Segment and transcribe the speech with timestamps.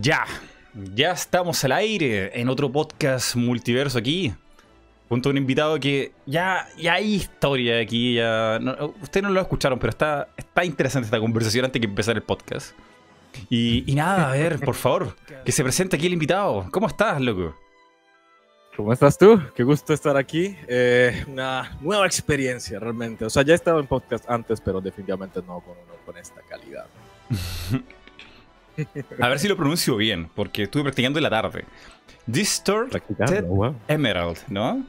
[0.00, 0.24] Ya,
[0.92, 4.34] ya estamos al aire en otro podcast multiverso aquí.
[5.08, 8.14] Junto a un invitado que ya, ya hay historia aquí.
[8.14, 12.16] Ya, no, ustedes no lo escucharon, pero está, está interesante esta conversación antes de empezar
[12.16, 12.74] el podcast.
[13.48, 15.14] Y, y nada, a ver, por favor,
[15.44, 16.66] que se presente aquí el invitado.
[16.72, 17.54] ¿Cómo estás, loco?
[18.76, 19.40] ¿Cómo estás tú?
[19.54, 20.56] Qué gusto estar aquí.
[20.66, 23.24] Eh, una nueva experiencia realmente.
[23.24, 26.40] O sea, ya he estado en podcast antes, pero definitivamente no con uno con esta
[26.48, 26.86] calidad.
[29.20, 31.64] A ver si lo pronuncio bien, porque estuve practicando en la tarde.
[32.26, 33.74] Distorted wow.
[33.88, 34.84] Emerald, ¿no?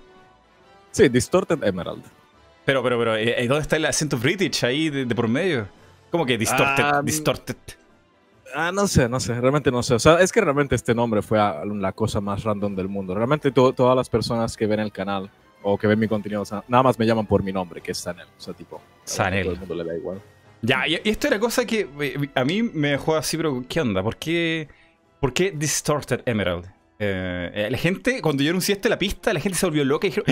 [0.92, 2.04] Sí, Distorted Emerald.
[2.64, 5.68] Pero, pero, pero, eh, eh, ¿dónde está el acento british ahí de, de por medio?
[6.10, 6.84] ¿Cómo que distorted?
[6.84, 7.58] Ah, distorted.
[8.56, 9.96] Ah, no sé, no sé, realmente no sé.
[9.96, 13.14] O sea, es que realmente este nombre fue a- la cosa más random del mundo.
[13.14, 15.30] Realmente to- todas las personas que ven el canal
[15.62, 17.92] o que ven mi contenido, o sea, nada más me llaman por mi nombre, que
[17.92, 18.28] es Sanel.
[18.38, 19.42] O sea, tipo, Sanel.
[19.42, 20.22] a todo el mundo le da igual.
[20.66, 24.02] Ya, y esto era cosa que eh, a mí me dejó así, pero ¿qué onda?
[24.04, 24.68] ¿Por qué,
[25.20, 26.66] por qué Distorted Emerald?
[26.98, 29.84] Eh, eh, la gente, cuando yo anuncié esto en la pista, la gente se volvió
[29.84, 30.26] loca y dijeron,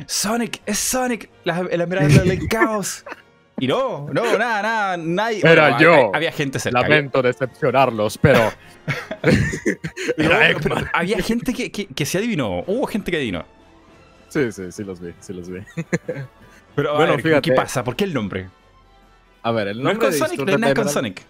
[0.00, 0.04] ¡Ah!
[0.06, 3.04] Sonic, es Sonic, la, la Emerald del caos.
[3.60, 5.40] Y no, no, nada, nada, nadie.
[5.44, 5.92] Era bueno, yo.
[5.92, 6.78] Había, había gente cerca.
[6.78, 8.52] había- Lamento decepcionarlos, pero.
[10.16, 12.60] no, había gente que, que, que se adivinó.
[12.66, 13.44] Hubo gente que adivinó.
[14.28, 15.60] Sí, sí, sí los vi, sí los vi.
[16.76, 17.40] Pero, Bueno, ver, fíjate.
[17.50, 17.82] ¿qué pasa?
[17.82, 18.48] ¿Por qué el nombre?
[19.42, 21.26] A ver, el No es nombre con de Sonic, no es con Sonic.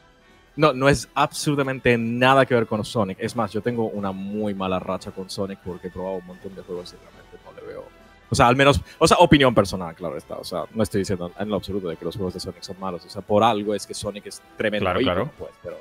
[0.56, 3.18] No, no es absolutamente nada que ver con Sonic.
[3.20, 6.54] Es más, yo tengo una muy mala racha con Sonic porque he probado un montón
[6.54, 7.84] de juegos y realmente no le veo.
[8.28, 10.34] O sea, al menos, o sea, opinión personal, claro está.
[10.34, 12.78] O sea, no estoy diciendo en lo absoluto de que los juegos de Sonic son
[12.80, 13.04] malos.
[13.04, 14.84] O sea, por algo es que Sonic es tremendo.
[14.84, 15.32] Claro, ícono, claro.
[15.38, 15.76] Pues, pero,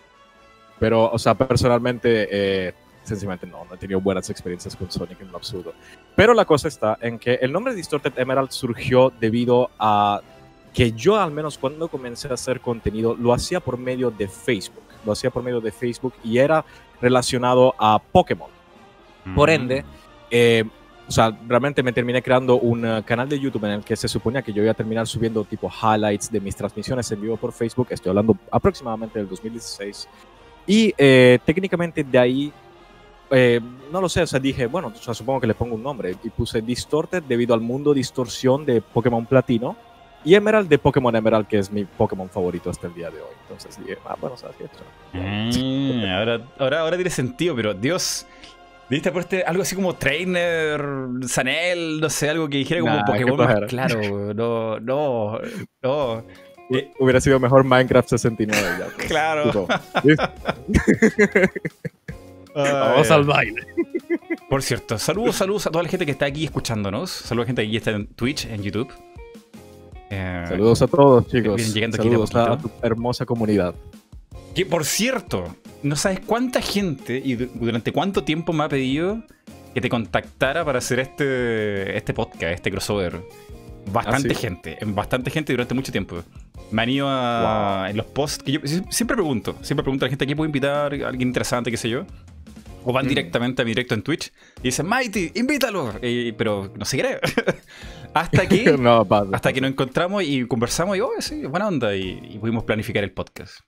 [0.80, 5.32] pero, o sea, personalmente, eh, sencillamente no, no he tenido buenas experiencias con Sonic en
[5.32, 5.74] lo absoluto.
[6.16, 10.22] Pero la cosa está en que el nombre Distorted Emerald surgió debido a
[10.74, 14.84] que yo al menos cuando comencé a hacer contenido lo hacía por medio de Facebook,
[15.06, 16.64] lo hacía por medio de Facebook y era
[17.02, 18.50] relacionado a Pokémon.
[19.36, 19.54] Por Mm.
[19.54, 19.86] ende,
[20.32, 20.64] eh,
[21.08, 24.10] o sea, realmente me terminé creando un eh, canal de YouTube en el que se
[24.10, 27.54] suponía que yo iba a terminar subiendo tipo highlights de mis transmisiones en vivo por
[27.54, 27.88] Facebook.
[27.92, 30.08] Estoy hablando aproximadamente del 2016.
[30.66, 32.54] Y eh, técnicamente de ahí,
[33.32, 35.84] eh, no lo sé, o sea, dije, bueno, o sea, supongo que le pongo un
[35.84, 36.14] nombre.
[36.22, 39.78] Y puse Distorted debido al mundo distorsión de Pokémon Platino.
[40.28, 43.32] Y Emerald de Pokémon Emerald, que es mi Pokémon favorito hasta el día de hoy.
[43.44, 44.66] Entonces dije, ah, bueno, ¿sabes qué?
[45.18, 48.26] Mm, ahora, ahora, ahora tiene sentido, pero Dios.
[48.90, 50.82] ¿Viste por este algo así como Trainer,
[51.30, 54.02] Sanel, no sé, algo que dijera como Nah, Pokémon más claro?
[54.36, 55.40] No, no,
[55.82, 56.24] no.
[56.72, 58.86] Eh, Hubiera sido mejor Minecraft 69 ya.
[58.94, 59.08] pues.
[59.08, 59.66] Claro.
[62.54, 63.62] Vamos al baile.
[64.50, 67.12] Por cierto, saludos, saludos a toda la gente que está aquí escuchándonos.
[67.12, 68.92] Saludos a la gente que aquí está en Twitch, en YouTube.
[70.10, 71.62] Eh, Saludos a todos, chicos.
[71.62, 73.76] Saludos a tu hermosa comunidad.
[74.56, 75.44] Que por cierto,
[75.84, 79.22] no sabes cuánta gente y du- durante cuánto tiempo me ha pedido
[79.74, 83.22] que te contactara para hacer este, este podcast, este crossover.
[83.92, 84.42] Bastante ¿Ah, sí?
[84.42, 86.18] gente, en bastante gente durante mucho tiempo.
[86.72, 90.08] Me han ido a, en los posts que yo sie- siempre pregunto, siempre pregunto a
[90.08, 92.06] la gente a quién puedo invitar, a alguien interesante, qué sé yo.
[92.90, 93.10] O van Mm.
[93.10, 95.94] directamente a mi directo en Twitch y dicen, Mighty, invítalo.
[96.02, 97.20] Y- pero no se cree.
[98.14, 99.30] hasta que no, pasa.
[99.34, 101.94] hasta que nos encontramos y conversamos y, oh, sí, buena onda.
[101.96, 103.60] Y, y pudimos planificar el podcast.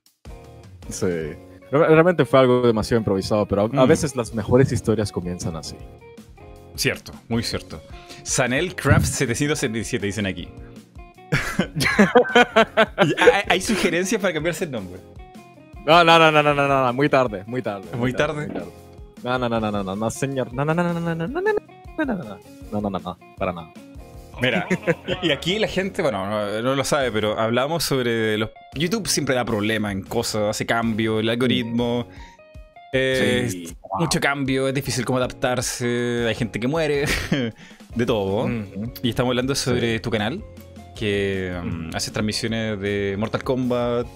[0.88, 1.06] Sí.
[1.06, 1.35] Re-
[1.72, 3.88] Realmente fue algo demasiado improvisado, pero a, a Mm.
[3.90, 5.75] veces las mejores historias comienzan así.
[6.75, 7.81] Cierto, muy cierto.
[8.24, 10.47] Sanel Craft 777 dicen aquí.
[12.97, 15.00] Hay, hay sugerencias para cambiarse el nombre.
[15.86, 17.88] No, no, no, no, no, no, no, no, muy tarde, muy tarde.
[17.96, 18.47] ¿Muy tarde?
[18.47, 18.72] muy tarde.
[19.24, 20.53] No, no, no, no, no, no, no, señor.
[20.53, 22.40] No, no, no, no, no, no, no, no, no, no, no, no, no,
[22.72, 23.72] no, no, no, no, para nada.
[24.41, 24.66] Mira,
[25.22, 28.50] y aquí la gente, bueno, no, no lo sabe, pero hablamos sobre los...
[28.74, 32.07] YouTube siempre da problemas en cosas, hace cambio, el algoritmo.
[32.94, 33.75] eh, Sí.
[34.00, 37.06] Mucho cambio, es difícil como adaptarse, hay gente que muere,
[37.96, 38.46] de todo.
[38.46, 38.94] Ujú.
[39.03, 40.41] Y estamos hablando sobre tu canal,
[40.96, 44.07] que um, hace transmisiones de Mortal Kombat,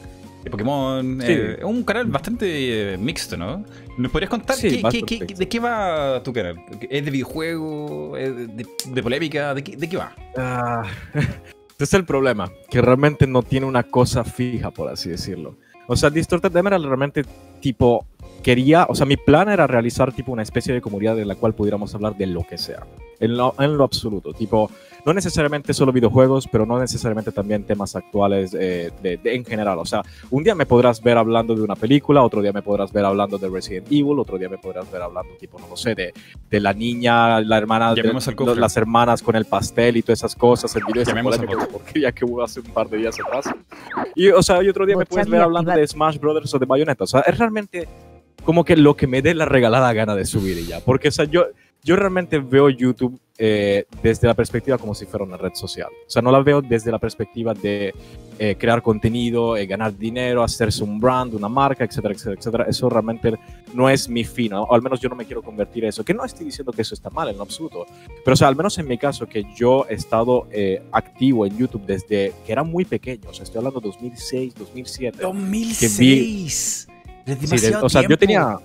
[0.43, 1.21] de Pokémon.
[1.21, 1.31] Sí.
[1.31, 3.63] eh, es un canal bastante eh, mixto, ¿no?
[3.97, 5.39] ¿Nos podrías contar Sí, qué- qué- bastante qué- mixto.
[5.39, 6.55] de qué va tu canal?
[6.89, 8.17] ¿Es de videojuego?
[8.17, 9.53] ¿Es de, de polémica?
[9.53, 10.15] ¿De qué, de va?
[10.37, 15.55] Ah, ese es el problema, que realmente no tiene una cosa fija, por así decirlo.
[15.87, 17.23] O sea, Distorted Emerald realmente,
[17.59, 18.05] tipo,
[18.43, 21.55] quería, o sea, mi plan era realizar, tipo, una especie de comunidad en la cual
[21.55, 22.85] pudiéramos hablar de lo que sea.
[23.19, 24.69] En lo, en lo absoluto, tipo,
[25.05, 29.79] no necesariamente solo videojuegos, pero no necesariamente también temas actuales eh, de, de- en general.
[29.79, 32.91] O sea, un día me podrás ver hablando de una película, otro día me podrás
[32.91, 35.95] ver hablando de Resident Evil, otro día me podrás ver hablando, tipo, no lo sé,
[35.95, 36.13] de,
[36.49, 38.03] de la niña, la hermana, de,
[38.57, 41.45] las hermanas con el pastel y todas esas cosas, el video de esa Llamemos al
[41.45, 43.45] polémica porquería que hubo hace un par de días atrás.
[44.15, 46.65] Y, o sea, y otro día me puedes ver hablando de Smash Brothers o de
[46.65, 47.05] Bayonetta.
[47.05, 47.87] O sea, es realmente
[48.43, 50.79] como que lo que me dé la regalada gana de subir y ya.
[50.79, 51.45] Porque, o sea, yo,
[51.83, 55.89] yo realmente veo YouTube eh, desde la perspectiva como si fuera una red social.
[56.05, 57.93] O sea, no la veo desde la perspectiva de
[58.37, 62.65] eh, crear contenido, eh, ganar dinero, hacerse un brand, una marca, etcétera, etcétera, etcétera.
[62.69, 63.33] Eso realmente
[63.73, 66.05] no es mi fin, o al menos yo no me quiero convertir en eso.
[66.05, 67.85] Que no estoy diciendo que eso está mal en absoluto,
[68.23, 70.47] pero o sea, al menos en mi caso, que yo he estado
[70.91, 75.17] activo en YouTube desde que era muy pequeño, o sea, estoy hablando de 2006, 2007.
[75.21, 76.87] 2006.
[77.25, 78.57] Es demasiado o sea, yo tenía...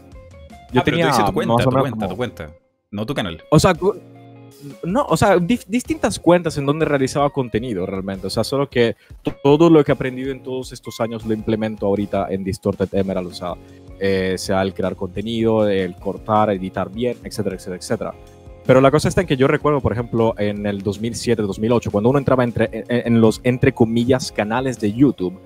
[0.70, 2.50] Yo ah, tenía tu cuenta, tu cuenta, tu cuenta.
[2.90, 3.42] No tu canal.
[3.50, 3.72] O sea,
[4.82, 8.26] no, o sea, distintas cuentas en donde realizaba contenido realmente.
[8.26, 8.96] O sea, solo que
[9.42, 13.28] todo lo que he aprendido en todos estos años lo implemento ahorita en Distorted Emerald.
[13.28, 13.54] O sea,
[14.00, 18.14] eh, sea el crear contenido, el cortar, editar bien, etcétera, etcétera, etcétera.
[18.66, 22.10] Pero la cosa está en que yo recuerdo, por ejemplo, en el 2007, 2008, cuando
[22.10, 25.40] uno entraba entre, en los, entre comillas, canales de YouTube,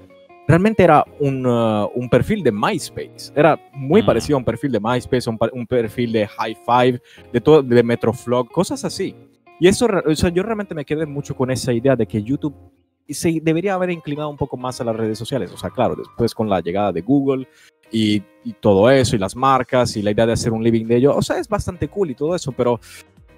[0.46, 3.32] realmente era un, uh, un, perfil de MySpace.
[3.34, 4.06] Era muy mm.
[4.06, 7.00] parecido a un perfil de MySpace, un, un perfil de High Five,
[7.32, 9.14] de, todo, de Metroflog, cosas así.
[9.60, 12.54] Y eso, o sea, yo realmente me quedé mucho con esa idea de que YouTube
[13.08, 15.52] se debería haber inclinado un poco más a las redes sociales.
[15.52, 17.46] O sea, claro, después con la llegada de Google
[17.90, 20.96] y, y todo eso, y las marcas, y la idea de hacer un living de
[20.96, 22.80] ello, o sea, es bastante cool y todo eso, pero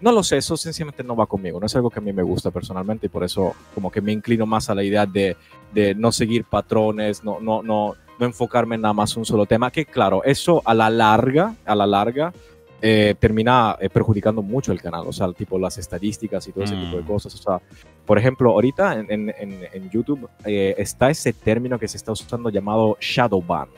[0.04, 2.22] no lo sé, eso sencillamente no va conmigo, no es algo que a mí me
[2.22, 5.34] gusta personalmente y por eso como que me inclino más a la idea de,
[5.72, 9.70] de no seguir patrones, no, no, no, no enfocarme en nada más un solo tema,
[9.70, 12.34] que claro, eso a la larga, a la larga,
[12.82, 16.76] eh, termina eh, perjudicando mucho el canal, o sea, tipo las estadísticas y todo ese
[16.76, 17.06] tipo de mm.
[17.06, 17.34] cosas.
[17.34, 17.62] O sea,
[18.04, 19.34] por ejemplo, ahorita en, en,
[19.72, 23.68] en YouTube eh, está ese término que se está usando llamado shadow ban,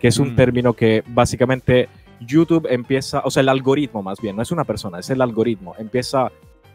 [0.00, 0.36] que es un mm.
[0.36, 1.90] término que básicamente
[2.20, 5.74] YouTube empieza, o sea, el algoritmo más bien, no es una persona, es el algoritmo,
[5.78, 6.30] empieza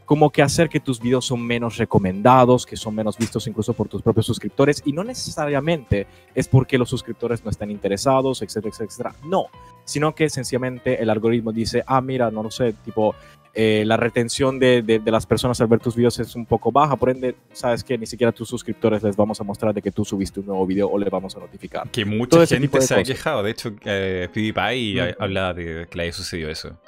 [0.06, 3.88] como que hacer que tus videos son menos recomendados, que son menos vistos incluso por
[3.88, 6.06] tus propios suscriptores y no necesariamente
[6.36, 9.16] es porque los suscriptores no están interesados, etcétera, etcétera.
[9.24, 9.46] No,
[9.86, 13.16] sino que sencillamente el algoritmo dice, ah, mira, no lo sé, tipo,
[13.54, 16.96] eh, la retención de, de, las personas al ver tus videos es un poco baja,
[16.96, 19.92] por ende, sabes que ni siquiera a tus suscriptores les vamos a mostrar de que
[19.92, 21.90] tú subiste un nuevo video o les vamos a notificar.
[21.90, 26.14] Que mucha gente se ha quejado, de hecho, eh, PewDiePie habla de que le haya
[26.14, 26.80] sucedido eso.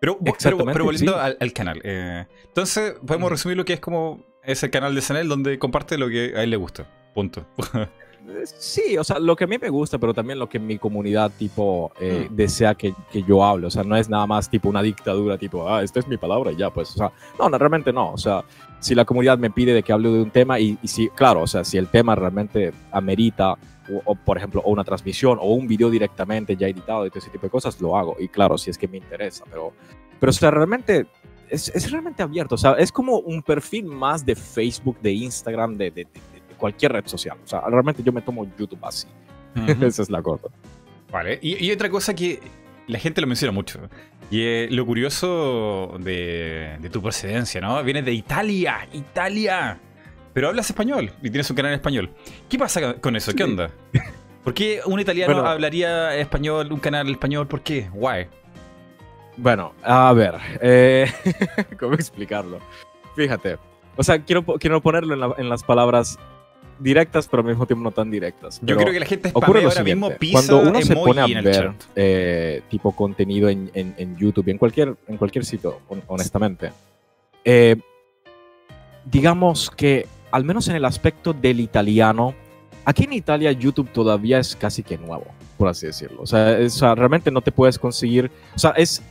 [0.00, 4.70] Pero, pero, volviendo al, canal, eh, entonces podemos resumir lo que es como es el
[4.70, 7.46] canal de Sanel donde comparte lo que a él le gusta, punto.
[8.58, 11.30] Sí, o sea, lo que a mí me gusta, pero también lo que mi comunidad,
[11.38, 12.34] tipo, eh, mm.
[12.34, 13.66] desea que, que, yo hable.
[13.66, 16.52] O sea, no es nada más, tipo, una dictadura, tipo, ah, esta es mi palabra
[16.52, 18.12] y ya, pues, o sea, no, no, realmente no.
[18.12, 18.44] O sea,
[18.80, 21.42] si la comunidad me pide de que hable de un tema y, y si, claro,
[21.42, 23.56] o sea, si el tema realmente amerita,
[24.04, 27.30] o, por ejemplo, o una transmisión o un video directamente ya editado y todo ese
[27.30, 28.16] tipo de cosas, lo hago.
[28.18, 29.72] Y claro, si es que me interesa, pero,
[30.18, 31.06] pero o sea, realmente
[31.48, 32.54] es, es, realmente abierto.
[32.54, 36.06] O sea, es como un perfil más de Facebook, de Instagram, de, de,
[36.56, 37.36] cualquier red social.
[37.44, 39.06] O sea, realmente yo me tomo YouTube así.
[39.80, 40.48] Esa es la cosa.
[41.10, 42.40] Vale, y, otra cosa que
[42.88, 43.80] la gente lo menciona mucho.
[44.30, 47.82] Y eh, lo curioso de, tu procedencia, ¿no?
[47.82, 49.78] Vienes de Italia, Italia.
[50.32, 52.10] Pero hablas español y tienes un canal en español.
[52.48, 53.32] ¿Qué pasa con eso?
[53.32, 53.70] ¿Qué onda?
[54.44, 57.46] ¿Por qué un italiano hablaría español, un canal español?
[57.46, 57.88] ¿Por qué?
[57.92, 58.26] Why?
[59.38, 61.10] Bueno, a ver, eh,
[61.80, 62.60] ¿cómo explicarlo?
[63.14, 63.58] Fíjate,
[63.96, 66.18] o sea, quiero, quiero ponerlo en las palabras
[66.78, 68.60] directas, pero al mismo tiempo no tan directas.
[68.62, 72.62] Yo creo que la gente ocurre ahora mismo Cuando uno se pone a ver eh,
[72.68, 76.72] tipo contenido en, en, YouTube en cualquier, en cualquier sitio, honestamente,
[77.44, 77.76] eh,
[79.04, 82.34] digamos que al menos en el aspecto del italiano,
[82.84, 86.22] aquí en Italia YouTube todavía es casi que nuevo por así decirlo.
[86.22, 89.02] O sea, realmente no te puedes conseguir, o sea, es,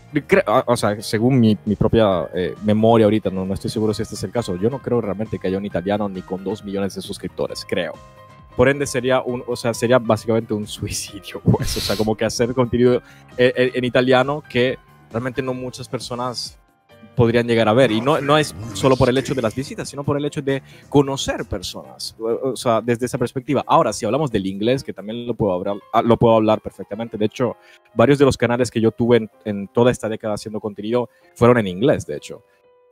[0.46, 4.02] ah, o sea según mi, mi propia eh, memoria ahorita, no, no estoy seguro si
[4.02, 6.64] este es el caso, yo no creo realmente que haya un italiano ni con dos
[6.64, 7.94] millones de suscriptores, creo.
[8.56, 12.26] Por ende sería un, o sea, sería básicamente un suicidio, pues, o sea, como que
[12.26, 13.02] hacer contenido
[13.38, 14.78] en, en italiano que
[15.12, 16.58] realmente no muchas personas
[17.16, 17.92] podrían llegar a ver.
[17.92, 20.42] Y no, no es solo por el hecho de las visitas, sino por el hecho
[20.42, 23.64] de conocer personas, o sea, desde esa perspectiva.
[23.66, 27.18] Ahora, si hablamos del inglés, que también lo puedo hablar, ah, lo puedo hablar perfectamente.
[27.18, 27.56] De hecho,
[27.94, 31.58] varios de los canales que yo tuve en, en toda esta década haciendo contenido fueron
[31.58, 32.44] en inglés, de hecho.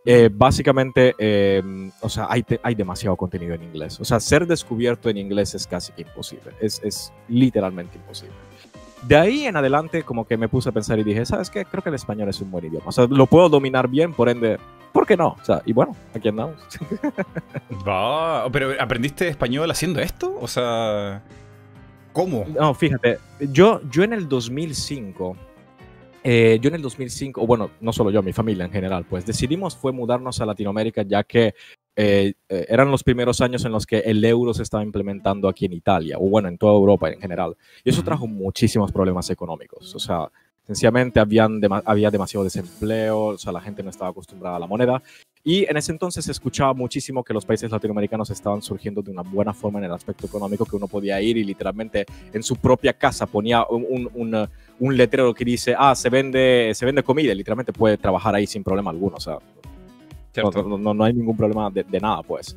[0.05, 3.99] Eh, básicamente, em, o sea, hay, hay demasiado contenido en inglés.
[4.01, 6.51] O sea, ser descubierto en inglés es casi que imposible.
[6.59, 8.35] Es, es literalmente imposible
[9.07, 11.65] de ahí en adelante como que me puse a pensar y dije, ¿sabes qué?
[11.65, 12.85] Creo que el español es un buen idioma.
[12.87, 14.57] O sea, lo puedo dominar bien, por ende,
[14.91, 15.35] ¿por qué no?
[15.39, 16.55] O sea, y bueno, aquí andamos.
[17.87, 20.37] Va, pero ¿aprendiste español haciendo esto?
[20.39, 21.21] O sea,
[22.13, 22.45] ¿cómo?
[22.47, 23.19] No, fíjate,
[23.51, 25.35] yo, yo en el 2005...
[26.25, 29.25] Eh, yo en el 2005, o bueno, no solo yo, mi familia en general, pues
[29.25, 31.53] decidimos fue mudarnos a Latinoamérica ya que
[31.95, 35.65] eh, eh, eran los primeros años en los que el euro se estaba implementando aquí
[35.65, 37.55] en Italia, o bueno, en toda Europa en general.
[37.83, 39.93] Y eso trajo muchísimos problemas económicos.
[39.95, 40.29] O sea,
[40.65, 45.01] sencillamente habían había demasiado desempleo, o sea, la gente no estaba acostumbrada a la moneda.
[45.45, 49.23] Y en ese entonces se escuchaba muchísimo que los países latinoamericanos estaban surgiendo de una
[49.23, 52.93] buena forma en el aspecto económico, que uno podía ir y literalmente en su propia
[52.93, 57.35] casa ponía un, un, un letrero que dice, ah, se vende, se vende comida, y
[57.35, 59.17] literalmente puede trabajar ahí sin problema alguno.
[59.17, 59.37] O sea,
[60.35, 62.55] no, no, hay ningún problema de, de, nada, pues.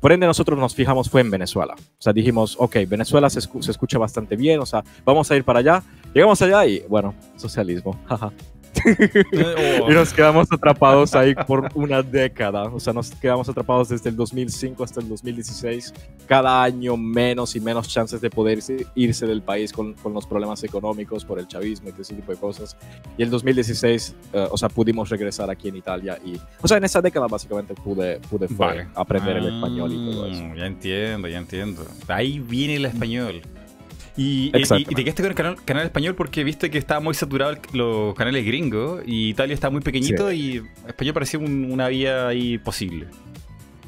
[0.00, 1.74] Por ende, nosotros nos fijamos fue en Venezuela.
[1.76, 5.44] O sea, dijimos, ok, Venezuela se, se escucha bastante bien, o sea, vamos a ir
[5.44, 5.82] para allá.
[6.14, 7.98] Llegamos allá y, bueno, socialismo.
[9.88, 12.64] y nos quedamos atrapados ahí por una década.
[12.64, 15.94] O sea, nos quedamos atrapados desde el 2005 hasta el 2016.
[16.26, 18.58] Cada año menos y menos chances de poder
[18.94, 22.38] irse del país con, con los problemas económicos por el chavismo y ese tipo de
[22.38, 22.76] cosas.
[23.16, 26.18] Y el 2016, eh, o sea, pudimos regresar aquí en Italia.
[26.24, 28.48] Y, o sea, en esa década básicamente pude, pude
[28.94, 30.42] aprender el español y todo eso.
[30.44, 31.86] Ah, ya entiendo, ya entiendo.
[32.08, 33.42] Ahí viene el español.
[34.18, 37.56] Y, y, te quedaste con el canal, canal, español porque viste que estaba muy saturado
[37.72, 43.06] los canales gringos y Italia estaba muy pequeñito y español parecía una vía ahí posible.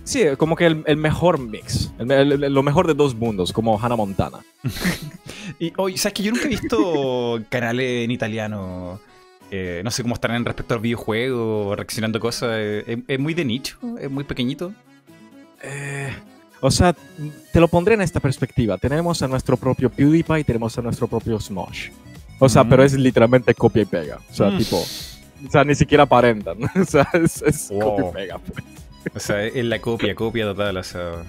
[0.04, 4.38] Sí, como que el, mejor mix, lo mejor de dos mundos, como Hannah Montana.
[5.58, 9.00] y hoy, ¿sabes que yo nunca he visto canales en italiano?
[9.50, 12.56] Eh, no sé cómo estarán respecto al videojuego, reaccionando cosas.
[12.56, 13.78] ¿Es, es muy de nicho?
[14.00, 14.72] ¿Es muy pequeñito?
[15.62, 16.12] Eh,
[16.60, 16.94] o sea,
[17.52, 18.76] te lo pondré en esta perspectiva.
[18.78, 21.90] Tenemos a nuestro propio PewDiePie y tenemos a nuestro propio Smosh.
[22.38, 24.18] O sea, pero es literalmente copia y pega.
[24.30, 24.58] O sea, mm.
[24.58, 24.76] tipo.
[24.76, 26.58] O sea, ni siquiera aparentan.
[26.74, 28.64] o sea, es, copia y pega, pues.
[29.14, 30.76] O sea, es la copia, copia total.
[30.76, 31.22] O sea.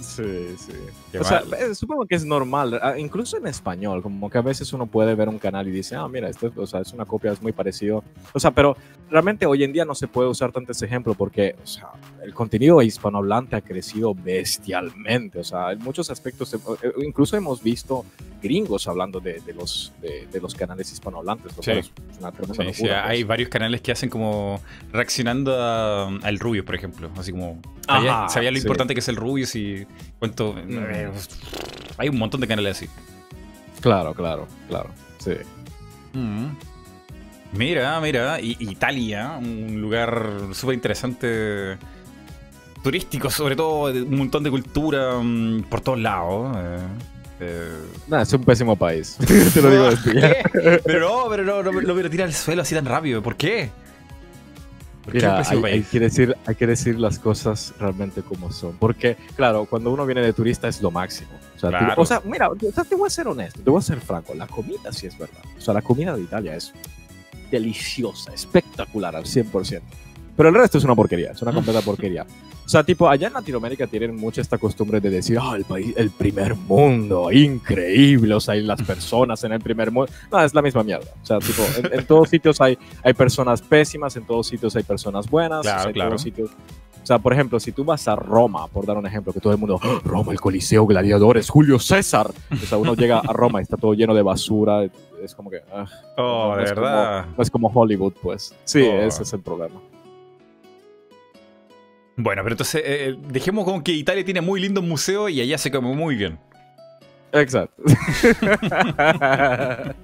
[0.00, 0.72] Sí, sí.
[1.18, 4.70] o sea, eh, supongo que es normal, ah, incluso en español, como que a veces
[4.74, 7.32] uno puede ver un canal y dice, ah, mira, esto o sea, es una copia,
[7.32, 8.04] es muy parecido.
[8.34, 8.76] O sea, pero
[9.08, 11.88] realmente hoy en día no se puede usar tanto ese ejemplo porque, o sea,
[12.26, 15.38] el contenido hispanohablante ha crecido bestialmente.
[15.38, 18.04] O sea, en muchos aspectos, eh, eh, incluso hemos visto
[18.42, 21.52] gringos hablando de, los, de, los canales hispanohablantes.
[21.60, 21.70] Sí.
[21.70, 23.28] Es una sí, sí, hay pues.
[23.28, 24.60] varios canales que hacen como
[24.92, 27.10] reaccionando al Rubio, por ejemplo.
[27.16, 27.60] Así como,
[28.28, 29.86] sabía, lo importante que es el Rubio y
[30.18, 30.56] cuento.
[30.58, 31.08] Eh,
[31.96, 32.88] hay un montón de canales así.
[33.80, 34.90] Claro, claro, claro.
[35.18, 35.34] Sí.
[36.12, 36.56] Mm.
[37.52, 41.78] Mira, mira, Italia, un lugar súper interesante,
[42.86, 46.56] turístico, sobre todo, un montón de cultura mm, por todos lados.
[46.56, 46.78] Eh,
[47.40, 48.22] eh.
[48.22, 49.16] es un pésimo país.
[49.54, 49.88] Te lo digo
[50.84, 53.20] Pero no, pero no, no, no me lo tira al suelo así tan rápido.
[53.24, 53.70] ¿Por qué?
[55.12, 58.76] Mira, hay, que decir, hay que decir las cosas realmente como son.
[58.76, 61.30] Porque, claro, cuando uno viene de turista es lo máximo.
[61.56, 62.50] O sea, o sea mira,
[62.88, 64.32] te voy a ser honesto, te voy a ser franco.
[64.32, 65.42] La comida sí es verdad.
[65.58, 66.72] O sea, la comida de Italia es
[67.50, 69.82] deliciosa, espectacular al 100%.
[70.36, 72.26] Pero el resto es una porquería, es una completa porquería.
[72.64, 75.94] O sea, tipo, allá en Latinoamérica tienen mucha esta costumbre de decir, ah, el país,
[75.96, 80.12] el primer mundo, increíble, o sea, y las personas en el primer mundo.
[80.30, 81.06] No, es la misma mierda.
[81.22, 85.30] O sea, tipo, en, todos sitios hay, hay personas pésimas, en todos sitios hay personas
[85.30, 85.62] buenas.
[85.62, 86.10] Claro, claro.
[86.10, 89.32] Todos sitios, o sea, por ejemplo, si tú vas a Roma, por dar un ejemplo,
[89.32, 92.32] que todo el mundo, ¡Ah, Roma, el Coliseo, gladiadores, Julio César.
[92.50, 94.82] O sea, uno llega a Roma y está todo lleno de basura.
[95.22, 95.62] Es como que.
[95.72, 97.26] Ah, oh, de verdad.
[97.36, 98.52] no es como Hollywood, pues.
[98.64, 99.02] Sí, oh.
[99.02, 99.80] ese es el problema.
[102.16, 105.58] Bueno, pero entonces eh, eh, dejemos como que Italia tiene muy lindo museo y allá
[105.58, 106.38] se come muy bien.
[107.32, 107.82] Exacto.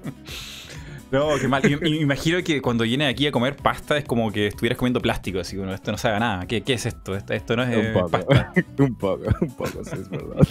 [1.11, 1.63] no, qué mal.
[1.87, 5.57] Imagino que cuando vienes aquí a comer pasta es como que estuvieras comiendo plástico, así
[5.57, 6.47] que esto no sabe nada.
[6.47, 7.17] ¿Qué, ¿Qué, es esto?
[7.17, 8.53] Esto, no es un eh, poco, pasta.
[8.79, 10.47] un poco, un poco, sí, es verdad.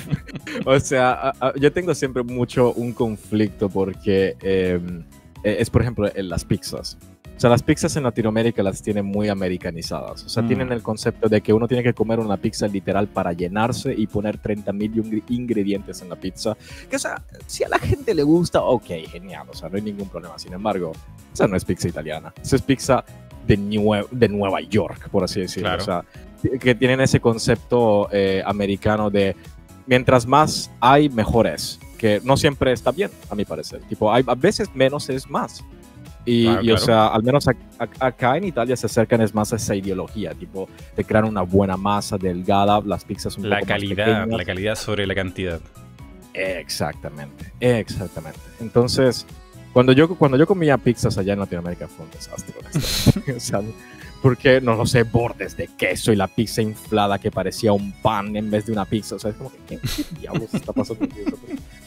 [0.65, 5.03] o sea, yo tengo siempre mucho un conflicto porque em,
[5.43, 6.97] es, por ejemplo, en las pizzas.
[7.41, 10.23] O sea, las pizzas en Latinoamérica las tienen muy americanizadas.
[10.25, 10.73] O sea, tienen mm.
[10.73, 14.37] el concepto de que uno tiene que comer una pizza literal para llenarse y poner
[14.37, 16.55] 30 mil ingredientes en la pizza.
[16.87, 19.47] Que, o sea, si a la gente le gusta, ok, genial.
[19.49, 20.37] O sea, no hay ningún problema.
[20.37, 20.91] Sin embargo,
[21.33, 22.31] esa no es pizza italiana.
[22.39, 23.03] Esa es pizza
[23.47, 23.57] de,
[24.11, 25.75] de Nueva York, por así decirlo.
[25.75, 26.05] O sea,
[26.59, 29.35] que tienen ese concepto eh, americano de
[29.87, 31.79] mientras más hay, mejor es.
[31.97, 33.81] Que no siempre está bien, a mi parecer.
[33.89, 35.63] Tipo, hay, a veces menos es más.
[36.25, 37.47] Y, o sea, al menos
[37.77, 41.77] acá en Italia se acercan es más a esa ideología, tipo de crear una buena
[41.77, 45.59] masa delgada, las pizzas un la poco calidad, más La calidad sobre la cantidad.
[46.33, 48.39] Exactamente, exactamente.
[48.59, 49.25] Entonces,
[49.73, 53.61] cuando yo, cuando yo comía pizzas allá en Latinoamérica fue un desastre, o sea,
[54.21, 58.35] porque, no lo sé, bordes de queso y la pizza inflada que parecía un pan
[58.35, 59.15] en vez de una pizza.
[59.15, 59.79] O sea, es como que, ¿qué,
[60.19, 61.21] diablos está pasando aquí?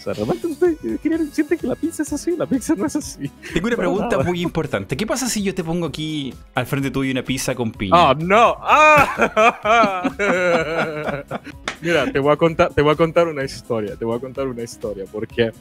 [0.04, 3.30] sea, realmente ustedes quieren- sienten que la pizza es así, la pizza no es así.
[3.52, 4.24] Tengo una Para pregunta nada.
[4.24, 4.96] muy importante.
[4.96, 8.10] ¿Qué pasa si yo te pongo aquí al frente tuyo una pizza con piña?
[8.10, 8.56] ¡Ah, no!
[8.60, 10.02] ¡Ah!
[11.80, 14.46] mira, te voy, a contar, te voy a contar una historia, te voy a contar
[14.46, 15.52] una historia, porque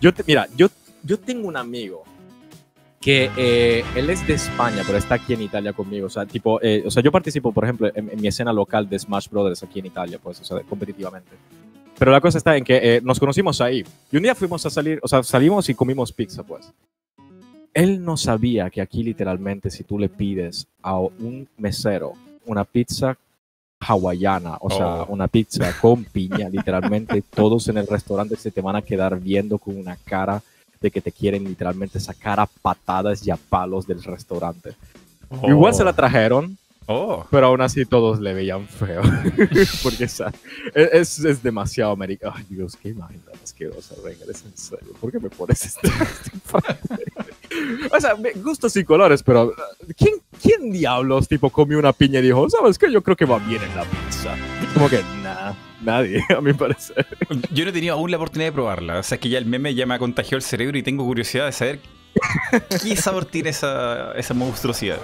[0.00, 0.68] yo, te, mira, yo,
[1.02, 2.04] yo tengo un amigo
[3.06, 6.60] que eh, él es de España, pero está aquí en Italia conmigo, o sea, tipo,
[6.60, 9.62] eh, o sea, yo participo, por ejemplo, en, en mi escena local de Smash Brothers
[9.62, 11.30] aquí en Italia, pues, o sea, competitivamente.
[11.96, 13.84] Pero la cosa está en que eh, nos conocimos ahí.
[14.10, 16.72] Y un día fuimos a salir, o sea, salimos y comimos pizza, pues.
[17.72, 23.16] Él no sabía que aquí literalmente si tú le pides a un mesero una pizza
[23.78, 25.06] hawaiana, o sea, Oh.
[25.10, 29.58] una pizza con piña, literalmente todos en el restaurante se te van a quedar viendo
[29.58, 30.42] con una cara
[30.80, 34.74] de que te quieren literalmente sacar a patadas y a palos del restaurante.
[35.28, 35.48] Oh.
[35.48, 36.56] Igual se la trajeron,
[36.88, 37.26] Oh.
[37.30, 39.02] pero aún así todos le veían feo.
[39.82, 40.32] Porque o sea,
[40.72, 42.34] es, es demasiado americano.
[42.36, 43.96] Ay, Dios, qué imagen tan asquerosa.
[44.04, 44.92] Venga, es en serio.
[45.00, 45.88] ¿Por qué me pones este?
[47.92, 49.52] o sea, gustos y colores, pero
[49.96, 52.92] ¿quién, ¿quién diablos tipo comió una piña y dijo, sabes qué?
[52.92, 54.36] Yo creo que va bien en la pizza.
[54.72, 55.02] Como que,
[55.86, 57.06] nadie, a mi parecer.
[57.52, 58.98] Yo no he tenido aún la oportunidad de probarla.
[58.98, 61.04] O sea, es que ya el meme ya me ha contagiado el cerebro y tengo
[61.04, 61.78] curiosidad de saber
[62.82, 64.98] qué sabor tiene esa, esa monstruosidad.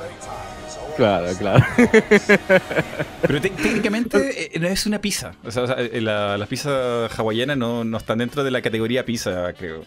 [0.96, 1.64] Claro, claro.
[3.22, 5.32] Pero te- técnicamente eh, no es una pizza.
[5.44, 8.60] O sea, o sea, eh, la- las pizzas hawaianas no, no están dentro de la
[8.60, 9.82] categoría pizza, creo.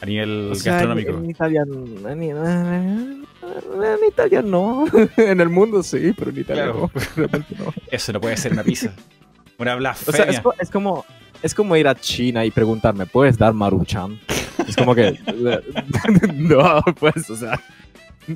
[0.00, 1.10] A nivel O sea, gastronómico.
[1.12, 3.24] En, en Italia, en,
[3.82, 4.84] en Italia no.
[5.16, 6.90] en el mundo sí, pero en Italia Claro.
[6.94, 7.00] no.
[7.16, 7.72] Realmente no.
[7.90, 8.92] Eso no puede ser una pizza.
[9.58, 10.24] Una O blasfemia.
[10.24, 11.04] sea, es, es como,
[11.42, 14.18] es como ir a China y preguntarme, ¿puedes dar maruchan?
[14.66, 15.18] Es como que,
[16.34, 17.60] no, pues, o sea,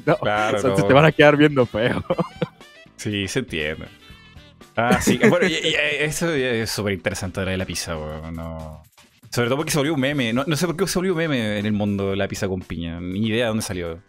[0.07, 0.17] no.
[0.17, 0.77] Claro, o sea, no.
[0.77, 2.05] se te van a quedar viendo feo.
[2.97, 3.87] Sí, se entiende.
[4.77, 5.19] Ah, sí.
[5.29, 8.35] Bueno, y- y eso es súper interesante de la pizza, weón.
[8.35, 8.83] No.
[9.31, 10.33] Sobre todo porque se volvió un meme.
[10.33, 12.61] No, no sé por qué se volvió un meme en el mundo la pizza con
[12.61, 13.01] piña.
[13.01, 14.01] Ni idea de dónde salió.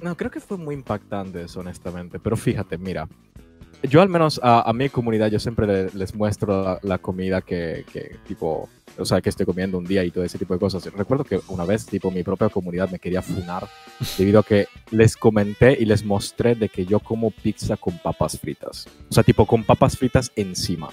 [0.00, 2.18] No, creo que fue muy impactante eso, honestamente.
[2.20, 3.08] Pero fíjate, mira,
[3.82, 7.84] yo al menos a, mi comunidad, yo siempre le- les muestro la, la comida que,
[7.92, 8.68] que, tipo,
[8.98, 10.84] o sea, que estoy comiendo un día y todo ese tipo de cosas.
[10.92, 13.68] Recuerdo que una vez, tipo, mi propia comunidad me quería funar
[14.16, 18.38] debido a que les comenté y les mostré de que yo como pizza con papas
[18.38, 18.86] fritas.
[19.10, 20.88] O sea, tipo, con papas fritas encima.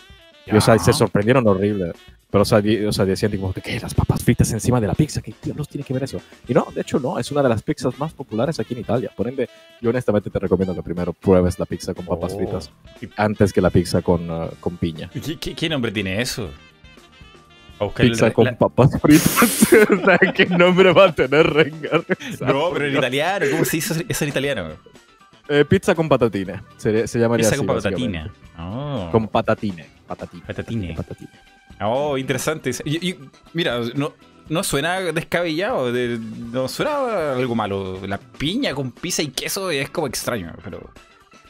[0.45, 1.93] Y, o sea, se sorprendieron horrible.
[2.29, 3.31] Pero, o sea, di- o sea, decían,
[3.63, 3.79] ¿qué?
[3.79, 5.21] Las papas fritas encima de la pizza.
[5.21, 6.19] ¿Qué diablos tiene que ver eso?
[6.47, 7.17] Y no, de hecho, no.
[7.17, 9.09] Es una de las pizzas más populares aquí en Italia.
[9.15, 9.49] Por ende,
[9.81, 12.37] yo honestamente te recomiendo que primero pruebes la pizza con papas Oh.
[12.37, 12.71] fritas
[13.15, 15.09] antes que la pizza con, uh, con piña.
[15.13, 16.49] ¿Qué, qué- qué nombre tiene eso?
[17.97, 19.67] Pizza con la- papas fritas.
[20.35, 22.05] ¿qué nombre va a tener Rengar?
[22.41, 23.45] No, pero en italiano.
[23.51, 24.69] ¿Cómo se dice eso en italiano?
[25.47, 26.61] Eh, pizza con patatine.
[26.77, 28.33] Se, se llamaría Pizza así, con patatina.
[28.57, 29.09] Oh.
[29.11, 29.85] Con patatine.
[30.07, 30.43] Patatine.
[30.45, 30.93] Patatine.
[30.95, 31.29] Patatine.
[31.81, 32.71] Oh, interesante.
[32.85, 33.19] Y- y-
[33.53, 34.13] mira, no,
[34.49, 37.99] no suena descabellado, de- no suena algo malo.
[38.07, 40.89] La piña con pizza y queso es como extraño, pero...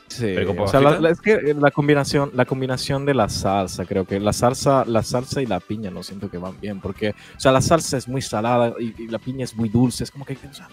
[0.08, 3.86] Sí, Pero o sea, la, la- es que la combinación, la combinación de la salsa,
[3.86, 7.10] creo que la salsa, la salsa y la piña no siento que van bien, porque,
[7.36, 10.12] o sea, la salsa es muy salada y, y la piña es muy dulce, es
[10.12, 10.70] como que, o sea,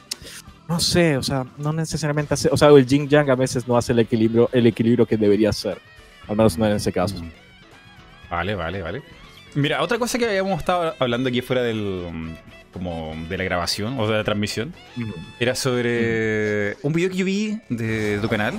[0.72, 3.76] no sé, o sea, no necesariamente hace, o sea, el yin yang a veces no
[3.76, 5.78] hace el equilibrio, el equilibrio que debería ser,
[6.26, 7.22] al menos no en ese caso.
[7.22, 7.30] Mm.
[8.30, 9.02] Vale, vale, vale.
[9.54, 12.08] Mira, otra cosa que habíamos estado hablando aquí fuera del...
[12.10, 12.34] mm,
[12.72, 14.72] como de la grabación o de la transmisión,
[15.38, 18.54] era sobre un video que yo vi de tu canal,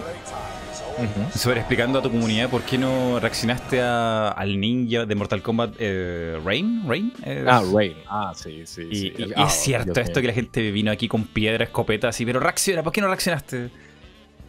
[0.98, 1.38] ujú.
[1.38, 5.76] sobre explicando a tu comunidad por qué no reaccionaste a- al ninja de Mortal Kombat
[5.80, 6.84] eh, Rain.
[6.88, 9.14] Rain es- Ah, Rain, ah, sí, sí, Y, sí.
[9.18, 10.22] y- y Ah, es cierto Dios esto mío.
[10.22, 13.70] que la gente vino aquí con piedra, escopeta, así, pero reacciona, ¿por qué no reaccionaste?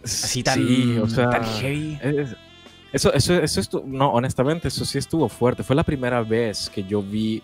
[0.04, 1.98] Así tan, Sí, o sea, tan heavy.
[2.02, 2.36] Es-
[2.92, 5.64] Eso, eso, eso estuvo, no, honestamente, eso sí estuvo fuerte.
[5.64, 7.42] Fue la primera vez que yo vi,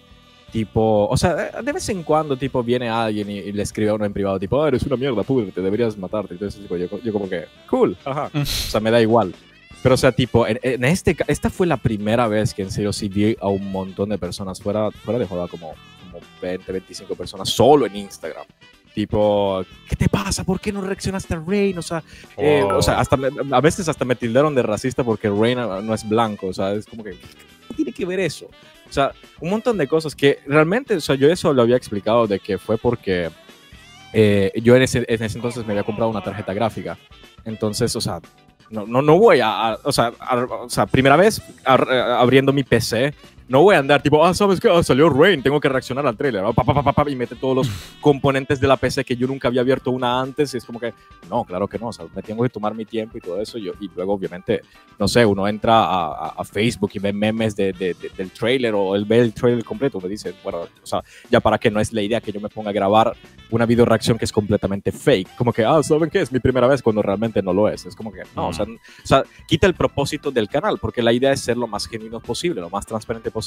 [0.53, 3.91] tipo, o sea, de- de vez en cuando, tipo, viene alguien y, y le escribe
[3.91, 6.35] a uno en privado, tipo, "Ah, eres una mierda, púdrete, deberías matarte.
[6.35, 8.31] Entonces, tipo, yo, yo como que, cool, ajá.
[8.33, 8.41] Mm.
[8.43, 9.35] O sea, me da igual.
[9.83, 12.93] Pero, o sea, tipo, en, en este, esta fue la primera vez que en serio
[12.93, 17.15] sí vi a un montón de personas fuera, fuera de joda, como, como 20, 25
[17.15, 18.45] personas solo en Instagram.
[18.95, 20.43] Tipo, ¿qué te pasa?
[20.45, 21.79] ¿Por qué no reaccionaste a Rain?
[21.79, 22.03] O sea,
[22.37, 22.79] eh, Oh.
[22.79, 26.07] o sea, hasta me- a veces hasta me tildaron de racista porque Rain no es
[26.09, 28.49] blanco, o sea, es como que, ¿qué tiene que ver eso?
[28.91, 32.27] O sea, un montón de cosas que realmente, o sea, yo eso lo había explicado
[32.27, 33.31] de que fue porque
[34.13, 36.99] eh, yo en ese, en ese entonces me había comprado una tarjeta gráfica.
[37.45, 38.21] Entonces, o sea,
[38.69, 42.65] no, no, no voy a, a- o, sea, a- o sea, primera vez abriendo mi
[42.65, 43.15] PC,
[43.51, 44.71] no voy a andar tipo, ah, ¿sabes qué?
[44.71, 46.45] Ah, salió Rain, tengo que reaccionar al trailer.
[46.55, 47.69] Pa, pa, pa, pa, y mete todos los
[48.01, 50.55] componentes de la PC que yo nunca había abierto una antes.
[50.55, 50.95] Y es como que,
[51.29, 51.89] no, claro que no.
[51.89, 53.59] O sea, me tengo que tomar mi tiempo y todo eso.
[53.59, 54.61] Yo, y luego, obviamente,
[55.01, 58.95] no sé, uno entra a, a, Facebook y ve memes de, de, del trailer o
[58.95, 60.01] él ve el trailer completo.
[60.01, 62.51] Me dice, bueno, o sea, ya para qué no es la idea que yo me
[62.51, 63.17] ponga a grabar
[63.51, 65.35] una video reacción que es completamente fake.
[65.35, 66.21] Como que, ah, ¿saben qué?
[66.21, 67.85] Es mi primera vez cuando realmente no lo es.
[67.85, 71.13] Es como que, no, o, sea, o sea, quita el propósito del canal porque la
[71.13, 73.40] idea es ser lo más genuino posible, lo más transparente posible.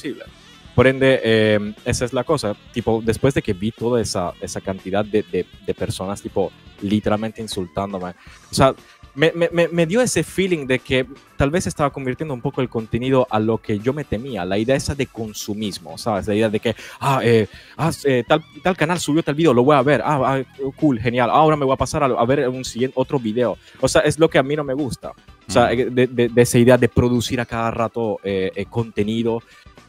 [0.76, 2.56] Por ende, eh, esa es la cosa.
[2.72, 6.52] Tipo, después de que vi toda esa, esa cantidad de, de, de personas, tipo,
[6.82, 8.12] literalmente insultándome.
[8.52, 8.74] O sea,
[9.16, 11.06] me, me, me, dio ese feeling de que
[11.38, 14.58] tal vez estaba convirtiendo un poco el contenido a lo que yo me temía, la
[14.58, 16.28] idea esa de consumismo, ¿sabes?
[16.28, 19.64] La idea de que, ah, eh, ah eh, tal, tal, canal subió tal video, lo
[19.64, 20.44] voy a ver, ah, ah
[20.78, 23.58] cool, genial, ahora me voy a pasar a, a, ver un siguiente, otro video.
[23.80, 25.12] O sea, es lo que a mí no me gusta.
[25.48, 25.94] O sea, mm.
[25.94, 29.44] de, de, de, esa idea de producir a cada rato eh, contenido.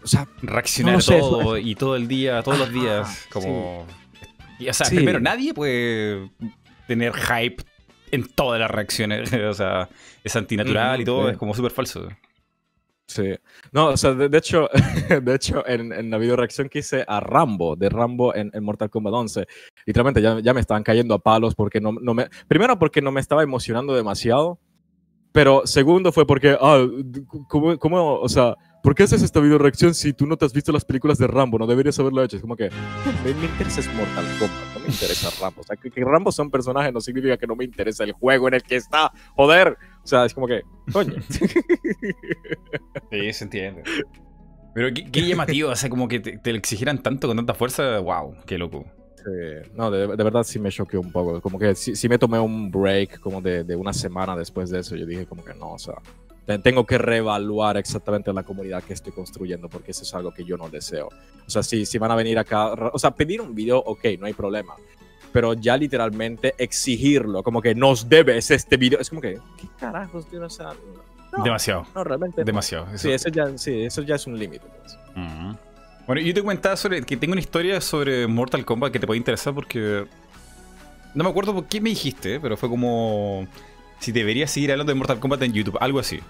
[0.04, 3.86] O sea, reaccionar no sé, todo y todo el día, todos los días, como...
[3.88, 4.26] Sí.
[4.60, 4.96] Y, o sea, sí.
[4.96, 6.30] primero, nadie puede
[6.86, 7.64] tener hype
[8.10, 9.32] en todas las reacciones.
[9.50, 9.88] o sea,
[10.22, 11.32] es antinatural mm, y todo, sí.
[11.32, 12.08] es como súper falso.
[13.06, 13.34] Sí.
[13.72, 14.68] No, o sea, de, de hecho,
[15.22, 18.64] de hecho en, en, la video reacción que hice a Rambo, de Rambo en, en
[18.64, 19.46] Mortal Kombat 11,
[19.84, 22.28] literalmente ya, ya, me estaban cayendo a palos porque no, no me...
[22.48, 24.58] Primero porque no me estaba emocionando demasiado,
[25.32, 26.86] pero segundo fue porque, ah,
[27.48, 30.52] ¿cómo, cómo o sea, ¿por qué haces esta video reacción si tú no te has
[30.52, 31.58] visto las películas de Rambo?
[31.58, 32.36] No deberías haberlo hecho.
[32.36, 32.68] Es como que,
[33.24, 35.62] me, me interesa es Mortal Kombat, no me interesa Rambo.
[35.62, 38.12] O sea, que, que Rambo sea un personaje no significa que no me interesa el
[38.12, 39.10] juego en el que está.
[39.34, 39.78] Joder.
[40.04, 41.14] O sea, es como que, coño.
[43.10, 43.82] Sí, se entiende.
[44.74, 48.00] Pero qué, qué llamativo, o sea, como que te, te, exigieran tanto con tanta fuerza,
[48.00, 48.84] wow, qué loco.
[49.16, 49.70] Sí.
[49.74, 51.40] No, de, de, verdad sí me choqueó un poco.
[51.40, 54.80] Como que sí, sí me tomé un break como de, de, una semana después de
[54.80, 54.96] eso.
[54.96, 55.94] Yo dije como que no, o sea,
[56.62, 60.56] tengo que reevaluar exactamente la comunidad que estoy construyendo porque eso es algo que yo
[60.56, 61.08] no deseo.
[61.46, 64.26] O sea, si, si van a venir acá, o sea, pedir un video, ok, no
[64.26, 64.74] hay problema.
[65.32, 69.00] Pero ya literalmente exigirlo, como que nos debes este video.
[69.00, 70.44] Es como que, ¿qué carajos, tío?
[70.44, 70.74] O sea,
[71.36, 71.86] no, Demasiado.
[71.94, 72.44] No, realmente.
[72.44, 72.86] Demasiado.
[72.88, 72.98] Eso.
[72.98, 74.64] Sí, eso ya, sí, eso ya es un límite.
[74.78, 74.98] Pues.
[75.16, 75.58] Uh -huh.
[76.06, 79.18] Bueno, yo te comentaba sobre que tengo una historia sobre Mortal Kombat que te puede
[79.18, 80.06] interesar porque.
[81.14, 83.46] No me acuerdo por qué me dijiste, pero fue como.
[84.04, 86.20] Si deberías seguir hablando de Mortal Kombat en YouTube, algo así.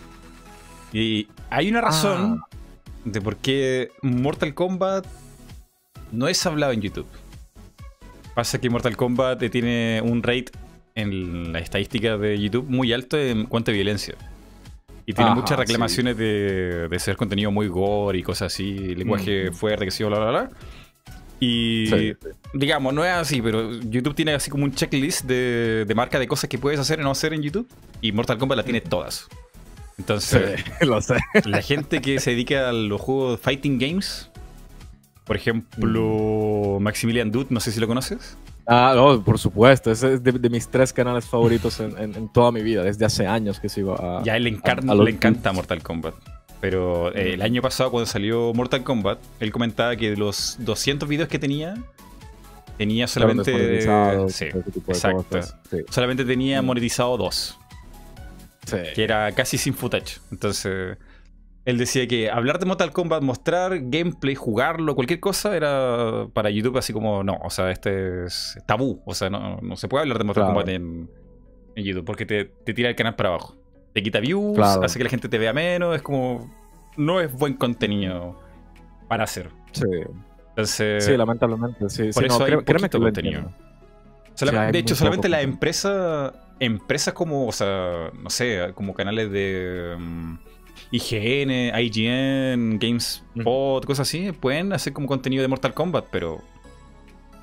[0.93, 2.57] Y hay una razón ah.
[3.05, 5.05] de por qué Mortal Kombat
[6.13, 7.09] no es hablado en YouTube.
[8.37, 10.53] Pasa que Mortal Kombat tiene un rate
[10.95, 14.15] en la estadística de YouTube muy alto en cuanto a violencia.
[15.05, 16.23] Y tiene Ajá, muchas reclamaciones sí.
[16.23, 19.53] de, de, ser contenido muy gore y cosas así, lenguaje mm.
[19.53, 20.51] fuerte, que sí, bla, bla, bla.
[21.40, 22.16] Y sí.
[22.53, 26.27] digamos, no es así, pero YouTube tiene así como un checklist de, de, marca de
[26.27, 27.68] cosas que puedes hacer y no hacer en YouTube.
[28.01, 29.29] Y Mortal Kombat la tiene todas.
[29.99, 31.16] Entonces, sí, lo sé.
[31.44, 34.31] la gente que se dedica a los juegos Fighting Games,
[35.25, 36.83] por ejemplo, mm.
[36.83, 38.37] Maximilian Dude, no sé si lo conoces.
[38.66, 39.90] Ah, no, por supuesto.
[39.90, 43.05] Ese es de, de mis tres canales favoritos en, en, en, toda mi vida, desde
[43.05, 44.23] hace años que sigo a.
[44.23, 46.14] Ya, él le, encanta, a, a le encanta Mortal Kombat.
[46.64, 51.07] Pero eh, el año pasado, cuando salió Mortal Kombat, él comentaba que de los 200
[51.07, 51.74] videos que tenía,
[52.79, 53.83] tenía solamente.
[54.31, 54.46] Sí,
[54.88, 55.42] exacto.
[55.68, 55.77] Sí.
[55.90, 56.64] Solamente tenía mm.
[56.64, 57.59] monetizado dos.
[58.64, 58.79] Sí.
[58.94, 60.20] Que era casi sin footage.
[60.33, 60.96] Entonces.
[61.66, 66.77] Él decía que hablar de Mortal Kombat, mostrar gameplay, jugarlo, cualquier cosa, era para YouTube
[66.79, 69.03] así como, no, o sea, este es tabú.
[69.05, 70.55] O sea, no, no se puede hablar de Mortal claro.
[70.55, 71.11] Kombat en,
[71.77, 73.57] en, YouTube porque te, te, tira el canal para abajo.
[73.94, 74.85] Te quita views, claro.
[74.85, 76.50] hace que la gente te vea menos, es como...
[76.96, 78.38] No es buen contenido
[79.09, 79.50] para hacer.
[79.72, 79.85] Sí.
[80.50, 82.11] Entonces, sí, lamentablemente, sí.
[82.12, 83.50] Por sí, eso no, hay que contenido.
[84.35, 89.94] Sí, de hecho, solamente la empresa, empresas como, o sea, no sé, como canales de...
[89.96, 90.38] Um,
[90.90, 93.87] IGN, IGN, GameSpot, mm.
[93.87, 96.42] cosas así, pueden hacer como contenido de Mortal Kombat, pero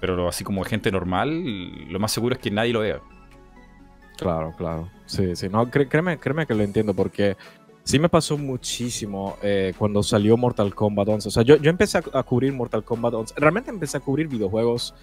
[0.02, 3.00] pero así como gente normal, lo más seguro es que nadie lo vea.
[4.22, 4.88] Claro, claro.
[5.08, 5.50] Sí, sí.
[5.50, 7.36] No, créeme, créeme que lo entiendo porque
[7.84, 11.28] sí me pasó muchísimo eh, cuando salió Mortal Kombat 11.
[11.28, 13.34] O sea, yo, yo empecé a, a, cubrir Mortal Kombat 11.
[13.38, 14.94] Realmente empecé a cubrir videojuegos.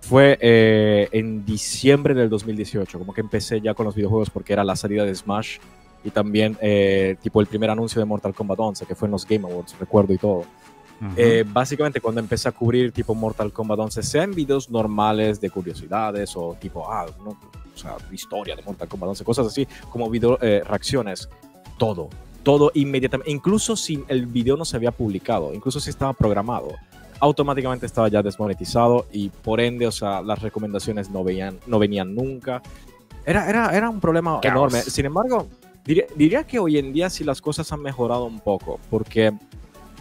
[0.00, 4.64] Fue eh, en diciembre del 2018, como que empecé ya con los videojuegos porque era
[4.64, 5.58] la salida de Smash
[6.02, 9.26] y también eh, tipo el primer anuncio de Mortal Kombat 11 que fue en los
[9.26, 10.38] Game Awards, recuerdo y todo.
[11.00, 11.14] Uh -huh.
[11.16, 15.50] eh, básicamente cuando empecé a cubrir tipo Mortal Kombat 11, sea en videos normales de
[15.50, 17.36] curiosidades o tipo, ah, no,
[17.74, 21.28] o sea, historia de Mortal Kombat 11, cosas así, como video eh, reacciones,
[21.78, 22.08] todo,
[22.42, 26.68] todo inmediatamente, incluso si el video no se había publicado, incluso si estaba programado,
[27.20, 32.14] automáticamente estaba ya desmonetizado y por ende, o sea, las recomendaciones no, veían, no venían
[32.14, 32.62] nunca.
[33.24, 34.82] Era, era, era un problema enorme.
[34.82, 35.48] Sin embargo,
[35.84, 39.34] Diría, diría, que hoy en día sí las cosas han mejorado un poco, porque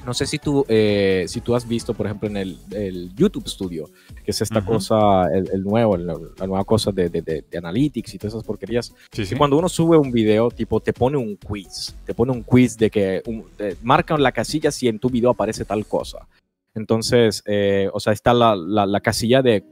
[0.06, 3.48] no sé si tú, eh, si tú has visto, por ejemplo, en el, el YouTube
[3.48, 3.89] Studio,
[4.24, 4.74] que es esta Ujú.
[4.74, 8.34] cosa, el, el nuevo, el- la nueva cosa de, de, de- de Analytics y todas
[8.34, 8.94] esas porquerías.
[9.12, 9.36] Sí, sí.
[9.36, 11.96] Y cuando uno sube un video, tipo, te pone un quiz.
[12.06, 13.46] Te pone un quiz de que un-
[13.82, 16.28] marcan la casilla si en tu video aparece tal cosa.
[16.76, 19.63] Entonces, eh, o sea, está la, la- la casilla de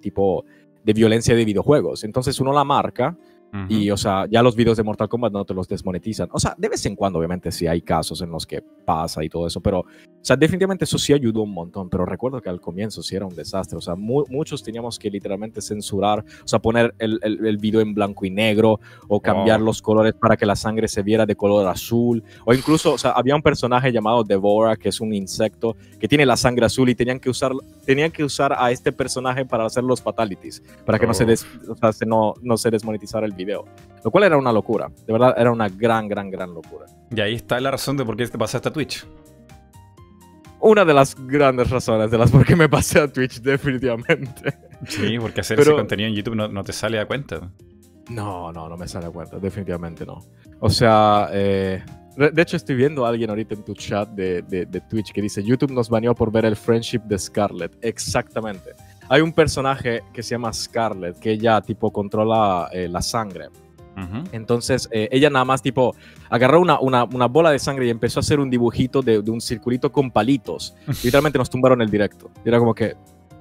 [0.00, 0.44] tipo
[0.84, 2.04] de violencia de videojuegos.
[2.04, 3.16] Entonces uno la marca
[3.52, 3.64] Ujú.
[3.72, 6.28] y, o sea, ya los videos de Mortal Kombat no te los desmonetizan.
[6.32, 9.28] O sea, de vez en cuando, obviamente, sí hay casos en los que pasa y
[9.30, 9.84] todo eso, pero, o
[10.20, 11.88] sea, definitivamente eso sí ayudó un montón.
[11.88, 13.78] Pero recuerdo que al comienzo sí era un desastre.
[13.78, 17.80] O sea, mu- muchos teníamos que literalmente censurar, o sea, poner el, el, el video
[17.80, 19.66] en blanco y negro o cambiar Wow.
[19.66, 22.22] los colores para que la sangre se viera de color azul.
[22.44, 26.26] O incluso, o sea, había un personaje llamado Devora, que es un insecto que tiene
[26.26, 27.52] la sangre azul y tenían que usar,
[27.86, 31.26] tenían que usar a este personaje para hacer los fatalities, para que no, se, Oh.
[31.28, 33.64] des- o sea, se no, no se desmonetizara el video.
[34.04, 34.90] Lo cual era una locura.
[35.06, 36.86] De verdad, era una gran, gran, gran locura.
[37.10, 39.06] Y ahí está la razón de por qué te pasaste a Twitch.
[40.60, 44.54] Una de las grandes razones de las por qué me pasé a Twitch, definitivamente.
[44.86, 47.50] Sí, porque hacer Pero- ese contenido en YouTube no, no te sale a cuenta.
[48.10, 50.24] No, no, no me sale a cuenta, definitivamente no.
[50.60, 51.84] O sea, eh,
[52.16, 55.12] de de hecho estoy viendo a alguien ahorita en tu chat de, de- de Twitch
[55.12, 57.76] que dice, YouTube nos baneó por ver el friendship de Scarlett.
[57.82, 58.70] Exactamente.
[59.08, 63.46] Hay un personaje que se llama Scarlett, que ella tipo controla eh, la sangre.
[63.96, 64.24] Ujú.
[64.32, 65.94] Entonces, eh, ella nada más, tipo,
[66.30, 69.30] agarró una, una, una bola de sangre y empezó a hacer un dibujito de, de
[69.30, 70.74] un circulito con palitos.
[71.02, 72.30] Literalmente nos tumbaron el directo.
[72.44, 72.94] Y era como que,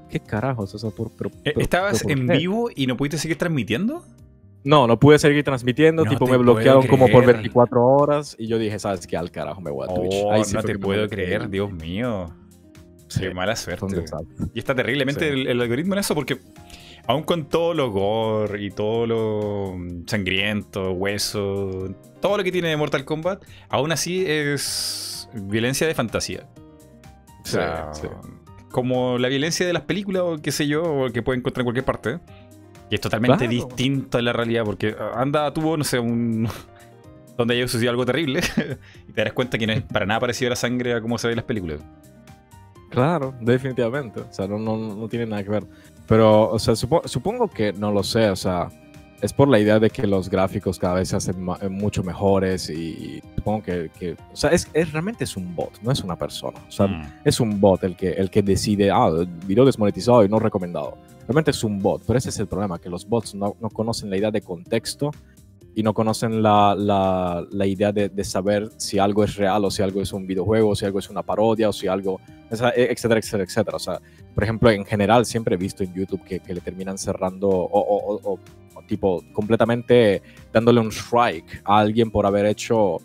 [0.10, 0.74] ¿qué carajos?
[0.74, 1.12] O sea, por,
[1.44, 4.04] Eh, ¿Estabas pero ¿por en vivo y no pudiste seguir transmitiendo?
[4.64, 6.04] No, no pude seguir transmitiendo.
[6.04, 7.38] No tipo, me bloquearon como por creer.
[7.38, 8.36] 24 horas.
[8.38, 9.16] Y yo dije, ¿sabes qué?
[9.16, 10.16] Al carajo me voy a Twitch.
[10.26, 12.34] Oh, Ahí sí no te puedo creer, Dios mío.
[13.08, 13.86] Sí, Qué mala suerte.
[14.54, 15.34] Y está terriblemente Sí.
[15.42, 16.40] el, el algoritmo en eso porque
[17.08, 22.76] aún con todo lo gore y todo lo mm, sangriento, hueso, todo lo que tiene
[22.76, 26.48] Mortal Kombat, aún así es violencia de fantasía.
[27.44, 28.08] O sea, sí.
[28.72, 31.66] como la violencia de las películas o qué sé yo, o que puede encontrar en
[31.66, 32.20] cualquier parte.
[32.90, 33.52] Y es totalmente Claro.
[33.68, 36.48] distinto a la realidad porque ah, anda, tuvo, no sé, un...
[37.38, 38.40] donde haya sucedido algo terrible
[39.08, 41.18] y te darás cuenta que no es para nada parecido a la sangre a como
[41.20, 41.80] se ve en las películas.
[42.90, 44.22] Claro, definitivamente.
[44.22, 45.66] O sea, no, no, no tiene nada que ver.
[46.08, 48.30] Pero, o sea, supo- supongo que no lo sé.
[48.30, 48.70] O sea,
[49.22, 52.70] es por la idea de que los gráficos cada vez se hacen eh, mucho mejores
[52.70, 56.16] y, supongo que, que- o sea, es, es- realmente es un bot, no es una
[56.16, 56.60] persona.
[56.68, 57.02] O sea, Mm.
[57.26, 59.10] es un bot el que, el que decide, ah,
[59.46, 60.98] video desmonetizado y no recomendado.
[61.28, 64.10] Realmente es un bot, pero ese es el problema, que los bots no, no conocen
[64.10, 65.12] la idea de contexto
[65.76, 69.70] y no conocen la, la- la idea de, de saber si algo es real o
[69.72, 73.20] si algo es un videojuego, o si algo es una parodia o si algo, etcétera,
[73.20, 73.76] etcétera, etcétera.
[73.78, 74.00] O sea,
[74.34, 77.64] por ejemplo, en general siempre he visto en YouTube que, que le terminan cerrando o,
[77.66, 78.40] o- o- o-
[78.76, 80.22] o tipo completamente
[80.54, 82.98] dándole un strike a alguien por haber hecho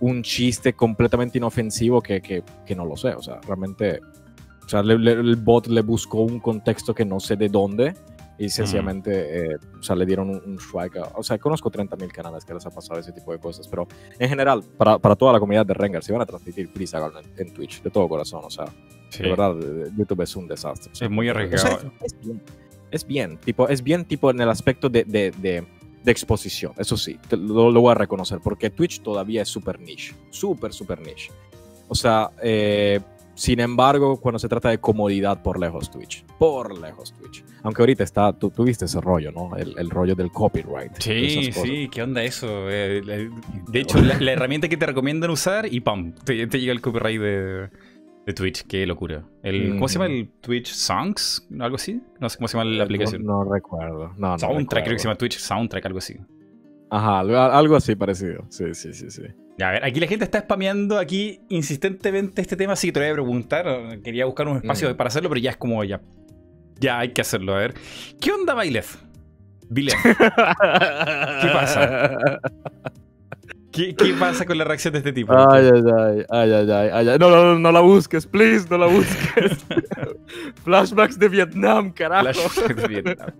[0.00, 3.08] un chiste completamente inofensivo que, que, que no lo sé.
[3.14, 4.00] O sea, realmente,
[4.64, 7.94] o sea, le- le- el bot le buscó un contexto que no sé de dónde
[8.38, 10.58] y sencillamente, eh, o sea, le dieron un, un
[10.98, 13.86] a- o sea, conozco 30.000 canales que les ha pasado ese tipo de cosas, pero
[14.18, 17.26] en general, para, para toda la comunidad de Rengar, si van a transmitir, háganlo en,
[17.38, 18.42] en Twitch, de todo corazón.
[18.44, 18.66] O sea,
[19.08, 19.22] Sí.
[19.22, 19.54] de verdad,
[19.96, 20.90] YouTube es un desastre.
[20.92, 21.92] Es muy O sea, arriesgado.
[22.02, 22.42] es, es bien,
[22.90, 25.64] es bien, tipo, es bien tipo en el aspecto de, de, de-
[26.04, 29.80] de exposición, eso sí, te- lo, lo voy a reconocer, porque Twitch todavía es súper
[29.80, 31.30] niche, súper, súper niche.
[31.88, 33.00] O sea, eh,
[33.34, 37.44] sin embargo, cuando se trata de comodidad, por lejos Twitch, por lejos Twitch.
[37.66, 39.56] Aunque ahorita está, tú, tú viste ese rollo, ¿no?
[39.56, 40.92] El, el rollo del copyright.
[41.00, 42.70] Sí, sí, ¿qué onda eso?
[42.70, 43.16] Eh, la-
[43.68, 46.12] de hecho, la, la herramienta que te recomiendan usar y ¡pam!
[46.24, 47.68] Te, te llega el copyright de,
[48.24, 48.66] de Twitch.
[48.68, 49.24] Qué locura.
[49.42, 51.46] El, ¿Cómo se llama el Twitch Songs?
[51.58, 52.00] ¿Algo así?
[52.20, 53.24] No sé cómo se llama la aplicación.
[53.24, 54.14] No, no recuerdo.
[54.16, 54.98] No, no Soundtrack, creo que recuerdo.
[55.00, 56.16] se llama Twitch Soundtrack, algo así.
[56.88, 58.46] Ajá, algo, así parecido.
[58.48, 59.22] Sí, sí, sí, sí.
[59.58, 63.00] Ya, a ver, aquí la gente está spameando aquí insistentemente este tema, así que te
[63.00, 63.98] voy a preguntar.
[64.04, 64.96] Quería buscar un espacio Mm.
[64.96, 66.00] para hacerlo, pero ya es como ya.
[66.80, 67.54] Ya hay que hacerlo.
[67.54, 67.74] A ver.
[68.20, 68.96] ¿Qué onda, Bailef?
[69.68, 72.40] Vilef, ¿Qué pasa?
[73.72, 75.32] ¿Qué, qué pasa con la reacción de este tipo?
[75.36, 77.18] Ay, ay, ay, ay, ay, ay, ay.
[77.18, 79.66] No, no, no, no la busques, please, no la busques.
[80.64, 82.32] Flashbacks de Vietnam, carajo.
[82.32, 83.32] Flashback de Vietnam.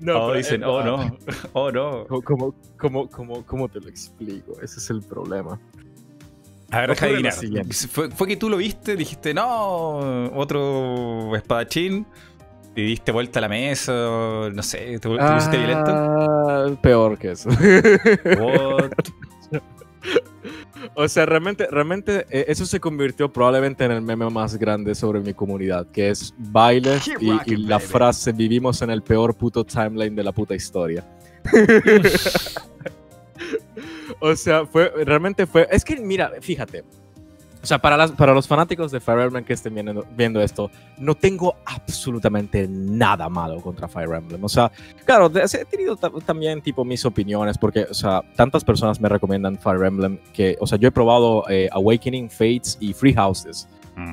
[0.00, 1.16] No, oh, dicen, eh, oh no,
[1.52, 2.06] oh no.
[2.08, 4.60] ¿Cómo, cómo, cómo, cómo, cómo te lo explico?
[4.60, 5.60] Ese es el problema.
[6.72, 7.34] A ver, deja adivinar.
[7.90, 12.06] Fue, fue que tú lo viste, dijiste, no, otro espadachín,
[12.74, 15.90] y diste vuelta a la mesa, no sé, te, te pusiste violento.
[15.90, 17.50] Ah, Peor que eso.
[17.50, 18.90] What?
[20.94, 25.20] O sea, realmente, realmente eh, eso se convirtió probablemente en el meme más grande sobre
[25.20, 27.86] mi comunidad, que es bailes Keep y, y la baby.
[27.88, 31.06] frase vivimos en el peor puto timeline de la puta historia.
[34.22, 36.84] o sea, fue, realmente fue, es que mira, fíjate,
[37.62, 40.70] O sea, para, las, para los fanáticos de Fire Emblem que estén viendo, viendo, esto,
[40.98, 44.42] no tengo absolutamente nada malo contra Fire Emblem.
[44.42, 44.70] O sea,
[45.04, 49.84] claro, he tenido también tipo mis opiniones porque, o sea, tantas personas me recomiendan Fire
[49.84, 53.68] Emblem que, o sea, yo he probado eh, Awakening, Fates y Free Houses,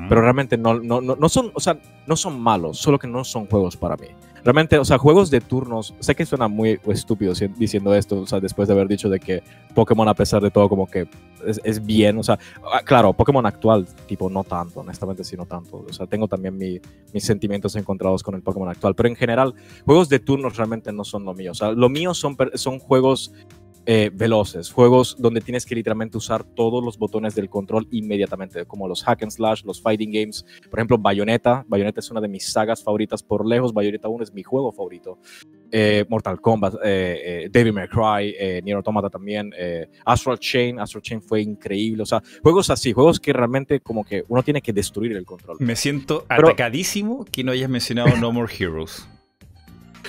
[0.10, 3.24] pero realmente no, no, no, no, son, o sea, no son malos, solo que no
[3.24, 4.08] son juegos para mí.
[4.44, 8.40] Realmente, o sea, juegos de turnos, sé que suena muy estúpido diciendo esto, o sea,
[8.40, 11.08] después de haber dicho de que Pokémon a pesar de todo como que
[11.64, 12.38] es, bien, o sea,
[12.74, 16.58] ah, claro, Pokémon actual, tipo, no tanto, honestamente sí, no tanto, o sea, tengo también
[16.58, 16.82] mis
[17.24, 19.54] sentimientos encontrados con el Pokémon actual, pero en general,
[19.86, 23.34] juegos de turnos realmente no son lo mío, o sea, lo mío son, son juegos
[23.86, 28.88] eh, veloces, juegos donde tienes que literalmente usar todos los botones del control inmediatamente, como
[28.88, 30.46] los hack and slash, los fighting games.
[30.70, 31.66] Por ejemplo, Bayonetta.
[31.68, 33.74] Bayonetta es una de mis sagas favoritas por lejos.
[33.74, 35.20] Bayonetta 1 es mi juego favorito.
[35.72, 39.52] Eh, Mortal Kombat, eh, eh Devil May Cry, Nier Automata también,
[40.06, 40.80] Astral Chain.
[40.80, 42.04] Astral Chain fue increíble.
[42.04, 45.58] O sea, juegos así, juegos que realmente como que uno tiene que destruir el control.
[45.60, 49.08] Me siento atacadísimo que no hayas mencionado No More Heroes.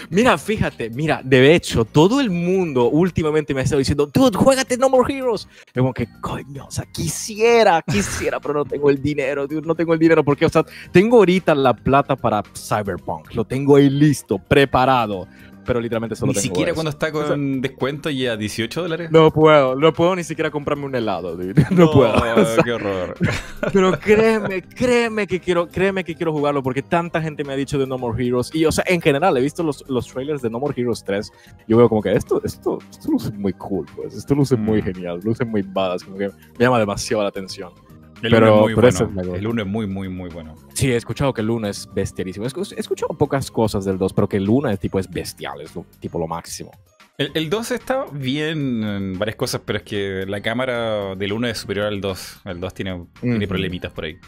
[0.08, 4.76] Mira, fíjate, mira, de hecho, todo el mundo últimamente me ha estado diciendo, dude, juégate
[4.76, 5.48] No More Heroes.
[5.66, 9.74] Es como que, coño, o sea, quisiera, quisiera, pero no tengo el dinero, dude, no
[9.74, 13.90] tengo el dinero, porque, o sea, tengo ahorita la plata para Cyberpunk, lo tengo ahí
[13.90, 15.28] listo, preparado
[15.64, 19.10] pero literalmente solo ni siquiera cuando está con descuento y a 18 dólares.
[19.10, 21.36] No puedo, no puedo ni siquiera comprarme un helado,
[21.70, 22.12] No, puedo.
[22.64, 23.14] qué horror.
[23.72, 27.78] pero créeme, créeme que quiero, créeme que quiero jugarlo porque tanta gente me ha dicho
[27.78, 30.50] de No More Heroes y o sea, en general he visto los, los trailers de
[30.50, 31.32] No More Heroes 3.
[31.68, 34.14] Yo veo como que esto esto esto luce muy cool, pues.
[34.14, 34.84] Esto luce muy mm.
[34.84, 37.72] genial, luce muy badass, como que me llama demasiado la atención.
[38.22, 39.34] El pero, es muy bueno.
[39.34, 40.54] el 1 es muy, muy, muy bueno.
[40.74, 42.44] Sí, he escuchado que el 1 es bestialísimo.
[42.44, 45.72] He escuchado pocas cosas del 2, pero que el 1 es, tipo, es bestial, es
[46.00, 46.70] tipo lo máximo.
[47.16, 51.58] El, 2 está bien en varias cosas, pero es que la cámara del 1 es
[51.58, 52.40] superior al 2.
[52.46, 54.18] El 2 tiene, tiene problemitas por ahí.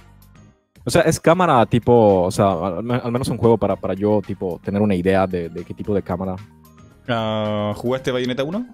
[0.85, 4.61] O sea, es cámara tipo, o sea, al, menos un juego para, para yo, tipo,
[4.65, 6.35] tener una idea de, qué tipo de cámara.
[7.09, 8.67] Uh, ¿Jugaste Bayonetta 1?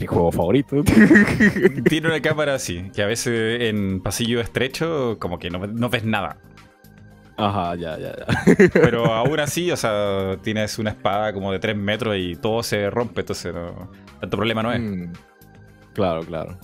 [0.00, 0.82] Mi juego favorito.
[1.88, 6.38] Tiene una cámara así, que a veces en pasillo estrecho como que no, ves nada.
[7.36, 8.68] Ajá, ya, ya, ya.
[8.72, 12.90] Pero aún así, o sea, tienes una espada como de 3 metros y todo se
[12.90, 14.80] rompe, entonces no, tanto problema no es.
[14.80, 15.12] Mm,
[15.94, 16.58] claro, claro.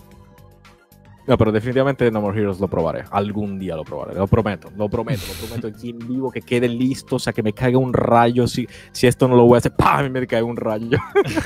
[1.26, 3.04] No, pero definitivamente No More Heroes lo probaré.
[3.10, 4.14] Algún día lo probaré.
[4.14, 7.16] Lo prometo, lo prometo, lo prometo aquí en vivo que quede listo.
[7.16, 8.46] O sea, que me caiga un rayo.
[8.46, 10.08] Si, si esto no lo voy a hacer, ¡pam!
[10.12, 10.98] Me cae un rayo.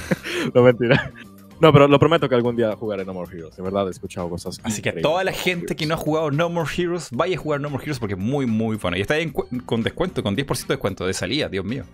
[0.54, 1.10] no mentira.
[1.60, 3.56] No, pero lo prometo que algún día jugaré No More Heroes.
[3.56, 4.60] De verdad, he escuchado cosas.
[4.62, 7.60] Así que toda la gente que no ha jugado No More Heroes, vaya a jugar
[7.60, 8.96] No More Heroes porque es muy, muy bueno.
[8.96, 9.30] Y está ahí
[9.66, 11.84] con descuento, con 10% de descuento de salida, Dios mío.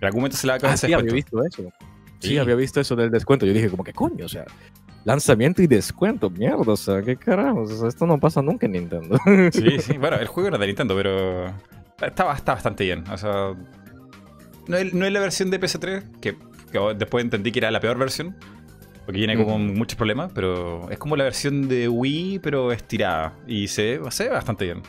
[0.00, 1.62] En algún momento se le va a acabar ah, sí, había visto eso.
[2.18, 2.38] Sí.
[2.38, 3.44] había visto eso del descuento.
[3.44, 4.46] Yo dije, como que coño, o sea,
[5.04, 7.72] lanzamiento y descuento, mierda, o sea, qué carajos.
[7.72, 9.18] O sea, esto no pasa nunca en Nintendo.
[9.52, 11.48] Sí, sí, bueno, el juego era de Nintendo, pero
[12.02, 13.04] está, bastante bien.
[13.10, 13.54] O sea,
[14.66, 16.36] no es, la versión de PS3, que
[16.96, 18.36] después entendí que era la peor versión.
[19.04, 23.34] Porque viene como muchos problemas, pero es como la versión de Wii, pero estirada.
[23.46, 24.82] Y se, ve bastante bien.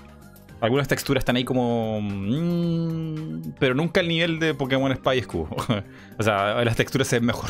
[0.62, 1.99] Algunas texturas están ahí como.
[2.01, 5.49] Mm, pero nunca al nivel de Pokémon Spy Cubo.
[6.17, 7.49] o sea, las texturas se ven mejor.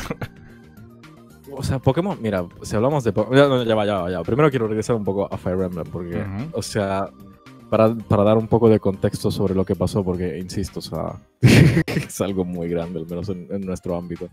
[1.52, 3.64] o sea, Pokémon, mira, si hablamos de Pokémon.
[3.64, 6.62] Ya, va, ya va, ya Primero quiero regresar un poco a Fire Emblem, porque, o
[6.62, 7.10] sea,
[7.70, 11.12] para, para, dar un poco de contexto sobre lo que pasó, porque, insisto, o sea,
[11.86, 14.28] es algo muy grande, al menos en, en nuestro ámbito.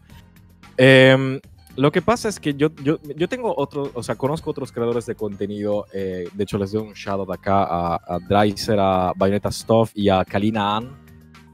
[0.77, 1.39] Eh,
[1.75, 5.05] lo que pasa es que yo, yo, yo tengo otros, o sea, conozco otros creadores
[5.05, 5.86] de contenido.
[5.93, 9.91] Eh, de hecho, les doy un shout de acá a, a Dreiser, a Bayonetta Stuff
[9.95, 11.03] y a Kalina Ann.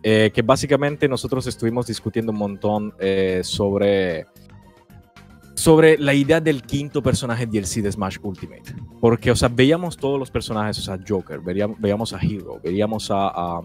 [0.02, 4.28] Eh, que básicamente nosotros estuvimos discutiendo un montón eh, sobre,
[5.56, 8.74] sobre la idea del quinto personaje DLC de Smash Ultimate.
[9.02, 13.10] Porque, o sea, veíamos todos los personajes, o sea, Joker, veíamos, veíamos a Hero, veíamos
[13.12, 13.60] a,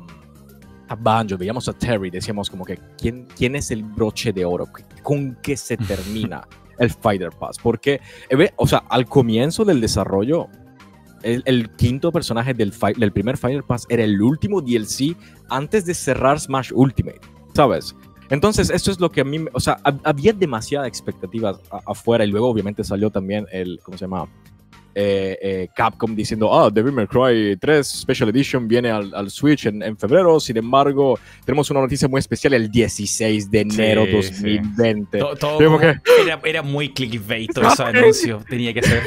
[0.88, 4.66] a Banjo, veíamos a Terry, decíamos como que ¿quién, quién es el broche de oro?
[5.02, 6.46] ¿Con qué se termina
[6.78, 7.58] el Fighter Pass?
[7.62, 10.48] Porque, eh, o sea, al comienzo del desarrollo,
[11.22, 15.16] el, quinto personaje del, del primer Fighter Pass era el último DLC
[15.48, 17.20] antes de cerrar Smash Ultimate,
[17.54, 17.96] ¿sabes?
[18.30, 22.48] Entonces, esto es lo que a mí, o sea, había demasiadas expectativas afuera y luego
[22.48, 24.28] obviamente salió también el, ¿cómo se llama?
[24.96, 29.96] Eh, eh, Capcom diciendo, ah, Devil May Cry 3 Special Edition viene al, Switch en,
[29.96, 35.18] febrero, sin embargo, tenemos una noticia muy especial el 16 de enero 2020.
[36.44, 39.02] era, muy clickbait todo ese anuncio, tenía que ser.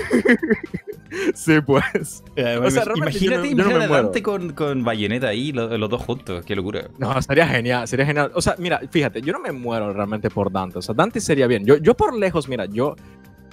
[1.33, 2.21] sí, pues.
[2.35, 2.59] Eh,
[2.95, 6.89] imagínate, Dante con, con Bayonetta ahí, los, dos juntos, qué locura.
[6.97, 8.31] No, sería genial, sería genial.
[8.33, 10.79] O sea, mira, fíjate, yo no me muero realmente por Dante.
[10.79, 11.65] O sea, Dante sería bien.
[11.65, 12.95] Yo, yo por lejos, mira, yo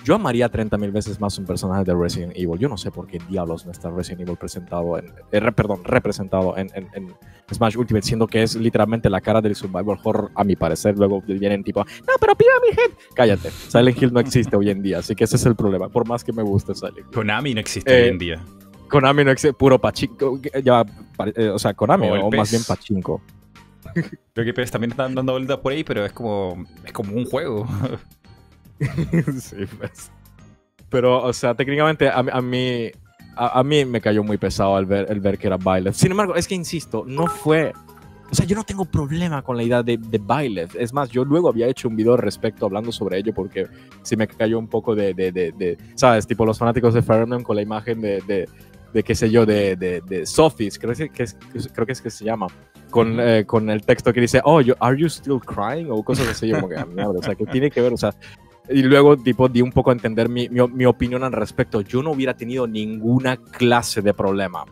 [0.05, 2.59] yo amaría 30 mil veces más un personaje de Resident Evil.
[2.59, 6.57] Yo no sé por qué diablos no está Resident Evil presentado en, eh, perdón, representado
[6.59, 7.15] en, en,
[7.53, 10.97] Smash Ultimate, siendo que es literalmente la cara del survival horror, a mi parecer.
[10.99, 12.93] Luego vienen tipo, no, pero mi Head.
[13.15, 16.07] Cállate, Silent Hill no existe hoy en día, así que ese es el problema, por
[16.07, 17.05] más que me guste Silent Hill.
[17.13, 18.45] Konami no existe hoy en eh, día.
[18.89, 20.39] Konami no existe, puro pachinko.
[20.63, 20.85] Ya,
[21.35, 23.23] eh, o sea, Konami o, más bien pachinko.
[24.35, 27.67] Creo que también están dando vueltas por ahí, pero es como, es como un juego.
[29.41, 30.11] sí, pues.
[30.89, 32.91] Pero, o sea, técnicamente a, mí
[33.37, 35.95] a, mí me cayó muy pesado el ver, el ver que era Byleth.
[35.95, 37.73] Sin embargo, es que insisto, no fue.
[38.31, 40.75] O sea, yo no tengo problema con la idea de, de Byleth.
[40.77, 43.67] Es más, yo luego había hecho un video respecto hablando sobre ello porque
[44.03, 46.27] sí me cayó un poco de, de, de, ¿sabes?
[46.27, 48.47] Tipo los fanáticos de Emblem con la imagen de,
[48.95, 51.37] de qué sé yo, de, de, de Sophies, creo que, es,
[51.75, 52.47] creo que es que se llama,
[52.91, 55.91] con, eh, con el texto que dice, oh, are you still crying?
[55.91, 58.15] O cosas así, como que, ah, mierda, o sea, que tiene que ver, o sea,
[58.69, 61.83] y luego, tipo, di un poco a entender mi, mi, opinión al respecto.
[61.83, 64.65] Yo no hubiera tenido ninguna clase de problema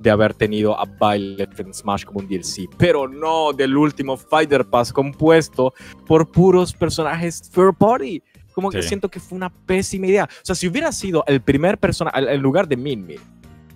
[0.00, 4.66] de haber tenido a Violet en Smash como un DLC, pero no del último Fighter
[4.66, 5.72] Pass compuesto
[6.06, 8.22] por puros personajes third party.
[8.52, 10.28] Como que siento que fue una pésima idea.
[10.30, 13.20] O sea, si hubiera sido el primer personaje, en lugar de Min Min,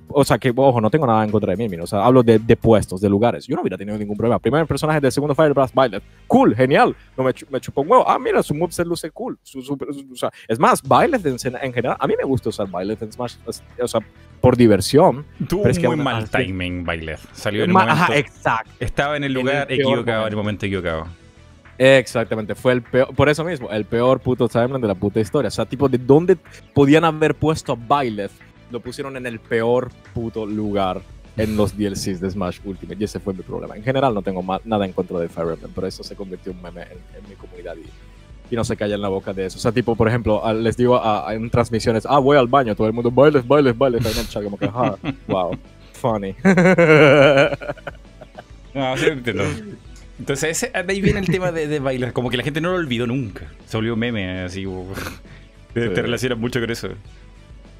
[0.09, 2.38] o sea, que, ojo, no tengo nada en contra de Min o sea, hablo de,
[2.38, 3.46] de, puestos, de lugares.
[3.46, 4.38] Yo no hubiera tenido ningún problema.
[4.38, 6.02] Primer personaje del segundo Fire Blast Violet.
[6.26, 6.94] Cool, genial.
[7.16, 8.09] No me, me chupó un huevo.
[8.09, 9.38] Ah, mira, su moveset luce cool.
[9.42, 13.00] Su, o sea, es más, Violet en, en, general, a mí me gusta usar Violet
[13.02, 13.36] en Smash,
[13.80, 14.00] o sea,
[14.40, 15.24] por diversión.
[15.48, 17.18] Tuvo muy mal timing, Violet.
[17.32, 17.92] Salió en el momento.
[17.92, 18.70] Ajá, exacto.
[18.80, 21.06] Estaba en el lugar equivocado, en el momento equivocado.
[21.78, 25.46] Exactamente, fue el peor, por eso mismo, el peor puto timeline de la puta historia.
[25.46, 26.36] O sea, tipo, ¿de dónde
[26.74, 28.32] podían haber puesto a Violet
[28.71, 31.03] lo pusieron en el peor puto lugar
[31.39, 32.99] en los DLCs de Smash Ultimate.
[33.01, 33.77] Y ese fue mi problema.
[33.77, 36.59] En general no tengo nada en contra de Fire Emblem, pero eso se convirtió en
[36.59, 37.87] un meme en, mi comunidad y,
[38.57, 39.59] no se calla en la boca de eso.
[39.59, 41.01] O sea, tipo, por ejemplo, les digo
[41.31, 44.43] en transmisiones, ah, voy al baño, todo el mundo, bailes, bailes, bailes, en el chat,
[44.43, 44.97] como que, ah,
[45.29, 45.57] wow,
[45.93, 46.35] funny.
[48.75, 49.07] no, sí.
[50.19, 52.14] Entonces, ese, ahí viene el tema de, de, bailar.
[52.14, 53.53] Como que la gente no lo olvidó nunca.
[53.66, 54.64] Se volvió meme, así.
[55.75, 56.89] Te, te relacionas mucho con eso.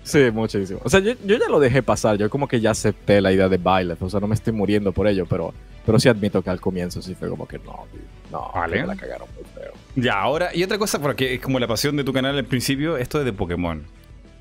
[0.09, 0.81] Sí, muchísimo.
[0.83, 2.17] O sea, yo, yo, ya lo dejé pasar.
[2.17, 3.95] Yo como que ya acepté la idea de baile.
[4.01, 5.53] O sea, no me estoy muriendo por ello, pero,
[5.85, 7.85] pero sí admito que al comienzo sí fue como que no,
[8.33, 8.87] no, vale.
[8.87, 9.73] la cagaron muy feo.
[9.97, 12.97] Ya, ahora, y otra cosa, porque es como la pasión de tu canal al principio,
[12.97, 13.85] esto es de Pokémon.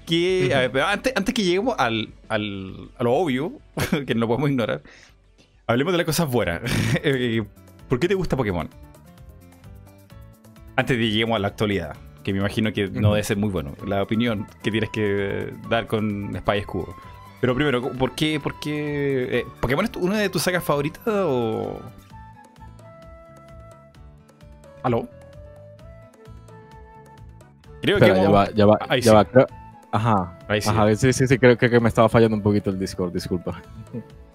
[0.06, 0.54] Que,
[0.86, 3.52] antes, antes, que lleguemos al, al, a lo obvio,
[4.08, 4.82] que no lo podemos ignorar,
[5.66, 6.62] hablemos de las cosas buenas.
[7.04, 7.44] Eh,
[7.90, 8.70] ¿Por qué te gusta Pokémon?
[10.78, 11.98] Antes de lleguemos a la actualidad
[12.28, 13.72] que me imagino que no debe ser muy bueno.
[13.86, 16.94] La opinión que tienes que dar con Spy Escudo.
[17.40, 18.38] Pero primero, ¿por qué?
[18.38, 21.80] Por qué eh, ¿Pokémon es una de tus sagas favoritas o...?
[24.84, 25.08] ¿Aló?
[27.82, 28.08] Creo que...
[28.08, 29.28] Ya va, ya va, ya va.
[29.94, 30.38] Ajá.
[30.50, 30.70] Ahí sí.
[30.70, 33.62] Ajá, sí, sí, sí, creo que me estaba fallando un poquito el Discord, disculpa.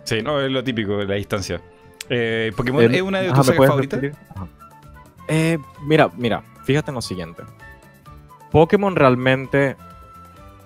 [0.04, 1.60] Sí, no, es lo típico, la distancia.
[2.08, 4.00] Eh, ¿Pokémon es una de tus sagas favoritas?
[5.28, 7.42] Eh, mira, mira, fíjate en lo siguiente.
[8.52, 9.76] Pokémon realmente.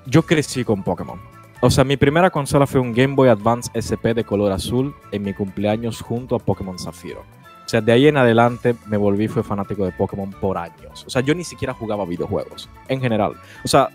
[0.06, 1.20] Yo crecí con Pokémon.
[1.60, 5.22] O sea, mi primera consola fue un Game Boy Advance SP de color azul en
[5.22, 7.20] mi cumpleaños junto a Pokémon Zafiro.
[7.20, 11.04] O sea, de ahí en adelante me volví, fue fanático de Pokémon por años.
[11.06, 13.34] O sea, yo ni siquiera jugaba videojuegos, en general.
[13.64, 13.88] O sea,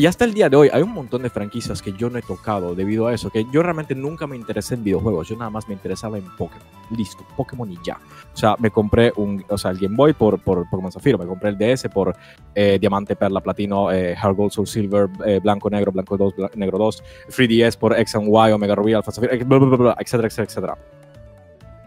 [0.00, 2.22] y hasta el día de hoy hay un montón de franquicias que yo no he
[2.22, 5.68] tocado debido a eso, que yo realmente nunca me interesé en videojuegos, yo nada más
[5.68, 6.66] me interesaba en Pokémon.
[6.96, 7.98] Listo, Pokémon y ya.
[8.32, 11.26] O sea, me compré un, o sea, el Game Boy por, por Pokémon Zafiro, me
[11.26, 12.16] compré el DS por
[12.54, 16.78] eh, Diamante, Perla, Platino, eh, Heart Gold, Soul Silver, eh, Blanco, Negro, Blanco 2, Negro
[16.78, 20.78] 2, 3DS por X and Y, Omega Ruby, Alpha Zafiro, etcétera, etcétera, etcétera.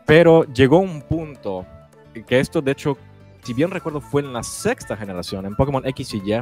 [0.06, 1.66] Pero llegó un punto
[2.28, 2.96] que esto, de hecho,
[3.42, 6.42] si bien recuerdo, fue en la sexta generación, en Pokémon X y Y,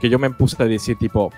[0.00, 1.32] que yo me puse a decir tipo,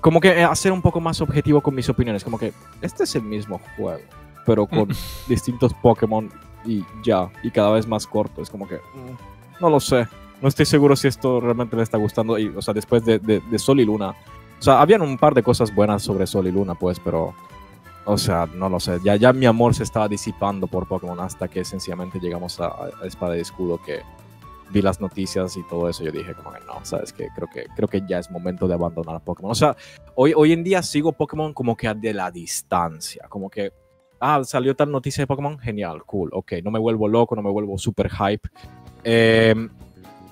[0.00, 3.22] como que hacer un poco más objetivo con mis opiniones, como que este es el
[3.22, 4.00] mismo juego,
[4.44, 4.88] pero con
[5.28, 6.30] distintos Pokémon
[6.64, 10.06] y ya, y cada vez más corto, es como que, mm, no lo sé,
[10.40, 13.58] no estoy seguro si esto realmente me está gustando, y, o sea, después de, de,
[13.58, 16.74] Sol y Luna, o sea, habían un par de cosas buenas sobre Sol y Luna,
[16.74, 17.34] pues, pero...
[18.08, 19.00] O sea, no lo sé.
[19.02, 23.04] Ya, ya mi amor se estaba disipando por Pokémon hasta que sencillamente llegamos a, a
[23.04, 24.02] Espada y Escudo, que
[24.70, 27.66] vi las noticias y todo eso, yo dije como que no, sabes que creo que
[27.74, 29.52] creo que ya es momento de abandonar Pokémon.
[29.52, 29.76] O sea,
[30.14, 33.72] hoy, hoy en día sigo Pokémon como que de la distancia, como que
[34.20, 37.50] ah, salió tal noticia de Pokémon, genial, cool, ok, no me vuelvo loco, no me
[37.50, 38.48] vuelvo super hype.
[39.04, 39.68] Em,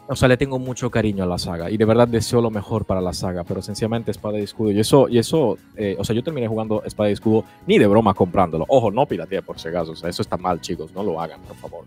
[0.06, 2.84] o sea, le tengo mucho cariño a la saga y de verdad deseo lo mejor
[2.84, 4.70] para la saga, pero sencillamente Espada y Escudo.
[4.70, 7.86] Y eso, y eso eh, o sea, yo terminé jugando Espada y Escudo ni de
[7.86, 8.66] broma comprándolo.
[8.68, 11.40] Ojo, no pirateé por si acaso, o sea, eso está mal, chicos, no lo hagan,
[11.42, 11.84] por favor.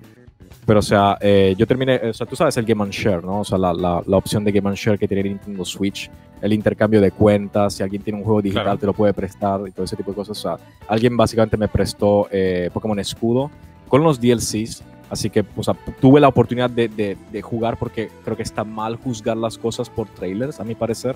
[0.67, 3.39] Pero, o sea, eh, yo terminé, o sea, tú sabes el Game and Share, ¿no?
[3.39, 6.11] O sea, la, la, la, opción de Game and Share que tiene Nintendo Switch,
[6.41, 8.77] el intercambio de cuentas, si alguien tiene un juego digital Claro.
[8.77, 10.37] te lo puede prestar y todo ese tipo de cosas.
[10.37, 13.49] O sea, alguien básicamente me prestó eh, Pokémon Escudo
[13.87, 18.09] con los DLCs, así que, o sea, tuve la oportunidad de, de, de jugar porque
[18.25, 21.15] creo que está mal juzgar las cosas por trailers, a mi parecer.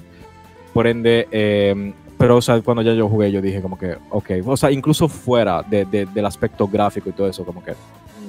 [0.73, 4.29] Por ende, eh, pero o sea, cuando ya yo jugué, yo dije como que, ok,
[4.45, 7.73] o sea, incluso fuera de, de- del aspecto gráfico y todo eso, como que,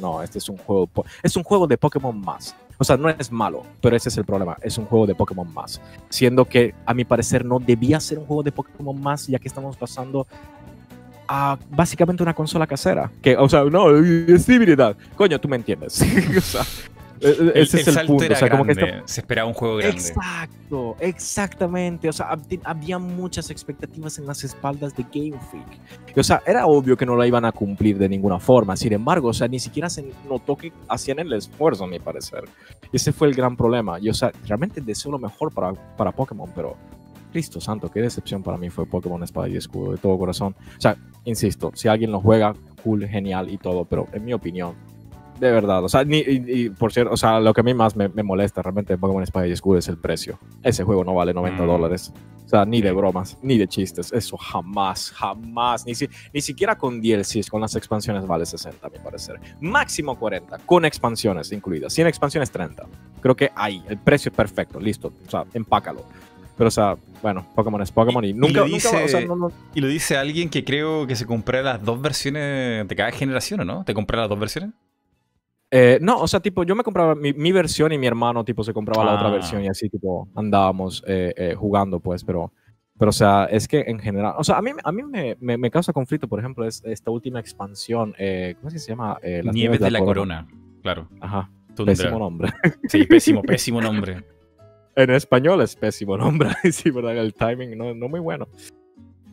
[0.03, 0.89] no, este es un juego,
[1.23, 2.55] es un juego de Pokémon más.
[2.77, 5.51] O sea, no es malo, pero ese es el problema, es un juego de Pokémon
[5.55, 5.81] más.
[6.09, 9.47] Siendo que, a mi parecer, no debía ser un juego de Pokémon más, ya que
[9.47, 10.27] estamos pasando
[11.29, 13.11] a básicamente una consola casera.
[13.23, 14.97] Que, o sea, no, es habilidad.
[15.17, 16.03] Coño, tú me entiendes.
[16.37, 16.63] o sea,
[17.23, 18.25] e- ese es el punto.
[18.33, 19.97] O sea, como que está- se esperaba un juego grande.
[19.99, 22.09] Exacto, exactamente.
[22.09, 25.81] O sea, hab- había muchas expectativas en las espaldas de Game Freak.
[26.15, 28.77] Y, o sea, era obvio que no la iban a cumplir de ninguna forma.
[28.77, 32.45] Sin embargo, o sea, ni siquiera se notó que hacían el esfuerzo, a mi parecer.
[32.93, 33.99] Y ese fue el gran problema.
[34.01, 36.77] Y, o sea, realmente deseo lo mejor para, para Pokémon, pero
[37.33, 40.55] Cristo santo, qué decepción para mí fue Pokémon Espada y Escudo, de todo corazón.
[40.77, 42.55] O sea, insisto, si alguien lo juega,
[42.85, 44.75] cool, genial y todo, pero en mi opinión,
[45.43, 47.75] de verdad, o sea, ni, y, y por cierto, o sea, lo que a mí
[47.75, 50.39] más me, me molesta realmente de Pokémon Espada y Escudo es el precio.
[50.63, 51.67] Ese juego no vale 90 Mm.
[51.67, 52.13] dólares.
[52.45, 54.13] O sea, ni de bromas, ni de chistes.
[54.13, 55.85] Eso jamás, jamás.
[55.87, 59.41] Ni, si- ni siquiera con DLCs, con las expansiones vale 60, a mi parecer.
[59.61, 61.93] Máximo 40, con expansiones incluidas.
[61.93, 62.85] 100 expansiones, 30.
[63.21, 65.13] Creo que ahí, el precio es perfecto, listo.
[65.27, 66.05] O sea, empácalo.
[66.57, 69.09] Pero, o sea, bueno, Pokémon es Pokémon y, Y- y nunca, lo nunca dice- o
[69.09, 72.87] sea, no- no- Y lo dice alguien que creo que se compró las dos versiones
[72.87, 73.85] de cada generación, ¿o no?
[73.85, 74.71] ¿Te compré las dos versiones?
[75.75, 78.63] Eh, no, o sea, tipo, yo me compraba mi, mi versión y mi hermano, tipo,
[78.63, 79.33] se compraba la otra Ah.
[79.33, 82.53] versión y así, tipo, andábamos eh, eh, jugando, pues, pero,
[82.99, 85.57] pero, o sea, es que en general, o sea, a mí, a mí me, me,
[85.57, 89.19] me causa conflicto, por ejemplo, es esta última expansión, eh, ¿cómo es que se llama?
[89.23, 90.47] Las Nieves de la Corona.
[90.83, 91.09] Claro.
[91.21, 91.95] Ajá, Tundra.
[91.95, 92.53] pésimo nombre.
[92.89, 94.23] Sí, pésimo, pésimo nombre.
[94.95, 97.17] en español es pésimo nombre, sí, ¿verdad?
[97.17, 98.47] El timing no, no muy bueno.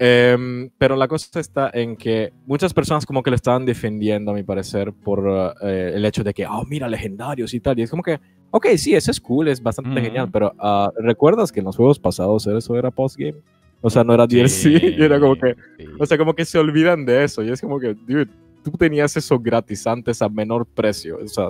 [0.01, 4.33] Em, pero la cosa está en que muchas personas como que lo estaban defendiendo, a
[4.33, 7.77] mi parecer, por eh, el hecho de que, oh, mira, legendarios y tal.
[7.77, 8.17] Y es como que,
[8.51, 9.99] ok, sí, eso es cool, es bastante Ujú.
[9.99, 13.35] genial, pero ah, ¿recuerdas que en los juegos pasados eso era postgame?
[13.81, 15.85] O sea, no era DLC, Sí, y era como que, sí.
[15.99, 17.43] o sea, como que se olvidan de eso.
[17.43, 18.27] Y es como que, dude,
[18.63, 21.19] tú tenías eso gratis antes a menor precio.
[21.21, 21.49] O sea,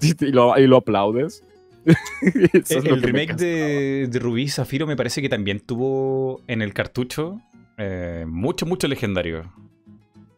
[0.02, 1.42] y lo, y lo aplaudes.
[2.34, 7.40] Lo el remake de, de Rubí Zafiro me parece que también tuvo en el cartucho
[7.78, 9.50] eh, mucho, mucho legendario.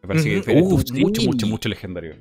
[0.01, 0.45] Me parece Ujú.
[0.45, 1.25] que tuvo Uh, mucho, sí.
[1.27, 2.15] mucho, mucho legendario.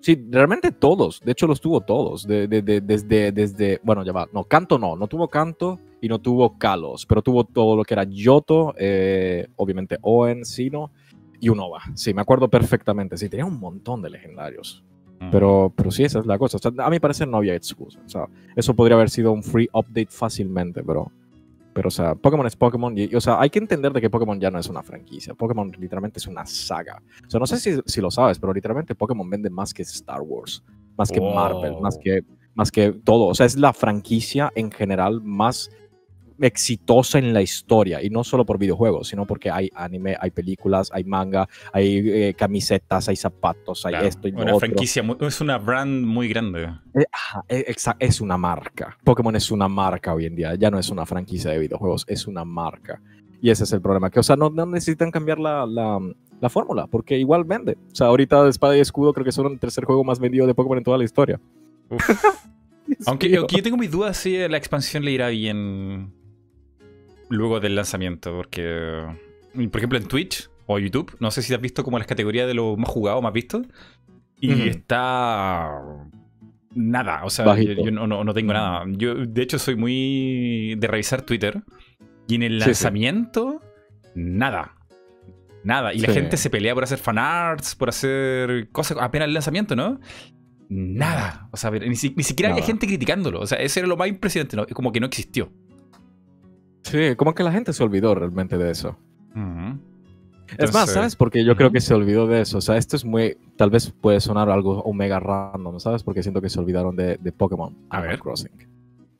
[0.00, 1.20] Sí, realmente todos.
[1.20, 2.26] De hecho, los tuvo todos.
[2.26, 4.28] De- de- de- desde, desde, bueno, ya va.
[4.32, 4.96] No, canto no.
[4.96, 7.06] No tuvo canto y no tuvo Kalos.
[7.06, 10.90] Pero tuvo todo lo que era Yoto, eh, obviamente Oen, Sino
[11.40, 11.80] y Unova.
[11.94, 13.16] Sí, me acuerdo perfectamente.
[13.16, 14.82] Sí, tenía un montón de legendarios.
[15.20, 15.30] Mm.
[15.30, 16.56] Pero, pero sí, esa es la cosa.
[16.56, 18.00] O sea, a mi parecer no había excusa.
[18.04, 18.26] O sea,
[18.56, 21.12] eso podría haber sido un free update fácilmente, pero...
[21.72, 22.96] Pero, o sea, Pokémon es Pokémon.
[22.96, 25.34] Y, y, o sea, hay que entender de que Pokémon ya no es una franquicia.
[25.34, 27.02] Pokémon literalmente es una saga.
[27.26, 30.20] O sea, no sé si, si lo sabes, pero literalmente Pokémon vende más que Star
[30.20, 30.62] Wars,
[30.96, 31.34] más que Oh.
[31.34, 33.26] Marvel, más que, más que todo.
[33.26, 35.70] O sea, es la franquicia en general más
[36.40, 38.02] exitosa en la historia.
[38.02, 42.34] Y no solo por videojuegos, sino porque hay anime, hay películas, hay manga, hay eh,
[42.36, 44.60] camisetas, hay zapatos, hay Claro, esto y una otro.
[44.60, 46.68] franquicia, muy- es una brand muy grande.
[46.94, 47.04] Eh,
[47.48, 48.96] eh, es una marca.
[49.04, 50.54] Pokémon es una marca hoy en día.
[50.54, 53.00] Ya no es una franquicia de videojuegos, es una marca.
[53.40, 54.08] Y ese es el problema.
[54.10, 55.98] Que, o sea, no, no necesitan cambiar la, la,
[56.40, 57.72] la fórmula, porque igual vende.
[57.90, 60.54] O sea, ahorita Espada y Escudo creo que son el tercer juego más vendido de
[60.54, 61.40] Pokémon en toda la historia.
[63.06, 66.12] Aunque, aunque yo tengo mis dudas si la expansión le irá bien
[67.32, 69.04] luego del lanzamiento, porque,
[69.70, 72.54] por ejemplo, en Twitch o YouTube, no sé si has visto como las categorías de
[72.54, 73.62] lo más jugado, más visto,
[74.40, 75.70] y está
[76.74, 77.72] nada, o sea, Bajito.
[77.74, 78.84] yo, yo no, no- no tengo nada.
[78.96, 81.62] Yo, de hecho, soy muy de revisar Twitter,
[82.28, 82.66] y en el Sí, sí.
[82.66, 83.60] lanzamiento,
[84.14, 84.76] nada.
[85.64, 85.94] Nada.
[85.94, 90.00] Y la gente se pelea por hacer fanarts, por hacer cosas apenas el lanzamiento, ¿no?
[90.68, 91.48] Nada.
[91.52, 92.66] O sea, ni, si- ni siquiera había Nada.
[92.66, 93.40] gente criticándolo.
[93.40, 94.66] O sea, eso era lo más impresionante, ¿no?
[94.66, 95.52] Como que no existió.
[96.82, 98.96] Sí, como que la gente se olvidó realmente de eso.
[99.34, 99.78] Ujú.
[100.58, 101.16] es más, Entonces, ¿sabes?
[101.16, 101.74] Porque yo creo ujú.
[101.74, 102.58] que se olvidó de eso.
[102.58, 103.36] O sea, esto es muy.
[103.56, 106.02] Tal vez puede sonar algo omega random, ¿sabes?
[106.02, 108.18] Porque siento que se olvidaron de, de Pokémon A Animal ver.
[108.20, 108.50] Crossing.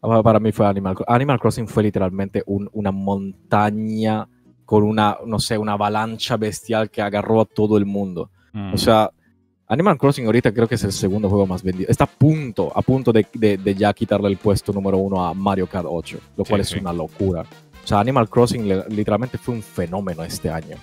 [0.01, 1.15] Para mí fue Animal Crossing.
[1.15, 4.29] Animal Crossing fue literalmente un- una montaña
[4.65, 8.31] con una, no sé, una avalancha bestial que agarró a todo el mundo.
[8.53, 8.75] Mm.
[8.75, 9.11] O sea,
[9.73, 11.91] Animal Crossing ahorita creo que es el segundo juego más vendido.
[11.91, 15.33] Está a punto, a punto de, de- de ya quitarle el puesto número uno a
[15.33, 16.79] Mario Kart 8, lo Sí, cual es sí.
[16.79, 17.41] una locura.
[17.83, 20.77] O sea, Animal Crossing literalmente fue un fenómeno este año.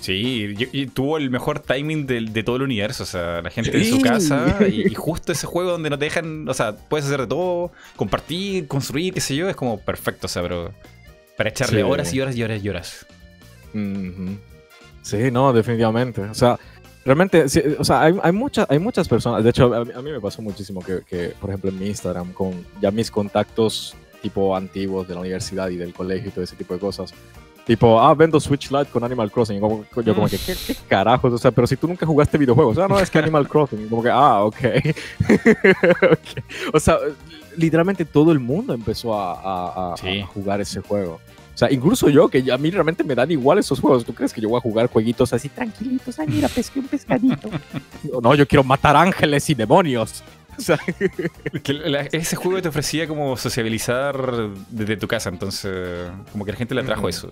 [0.00, 3.04] Sí, y, tuvo el mejor timing de, de, todo el universo.
[3.04, 6.06] O sea, la gente en su casa y, y, justo ese juego donde no te
[6.06, 6.48] dejan.
[6.48, 10.26] O sea, puedes hacer de todo, compartir, construir, qué sé yo, es como perfecto.
[10.26, 10.72] O sea, pero
[11.36, 13.06] para echarle horas y horas y horas y horas.
[15.02, 16.22] Sí, no, definitivamente.
[16.22, 16.58] O sea,
[17.04, 17.44] realmente,
[17.78, 19.44] o sea, hay, hay, muchas, hay muchas personas.
[19.44, 22.64] De hecho, a, mí me pasó muchísimo que, que, por ejemplo, en mi Instagram, con
[22.80, 26.74] ya mis contactos tipo antiguos de la universidad y del colegio y todo ese tipo
[26.74, 27.12] de cosas
[27.64, 29.60] Tipo, ah, vendo Switch Lite con Animal Crossing.
[29.60, 31.32] Como, yo como que, ¿qué, ¿qué, carajos?
[31.32, 32.76] O sea, pero si tú nunca jugaste videojuegos.
[32.76, 33.88] O sea, no, es que Animal Crossing.
[33.88, 34.56] Como que, ah, ok.
[34.56, 36.42] okay.
[36.72, 36.98] O sea,
[37.56, 41.20] literalmente todo el mundo empezó a, a, a, a, jugar ese juego.
[41.54, 44.04] O sea, incluso yo, que a mí realmente me dan igual esos juegos.
[44.04, 46.18] ¿Tú crees que yo voy a jugar jueguitos así tranquilitos?
[46.18, 47.50] Ay, mira, pesqué un pescadito.
[48.22, 50.22] no, yo quiero matar ángeles y demonios.
[50.58, 50.78] O sea,
[51.62, 56.58] que la, ese juego te ofrecía como sociabilizar desde tu casa, entonces como que la
[56.58, 57.30] gente le atrajo eso.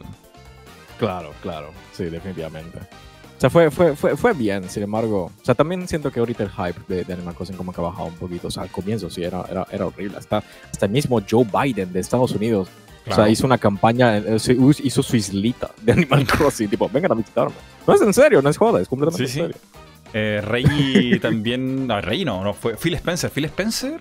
[0.99, 2.79] Claro, claro, sí, definitivamente.
[2.79, 5.31] O sea, fue, fue, fue, fue bien, sin embargo.
[5.41, 7.85] O sea, también siento que ahorita el hype de, de Animal Crossing como que ha
[7.85, 8.49] bajado un poquito.
[8.49, 10.18] O sea, al comienzo sí era, era, era horrible.
[10.18, 12.68] Hasta, hasta el mismo Joe Biden de Estados Unidos.
[13.11, 13.23] Claro.
[13.23, 14.37] O sea, hizo una campaña, eh,
[14.83, 16.69] hizo su islita de Animal Crossing.
[16.69, 17.55] tipo, vengan a visitarme.
[17.87, 19.57] No es en serio, no es joda, es completamente sí, en serio.
[19.63, 19.79] Sí.
[20.13, 21.87] Eh, Rey también.
[21.87, 23.31] No, Rey no, no, fue Phil Spencer.
[23.31, 24.01] Phil Spencer,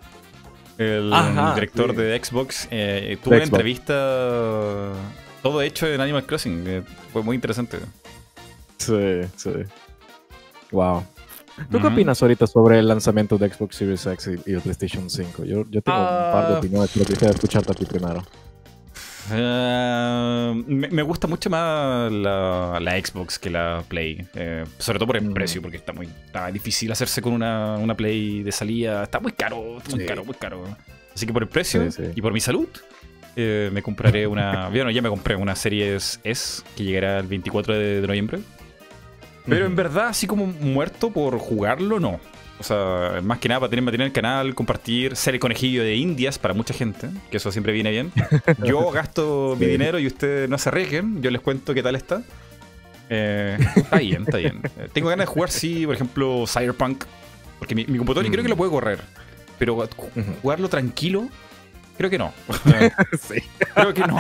[0.78, 1.96] el Ajá, director sí.
[1.98, 4.92] de Xbox, eh, tuvo una entrevista.
[5.42, 6.64] Todo hecho en Animal Crossing.
[6.68, 6.82] Eh,
[7.14, 7.78] fue muy interesante.
[8.78, 9.52] Sí, sí.
[10.72, 11.04] Wow.
[11.70, 11.82] ¿Tú uh -huh.
[11.82, 15.44] qué opinas ahorita sobre el lanzamiento de Xbox Series X y, el PlayStation 5?
[15.44, 16.02] Yo, yo tengo uh...
[16.02, 16.58] un par de Ah.
[16.60, 18.24] opiniones, pero quisiera escucharte a ti primero.
[19.32, 24.26] Uh, me, me, gusta mucho más la, la Xbox que la Play.
[24.34, 25.34] Eh, sobre todo por el mm.
[25.34, 29.04] precio, porque está muy está difícil hacerse con una, una, Play de salida.
[29.04, 30.06] Está muy caro, está muy sí.
[30.06, 30.64] caro, muy caro.
[31.14, 32.12] Así que por el precio sí, sí.
[32.16, 32.68] y por mi salud,
[33.36, 34.70] eh, me compraré una.
[34.70, 38.40] bueno, ya me compré una Series S que llegará el 24 de, de noviembre.
[39.48, 39.70] Pero mm.
[39.70, 42.20] en verdad, así como muerto por jugarlo, no.
[42.60, 45.82] O sea, más que nada para tener material en el canal, compartir, ser el conejillo
[45.82, 48.12] de indias para mucha gente, que eso siempre viene bien.
[48.66, 49.66] Yo gasto sí.
[49.66, 52.22] mi dinero y ustedes no se arriesguen, yo les cuento qué tal está.
[53.10, 54.62] Eh, está bien, está bien.
[54.94, 57.06] Tengo ganas de jugar, sí, por ejemplo, Cyberpunk,
[57.58, 58.32] porque mi, mi computador mm.
[58.32, 59.00] creo que lo puede correr,
[59.58, 59.88] pero
[60.42, 61.30] jugarlo tranquilo,
[61.98, 62.34] creo que no.
[63.22, 63.42] sí.
[63.74, 64.20] Creo que no.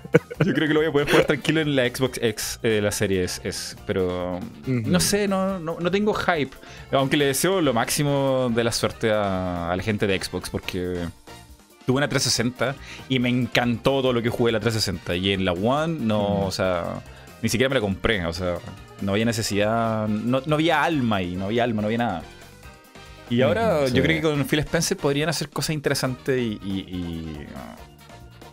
[0.44, 2.90] Yo creo que lo voy a poder jugar tranquilo en la Xbox X, eh, la
[2.90, 4.86] serie S, S pero uh -huh.
[4.86, 6.56] no sé, no, no, no, tengo hype.
[6.90, 10.98] Aunque le deseo lo máximo de la suerte a, a, la gente de Xbox, porque
[11.86, 12.74] tuve una 360
[13.08, 15.16] y me encantó todo lo que jugué en la 360.
[15.16, 16.46] Y en la One, no, uh -huh.
[16.46, 17.02] o sea,
[17.42, 18.56] ni siquiera me la compré, o sea,
[19.00, 22.22] no había necesidad, no, no había alma ahí, no había alma, no había nada.
[23.30, 27.46] Y ahora yo creo que con Phil Spencer podrían hacer cosas interesantes y, y, y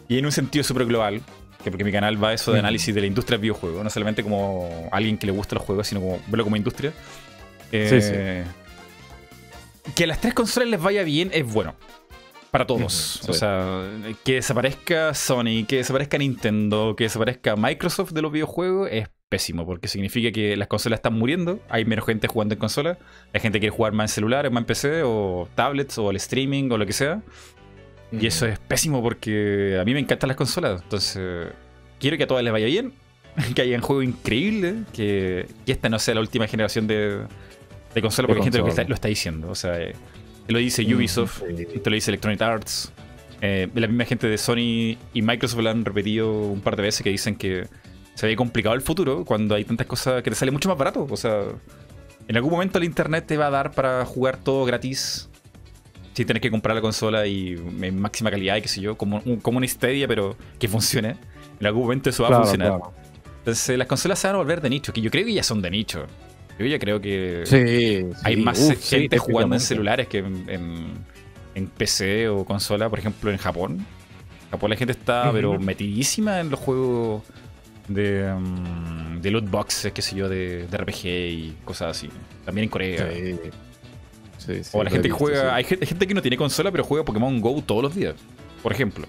[0.10, 1.22] y en un sentido súper global,
[1.64, 3.89] que porque mi canal va a eso de análisis de la industria del videojuego, no
[3.89, 6.91] solamente como alguien que le gusta los juegos, sino como verlo como industria.
[7.72, 9.93] Eh, sí, sí.
[9.93, 11.76] Que a las tres consolas les vaya bien es bueno.
[12.51, 13.20] Para todos.
[13.22, 13.30] Sí.
[13.30, 13.84] O sea,
[14.24, 19.88] que desaparezca Sony, que desaparezca Nintendo, que desaparezca Microsoft de los videojuegos es pésimo, porque
[19.88, 22.97] significa que las consolas están muriendo, hay menos gente jugando en consola,
[23.32, 26.72] la gente quiere jugar más en celular, más en PC, o tablets, o el streaming,
[26.72, 27.22] o lo que sea.
[28.12, 30.82] Y eso es pésimo porque a mí me encantan las consolas.
[30.82, 31.49] Entonces,
[31.99, 32.93] quiero que a todas les vaya bien,
[33.55, 37.22] que haya un juego increíble, que, que, esta no sea la última generación de,
[37.93, 39.49] de consola, porque hay gente lo, está, lo, está, diciendo.
[39.49, 39.93] O sea, eh,
[40.47, 41.68] lo dice Ubisoft, sí.
[41.76, 42.91] esto lo dice Electronic Arts.
[43.41, 47.03] Eh, la misma gente de Sony y Microsoft lo han repetido un par de veces
[47.03, 47.68] que dicen que
[48.16, 51.07] se ve complicado el futuro cuando hay tantas cosas que te sale mucho más barato.
[51.10, 51.43] O sea,
[52.28, 55.29] en algún momento el internet te va a dar para jugar todo gratis
[56.20, 59.22] si tienes que comprar la consola y en máxima calidad y qué sé yo, como,
[59.24, 61.15] un, como una Stadia, pero que funcione.
[61.61, 62.67] En algún momento eso va claro, a funcionar.
[62.72, 62.93] Claro.
[63.38, 65.61] Entonces las consolas se van a volver de nicho, que yo creo que ya son
[65.61, 66.07] de nicho.
[66.59, 70.17] Yo ya creo que sí, hay sí, más uf, gente sí, jugando en celulares que
[70.17, 70.88] en, en,
[71.55, 73.86] en, PC o consola, por ejemplo en Japón.
[74.43, 75.34] En Japón la gente está, uh -huh.
[75.34, 77.24] pero metidísima en los juegos
[77.88, 82.09] de, um, de loot boxes, qué sé yo, de, de, RPG y cosas así.
[82.43, 83.09] También en Corea.
[84.50, 84.56] Sí.
[84.56, 85.56] Sí, sí, o la gente que juega.
[85.56, 88.16] Hay gente, hay gente, que no tiene consola, pero juega Pokémon Go todos los días.
[88.64, 89.06] Por ejemplo.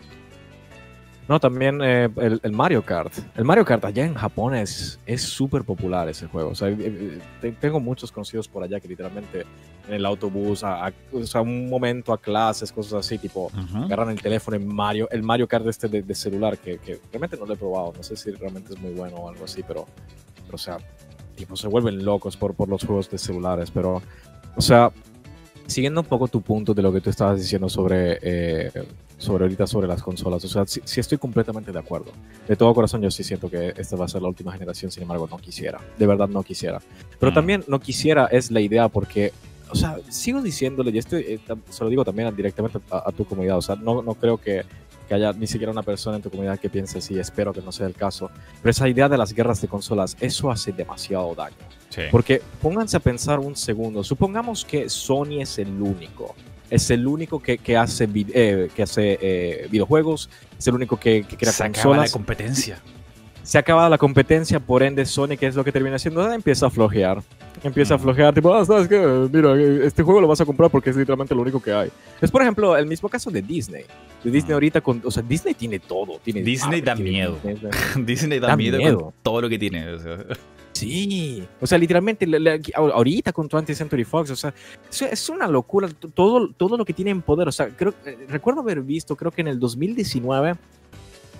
[1.28, 3.12] No, también eh, el, el, Mario Kart.
[3.36, 6.51] El Mario Kart allá en Japón es súper popular ese juego.
[6.51, 7.20] O sea, eh,
[7.61, 9.47] tengo muchos conocidos por allá que literalmente
[9.86, 13.51] en el autobús, a, a o sea, un momento a clases, cosas así, tipo, uh
[13.51, 13.84] -huh.
[13.84, 17.36] agarran el teléfono en Mario, el Mario Kart este de, de celular, que, que, realmente
[17.36, 17.93] no lo he probado.
[17.97, 19.86] No sé si realmente es muy bueno o algo así, pero,
[20.45, 20.78] pero o sea,
[21.36, 23.70] tipo, se vuelven locos por, por los juegos de celulares.
[23.70, 24.03] Pero,
[24.57, 24.91] o sea,
[25.71, 28.71] siguiendo un poco tu punto de lo que tú estabas diciendo sobre eh,
[29.18, 30.45] sobre ahorita sobre las consolas.
[30.45, 32.11] O sea, sí, sí estoy completamente de acuerdo.
[32.49, 35.03] De todo corazón yo sí siento que esta va a ser la última generación, sin
[35.03, 35.81] embargo no quisiera.
[35.99, 36.81] De verdad no quisiera.
[37.18, 37.35] Pero Mm.
[37.35, 39.33] también no quisiera es la idea porque,
[39.71, 41.39] o sea, sigo diciéndole, y esto eh,
[41.71, 44.62] se lo digo también directamente a, a tu comunidad, o sea, no, no creo que,
[45.09, 47.73] que haya ni siquiera una persona en tu comunidad que piense así, espero que no
[47.73, 48.31] sea el caso.
[48.62, 51.57] Pero esa idea de las guerras de consolas, eso hace demasiado daño.
[51.91, 52.03] Sí.
[52.11, 54.03] Porque pónganse a pensar un segundo.
[54.03, 56.34] Supongamos que Sony es el único.
[56.70, 60.30] Es el único que, que hace, eh, que hace eh, videojuegos.
[60.59, 62.12] Es el único que, que crea Se acaba la consolas.
[62.12, 62.78] competencia.
[63.43, 66.22] Se acaba la competencia, por ende Sony, que es lo que termina haciendo?
[66.22, 67.20] Ah, empieza a flojear.
[67.64, 68.99] Empieza a flojear, tipo, ah, ¿sabes qué?
[69.32, 71.91] Mira, este juego lo vas a comprar porque es literalmente lo único que hay.
[72.20, 73.82] Es, por ejemplo, el mismo caso de Disney.
[74.22, 74.55] De Disney Mm.
[74.55, 76.20] ahorita, con, o sea, Disney tiene todo.
[76.22, 77.38] Tiene Disney da tiene miedo.
[77.43, 79.01] Disney, Disney da, miedo.
[79.01, 79.88] con todo lo que tiene.
[79.95, 80.18] o sea.
[80.81, 82.26] Sí, o sea, literalmente,
[82.74, 84.55] ahorita con 20th Century Fox, o sea,
[84.91, 87.49] es, una locura todo, todo lo que tiene en poder.
[87.49, 90.55] O sea, creo, eh, recuerdo haber visto, creo que en el 2019,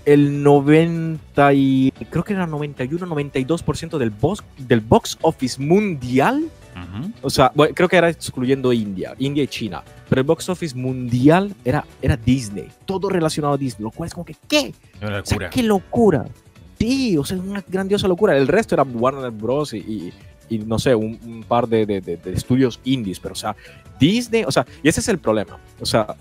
[0.05, 6.45] el 90 y, creo que era 91, 92% del box, del box office mundial,
[6.76, 7.11] Ujú.
[7.22, 10.76] o sea, bueno, creo que era excluyendo India, India y China, pero el box office
[10.76, 14.74] mundial era, era Disney, todo relacionado a Disney, lo cual es como que, ¿qué?
[15.01, 15.51] Una O sea, locura.
[15.51, 16.26] qué locura.
[16.81, 18.37] Sí, o sea, una grandiosa locura.
[18.37, 19.74] El resto era Warner Bros.
[19.74, 20.12] y, y-
[20.49, 23.55] y, no sé, un, par de, de- de- de estudios indies, pero o sea,
[24.01, 25.59] Disney, o sea, y ese es el problema.
[25.81, 26.16] O sea,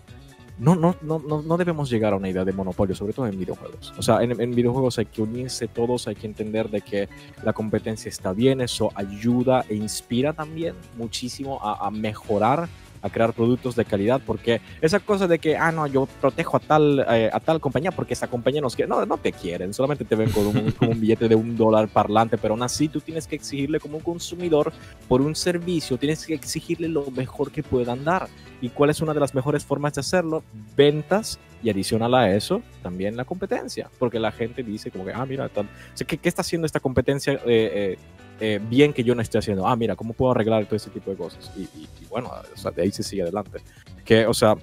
[0.60, 3.39] no, no, no, no, no debemos llegar a una idea de monopolio, sobre todo en
[3.39, 3.91] videojuegos.
[3.97, 7.10] O sea, en, en videojuegos hay que unirse todos, hay que entender de que
[7.43, 12.68] la competencia está bien, eso ayuda e inspira también muchísimo a, a mejorar
[13.01, 16.59] a crear productos de calidad, porque esa cosa de que, ah, no, yo protejo a
[16.59, 20.05] tal, eh, a tal compañía porque esa compañía nos quiere, no, no te quieren, solamente
[20.05, 22.99] te ven con un, con un billete de un dólar parlante, pero aún así tú
[23.01, 24.71] tienes que exigirle como un consumidor
[25.07, 28.27] por un servicio, tienes que exigirle lo mejor que puedan dar.
[28.61, 30.43] ¿Y cuál es una de las mejores formas de hacerlo?
[30.75, 35.25] Ventas y adicional a eso, también la competencia, porque la gente dice como que, ah,
[35.25, 37.97] mira, tal- o sea, ¿qué, qué está haciendo esta competencia eh, eh,
[38.39, 39.67] eh, bien que yo no estoy haciendo?
[39.67, 41.51] Ah, mira, ¿cómo puedo arreglar todo ese tipo de cosas?
[41.57, 43.59] Y, y- y bueno, o sea, de ahí se sigue adelante.
[44.05, 44.55] Que, o sea,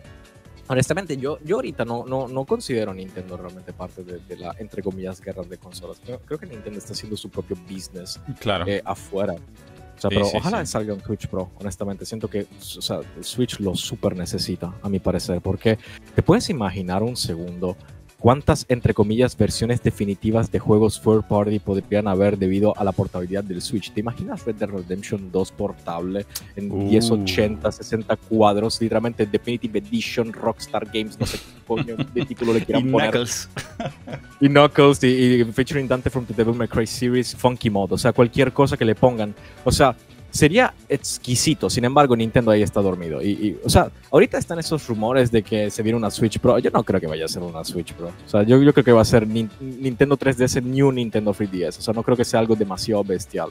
[0.69, 4.55] honestamente, yo, yo ahorita no, no, no considero a Nintendo realmente parte de, de la,
[4.59, 6.01] entre comillas, guerras de consolas.
[6.05, 8.67] Creo, creo que Nintendo está haciendo su propio business Claro.
[8.67, 9.35] eh, afuera.
[9.35, 10.73] O sea, Sí, pero sí, ojalá sí.
[10.73, 12.05] salga un Switch Pro, honestamente.
[12.05, 15.41] Siento que o sea, Switch lo super necesita, a mi parecer.
[15.41, 15.79] Porque
[16.15, 17.77] te puedes imaginar un segundo
[18.19, 23.45] cuántas, entre comillas, versiones definitivas de juegos third party podrían haber debido a la portabilidad
[23.45, 23.93] del Switch.
[23.93, 26.77] ¿Te imaginas Red Dead Redemption 2 portable en Uh.
[26.89, 28.81] 1080, 60 cuadros?
[28.81, 33.11] Literalmente Definitive Edition, Rockstar Games, no sé qué coño de título le Y quieran poner.
[33.11, 33.49] Knuckles.
[34.41, 35.07] Y Knuckles y,
[35.41, 38.77] y featuring Dante from the Devil May Cry series, Funky Mode, o sea, cualquier cosa
[38.77, 39.35] que le pongan.
[39.65, 39.97] O sea,
[40.37, 41.69] sería exquisito.
[41.71, 43.21] Sin embargo, Nintendo ahí está dormido.
[43.23, 46.59] Y, y, o sea, ahorita están esos rumores de que se viene una Switch Pro.
[46.59, 48.09] Yo no creo que vaya a ser una Switch Pro.
[48.25, 51.79] O sea, yo, yo creo que va a ser Nin- Nintendo 3DS New Nintendo 3DS.
[51.79, 53.49] O sea, no creo que sea algo demasiado bestial.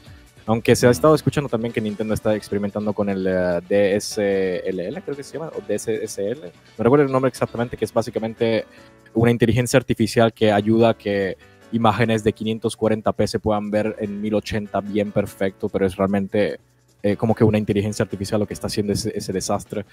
[0.48, 5.16] Aunque se ha estado escuchando también que Nintendo está experimentando con el eh, DSLL, creo
[5.16, 6.40] que se llama, o DSSL.
[6.78, 8.64] No recuerdo el nombre exactamente, que es básicamente
[9.14, 11.36] una inteligencia artificial que ayuda a que
[11.72, 16.60] imágenes de 540p se puedan ver en 1080 bien perfecto, pero es realmente
[17.06, 19.84] eh, como que una inteligencia artificial lo que está haciendo ese, ese desastre.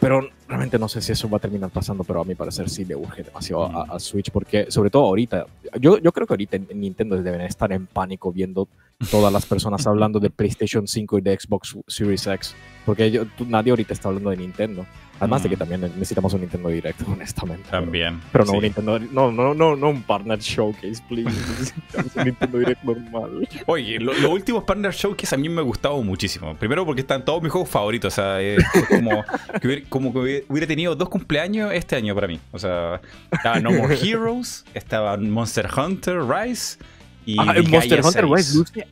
[0.00, 2.84] Pero realmente no sé si eso va a terminar pasando, pero a mi parecer sí
[2.84, 5.46] le urge demasiado a, a Switch, porque sobre todo ahorita,
[5.80, 8.66] yo, yo creo que ahorita en Nintendo deben estar en pánico viendo
[9.12, 13.46] todas las personas hablando de PlayStation 5 y de Xbox Series X, porque yo- tú-
[13.46, 14.84] nadie ahorita está hablando de Nintendo.
[15.22, 15.58] Además de que Mm.
[15.58, 17.70] también necesitamos un Nintendo Direct, honestamente.
[17.70, 18.20] También.
[18.32, 18.56] pero no sí.
[18.56, 21.30] un Nintendo, no, no, no, no un partner showcase, please.
[21.30, 23.48] Necesitamos un Nintendo Direct normal.
[23.66, 26.54] Oye, lo- los últimos Partner Showcase a mí me han gustado muchísimo.
[26.56, 28.12] Primero porque están todos mis juegos favoritos.
[28.12, 29.24] O sea, es es como
[29.60, 32.40] que hubiera, como que hubiera- hubiera tenido dos cumpleaños este año para mí.
[32.50, 33.00] O sea,
[33.30, 36.78] estaba No More Heroes, estaba Monster Hunter Rise
[37.24, 38.30] y Ah, Monster Hunter 6.
[38.36, 38.86] Rise luce,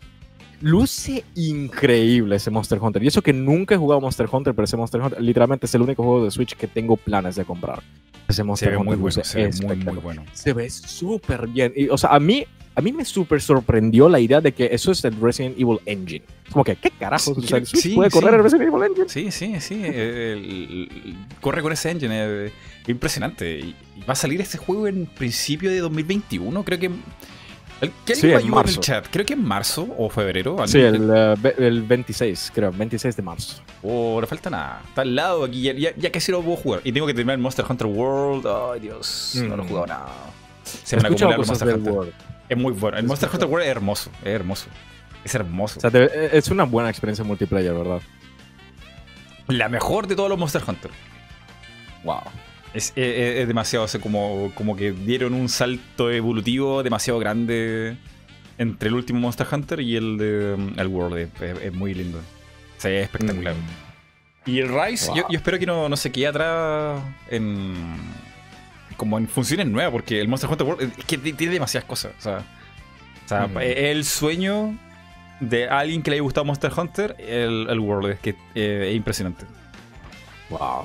[0.61, 3.03] luce increíble ese Monster Hunter.
[3.03, 5.83] Y eso que nunca he jugado Monster Hunter, pero ese Monster Hunter literalmente es el
[5.83, 7.83] único juego de Switch que tengo planes de comprar.
[8.29, 10.25] Ese Se Monster muy Hunter bueno, luce se ve muy, muy bueno.
[10.33, 11.73] Se ve súper bien.
[11.75, 12.45] Y, o sea, a mí,
[12.75, 16.25] a mí me súper sorprendió la idea de que eso es el Resident Evil Engine.
[16.47, 17.37] Es como que, ¿qué carajos?
[17.37, 18.37] O sea, el Switch Sí, puede correr sí.
[18.37, 19.09] el Resident Evil Engine.
[19.09, 19.83] Sí, sí, sí.
[19.85, 22.15] el- el- corre con ese engine.
[22.47, 22.53] eh,
[22.87, 23.59] impresionante.
[23.61, 23.75] Y
[24.09, 26.65] va a salir este juego en principio de 2021.
[26.65, 26.91] Creo que.
[28.05, 28.81] ¿Qué Sí, en ayuda en el marzo.
[28.81, 29.07] chat?
[29.11, 30.57] Creo que en marzo o febrero.
[30.67, 33.63] Sí, el, eh, el 26, creo, 26 de marzo.
[33.83, 34.83] Oh, no falta nada.
[34.89, 35.63] Está al lado aquí.
[35.63, 36.81] Ya, ya, ya casi lo puedo jugar.
[36.85, 38.47] Y tengo que terminar el Monster Hunter World.
[38.47, 39.33] Ay, Dios.
[39.37, 39.69] No lo he Mm.
[39.69, 40.09] jugado nada.
[40.65, 41.93] Se me han acumulado Monster Hunter.
[41.93, 42.13] World.
[42.51, 42.99] Es muy bueno.
[42.99, 43.49] El Monster Hunter.
[43.49, 44.11] World es hermoso.
[44.23, 44.67] Es hermoso.
[45.25, 45.79] Es hermoso.
[45.79, 48.01] O sea, te- es una buena experiencia multiplayer, ¿verdad?
[49.49, 50.91] La mejor de todos los Monster Hunter.
[52.05, 52.21] Wow.
[52.73, 57.97] Es, es- es demasiado, o sea, como, como que dieron un salto evolutivo demasiado grande
[58.59, 61.19] entre el último Monster Hunter y el de um, el World.
[61.19, 62.19] Es, es- es muy lindo.
[62.19, 63.55] O sea, es espectacular.
[63.55, 64.51] Mm.
[64.51, 65.33] Y el Rise, yo, Wow.
[65.33, 67.75] yo espero que no, no se quede atrás en.
[68.97, 72.13] como en funciones nuevas, porque el Monster Hunter World es que tiene demasiadas cosas.
[72.19, 72.39] O sea,
[73.25, 73.59] o sea Mm.
[73.59, 74.79] es el sueño
[75.41, 78.97] de alguien que le haya gustado Monster Hunter, el, el World, es que eh, es
[78.97, 79.45] impresionante.
[80.51, 80.85] Wow.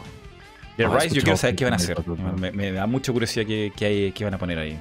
[0.78, 1.98] Y el Ah, he Rise, yo quiero saber qué van a hacer.
[2.40, 4.80] Me, me da mucha curiosidad qué, qué hay, qué van a poner ahí.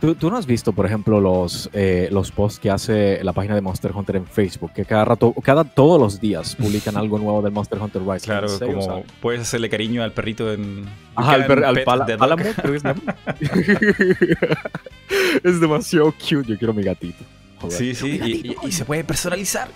[0.00, 3.56] ¿Tú, tú no has visto, por ejemplo, los, eh, los posts que hace la página
[3.56, 4.72] de Monster Hunter en Facebook?
[4.72, 8.26] Que cada rato, cada, todos los días publican algo nuevo del Monster Hunter Rise.
[8.26, 10.84] Claro, como O sea, puedes hacerle cariño al perrito en.
[11.16, 13.04] Ajá, al, per- al pala- se llama.
[15.42, 16.44] es demasiado cute.
[16.48, 17.24] Yo quiero mi gatito.
[17.60, 17.76] Joder.
[17.76, 19.68] Sí, sí, y, y- y se puede personalizar.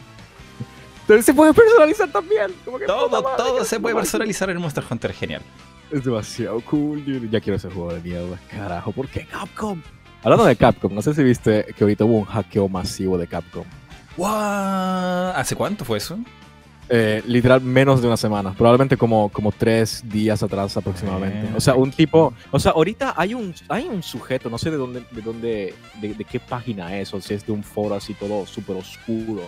[1.13, 2.47] Entonces se puede personalizar también.
[2.65, 5.43] Como que puta Todo, madre, todo se puede personalizar en Monster Hunter, genial.
[5.91, 7.29] Es demasiado cool, dude.
[7.29, 8.39] Ya quiero ese juego de mierda.
[8.51, 9.83] Carajo, ¿por qué Capcom?
[10.23, 13.65] Hablando de Capcom, no sé si viste que ahorita hubo un hackeo masivo de Capcom.
[14.17, 15.33] What?
[15.37, 16.19] ¿Hace cuánto fue eso?
[16.89, 18.55] Eh, literal, menos de una semana.
[18.55, 21.49] Probablemente como, como tres días atrás aproximadamente.
[21.49, 22.33] Eh, o sea, un tipo...
[22.51, 26.15] O sea, ahorita hay un, hay un sujeto, no sé de dónde, de dónde, de,
[26.15, 29.43] de qué página es, o si es de un foro así todo súper oscuro.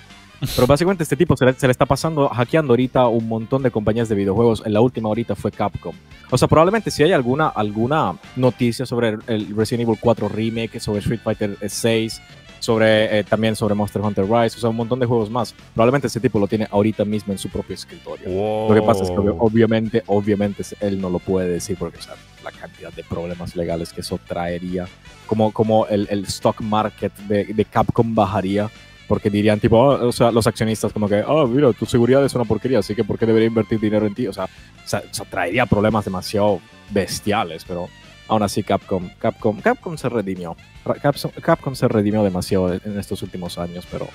[0.54, 3.70] Pero básicamente este tipo se le, se le está pasando hackeando ahorita un montón de
[3.70, 4.62] compañías de videojuegos.
[4.64, 5.94] En la última ahorita fue Capcom.
[6.30, 10.80] O sea, probablemente si hay alguna, alguna noticia sobre el, el Resident Evil 4 Remake,
[10.80, 12.20] sobre Street Fighter 6,
[12.64, 15.54] sobre, eh, también sobre Monster Hunter Rise, o sea, un montón de juegos más.
[15.74, 18.68] Probablemente ese tipo lo tiene ahorita mismo en su propio escritorio.
[18.68, 22.14] Lo que pasa es que obviamente, obviamente él no lo puede decir porque o sea,
[22.42, 24.86] la cantidad de problemas legales que eso traería,
[25.26, 28.70] como, como el, el stock market de, de Capcom bajaría,
[29.08, 32.34] porque dirían tipo, "Oh", o sea, los accionistas como que, oh, mira, tu seguridad es
[32.34, 34.26] una porquería, así que ¿por qué debería invertir dinero en ti?
[34.26, 37.88] O sea, o sea, o sea, traería problemas demasiado bestiales, pero
[38.28, 40.56] aún así Capcom, Capcom, Capcom se redimió.
[41.02, 44.08] Capcom, Capcom se redimió demasiado en estos últimos años, pero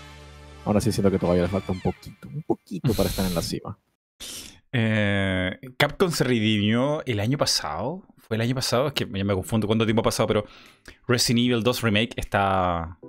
[0.65, 3.41] aún así siento que todavía le falta un poquito, un poquito para estar en la
[3.41, 3.77] cima.
[4.71, 8.03] Eh, Capcom se redimió el año pasado.
[8.17, 10.45] Fue el año pasado, es que ya me confundo cuánto tiempo ha pasado, pero
[11.07, 12.99] Resident Evil 2 Remake está,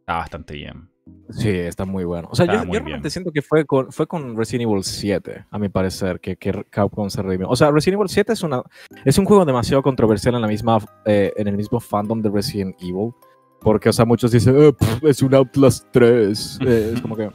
[0.00, 0.90] está bastante bien.
[1.30, 2.28] Sí, está muy bueno.
[2.30, 5.46] O sea, Está yo, yo realmente siento que fue con, fue con Resident Evil 7,
[5.50, 7.48] a mi parecer, que, que Capcom se redimió.
[7.48, 8.62] O sea, Resident Evil 7 es, una,
[9.04, 12.76] es un juego demasiado controversial en, la misma, eh, en el mismo fandom de Resident
[12.80, 13.12] Evil.
[13.60, 16.58] Porque, o sea, muchos dicen, "Eh, pff, es un Outlast 3.
[16.66, 17.26] Eh, es como que.
[17.26, 17.32] O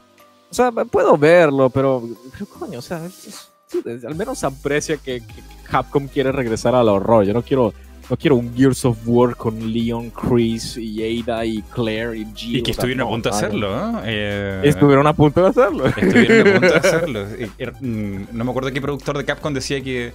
[0.54, 2.02] sea, puedo verlo, pero.
[2.32, 3.50] pero coño, o sea, es-
[3.84, 7.24] es- al menos aprecia que, que Capcom quiere regresar al horror.
[7.24, 7.72] Yo no quiero.
[8.10, 12.56] No quiero un Gears of War con Leon, Chris y Ada y Claire y Jill.
[12.56, 14.00] Y que estuvieron a punto de hacerlo, ¿eh?
[14.04, 15.86] Eh, Estuvieron a punto de hacerlo.
[15.86, 17.26] Estuvieron a punto de hacerlo.
[17.30, 20.12] Eh, er- mm, No me acuerdo qué productor de Capcom decía que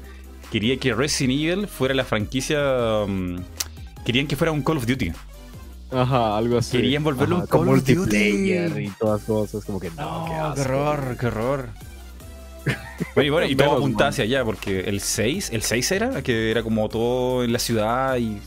[0.51, 2.59] quería que Resident Evil fuera la franquicia.
[3.07, 3.37] mm,
[4.05, 5.11] Querían que fuera un Call of Duty.
[5.91, 6.77] Ajá, algo así.
[6.77, 8.53] Querían volverlo Ajá, un Call of Duty.
[8.85, 9.63] y todas cosas.
[9.65, 11.69] Como que no, No, qué qué, horror, qué horror.
[13.15, 14.09] Bueno, y, bueno, y todo Menos apuntaba mal.
[14.09, 18.17] hacia allá, porque el 6, el 6 era, que era como todo en la ciudad
[18.17, 18.39] y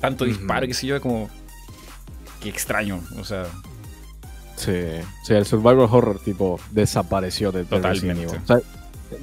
[0.00, 1.28] tanto disparo, qué sé yo, como.
[2.40, 3.46] Qué extraño, o sea.
[4.56, 4.72] Sí,
[5.24, 8.06] sí, el survival horror tipo desapareció de, de Totalmente.
[8.14, 8.40] Resident Evil.
[8.42, 8.60] O sea,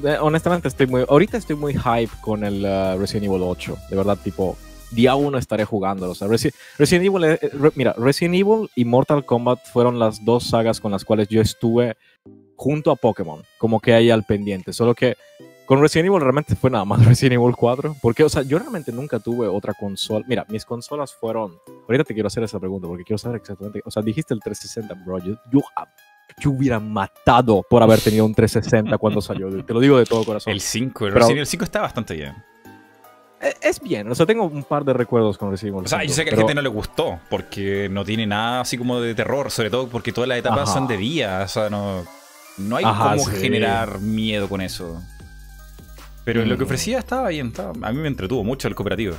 [0.02, 3.78] de- honestamente estoy muy, ahorita estoy muy hype con el uh, Resident Evil 8.
[3.89, 4.58] De verdad, tipo,
[4.91, 6.10] día uno estaré jugando.
[6.10, 10.00] O sea, Resi- Resident Evil, eh, eh, re- mira, Resident Evil y Mortal Kombat fueron
[10.00, 11.95] las dos sagas con las cuales yo estuve
[12.60, 14.74] junto a Pokémon, como que ahí al pendiente.
[14.74, 15.16] Solo que
[15.66, 17.95] con Resident Evil realmente fue nada más Resident Evil 4.
[18.01, 20.26] Porque, o sea, yo realmente nunca tuve otra consola.
[20.28, 21.57] Mira, mis consolas fueron.
[21.88, 23.82] Ahorita te quiero hacer esa pregunta porque quiero saber exactamente.
[23.86, 25.20] O sea, dijiste el 360, bro.
[25.20, 25.62] Yo, yo,
[26.38, 29.49] yo hubiera matado por haber tenido un 360 cuando salió.
[29.66, 30.51] Te lo digo de todo corazón.
[30.51, 32.34] El 5, el Pero- Resident Evil 5 está bastante bien.
[33.41, 35.86] Eh, Es bien, o sea, tengo un par de recuerdos con Resident Evil.
[35.86, 38.03] O sea, yo 5, sé que a la pero- gente no le gustó, porque no
[38.03, 40.74] tiene nada así como de terror, sobre todo porque todas las etapas Ajá.
[40.74, 42.03] son de día, o sea, no,
[42.60, 43.38] no hay Ajá, cómo sí.
[43.41, 45.01] generar miedo con eso.
[46.26, 46.68] Pero lo que Mm.
[46.68, 49.16] ofrecía estaba bien, estaba- a mí me entretuvo mucho el cooperativo.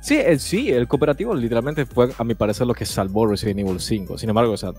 [0.00, 3.80] Sí, eh, sí, el cooperativo literalmente fue, a mi parecer, lo que salvó Resident Evil
[3.80, 4.18] 5.
[4.18, 4.72] Sin embargo, o sea,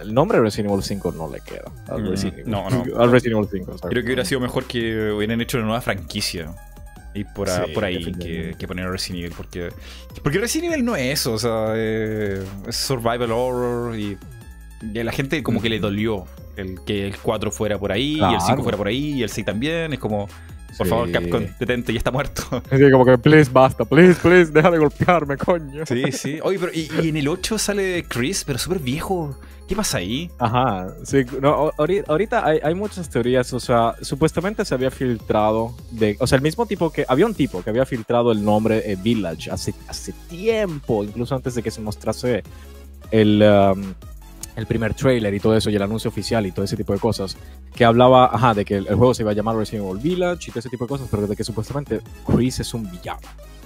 [0.00, 2.84] el nombre Resident Evil 5 no le queda al Mm, Resident Evil, no, no.
[3.00, 3.72] al Resident Evil 5.
[3.72, 6.54] o sea, Creo que hubiera sido mejor que hubieran hecho una nueva franquicia.
[7.12, 8.12] Y por, a- Sí, por ahí
[8.56, 9.34] que, poner Resident Evil.
[9.36, 9.70] Porque,
[10.22, 11.32] porque Resident Evil no es eso.
[11.32, 13.98] O sea, eh, es survival horror.
[13.98, 14.16] Y,
[14.80, 16.26] y a la gente como que le dolió
[16.60, 18.62] el que el 4 fuera por ahí, y el 5 Claro.
[18.62, 19.92] fuera por ahí, y el 6 también.
[19.92, 20.28] Es como.
[20.78, 20.90] Por Sí.
[20.90, 22.42] favor, Capcom, detente, ya está muerto.
[22.70, 25.84] Así como que, please, basta, please, please, deja de golpearme, coño.
[25.84, 26.38] Sí, sí.
[26.44, 29.36] Oye, pero y, y en el 8 sale Chris, pero súper viejo.
[29.66, 30.30] ¿Qué pasa ahí?
[30.38, 31.70] Ajá, sí, no,
[32.08, 36.42] ahorita hay, hay muchas teorías, o sea, supuestamente se había filtrado, de, o sea, el
[36.42, 40.12] mismo tipo que, había un tipo que había filtrado el nombre eh, Village hace, hace
[40.28, 42.42] tiempo, incluso antes de que se mostrase
[43.12, 43.94] el, um,
[44.60, 46.98] el primer trailer y todo eso, y el anuncio oficial y todo ese tipo de
[46.98, 47.36] cosas,
[47.74, 50.44] que hablaba, ajá, de que el, el juego se iba a llamar Resident Evil Village
[50.48, 53.20] y todo ese tipo de cosas, pero de que supuestamente Chris es un villano.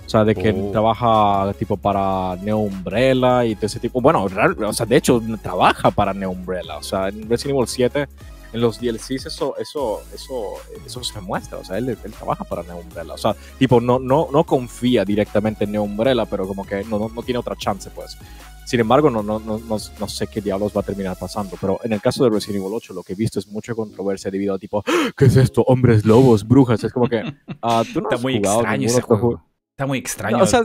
[0.07, 0.71] O sea, de que Oh.
[0.71, 4.01] trabaja tipo para Neo Umbrella y todo ese tipo.
[4.03, 6.77] Bueno, o sea, de hecho, trabaja para Neo Umbrella.
[6.77, 8.07] O sea, en Resident Evil 7,
[8.55, 10.55] en los DLCs, eso, eso, eso,
[10.87, 11.59] eso se muestra.
[11.59, 13.13] O sea, él, él trabaja para Neo Umbrella.
[13.15, 16.99] O sea, tipo, no, no, no confía directamente en Neo Umbrella, pero como que no,
[17.01, 18.17] no, no tiene otra chance, pues.
[18.65, 21.57] Sin embargo, no, no, no, no, no sé qué diablos va a terminar pasando.
[21.61, 24.31] Pero en el caso de Resident Evil 8, lo que he visto es mucha controversia
[24.31, 25.11] debido a tipo, "¡Ah!
[25.17, 25.63] ¿qué es esto?
[25.67, 26.83] Hombres lobos, brujas.
[26.85, 27.23] Es como que,
[27.61, 29.45] ah, tú no Está has muy jugado extraño ningún ese otro juego.
[29.73, 30.43] Está muy extraño.
[30.43, 30.65] o sea,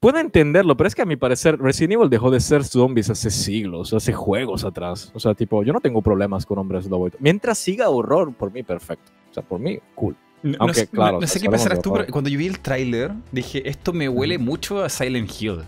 [0.00, 3.30] puedo entenderlo, pero es que a mi parecer Resident Evil dejó de ser zombies hace
[3.30, 5.10] siglos, hace juegos atrás.
[5.14, 7.08] O sea, tipo, yo no tengo problemas con hombres lobo.
[7.18, 9.10] Mientras siga horror, por mí, perfecto.
[9.30, 10.16] O sea, por mí, cool.
[10.42, 12.46] No, no Aunque, sé, claro, no- no sé qué pensarás tú, pero cuando yo vi
[12.46, 15.60] el tráiler, dije, esto me huele mucho a Silent Hill.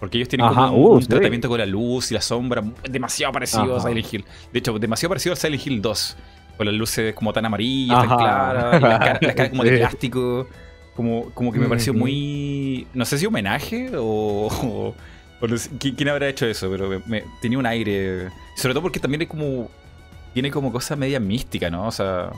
[0.00, 1.08] Porque ellos tienen Ajá, como un, uh, un sí.
[1.08, 3.88] tratamiento con la luz y la sombra demasiado parecido a Ajá.
[3.88, 4.24] Silent Hill.
[4.52, 6.16] De hecho, demasiado parecido a Silent Hill 2.
[6.56, 8.16] Con las luces como tan amarillas, tan Ajá.
[8.16, 10.46] claras, y las caras las caras como de plástico.
[10.96, 12.86] Como, como que me pareció muy...
[12.94, 14.48] No sé si homenaje o...
[14.48, 14.94] o-
[15.38, 16.70] o no sé ¿quién, habrá hecho eso?
[16.70, 18.28] Pero me- me- tenía un aire...
[18.56, 19.68] Sobre todo porque también hay como...
[20.32, 21.86] Tiene como cosa media mística, ¿no?
[21.86, 22.30] O sea...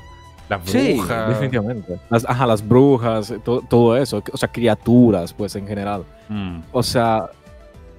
[0.49, 1.29] Las Sí, brujas.
[1.29, 2.01] definitivamente.
[2.09, 4.23] Las, ajá, las brujas, to- todo eso.
[4.33, 6.05] O sea, criaturas, pues, en general.
[6.31, 6.61] Mm.
[6.73, 7.27] O sea,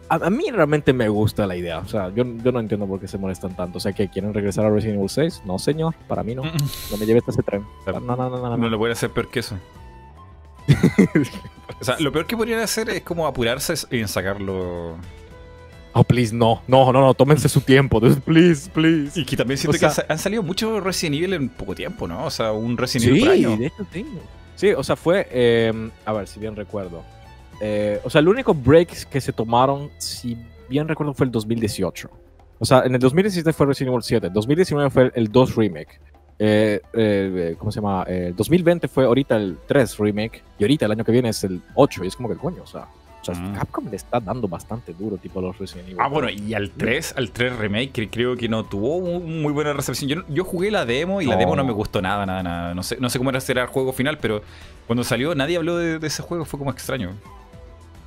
[0.09, 1.77] a, a mí realmente me gusta la idea.
[1.77, 3.77] O sea, yo, yo no entiendo por qué se molestan tanto.
[3.77, 5.43] O sea, que quieren regresar a Resident Evil 6.
[5.45, 6.41] No, señor, para mí no.
[6.43, 7.63] No me lleves a ese tren.
[7.85, 8.57] No, no, no, no, no.
[8.57, 9.55] No lo pueden hacer peor que eso.
[11.79, 14.97] O sea, lo peor que podrían hacer es como apurarse en sacarlo.
[15.93, 16.61] Oh, please, no.
[16.67, 17.13] No, no, no.
[17.13, 17.99] Tómense su tiempo.
[18.25, 19.19] Please, please.
[19.19, 21.49] Y que también siento O sea- que han sa- han salido muchos Resident Evil en
[21.49, 22.25] poco tiempo, ¿no?
[22.25, 23.57] O sea, un Resident Evil Sí, por año.
[23.57, 24.05] de hecho sí.
[24.55, 27.01] Sí, o sea, fue, eh, a ver, si bien recuerdo.
[27.61, 30.37] Eh, o sea, el único break que se tomaron, si
[30.69, 32.09] bien recuerdo, fue el 2018.
[32.59, 35.99] O sea, en el 2017 fue Resident Evil 7, 2019 fue el 2 remake.
[36.41, 38.05] Eh, eh, ¿Cómo se llama?
[38.07, 41.61] Eh, 2020 fue ahorita el 3 remake y ahorita el año que viene es el
[41.75, 42.87] 8 y es como que coño, o sea,
[43.21, 43.53] o sea, Mm.
[43.55, 45.97] Capcom le está dando bastante duro tipo a los Resident Evil.
[45.99, 49.51] Ah, bueno, y al 3, al 3 Remake, que creo que no tuvo un- muy
[49.51, 50.09] buena recepción.
[50.09, 51.39] Yo, yo jugué la demo y la No.
[51.41, 52.73] demo no me gustó nada, nada, nada.
[52.73, 54.41] No sé, no sé cómo era será el juego final, pero
[54.87, 57.11] cuando salió nadie habló de, de ese juego, fue como extraño.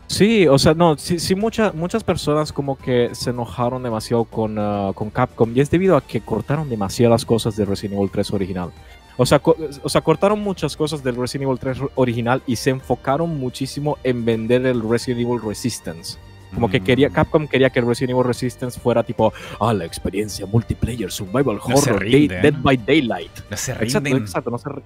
[0.06, 4.58] Sí, o sea, no, sí, sí muchas muchas personas como que se enojaron demasiado con,
[4.58, 8.30] ah, con Capcom y es debido a que cortaron demasiadas cosas de Resident Evil 3
[8.32, 8.70] original.
[9.16, 9.40] O sea,
[9.82, 14.24] o sea, cortaron muchas cosas del Resident Evil 3 original y se enfocaron muchísimo en
[14.24, 16.18] vender el Resident Evil Resistance.
[16.54, 17.12] Como que quería, Mm.
[17.12, 21.74] Capcom quería que el Resident Evil Resistance fuera tipo, ah, la experiencia multiplayer, survival No
[21.76, 22.42] horror, Day- rinden.
[22.42, 23.30] Dead by Daylight.
[23.50, 24.22] No se Exacto, rinden.
[24.22, 24.82] exacto, no se ri-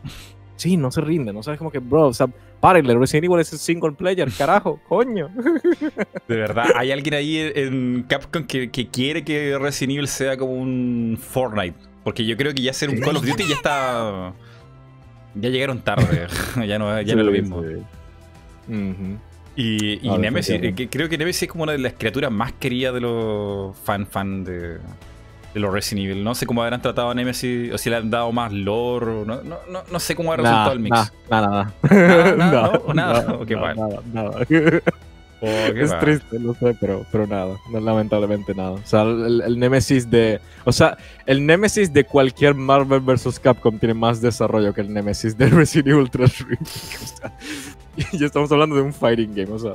[0.57, 2.27] Sí, no se rinden, o sea, es como que, bro, o sea,
[2.61, 5.29] párenle, Resident Evil es el single player, carajo, coño.
[6.27, 10.53] De verdad, hay alguien ahí en Capcom que, que quiere que Resident Evil sea como
[10.55, 11.77] un Fortnite.
[12.05, 14.33] Porque yo creo que ya ser un Call of Duty ya está.
[15.35, 16.29] Ya llegaron tarde.
[16.67, 17.63] ya no, ya no es lo mismo.
[19.57, 22.53] Y, y Ah, Nemesis, eh, creo que Nemesis es como una de las criaturas más
[22.53, 24.79] queridas de los fan fan de,
[25.57, 26.23] de los Resident Evil.
[26.23, 29.43] No sé cómo habrán tratado a Nemesis, o si le han dado más lore, no,
[29.43, 31.11] no, no, no sé cómo ha resultado el mix.
[31.31, 32.83] nada, nada, Nada, nada.
[32.95, 34.01] nada.
[34.13, 34.31] Nada.
[35.41, 36.01] Oh, qué Es mal.
[36.01, 38.73] triste, lo sé, pero, pero nada, lamentablemente nada.
[38.73, 40.41] O sea, el, el Nemesis de.
[40.67, 43.41] O sea, el Nemesis de cualquier Marvel vs.
[43.41, 46.63] Capcom tiene más desarrollo que el Nemesis de Resident Evil 3 Remake.
[47.03, 47.33] O sea,
[48.13, 49.73] y ya estamos hablando de un fighting game, o sea,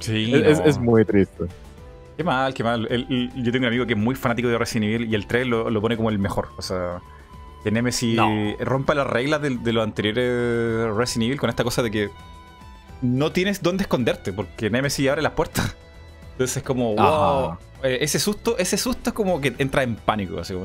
[0.00, 1.44] Sí, es, es muy triste.
[2.16, 2.86] Qué mal, qué mal.
[2.90, 5.26] El- el- yo tengo un amigo que es muy fanático de Resident Evil y el
[5.26, 6.48] 3 lo, lo pone como el mejor.
[6.56, 7.00] O sea,
[7.62, 8.28] que Nemesis No.
[8.60, 12.10] rompa las reglas de, de los anteriores Resident Evil con esta cosa de que
[13.02, 15.76] no tienes dónde esconderte porque Nemesis abre las puertas.
[16.32, 17.56] Entonces es como, wow.
[17.82, 20.38] Eh, ese susto, ese susto es como que entra en pánico.
[20.40, 20.64] Así como,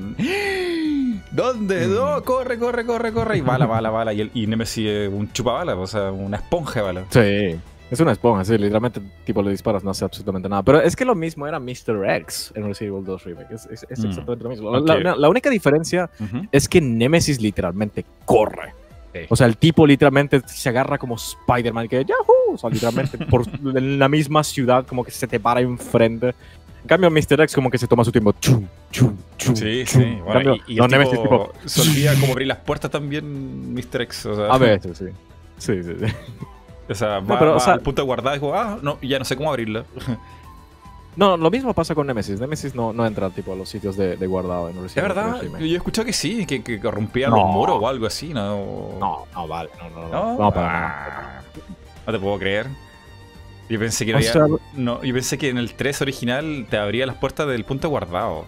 [1.31, 1.87] ¿Dónde?
[1.87, 1.93] Mm.
[1.95, 3.37] No, corre, corre, corre, corre.
[3.37, 4.13] Y bala, bala, bala.
[4.13, 7.05] Y, el, y Nemesis es un chupabala, o sea, una esponja de bala.
[7.09, 7.59] Sí.
[7.91, 10.63] Es una esponja, sí, literalmente, tipo, le disparas, no hace absolutamente nada.
[10.63, 12.03] Pero es que lo mismo era Mr.
[12.21, 13.53] X en Resident Evil 2 Remake.
[13.53, 14.07] Es, es- es Mm.
[14.07, 14.69] exactamente lo mismo.
[14.71, 14.87] Ok.
[14.87, 16.47] La, la- la única diferencia Ujú.
[16.51, 18.73] es que Nemesis literalmente corre.
[19.13, 19.19] Sí.
[19.27, 22.53] O sea, el tipo literalmente se agarra como Spider-Man, que ¡Yahoo!
[22.53, 26.27] O sea, literalmente por en la misma ciudad, como que se te para enfrente.
[26.83, 27.41] En cambio, Mr.
[27.41, 28.31] X como que se toma su tiempo.
[28.39, 30.01] Chum, chum, chum, Sí, sí.
[30.01, 31.67] En Bueno, cambio, y, y no, el Nemesis tipo tipo...
[31.69, 34.01] se olvida cómo abrir las puertas también, Mr.
[34.03, 34.25] X.
[34.27, 35.05] O sea, A veces, sí.
[35.57, 36.05] Sí, sí, sí.
[36.91, 39.17] O sea, No, va, o sea- al punto de guardar y digo, ah, no, ya
[39.19, 39.85] no sé cómo abrirla.
[41.13, 42.39] No, lo mismo pasa con Nemesis.
[42.39, 45.15] Nemesis no, no entra tipo a los sitios de, de guardado en ¿Es Resident Evil
[45.23, 45.39] verdad?
[45.41, 47.35] 3 Yo he escuchado que sí, que, que rompía No.
[47.35, 48.95] los muros o algo así, ¿no?
[48.97, 49.69] No, no, vale.
[49.77, 50.37] No, no, ¿No?
[50.37, 50.53] no.
[50.53, 51.39] Para.
[51.39, 51.41] Ah,
[52.07, 52.67] no te puedo creer.
[53.67, 57.05] Yo pensé que había- sea, no, yo pensé que en el 3 original te abría
[57.05, 58.45] las puertas del punto de guardado.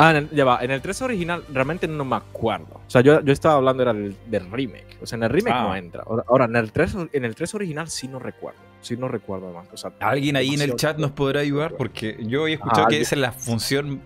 [0.00, 0.60] Ah, en el- ya va.
[0.62, 2.80] En el 3 original realmente no me acuerdo.
[2.86, 4.96] O sea, yo, yo estaba hablando era del, del remake.
[5.02, 5.62] O sea, en el remake Ah.
[5.64, 6.04] no entra.
[6.28, 8.60] Ahora, en, el 3, en el 3 original sí no recuerdo.
[8.80, 9.66] Sí no recuerdo más.
[9.72, 11.72] O sea, ¿Alguien ahí en el chat nos podrá ayudar?
[11.76, 14.00] Porque yo he escuchado Ah, que esa es la función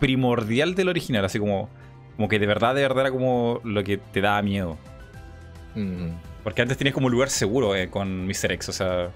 [0.00, 1.68] primordial del original, así como,
[2.16, 4.78] como que de verdad, de verdad era como lo que te daba miedo.
[5.74, 6.08] Mm.
[6.42, 8.52] Porque antes tenías como un lugar seguro eh, con Mr.
[8.52, 9.10] X, o sea...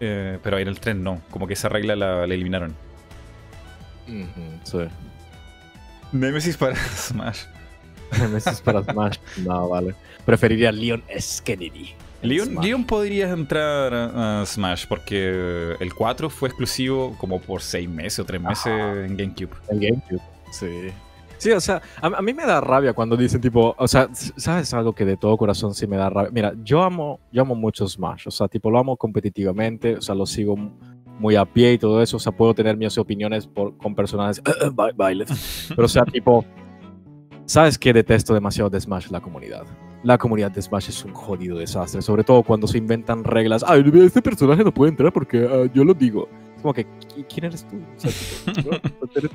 [0.00, 2.74] eh, pero en el 3 no, como que esa regla la, la eliminaron.
[4.64, 4.78] Sí.
[6.12, 7.44] Nemesis para Smash.
[8.18, 9.18] Nemesis para Smash.
[9.38, 9.94] No, vale.
[10.24, 11.42] Preferiría Leon S.
[11.42, 11.94] Kennedy.
[12.22, 12.54] en Leon.
[12.60, 18.18] Leon podría entrar a, a Smash porque el 4 fue exclusivo como por 6 meses
[18.20, 19.50] o 3 meses en GameCube.
[19.68, 20.20] El GameCube.
[20.52, 20.90] Sí.
[21.38, 24.72] Sí, o sea, a, a mí me da rabia cuando dicen tipo, o sea, ¿sabes
[24.74, 26.30] algo que de todo corazón sí me da rabia?
[26.32, 30.14] Mira, yo amo, yo amo mucho Smash, o sea, tipo, lo amo competitivamente, o sea,
[30.14, 30.56] lo sigo
[31.18, 34.42] muy a pie y todo eso, o sea, puedo tener mis opiniones por, con personajes,
[34.74, 36.44] ba- bailes, pero o sea, tipo,
[37.44, 39.08] ¿sabes qué detesto demasiado de Smash?
[39.10, 39.64] La comunidad.
[40.02, 43.84] La comunidad de Smash es un jodido desastre, sobre todo cuando se inventan reglas, ay,
[44.04, 46.28] este personaje no puede entrar porque ah, yo lo digo.
[46.56, 47.76] Es como que, ¿qui- ¿quién eres tú?
[47.76, 48.78] O sea, tipo, ¿no?
[49.14, 49.30] ¿Eres,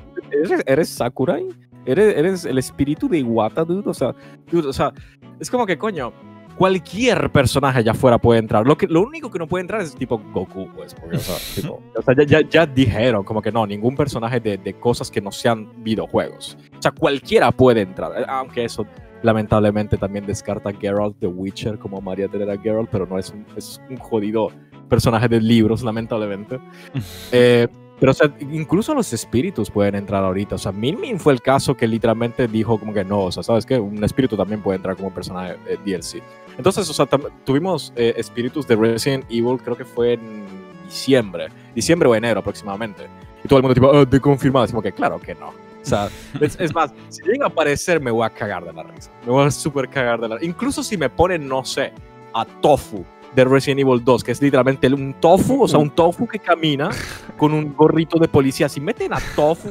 [0.50, 1.46] eres, eres Sakurai?
[1.86, 3.88] ¿Eres, ¿Eres el espíritu de Iwata, dude?
[3.88, 4.14] O sea,
[4.50, 4.92] dude, o sea,
[5.40, 6.12] es como que, coño,
[6.58, 8.66] cualquier personaje allá afuera puede entrar.
[8.66, 11.36] Lo, que, lo único que no puede entrar es tipo Goku, pues, porque, o sea,
[11.54, 15.10] tipo, o sea, ya, ya, ya dijeron como que no, ningún personaje de, de cosas
[15.10, 16.58] que no sean videojuegos.
[16.76, 18.84] O sea, cualquiera puede entrar, eh, aunque eso
[19.22, 23.46] lamentablemente también descarta Geralt de Witcher como María tener a Geralt, pero no es un,
[23.56, 24.48] es un jodido
[24.88, 26.58] personaje de libros, lamentablemente.
[27.32, 27.68] Eh,
[28.00, 30.54] pero, o sea, incluso los espíritus pueden entrar ahorita.
[30.54, 33.42] O sea, Min Min fue el caso que literalmente dijo como que no, o sea,
[33.42, 33.78] ¿sabes qué?
[33.78, 36.22] Un espíritu también puede entrar como personaje eh, DLC.
[36.56, 37.06] Entonces, o sea,
[37.44, 40.46] tuvimos eh, espíritus de Resident Evil, creo que fue en
[40.86, 43.08] diciembre, diciembre o enero aproximadamente.
[43.44, 44.66] Y todo el mundo tipo, oh, de confirmado.
[44.68, 45.48] Como que claro que no.
[45.48, 46.08] O sea,
[46.40, 49.10] es, es más, si llega a aparecer me voy a cagar de la risa.
[49.26, 51.92] Me voy a súper cagar de la Incluso si me ponen, no sé,
[52.32, 53.04] a Tofu
[53.44, 56.90] de Resident Evil 2, que es literalmente un tofu, o sea, un tofu que camina
[57.36, 58.68] con un gorrito de policía.
[58.68, 59.70] Si meten a tofu,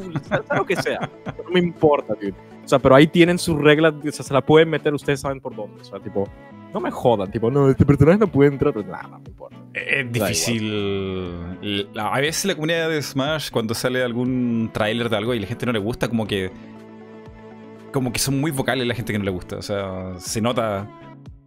[0.56, 2.34] lo que sea, no me importa, dude.
[2.64, 5.40] O sea, pero ahí tienen sus reglas, o sea, se la pueden meter, ustedes saben
[5.40, 5.80] por dónde.
[5.82, 6.28] O sea, tipo,
[6.74, 9.56] no me jodan, tipo, no, este personaje no puede entrar, pues nada, no me importa.
[9.74, 10.12] Es igual.
[10.32, 11.94] difícil.
[11.94, 15.48] La- A veces la comunidad de Smash, cuando sale algún tráiler de algo y la
[15.48, 16.52] gente no le gusta, como que.
[17.94, 19.56] Como que son muy vocales la gente que no le gusta.
[19.58, 20.88] O sea, se nota.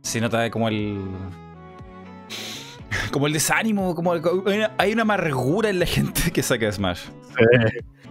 [0.03, 0.99] Se nota como el.
[3.13, 6.67] Como el desánimo, como el- hay una- hay una amargura en la gente que saca
[6.67, 7.03] de Smash.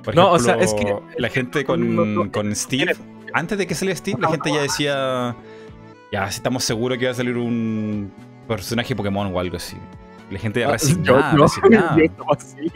[0.03, 2.95] Por No, o sea, es que- la gente con, con Steve,
[3.33, 5.35] antes de que saliera Steve, la gente ya decía,
[6.11, 8.11] ya, si estamos seguros que va a salir un
[8.47, 9.77] personaje Pokémon o algo así.
[10.31, 11.97] La gente Ah, resignada, yo, resignada.
[12.17, 12.71] yo así.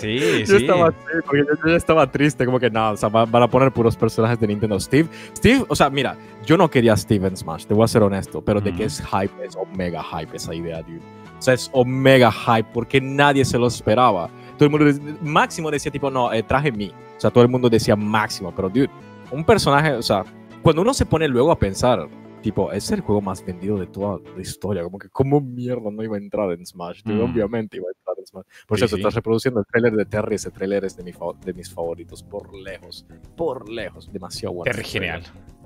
[0.00, 0.56] Sí, Yo sí.
[0.56, 3.48] estaba así, porque yo, yo estaba triste, como que nada, o sea, va- van a
[3.48, 4.78] poner puros personajes de Nintendo.
[4.80, 7.88] Steve, Steve, o sea, mira, yo no quería a Steve en Smash, te voy a
[7.88, 8.78] ser honesto, pero de Ujú.
[8.78, 11.00] que es hype, es omega hype esa idea, dude.
[11.38, 14.28] O sea, es omega hype porque nadie se lo esperaba.
[14.58, 16.90] Todo el mundo, Máximo decía tipo, no, eh, traje mí.
[17.16, 18.88] O sea, todo el mundo decía Máximo, pero dude,
[19.30, 20.24] un personaje, o sea,
[20.62, 22.08] cuando uno se pone luego a pensar,
[22.42, 26.02] tipo, es el juego más vendido de toda la historia, como que, ¿cómo mierda no
[26.02, 27.00] iba a entrar en Smash?
[27.04, 27.20] Mm.
[27.20, 28.44] Obviamente iba a entrar en Smash.
[28.66, 29.00] Por Sí, cierto, sí.
[29.02, 31.12] estás reproduciendo el tráiler de Terry, ese tráiler es de, mi
[31.44, 33.06] de mis favoritos, por lejos,
[33.36, 34.70] por lejos, demasiado bueno.
[34.72, 35.22] Terry genial.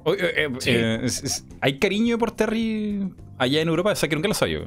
[0.06, 0.70] eh, eh, Sí.
[0.70, 3.92] eh, es- es- ¿Hay cariño por Terry allá en Europa?
[3.92, 4.60] O sea, que nunca lo sabía.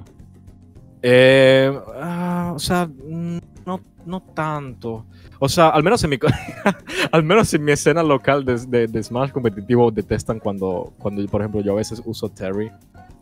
[1.06, 2.90] Eh, ah, o sea,
[3.66, 5.06] no, no tanto.
[5.38, 6.18] O sea, al menos en mi,
[7.12, 11.42] al menos en mi escena local de, de- de Smash competitivo detestan cuando, cuando, por
[11.42, 12.72] ejemplo, yo a veces uso Terry.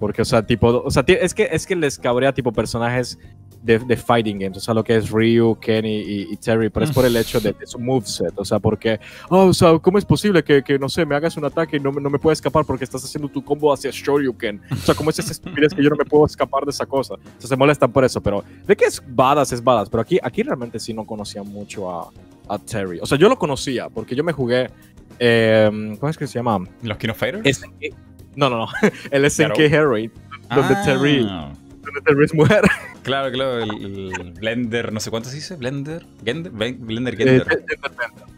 [0.01, 3.19] Porque, o sea, tipo, o sea, es que, es que les cabrea tipo personajes
[3.61, 6.87] de, de fighting games, o sea, lo que es Ryu, Kenny y, y Terry, pero
[6.87, 8.99] es por el hecho de, de su moveset, o sea, porque,
[9.29, 11.79] oh, o sea, ¿cómo es posible que, que, no sé, me hagas un ataque y
[11.79, 14.59] no, no me puedo escapar porque estás haciendo tu combo hacia Shoryuken?
[14.71, 17.13] O sea, ¿cómo es esa estupidez que yo no me puedo escapar de esa cosa?
[17.13, 20.17] O sea, se molestan por eso, pero de que es badass, es badass, pero aquí,
[20.23, 22.09] aquí realmente sí no conocía mucho a,
[22.49, 22.97] a Terry.
[23.01, 24.71] O sea, yo lo conocía porque yo me jugué,
[25.19, 25.69] eh,
[25.99, 26.67] ¿cómo es que se llama?
[26.81, 27.59] ¿Los Kino Fighters?
[27.59, 27.93] SNK.
[28.35, 28.67] No, no, no,
[29.11, 29.59] el SNK.
[29.59, 30.11] Heroin,
[30.53, 32.61] donde Ah, Terry- donde Terry es mujer.
[33.03, 37.47] Claro, claro, el, el Blender, no sé cuánto se dice, Blender, Gender, Blender, Eh, Gender.
[37.47, 37.77] Genderbender.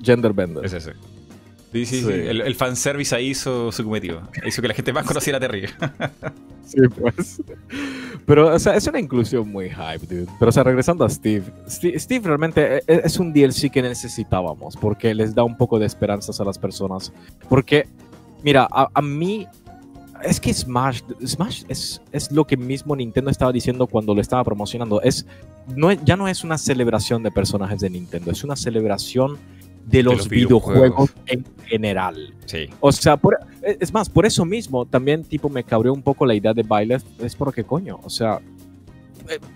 [0.02, 0.65] Genderbender.
[0.65, 0.94] Es ese.
[1.74, 2.06] Sí, sí, sí.
[2.06, 2.11] Sí.
[2.14, 4.22] El, el fanservice ahí hizo su cometido.
[4.45, 5.65] Hizo que la gente más conociera a Terry.
[6.65, 7.41] Sí, pues.
[8.26, 10.28] Pero, o sea, es una inclusión muy hype, dude.
[10.40, 11.44] Pero, o sea, regresando a Steve.
[11.68, 15.78] Steve, Steve realmente e- e- es un DLC que necesitábamos porque les da un poco
[15.78, 17.11] de esperanzas a las personas.
[17.49, 17.86] Porque,
[18.44, 19.45] mira, a, a mí.
[20.24, 24.44] Es que Smash, Smash es, es lo que mismo Nintendo estaba diciendo cuando lo estaba
[24.44, 25.02] promocionando.
[25.02, 25.26] Es,
[25.76, 29.38] no, es- ya no es una celebración de personajes de Nintendo, es una celebración
[29.86, 31.10] de los, los videojuegos.
[31.10, 32.34] videojuegos en general.
[32.45, 32.68] Sí.
[32.80, 36.34] O sea, por- es más, por eso mismo también tipo me cabreó un poco la
[36.36, 37.04] idea de Byleth.
[37.22, 38.40] Es porque coño, o sea,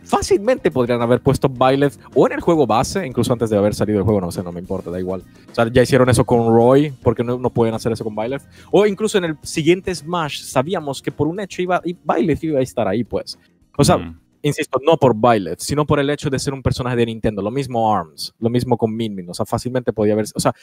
[0.04, 4.00] fácilmente podrían haber puesto Byleth o en el juego base, incluso antes de haber salido
[4.00, 5.24] el juego, no sé, no me importa, da igual.
[5.52, 8.44] O sea, ya hicieron eso con Roy, porque no, no pueden hacer eso con Byleth.
[8.72, 12.60] O incluso en el siguiente Smash sabíamos que por un hecho iba, y Byleth iba
[12.60, 13.38] a estar ahí, pues.
[13.78, 14.20] O sea, Mm.
[14.42, 17.42] insisto, no por Byleth, sino por el hecho de ser un personaje de Nintendo.
[17.42, 19.30] Lo mismo ARMS, lo mismo con Min Min.
[19.30, 20.26] O sea, fácilmente podía haber.
[20.36, 20.54] O sea,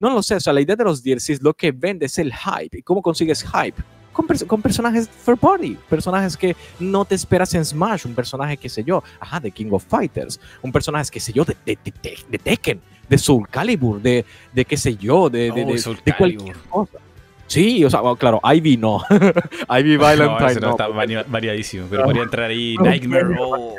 [0.00, 0.36] no lo sé.
[0.36, 2.78] O sea, la idea de los DLCs lo que vende es el hype.
[2.78, 3.82] ¿Y cómo consigues hype?
[4.14, 8.56] Con, pers- con personajes third party, personajes que no te esperas en Smash, un personaje,
[8.56, 11.76] qué sé yo, ajá, de King of Fighters, un personaje, qué sé yo, de, de,
[12.02, 14.24] de- de- Tekken, de Soul Calibur, de,
[14.54, 16.98] de qué sé yo, de, de, Oh, de- cualquier cosa.
[17.46, 19.02] Sí, o sea, bueno, claro, Ivy no.
[19.68, 20.70] Ivy Valentine no, no.
[20.70, 21.86] está vari- variadísimo.
[21.90, 23.36] Pero podría entrar ahí Nightmare.
[23.38, 23.74] oh.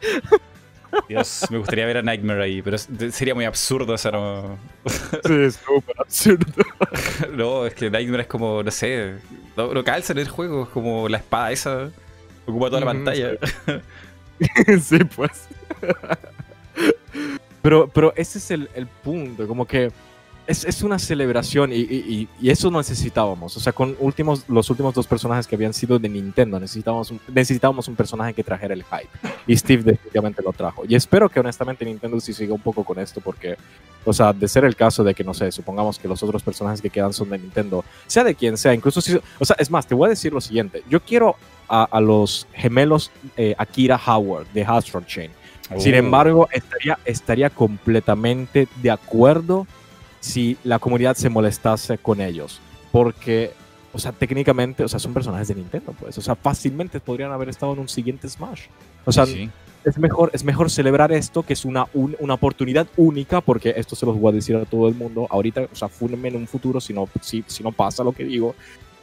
[1.08, 4.58] Dios, me gustaría ver a Nightmare ahí, pero sería muy absurdo esa no.
[5.24, 6.46] Sí, es súper absurdo.
[7.32, 9.14] No, es que Nightmare es como, no sé,
[9.56, 11.90] no, no calza en el juego, es como la espada esa,
[12.46, 13.32] ocupa toda la pantalla.
[14.82, 15.48] sí, pues.
[17.62, 19.90] pero, pero ese es el, el punto, como que
[20.46, 23.56] es, es una celebración y, y- y- eso necesitábamos.
[23.56, 27.20] O sea, con últimos, los últimos dos personajes que habían sido de Nintendo, necesitábamos un,
[27.32, 29.08] necesitábamos un personaje que trajera el hype.
[29.46, 30.82] Y Steve definitivamente lo trajo.
[30.88, 33.56] Y espero que honestamente Nintendo sí siga un poco con esto porque,
[34.04, 36.80] o sea, de ser el caso de que, no sé, supongamos que los otros personajes
[36.80, 39.18] que quedan son de Nintendo, sea de quien sea, incluso si...
[39.38, 40.82] O sea, es más, te voy a decir lo siguiente.
[40.88, 41.36] Yo quiero
[41.68, 45.30] a, a los gemelos eh, Akira Howard de Astral Chain.
[45.78, 45.96] Sin Oh.
[45.96, 49.66] embargo, estaría, estaría completamente de acuerdo
[50.26, 52.60] si la comunidad se molestase con ellos.
[52.92, 53.52] Porque,
[53.92, 56.16] o sea, técnicamente, o sea, son personajes de Nintendo, pues.
[56.18, 58.62] O sea, fácilmente podrían haber estado en un siguiente Smash.
[59.04, 59.48] O sea, Sí.
[59.84, 63.94] es, mejor, es mejor celebrar esto, que es una, un- una oportunidad única, porque esto
[63.96, 65.26] se los voy a decir a todo el mundo.
[65.30, 68.24] Ahorita, o sea, fúnenme en un futuro si no, si, si no pasa lo que
[68.24, 68.54] digo.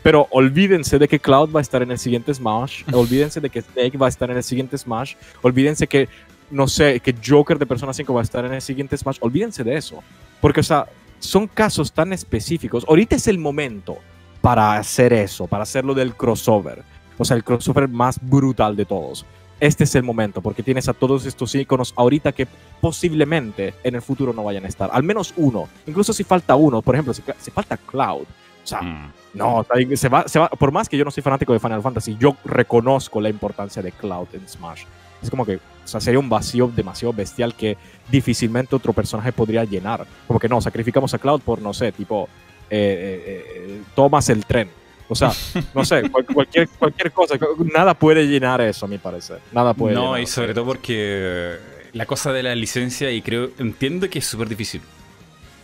[0.01, 2.83] Pero olvídense de que Cloud va a estar en el siguiente Smash.
[2.93, 5.15] olvídense de que Snake va a estar en el siguiente Smash.
[5.41, 6.09] Olvídense que,
[6.51, 9.17] no sé, que Joker de Persona 5 va a estar en el siguiente Smash.
[9.21, 10.03] Olvídense de eso.
[10.41, 10.85] Porque, o sea,
[11.23, 12.85] son casos tan específicos.
[12.87, 13.97] Ahorita es el momento
[14.41, 16.83] para hacer eso, para hacerlo del crossover.
[17.17, 19.25] O sea, el crossover más brutal de todos.
[19.59, 22.47] Este es el momento, porque tienes a todos estos iconos ahorita que
[22.81, 24.89] posiblemente en el futuro no vayan a estar.
[24.91, 25.69] Al menos uno.
[25.87, 28.23] Incluso si falta uno, por ejemplo, si, si falta Cloud.
[28.23, 29.11] O sea, Mm.
[29.33, 31.59] no, o sea, se va, se va, por más que yo no soy fanático de
[31.59, 34.83] Final Fantasy, yo reconozco la importancia de Cloud en Smash.
[35.21, 37.77] Es como que, o sea, sería un vacío demasiado bestial que
[38.09, 40.05] difícilmente otro personaje podría llenar.
[40.27, 42.29] Como que no, sacrificamos a Cloud por, no sé, tipo,
[42.69, 44.69] eh, eh, eh, tomas el tren.
[45.09, 45.31] O sea,
[45.75, 47.35] no sé, cual- cualquier, cualquier cosa,
[47.73, 49.39] nada puede llenar eso, a mi parecer.
[49.51, 51.57] Nada puede No, y sobre todo porque
[51.91, 54.81] la cosa de la licencia, y creo, entiendo que es súper difícil.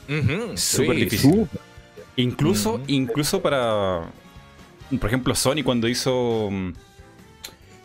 [0.07, 1.47] Ujú, súper sí, difícil.
[2.15, 4.01] Incluso, incluso para.
[4.99, 6.49] Por ejemplo, Sony cuando hizo.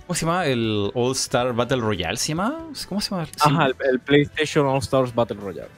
[0.06, 0.46] ¿Cómo se llama?
[0.46, 2.68] El All Star Battle Royale, ¿se llama?
[2.88, 3.26] ¿Cómo se llama?
[3.40, 5.70] Ajá, el, el PlayStation All Stars Battle Royale.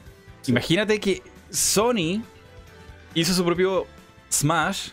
[0.42, 0.50] Sí.
[0.50, 2.22] Imagínate que Sony
[3.14, 3.86] hizo su propio
[4.30, 4.90] Smash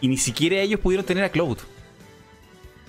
[0.00, 1.58] y ni siquiera ellos pudieron tener a Cloud.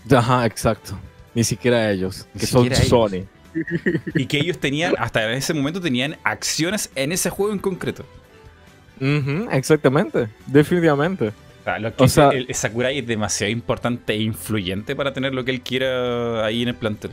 [0.09, 0.97] Ajá, exacto.
[1.33, 2.79] Ni siquiera ellos, Ni que son ellos.
[2.87, 3.25] Sony.
[4.15, 8.05] Y que ellos tenían, hasta en ese momento, tenían acciones en ese juego en concreto.
[9.01, 11.33] Ujú, exactamente, definitivamente.
[11.61, 15.13] O sea, lo que O sea- el, el Sakurai es demasiado importante e influyente para
[15.13, 17.11] tener lo que él quiera ahí en el plantel.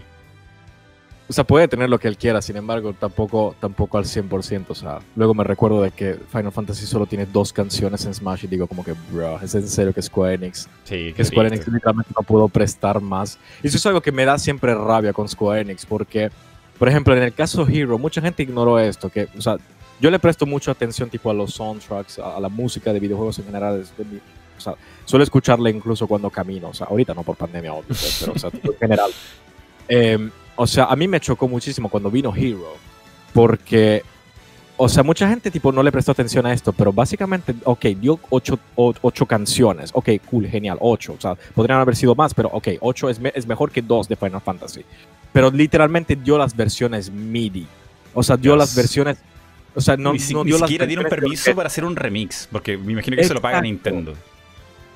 [1.30, 4.64] O sea, puede tener lo que él quiera, sin embargo, tampoco, tampoco al 100%.
[4.70, 8.44] O sea, luego me recuerdo de que Final Fantasy solo tiene dos canciones en Smash
[8.44, 10.66] y digo como que, bro, es en serio que Square Enix.
[10.84, 13.38] Sí, Que Square Enix literalmente no pudo prestar más.
[13.62, 16.30] Y eso es algo que me da siempre rabia con Square Enix, porque,
[16.78, 19.58] por ejemplo, en el caso Hero, mucha gente ignoró esto, que, o sea,
[20.00, 23.38] yo le presto mucha atención tipo a los soundtracks, a, a la música de videojuegos
[23.38, 23.84] en general.
[23.98, 24.20] de mi-
[24.58, 24.74] o sea,
[25.06, 26.68] suelo escucharla incluso cuando camino.
[26.68, 29.10] O sea, ahorita no por pandemia, obvio, pues, pero o sea, en general.
[29.90, 32.76] Eh, o sea, a mí me chocó muchísimo cuando vino Hero,
[33.32, 34.02] porque
[34.76, 38.20] o sea, mucha gente tipo no le prestó atención a esto, pero básicamente, ok, dio
[38.30, 39.90] ocho, o- ocho canciones.
[39.94, 41.14] Ok, cool, genial, ocho.
[41.16, 44.06] O sea, podrían haber sido más, pero ok, ocho es, me- es mejor que dos
[44.08, 44.84] de Final Fantasy.
[45.32, 47.66] Pero literalmente dio las versiones MIDI.
[48.14, 48.58] O sea, dio Dios.
[48.58, 49.18] las versiones...
[49.74, 51.96] O sea, no, ni no ni dio las siquiera dieron permiso porque- para hacer un
[51.96, 53.90] remix, porque me imagino que eso lo paga Exacto.
[53.90, 54.14] Nintendo.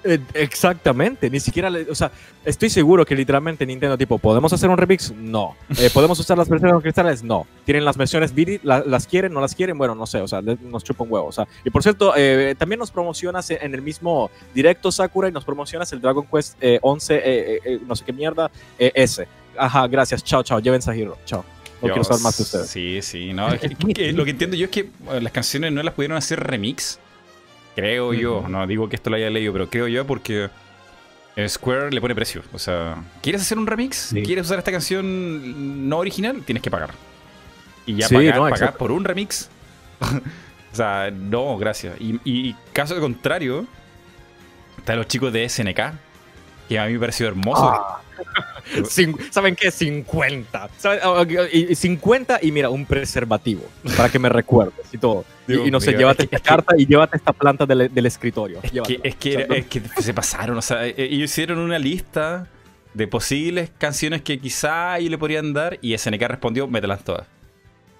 [0.04, 2.10] Eh, Exactamente, ni siquiera, le- o sea,
[2.44, 5.12] estoy seguro que literalmente Nintendo tipo, ¿podemos hacer un remix?
[5.12, 5.54] No.
[5.78, 7.22] Eh, ¿Podemos usar las versiones cristales?
[7.22, 7.46] No.
[7.64, 8.60] ¿Tienen las versiones MIDI?
[8.62, 9.32] La- ¿Las quieren?
[9.32, 9.78] ¿No las quieren?
[9.78, 11.26] Bueno, no sé, o sea, le- nos chupa un huevo.
[11.26, 15.32] O sea, y por cierto, eh, también nos promocionas en el mismo directo Sakura y
[15.32, 19.26] nos promocionas el Dragon Quest eh, 11, eh, eh, eh, no sé qué mierda, ese.
[19.56, 21.44] Ajá, gracias, chao, chao, llévense a Hero, chao.
[21.74, 22.66] No quiero Dios, saber más de ustedes.
[22.68, 23.48] Sí, sí, no.
[23.52, 24.88] es que- que lo que entiendo yo es que
[25.20, 26.98] las canciones no las pudieron hacer remix.
[27.74, 28.44] Creo yo.
[28.48, 30.50] No digo que esto lo haya leído, pero creo yo porque
[31.46, 32.42] Square le pone precio.
[32.52, 33.96] O sea, ¿quieres hacer un remix?
[33.96, 34.22] Sí.
[34.22, 36.42] ¿Quieres usar esta canción no original?
[36.44, 36.90] Tienes que pagar.
[37.86, 38.78] Y ya Sí, pagar, no, pagar exacto.
[38.78, 39.48] por un remix.
[40.00, 41.98] o sea, no, gracias.
[42.00, 43.66] Y, y caso contrario,
[44.76, 45.80] están los chicos de SNK,
[46.68, 47.70] que a mí me pareció hermoso.
[47.70, 48.01] Ah.
[49.30, 49.70] ¿Saben qué?
[49.70, 50.70] 50.
[50.78, 51.00] ¿Saben?
[51.02, 53.62] Ah, y- 50 mira, un preservativo
[53.96, 55.24] para que me recuerdes y todo.
[55.46, 57.32] Y, Dios y no sé, mío, llévate es que- esta que- carta y llévate esta
[57.32, 58.60] planta del, del escritorio.
[58.62, 61.78] Es que, es, que, era- es que se pasaron, o sea, eh, ellos hicieron una
[61.78, 62.48] lista
[62.94, 67.26] de posibles canciones que quizá ahí le podrían dar y SNK respondió, mételas todas.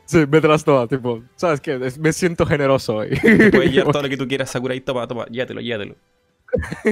[0.04, 1.78] Sí, mételas todas, tipo, ¿sabes qué?
[1.84, 3.10] Es- Me siento generoso hoy.
[3.50, 5.96] Puedes llevar todo lo que tú quieras, Sakurai, toma, toma, llévatelo, llévatelo.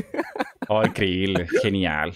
[0.68, 2.12] Oh, increíble, genial.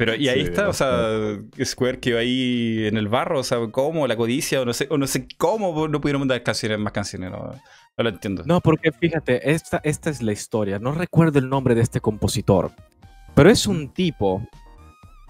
[0.00, 3.58] Pero y ahí Sí, está, o sea, Square quedó ahí en el barro, o sea,
[3.70, 6.94] cómo, la codicia, o no sé, o no sé cómo no pudieron mandar canciones, más
[6.94, 7.50] canciones, no,
[7.98, 8.42] no lo entiendo.
[8.46, 10.78] No, porque fíjate, esta, esta es la historia.
[10.78, 12.70] No recuerdo el nombre de este compositor,
[13.34, 14.42] pero es un tipo...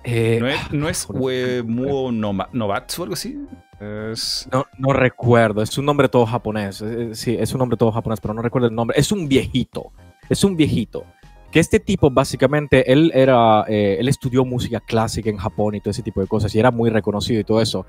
[0.05, 1.05] eh, No es, no es.
[1.11, 3.37] Uemuo Novatsu o algo así.
[3.81, 4.49] Es...
[4.53, 6.81] No, no recuerdo, es un nombre todo japonés.
[6.81, 8.97] eh, Sí, es un nombre todo japonés, pero no recuerdo el nombre.
[9.01, 9.91] Es un viejito,
[10.29, 11.05] es un viejito.
[11.51, 15.90] Que este tipo, básicamente, él era, eh, él estudió música clásica en Japón y todo
[15.90, 17.86] ese tipo de cosas, y era muy reconocido y todo eso.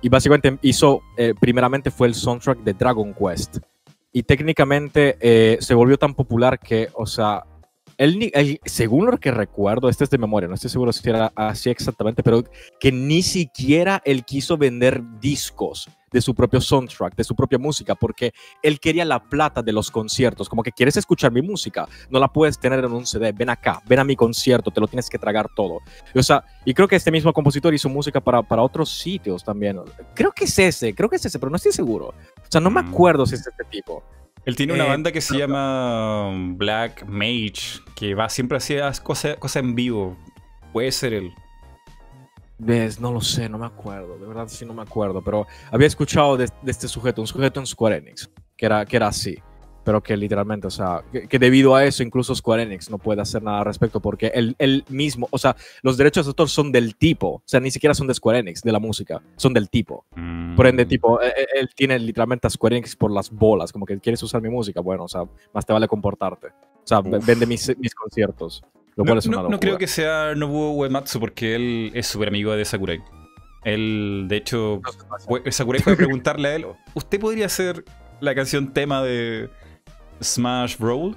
[0.00, 3.58] Y básicamente hizo, eh, primeramente fue el soundtrack de Dragon Quest.
[4.12, 7.44] Y técnicamente eh, se volvió tan popular que, o sea,
[7.98, 11.32] él, él, según lo que recuerdo, este es de memoria, no estoy seguro si era
[11.34, 12.42] así exactamente, pero
[12.80, 17.96] que ni siquiera él quiso vender discos de su propio soundtrack, de su propia música,
[17.96, 22.20] porque él quería la plata de los conciertos, como que quieres escuchar mi música, no
[22.20, 25.10] la puedes tener en un CD, ven acá, ven a mi concierto, te lo tienes
[25.10, 25.80] que tragar todo.
[26.14, 29.80] O sea, y creo que este mismo compositor hizo música para, para otros sitios también.
[30.14, 32.08] Creo que es ese, creo que es ese, pero no estoy seguro.
[32.08, 32.14] O
[32.48, 32.88] sea, no me Mm.
[32.88, 34.04] acuerdo si es este tipo.
[34.44, 38.92] Él tiene una Eh, banda que se llama um, Black Mage, que va siempre hacia
[39.02, 40.16] cosas cosas en vivo.
[40.72, 41.32] Puede ser él.
[42.58, 45.88] Ves, no lo sé, no me acuerdo, de verdad sí no me acuerdo, pero había
[45.88, 49.36] escuchado de, de este sujeto, un sujeto en Square Enix, que era, que era así,
[49.84, 53.20] pero que literalmente, o sea, que, que debido a eso incluso Square Enix no puede
[53.20, 56.72] hacer nada al respecto porque él, él mismo, o sea, los derechos de autor son
[56.72, 59.68] del tipo, o sea, ni siquiera son de Square Enix, de la música, son del
[59.68, 60.06] tipo.
[60.16, 60.56] Mm.
[60.56, 63.84] Por ende, tipo, eh, eh, él tiene literalmente a Square Enix por las bolas, como
[63.86, 66.48] que quieres usar mi música, bueno, o sea, más te vale comportarte.
[66.48, 67.24] O sea, Uf.
[67.26, 68.62] vende mis, mis conciertos,
[68.96, 72.06] lo No, cual es una no- no creo que sea Nobuo Uematsu porque él es
[72.06, 73.02] súper amigo de Sakurai.
[73.64, 74.80] Él, de hecho,
[75.50, 77.84] Sakurai fue a preguntarle a él, ¿usted podría hacer
[78.20, 79.48] la canción tema de
[80.22, 81.16] Smash Brawl?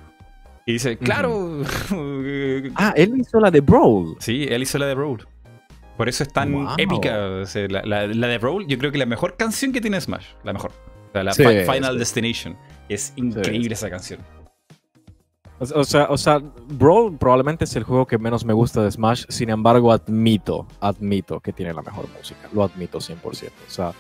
[0.66, 1.62] Y dice, claro.
[2.76, 4.16] Ah, él hizo la de Brawl.
[4.20, 5.26] Sí, él hizo la de Brawl.
[5.96, 6.74] Por eso es tan Wow.
[6.78, 7.18] épica.
[7.42, 10.00] o sea, la, la- la de Brawl, yo creo que la mejor canción que tiene
[10.00, 10.26] Smash.
[10.44, 10.72] La mejor.
[11.10, 12.00] O sea, la Sí, Final sí.
[12.00, 12.58] Destination.
[12.90, 14.20] Es increíble esa canción.
[15.60, 16.38] O o sea, o sea,
[16.68, 21.40] Brawl probablemente es el juego que menos me gusta de Smash, sin embargo admito, admito
[21.40, 23.24] que tiene la mejor música, lo admito 100%.
[23.24, 23.34] O
[23.72, 23.92] sea,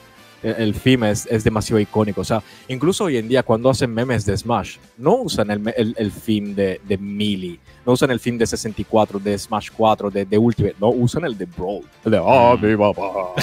[0.43, 2.21] el, theme es, es demasiado icónico.
[2.21, 5.95] O sea, incluso hoy en día cuando hacen memes de Smash, no usan el, el,
[5.97, 10.25] el theme de, de Melee, no usan el theme de 64, de Smash 4, de,
[10.25, 11.83] de Ultimate, no, usan el de Brawl.
[12.05, 13.33] El de ¡Ah, mi papá!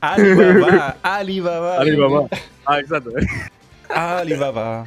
[0.00, 1.78] Alibaba, Alibaba.
[1.78, 2.28] Alibaba.
[2.64, 3.10] Ah, exacto.
[3.88, 4.84] Alibaba.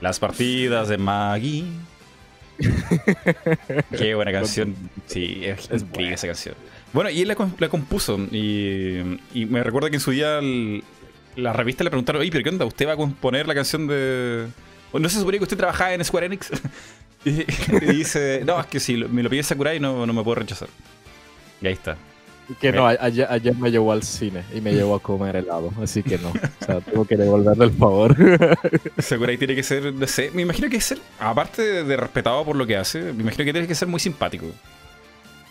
[0.00, 1.64] Las partidas de Maggie.
[3.96, 4.74] Qué buena canción.
[5.06, 6.14] Sí, es, Es buena.
[6.14, 6.54] esa canción.
[6.92, 8.18] Bueno, y él la, la compuso.
[8.32, 8.98] Y,
[9.32, 10.82] y me recuerdo que en su día el-
[11.36, 12.64] la revista le preguntaron, oye, pero ¿qué onda?
[12.64, 14.46] ¿Usted va a componer la canción de...?
[14.92, 16.50] ¿O ¿No se suponía que usted trabajaba en Square Enix?
[17.24, 20.34] y, y dice, no, es que si me lo pide Sakurai no, no me puedo
[20.36, 20.68] rechazar.
[21.62, 21.96] Y ahí está.
[22.60, 26.02] Que no, ayer, ayer me llevó al cine y me llevó a comer helado, así
[26.02, 26.30] que no.
[26.30, 28.16] O sea, tengo que devolverle el favor.
[28.98, 32.66] Sakurai tiene que ser, no sé, me imagino que ser, aparte de respetado por lo
[32.66, 34.46] que hace, me imagino que tiene que ser muy simpático.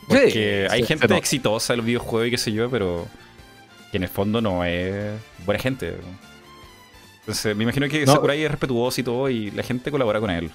[0.10, 3.08] Porque hay sí, gente exitosa en los videojuegos y qué sé yo, pero
[3.92, 5.14] que en el fondo no es
[5.46, 5.96] buena gente.
[7.22, 8.14] Entonces, me imagino que No.
[8.14, 10.50] Sakurai es respetuoso y todo, y la gente colabora con él.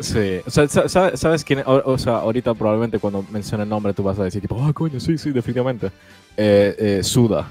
[0.00, 1.62] Sí, o sea, sa- sa- ¿sabes quién?
[1.66, 4.72] O, o sea, ahorita probablemente cuando mencione el nombre tú vas a decir tipo, ah,
[4.72, 5.88] coño, sí, sí, definitivamente.
[6.36, 7.50] Eh, eh, Suda.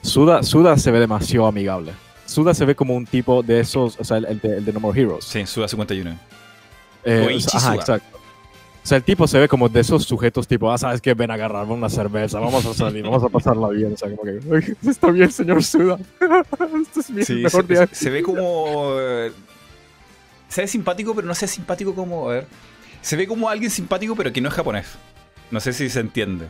[0.00, 0.42] Suda.
[0.42, 1.92] Suda se ve demasiado amigable.
[2.24, 4.72] Suda se ve como un tipo de esos, o sea, el, el de, el de
[4.72, 5.24] No More Heroes.
[5.26, 6.18] Sí, Suda 51.
[7.04, 8.11] Eh, o sea, ajá, exacto.
[8.82, 11.30] O sea, el tipo se ve como de esos sujetos tipo, ah, sabes qué, ven
[11.30, 13.92] a agarrarme una cerveza, vamos a salir, vamos a pasarla bien.
[13.92, 15.98] O sea, como que, "Ay, está bien, señor Suda.
[16.82, 17.88] este es mi Sí, mejor se, día.
[17.92, 18.94] se- ve como.
[18.98, 19.30] eh,
[20.48, 22.28] Se ve simpático, pero no se ve simpático como.
[22.28, 22.46] A ver.
[23.00, 24.86] Se ve como alguien simpático, pero que no es japonés.
[25.52, 26.46] No sé si se entiende.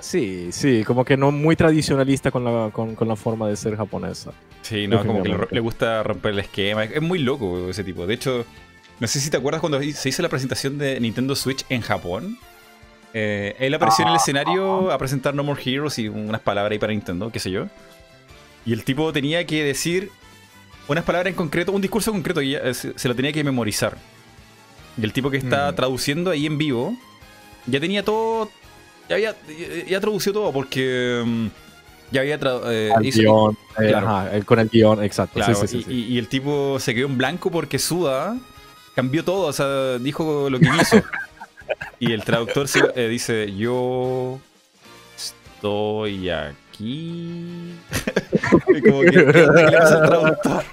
[0.00, 3.76] Sí, sí, como que no muy tradicionalista con la, con, con la forma de ser
[3.76, 4.30] japonesa.
[4.62, 6.84] Sí, no, como que le, le gusta romper el esquema.
[6.84, 8.06] Es muy loco ese tipo.
[8.06, 8.44] De hecho,
[9.00, 12.38] no sé si te acuerdas cuando se hizo la presentación de Nintendo Switch en Japón.
[13.14, 16.78] Eh, él apareció en el escenario a presentar No More Heroes y unas palabras ahí
[16.78, 17.66] para Nintendo, qué sé yo.
[18.66, 20.10] Y el tipo tenía que decir
[20.88, 23.96] unas palabras en concreto, un discurso concreto, y eh, se, lo tenía que memorizar.
[25.00, 25.74] Y el tipo que está Mm.
[25.76, 26.96] traduciendo ahí en vivo
[27.66, 28.50] ya tenía todo.
[29.08, 31.22] Ya había ya, ya tradució todo porque.
[31.24, 31.46] mm,
[32.10, 35.34] ya había eh, Al hizo- guion, eh, ajá, el- con el guion, exacto.
[35.34, 35.92] Claro, sí, sí, sí, y, sí.
[36.10, 38.36] y- y el tipo se quedó en blanco porque Suda
[38.98, 41.00] cambió todo, o sea, dijo lo que quiso.
[42.00, 44.40] y el traductor se- eh, dice, yo
[45.16, 47.74] estoy aquí.
[48.88, 50.64] Como que, ¿qué le pasa al traductor?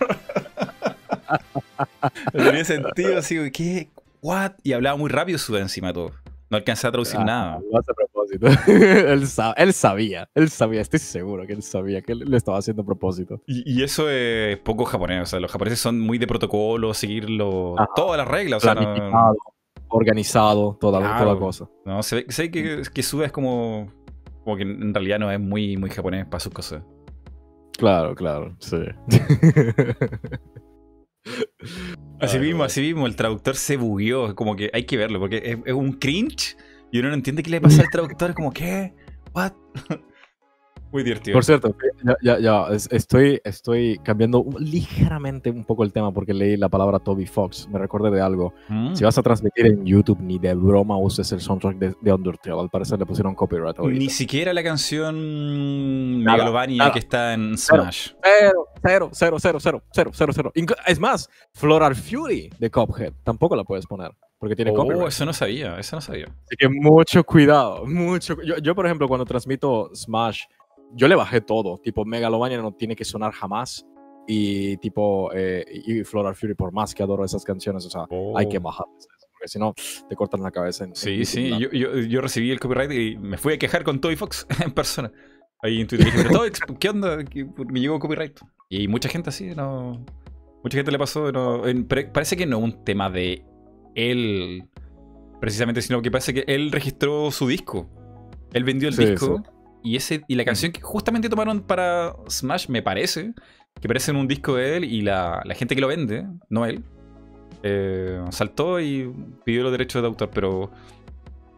[2.33, 3.89] no tenía sentido, así, ¿qué?
[4.23, 4.53] ¿What?
[4.63, 6.11] Y hablaba muy rápido Suda encima de todo.
[6.49, 7.59] No alcanzaba a traducir Ah, nada.
[7.71, 8.47] Lo hace a propósito.
[9.11, 12.59] él, sa- él sabía, él sabía, estoy seguro que él sabía que él lo estaba
[12.59, 13.41] haciendo a propósito.
[13.47, 17.29] Y, y eso es poco japonés, o sea, los japoneses son muy de protocolo, seguir
[17.29, 17.89] lo- Ajá.
[17.95, 19.33] todas las reglas, o sea, no,
[19.87, 21.25] organizado, toda, Claro.
[21.25, 21.69] toda cosa.
[21.85, 23.87] no, ve que, que Suda es como,
[24.43, 26.83] como que en realidad no es muy, muy japonés para sus cosas.
[27.77, 28.77] Claro, claro, sí.
[32.19, 35.41] Así Ay, mismo, así mismo, el traductor se bugueó, como que hay que verlo, porque
[35.43, 36.55] es, es un cringe
[36.91, 38.93] y uno no entiende qué le pasa al traductor, como, ¿qué?
[39.33, 39.53] ¿What?
[40.95, 41.33] muy divertido.
[41.35, 46.33] Por cierto, ya, ya, ya, es- estoy, estoy cambiando ligeramente un poco el tema porque
[46.33, 47.67] leí la palabra Toby Fox.
[47.69, 48.53] Me recordé de algo.
[48.69, 48.95] Mm.
[48.95, 52.59] Si vas a transmitir en YouTube, ni de broma uses el soundtrack de, de Undertale.
[52.61, 53.99] Al parecer le pusieron copyright ahorita.
[53.99, 55.15] Ni siquiera la canción
[56.23, 58.11] Megalovania que está en Smash.
[58.23, 60.51] Cero, cero, cero, cero, cero, cero, cero, cero.
[60.87, 65.07] Es más, Floral Fury de Cuphead tampoco la puedes poner porque tiene Oh, copyright.
[65.07, 66.25] eso no sabía, eso no sabía.
[66.25, 68.35] Así que mucho cuidado, mucho.
[68.43, 70.41] Yo, yo, por ejemplo, cuando transmito Smash,
[70.95, 71.77] yo le bajé todo.
[71.77, 73.85] Tipo, Megalovania no tiene que sonar jamás.
[74.27, 78.49] Y tipo, eh, y Floral Fury, por más que adoro esas canciones, o sea, hay
[78.49, 78.61] que Oh.
[78.61, 79.73] bajarles eso, porque si no,
[80.09, 80.83] te cortan la cabeza.
[80.83, 83.59] En, en Sí, YouTube, sí, yo, yo, yo recibí el copyright y me fui a
[83.59, 85.11] quejar con Toy Fox en persona.
[85.61, 87.23] Ahí en Twitter dije, "Pero, Toy, ¿qué onda?
[87.23, 88.39] ¿Qué- Me llegó copyright.
[88.69, 90.03] Y mucha gente así, no.
[90.63, 91.31] Mucha gente le pasó.
[91.31, 93.45] No, en- parece que no un tema de
[93.93, 94.63] él
[95.39, 97.87] precisamente, sino que parece que él registró su disco.
[98.53, 99.43] Él vendió el Sí, disco
[99.85, 103.33] y ese y la canción que justamente tomaron para Smash, me parece,
[103.79, 106.65] que parece en un disco de él y la, la gente que lo vende, no
[106.65, 106.83] él,
[107.63, 109.11] eh, saltó y
[109.43, 110.71] pidió los derechos de autor, pero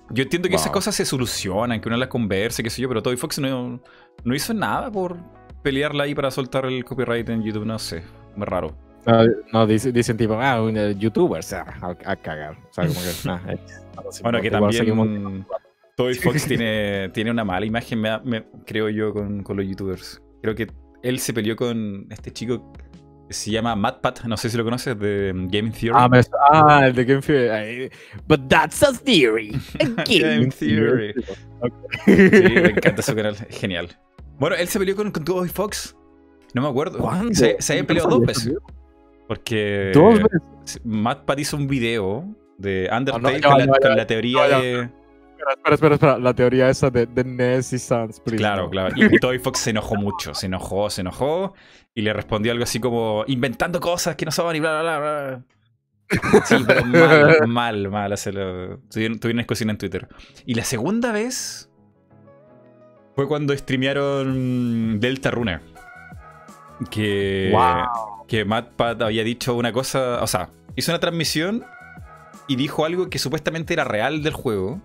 [0.09, 3.01] yo entiendo que esas cosas se solucionan, que uno las converse, qué sé yo, pero
[3.01, 3.81] Toby Fox no,
[4.23, 5.17] no hizo nada por
[5.63, 8.03] pelearla ahí para soltar el copyright en YouTube, no sé,
[8.35, 8.73] muy raro.
[9.05, 9.23] No,
[9.53, 12.57] no, dice- dicen tipo, ah, un youtuber, o sea, a, a cagar.
[12.69, 13.41] O sea, como que, ah,
[14.09, 15.45] así, Bueno, que también
[15.97, 19.65] Toby Fox tiene, tiene una mala imagen, me da- me- creo yo, con, con los
[19.65, 20.21] youtubers.
[20.43, 20.67] Creo que
[21.01, 22.71] él se peleó con este chico
[23.27, 25.91] que se llama MatPat, no sé si lo conoces, de Game Theory.
[25.99, 26.21] Ah, me-
[26.51, 27.89] ah, el de Game Theory.
[28.27, 29.53] But that's a theory.
[29.81, 31.13] A Game Theory.
[32.05, 33.89] Sí, me encanta su canal, genial.
[34.39, 35.95] Bueno, él se peleó con, con Toby Fox.
[36.53, 36.99] No me acuerdo.
[36.99, 37.33] ¿Cuándo?
[37.33, 38.53] Se, se no peleado dos veces.
[39.27, 40.81] Porque Dos veces.
[40.85, 42.23] MatPat hizo un video
[42.59, 44.89] de Undertale Ah, ya con, la, con teoría de.
[45.49, 46.17] Espera, espera, espera, espera.
[46.19, 48.69] La teoría esa de, de Ness y Sans, please, Claro, no.
[48.69, 48.93] claro.
[48.95, 51.53] Y, y Toby Fox se enojó mucho, se enojó, se enojó.
[51.93, 55.43] Y le respondió algo así como inventando cosas que no saben y bla, bla, bla.
[56.45, 56.85] Sí, pero
[57.47, 58.13] mal, mal, mal.
[58.89, 60.07] tuvieron, tuvieron discusión en Twitter.
[60.45, 61.69] Y la segunda vez
[63.15, 65.59] fue cuando streamearon Delta Runner.
[66.91, 68.25] Que, Wow.
[68.27, 70.21] que MatPat había dicho una cosa.
[70.21, 71.65] O sea, hizo una transmisión
[72.47, 74.79] y dijo algo que supuestamente era real del juego.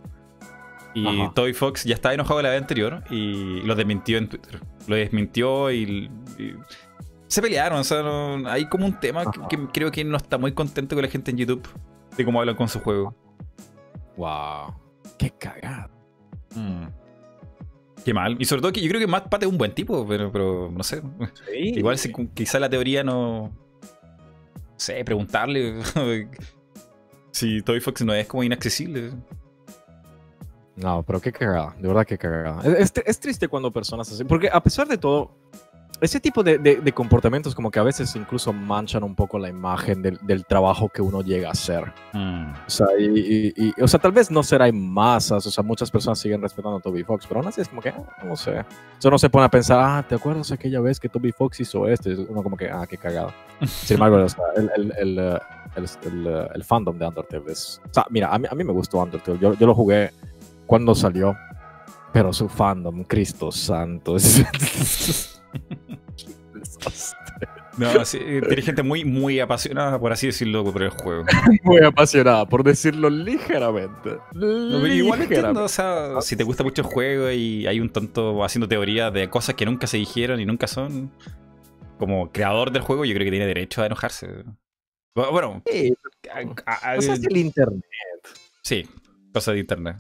[0.94, 1.32] Y Ajá.
[1.34, 4.60] Toby Fox ya estaba enojado de la vez anterior y lo desmintió en Twitter.
[4.86, 6.54] Lo desmintió y, y
[7.28, 7.78] se pelearon.
[7.78, 11.02] O sea, no- hay como un tema que, creo que no está muy contento con
[11.04, 11.66] la gente en YouTube
[12.16, 13.14] de cómo hablan con su juego.
[14.16, 14.74] Wow.
[15.18, 15.90] Qué cagada.
[16.54, 16.86] Mm.
[18.04, 18.36] Qué mal.
[18.38, 20.70] Y sobre todo que yo creo que Matt Pat es un buen tipo, pero, pero
[20.70, 21.02] no sé.
[21.54, 23.44] Igual si, quizá la teoría no.
[23.50, 25.76] No sé, preguntarle
[27.30, 29.12] si Toy Fox no es como inaccesible.
[30.76, 32.62] No, pero qué cagada, de verdad que cagada.
[32.78, 35.30] Es, es, triste cuando personas así, porque a pesar de todo,
[36.02, 40.02] ese tipo de, de, comportamientos como que a veces incluso manchan un poco la imagen
[40.02, 41.92] del, del trabajo que uno llega a hacer.
[42.12, 42.52] Mm.
[42.66, 45.92] O, sea, y, y, o sea, tal vez no será en masas, o sea, muchas
[45.92, 48.64] personas siguen respetando a Toby Fox, pero aún así es como que, ah, no sé.
[48.98, 51.86] Eso no se pone a pensar, ah, ¿te acuerdas aquella vez que Toby Fox hizo
[51.86, 52.10] esto?
[52.10, 53.32] Y uno como que, ah, qué cagado.
[53.66, 55.18] Sin embargo, o sea, el, el, el,
[55.76, 57.80] el, eh, el, fandom de Undertale es...
[57.88, 60.10] O sea, mira, a mí, a mí me gustó Undertale, yo, yo lo jugué
[60.66, 61.36] cuando salió,
[62.12, 64.16] pero su fandom, Cristo santo.
[67.78, 71.24] No, sí, tiene gente muy, muy apasionada, por así decirlo, por el juego.
[71.64, 74.18] Muy apasionada, por decirlo ligeramente.
[74.34, 78.68] igual entiendo, o sea, si te gusta mucho el juego y hay un tonto haciendo
[78.68, 81.10] teorías de cosas que nunca se dijeron y nunca son,
[81.98, 84.44] como creador del juego, yo creo que tiene derecho a enojarse.
[85.14, 85.62] Bueno,
[86.96, 87.84] cosas del internet.
[88.62, 88.86] Sí,
[89.32, 89.96] cosas de internet.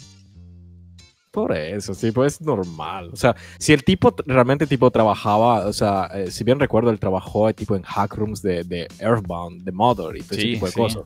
[1.32, 3.08] Por eso, sí, pues es normal.
[3.10, 7.00] O sea, si el tipo realmente tipo trabajaba, o sea, eh, si bien recuerdo, él
[7.00, 11.04] trabajó tipo en hackrooms de, de Earthbound, de Mother y todo ese tipo de cosas.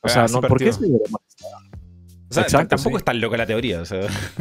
[0.00, 0.88] O sea, no, ¿por qué es O
[2.30, 4.00] sea, tampoco es tan loca la teoría, o sea.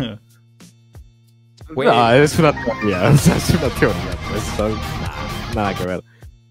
[1.76, 6.02] no, es una teoría, o sea, es una teoría, pues, nada, que ver.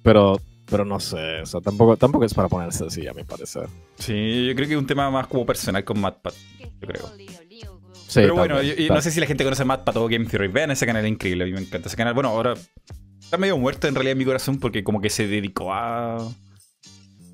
[0.03, 0.39] Pero,
[0.69, 3.69] pero no sé, o sea, tampoco, tampoco es para ponerse así, a mi parecer.
[3.97, 7.11] Sí, yo creo que es un tema más como personal con MatPat, yo creo.
[8.15, 10.49] Pero bueno, no sé si la gente conoce más para todo Game Theory.
[10.49, 12.15] Vean ese canal increíble, a mí me encanta ese canal.
[12.15, 12.55] Bueno, ahora
[13.21, 16.19] está medio muerto en realidad en mi corazón porque como que se dedicó a.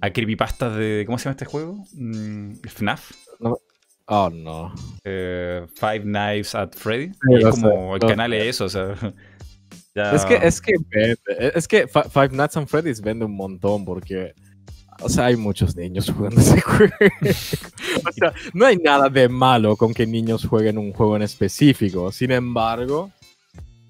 [0.01, 1.05] a creepypastas de.
[1.07, 1.85] ¿Cómo se llama este juego?
[1.93, 3.12] Mm, ¿FNAF?
[4.09, 4.73] Oh, no.
[5.05, 7.12] Eh, Five Knives at Freddy.
[7.31, 8.94] es como el canal es eso, o sea.
[9.97, 10.74] Es que, es que,
[11.55, 14.35] es que Five Nights at Freddy's vende un montón porque
[15.01, 16.94] o sea, hay muchos niños jugando ese juego.
[18.06, 22.10] o sea, no hay nada de malo con que niños jueguen un juego en específico.
[22.12, 23.10] Sin embargo,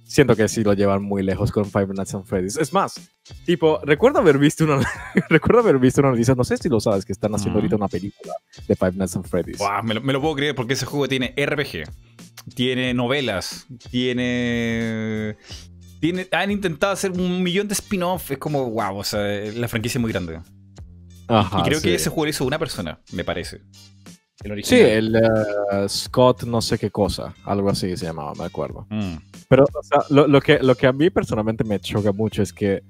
[0.05, 2.57] siento que sí lo llevan muy lejos con Five Nights at Freddy's.
[2.57, 3.01] Es más,
[3.45, 4.81] tipo, recuerdo haber visto una,
[5.28, 7.89] recuerdo haber visto una noticia, no sé si lo sabes, que están haciendo ahorita una
[7.89, 8.35] película
[8.66, 9.59] de Five Nights at Freddy's.
[9.85, 11.89] me, lo, me, lo, puedo creer porque ese juego tiene RPG,
[12.55, 15.37] tiene novelas, tiene...
[15.99, 18.31] Tiene, han intentado hacer un millón de spin-off.
[18.31, 19.19] Es como, wow, o sea,
[19.55, 20.39] la franquicia es muy grande
[21.28, 23.62] y creo que ese juego lo hizo una persona, me parece.
[24.43, 28.86] El sí, el eh, Scott no sé qué cosa, algo así se llamaba, me acuerdo.
[28.90, 29.16] Mm.
[29.48, 32.82] Pero o sea, lo, que, lo que a mí personalmente me choca mucho es que,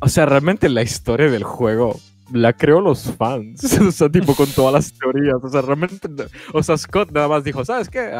[0.00, 1.98] o sea, realmente la historia del juego
[2.32, 6.08] la creó los fans, o sea, tipo con todas las teorías, o sea, realmente,
[6.52, 8.12] o sea, Scott nada más dijo, ¿sabes qué?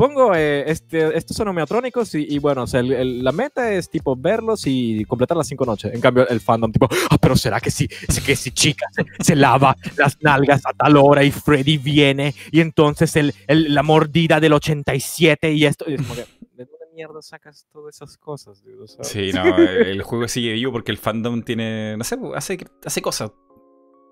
[0.00, 4.62] Pongo eh, este, estos son homeotrónicos y, bueno, o sea, la meta es tipo verlos
[4.64, 5.92] y completar las cinco noches.
[5.92, 8.86] En cambio, el fandom tipo, ah, pero será que si, que si chica
[9.20, 14.40] se, lava las nalgas a tal hora y Freddy viene y entonces el, la mordida
[14.40, 15.84] del 87 y esto.
[15.86, 16.22] Y es como que,
[16.54, 18.64] ¿de dónde mierda sacas todas esas cosas?
[19.02, 22.56] sí, no, el juego sigue vivo porque el fandom tiene, no sé, hace,
[22.86, 23.32] hace cosas.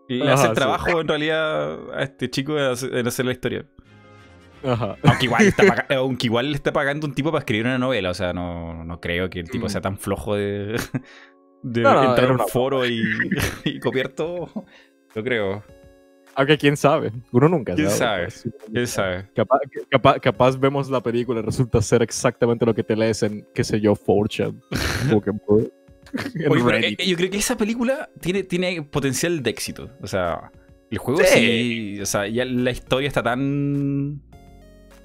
[0.07, 3.67] Y hace el trabajo en realidad a este chico en hacer la historia.
[4.63, 8.11] Aunque, igual está aunque igual le está pagando un tipo para escribir una novela.
[8.11, 9.71] O sea, no, no creo que el tipo mm.
[9.71, 10.81] sea tan flojo de,
[11.63, 14.49] de entrar a un foro y, copiar todo.
[15.15, 15.63] Lo creo.
[16.35, 18.29] Aunque quién sabe, uno nunca ¿Quién sabe.
[18.73, 19.29] ¿Quién sabe?
[19.35, 23.65] Capaz, capaz, vemos la película y resulta ser exactamente lo que te lees en, qué
[23.65, 24.55] sé yo, Fortune.
[26.49, 29.91] Oye, eh, yo creo que esa película tiene, tiene potencial de éxito.
[30.01, 30.53] O sea,
[30.91, 31.99] el juego sí.
[32.01, 34.23] o sea, ya la historia está tan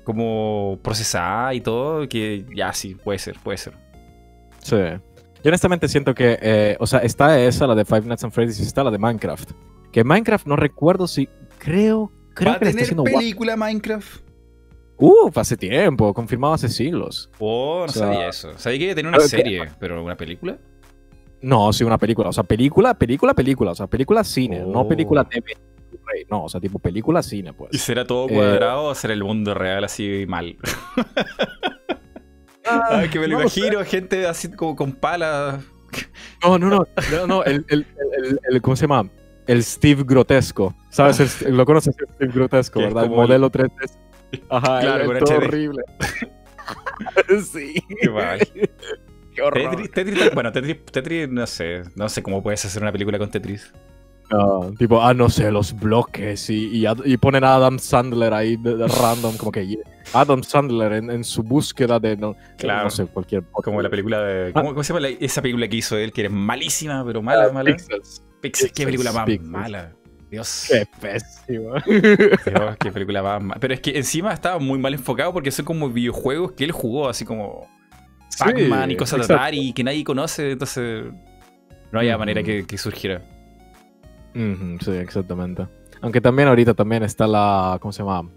[0.03, 3.73] como procesada y todo, que ya sí, puede ser, puede ser.
[4.59, 4.75] Sí.
[4.75, 8.59] Yo honestamente siento que, eh, o sea, está esa, la de Five Nights at Freddy's,
[8.59, 9.51] y está la de Minecraft.
[9.91, 11.27] Que Minecraft no recuerdo si,
[11.57, 14.23] creo, creo ¿Va a tener película Minecraft?
[14.97, 17.29] Uh, hace tiempo, confirmado hace siglos.
[17.39, 18.57] Oh, no sabía eso.
[18.57, 20.57] Sabía que tenía una serie, pero ¿una película?
[21.41, 22.29] No, sí, una película.
[22.29, 23.71] O sea, película, película, película.
[23.71, 25.29] O sea, película cine, no película oh.
[26.29, 27.73] No, o sea, tipo película cine, pues.
[27.73, 30.57] ¿Y será todo eh, cuadrado o será el mundo real así mal?
[32.65, 35.61] Ah, que me lo imagino, gente así como con palas.
[36.41, 37.85] No, no, no, no, no el, el,
[38.49, 39.09] el, ¿cómo se llama?
[39.47, 40.73] El Steve Grotesco.
[40.89, 41.41] ¿Sabes?
[41.41, 43.03] lo conoces, Steve Grotesco, ¿verdad?
[43.03, 43.69] El modelo 3
[44.49, 45.83] Ajá, claro, el, todo horrible.
[47.51, 47.83] sí.
[48.01, 48.39] Qué mal.
[49.35, 49.89] Qué horror.
[49.89, 53.73] Tetris, bueno, Tetris, Tetris, no sé, no sé cómo puedes hacer una película con Tetris
[54.77, 59.37] tipo, ah, no sé, los bloques y, y, ponen a Adam Sandler ahí de, random,
[59.37, 59.77] como que
[60.13, 62.85] Adam Sandler en, en su búsqueda de, no, Claro.
[62.85, 63.43] no sé, cualquier...
[63.51, 64.49] Como la película de.
[64.49, 64.51] Ah.
[64.53, 66.11] ¿Cómo, cómo se llama la- esa película que hizo él?
[66.11, 67.71] Que es malísima, pero mala, mala.
[67.75, 68.23] Pixels.
[68.41, 69.49] Pixels, qué película más Pixels.
[69.49, 69.91] mala.
[70.29, 70.65] Dios.
[70.69, 71.73] Qué pésimo.
[71.85, 73.59] Dios, qué película más mala.
[73.59, 77.07] Pero es que encima estaba muy mal enfocado porque son como videojuegos que él jugó,
[77.07, 77.67] así como
[78.39, 79.33] Pac-Man y cosas de.
[79.33, 81.05] Atari que nadie conoce, entonces
[81.91, 83.21] no había manera que, que surgiera.
[84.35, 85.67] Ujú, sí, exactamente.
[86.01, 87.77] Aunque también ahorita también está la.
[87.81, 88.29] ¿Cómo se llama?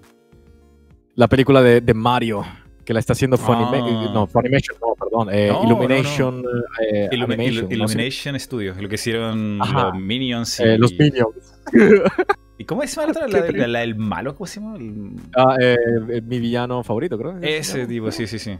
[1.14, 2.44] La película de, de Mario.
[2.84, 4.10] Que la está haciendo Funima- Ah.
[4.14, 5.28] No, Funimation, no, perdón.
[5.34, 6.44] eh, No, no, Illumination.
[6.88, 7.74] eh, Illumi- Animation, Illu- ¿no?
[7.74, 9.88] Illumination Studios, lo que hicieron Ajá.
[9.88, 10.62] los Minions y...
[10.62, 11.58] Eh, los Minions.
[12.58, 13.26] ¿Y cómo llama la otra?
[13.28, 14.76] La, la- la del malo, ¿cómo se llama?
[14.76, 15.76] El- Ah, eh,
[16.10, 17.36] eh, mi villano favorito, creo.
[17.42, 18.56] Ese tipo, sí, sí, sí.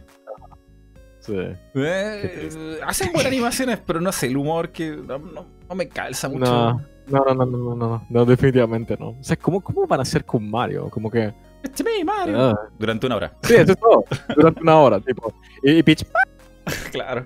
[1.21, 1.33] Sí.
[1.75, 2.49] Eh,
[2.85, 6.41] hacen buenas animaciones, pero no sé, el humor que no, no- no me calza mucho.
[6.51, 9.09] No, no, no, no, no, no, no, no, definitivamente no.
[9.09, 10.89] O sea, ¿cómo, cómo van a hacer con Mario?
[10.89, 11.33] Como que.
[11.63, 12.39] It's me, Mario.
[12.39, 12.55] ah.
[12.77, 13.33] Durante una hora.
[13.43, 14.03] Sí, eso es todo.
[14.35, 15.33] Durante una hora, tipo.
[15.63, 16.05] Y, y Peach
[16.91, 17.25] claro.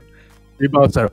[0.60, 1.12] y Bowser.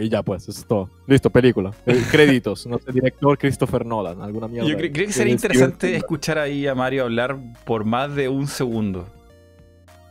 [0.00, 0.88] Y ya, pues, eso es todo.
[1.06, 1.70] Listo, película.
[1.86, 2.66] Eh, créditos.
[2.66, 4.20] No sé, director Christopher Nolan.
[4.22, 4.68] Alguna mierda.
[4.68, 8.28] Yo cre- creo que sería interesante Steven escuchar ahí a Mario hablar por más de
[8.28, 9.06] un segundo.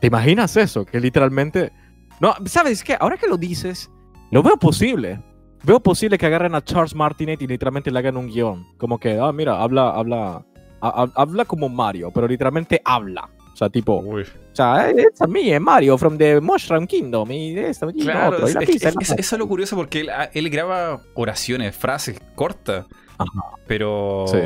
[0.00, 0.84] ¿Te imaginas eso?
[0.84, 1.72] Que literalmente.
[2.20, 2.96] No, ¿sabes qué?
[3.00, 3.90] Ahora que lo dices,
[4.30, 5.20] lo veo posible.
[5.64, 8.66] Veo posible que agarren a Charles Martinet y literalmente le hagan un guion.
[8.76, 10.44] Como que, ah, mira, habla, habla.
[10.80, 13.30] ha- ha- habla como Mario, pero literalmente habla.
[13.52, 14.22] O sea, tipo, Uy.
[14.22, 17.30] o sea, it's a me, Mario from the Mushroom Kingdom.
[17.32, 19.38] Y esto, y Claro, otro, y es- la es- pizza, y es- la eso, es
[19.38, 22.84] lo curioso porque él, ah, él graba oraciones, frases cortas,
[23.16, 23.30] Ajá.
[23.66, 24.38] pero Sí.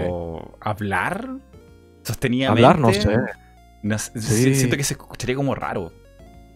[0.61, 1.29] hablar
[2.03, 2.65] sostenidamente.
[2.65, 3.17] Hablar, no sé.
[3.83, 4.55] no Sí.
[4.55, 5.93] Siento que se escucharía como raro.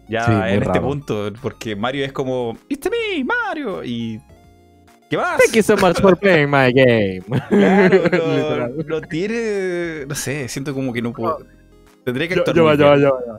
[0.09, 0.83] Ya Sí, en este raro.
[0.83, 3.83] punto, porque Mario es como, It's me, Mario.
[3.85, 4.21] Y.
[5.13, 5.37] ¿Qué más?
[5.37, 7.21] Thank you so much for playing my game.
[7.51, 10.07] Claro, no, no tiene.
[10.07, 11.37] No sé, siento como que no puedo.
[12.03, 13.19] Tendría que Yo, actuar yo, yo, yo, yo.
[13.27, 13.39] Yo,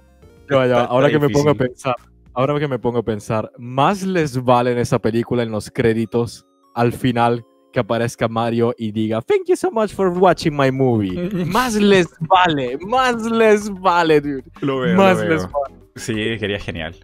[0.49, 1.95] yo, Está- Ahora que me pongo a pensar,
[2.35, 6.45] ahora que me pongo a pensar, más les vale en esa película, en los créditos,
[6.75, 11.15] al final, que aparezca Mario y diga, thank you so much for watching my movie.
[11.47, 14.43] más les vale, más les vale, dude.
[14.61, 15.51] Lo veo, más lo les veo.
[15.51, 15.75] vale.
[15.95, 16.95] Sí, quería genial.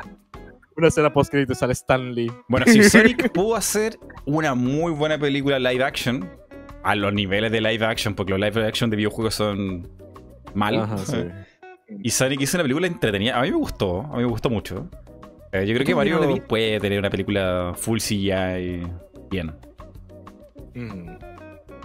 [0.80, 2.32] Una escena post créditos sale Stan Lee.
[2.48, 6.30] Bueno, si Sonic pudo hacer una muy buena película live action,
[6.84, 9.90] a los niveles de live action, porque los live action de videojuegos son
[10.54, 10.76] mal.
[10.76, 11.18] Ajá, sí.
[12.02, 13.38] Y Sonic hizo una película entretenida.
[13.38, 14.88] A mí me gustó, a mí me gustó mucho.
[15.52, 16.40] Eh, yo creo que no Mario vi.
[16.40, 18.88] puede tener una película full CGI
[19.30, 19.52] bien.
[20.76, 21.18] Mm.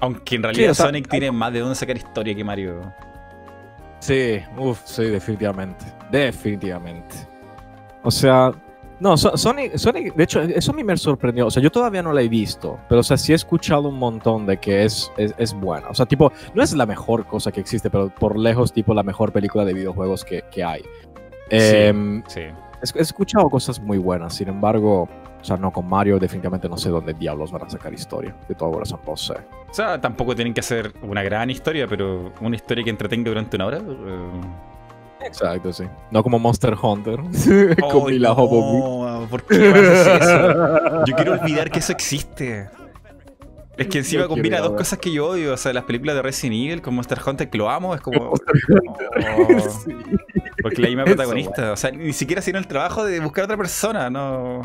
[0.03, 2.81] Aunque en realidad o sea, Sonic tiene más de dónde sacar historia que Mario.
[3.99, 5.85] Sí, uff, sí, definitivamente.
[6.13, 7.17] Definitivamente.
[8.03, 8.53] O sea,
[9.01, 11.47] no, So- Sonic, Sonic, de hecho, eso a mí me sorprendió.
[11.47, 13.99] O sea, yo todavía no la he visto, pero o sea, sí he escuchado un
[13.99, 15.89] montón de que es, es, es buena.
[15.89, 19.03] O sea, tipo, no es la mejor cosa que existe, pero por lejos, tipo, la
[19.03, 20.83] mejor película de videojuegos que, que hay.
[21.51, 22.41] Em, Sí.
[22.41, 22.53] he,
[22.99, 25.09] he escuchado cosas muy buenas, sin embargo,
[25.41, 28.35] o sea, no con Mario, definitivamente no sé dónde diablos van a sacar historia.
[28.49, 29.35] De todo corazón, no sé.
[29.69, 33.57] O sea, tampoco tienen que hacer una gran historia, pero una historia que entretenga durante
[33.57, 33.79] una hora.
[33.79, 34.41] eh,
[35.27, 35.85] Exacto, sí.
[36.11, 37.17] No como Monster Hunter,
[37.81, 39.27] con Ay, Mila no.
[39.31, 41.05] ¿Por qué eso?
[41.07, 42.69] Yo quiero olvidar que eso existe.
[43.77, 45.55] Es que encima Yo combina dos cosas que yo odio.
[45.55, 47.95] O sea, las películas de Resident Evil con Monster Hunter que lo amo.
[47.95, 48.31] Es como.
[48.31, 48.37] Oh,
[49.85, 49.93] Sí.
[50.63, 51.73] porque la misma protagonista.
[51.73, 54.11] O sea, ni siquiera hicieron el trabajo de buscar a otra persona.
[54.11, 54.63] No.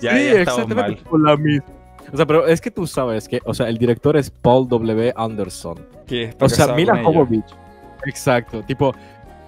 [0.00, 0.98] Ya, sí, ya exactamente mal.
[1.04, 1.66] con la misma.
[2.12, 5.12] O sea, pero es que tú sabes que, o sea, el director es Paul W.
[5.14, 5.78] Anderson.
[6.06, 7.04] Que O sea, Mila con.
[7.04, 7.44] Jovovich.
[8.06, 8.94] Exacto, tipo,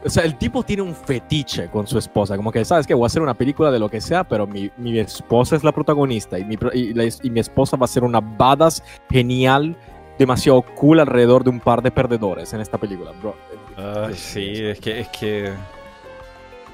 [0.04, 3.04] o sea, el tipo tiene un fetiche con su esposa, como que, ¿sabes que Voy
[3.04, 6.38] a hacer una película de lo que sea, pero mi, mi esposa es la protagonista
[6.38, 9.76] y mi, y, la- y mi esposa va a ser una badass genial,
[10.18, 13.34] demasiado cool alrededor de un par de perdedores en esta película, bro.
[13.76, 15.44] Ay, sí, es que, es que.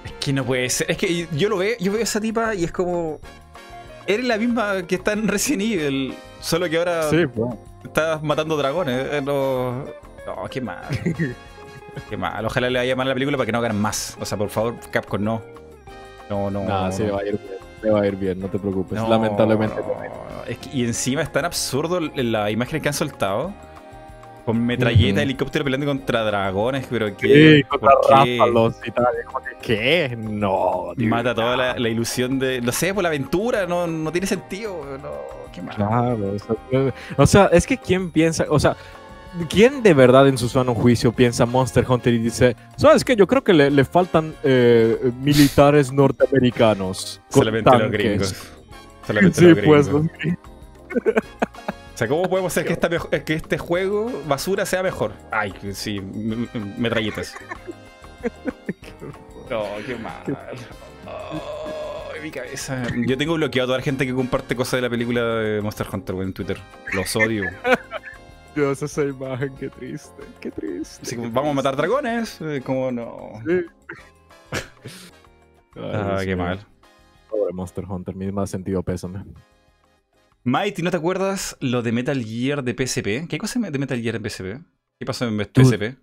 [0.04, 0.90] Es que no puede ser.
[0.90, 3.18] Es que yo lo veo, yo veo a esa tipa y es como.
[4.06, 6.14] Eres la misma que está en Resident Evil.
[6.40, 7.58] Solo que ahora Sí, bro.
[7.84, 9.22] estás matando dragones.
[9.24, 10.84] No, no qué mal.
[12.08, 12.44] qué mal.
[12.44, 14.16] Ojalá le vaya mal a la película para que no hagan más.
[14.20, 15.42] O sea, por favor, Capcom, no.
[16.30, 16.64] No, no.
[16.64, 17.14] Nah, no, sí, no.
[17.14, 19.76] va a ir bien, le va a ir bien, no te preocupes, No, lamentablemente.
[19.80, 20.44] no.
[20.46, 23.52] Es que- y encima es tan absurdo la imagen que han soltado.
[24.44, 25.22] Con metralleta, Ujú.
[25.22, 27.56] helicóptero peleando contra dragones, pero que.
[27.56, 29.06] Sí, contra ráfalos y tal.
[29.60, 30.16] ¿Qué?
[30.16, 32.60] No, dude, Mata toda la, la ilusión de.
[32.60, 34.84] No sé, por la aventura, no, no tiene sentido.
[35.02, 35.10] No,
[35.52, 35.74] qué mal.
[35.74, 38.76] Claro, o sea, o sea, es que quién piensa, o sea,
[39.48, 43.16] ¿quién de verdad en su sano juicio piensa Monster Hunter y dice, ¿sabes qué?
[43.16, 47.20] Yo creo que le, le faltan eh, militares norteamericanos.
[47.28, 47.98] Solamente los tanques".
[48.00, 48.34] gringos.
[49.06, 49.88] Solamente Sí, los gringos.
[49.88, 50.40] pues, los gringos.
[51.94, 52.90] O sea, ¿cómo podemos hacer que, esta
[53.24, 55.12] que este juego basura sea mejor?
[55.30, 56.00] Ay, sí,
[56.76, 57.34] metralletas.
[59.48, 60.12] No, qué mal.
[61.06, 62.82] Ay, mi cabeza.
[63.06, 65.86] Yo tengo bloqueado a toda la gente que comparte cosas de la película de Monster
[65.92, 66.58] Hunter en Twitter.
[66.92, 67.44] Los odio.
[68.56, 71.14] Dios, esa imagen, qué triste, qué triste.
[71.14, 72.40] Qué vamos a matar dragones.
[72.40, 73.32] Eh, Como no.
[73.46, 73.60] Sí.
[75.76, 76.66] Ay, Ah, qué mal.
[77.28, 79.24] Pobre Monster Hunter, mi más sentido pésame.
[80.42, 83.28] Mighty, ¿no te acuerdas lo de Metal Gear de PSP?
[83.28, 84.64] ¿Qué cosa de Metal Gear en PSP?
[84.98, 85.38] ¿Qué pasó en.
[85.38, 85.98] PSP?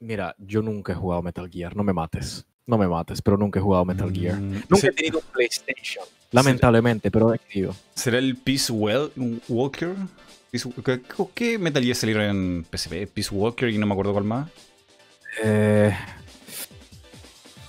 [0.00, 2.46] Mira, yo nunca he jugado Metal Gear, no me mates.
[2.66, 4.36] No me mates, pero nunca he jugado Metal Gear.
[4.36, 6.04] Mm, Nunca ¿se- he tenido un PlayStation.
[6.32, 7.74] Lamentablemente, pero he tenido.
[7.94, 9.10] ¿Será el Peace Well-
[9.48, 9.94] Walker?
[10.52, 11.00] ¿Qué,
[11.34, 13.06] qué- Metal Gear salieron en PSP?
[13.12, 14.48] Peace Walker y no me acuerdo cuál más.
[15.42, 15.94] Eh,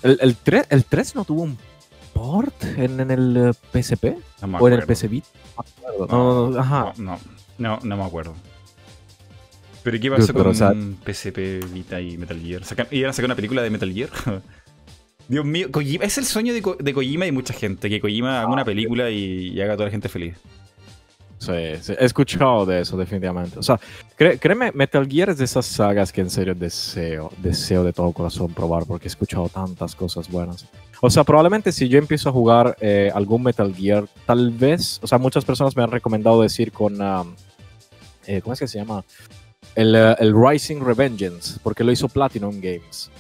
[0.04, 1.58] el, el, 3, el 3 no tuvo un
[2.14, 4.06] port en, en el eh, PSP
[4.42, 5.28] No me o en el Vita.
[5.58, 6.08] No me acuerdo.
[6.08, 6.94] No, no, ajá.
[6.98, 7.20] No, no,
[7.58, 8.36] no, no me acuerdo.
[9.84, 10.74] ¿Pero qué pasó con o sea-
[11.06, 12.64] PSP, Vita y Metal Gear?
[12.64, 14.10] ¿Sacan- ¿Iban a sacar una película de Metal Gear?
[15.28, 18.40] Dios mío, Kojima- es el sueño de, Ko- de Kojima y mucha gente, que Kojima
[18.42, 20.36] haga una película y, y haga a toda la gente feliz.
[21.40, 21.52] Sí,
[21.82, 23.60] sí, he escuchado de eso definitivamente.
[23.60, 23.80] O sea,
[24.18, 28.12] cre- créeme, Metal Gear es de esas sagas que en serio deseo, deseo de todo
[28.12, 30.66] corazón probar porque he escuchado tantas cosas buenas.
[31.00, 35.06] O sea, probablemente si yo empiezo a jugar eh, algún Metal Gear, tal vez, o
[35.06, 37.36] sea, muchas personas me han recomendado decir con, um,
[38.26, 39.06] eh, ¿cómo es que se llama?
[39.76, 43.12] El, eh, el Rising Revengeance, porque lo hizo Platinum Games.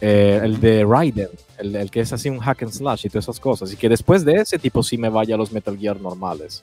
[0.00, 3.24] Eh, el de Raiden, el, el que es así un hack and slash y todas
[3.24, 3.72] esas cosas.
[3.72, 6.62] Y que después de ese tipo sí me vaya a los Metal Gear normales.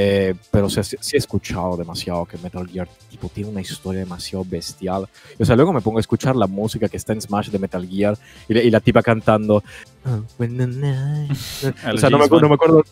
[0.00, 4.44] Eh, pero sí, sí he escuchado demasiado que Metal Gear tipo, tiene una historia demasiado
[4.48, 5.08] bestial.
[5.40, 7.84] O sea, luego me pongo a escuchar la música que está en Smash de Metal
[7.84, 8.16] Gear
[8.48, 9.56] y, la- y la tipa cantando.
[10.06, 11.32] "Oh, when the night-"
[11.84, 12.84] A o sea, no me, no me acuerdo.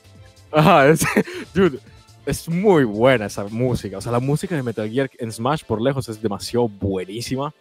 [0.51, 1.05] Ajá, es,
[1.55, 1.79] dude,
[2.27, 3.99] es muy buena esa música.
[3.99, 7.55] O sea, la música de Metal Gear en Smash por lejos es demasiado buenísima.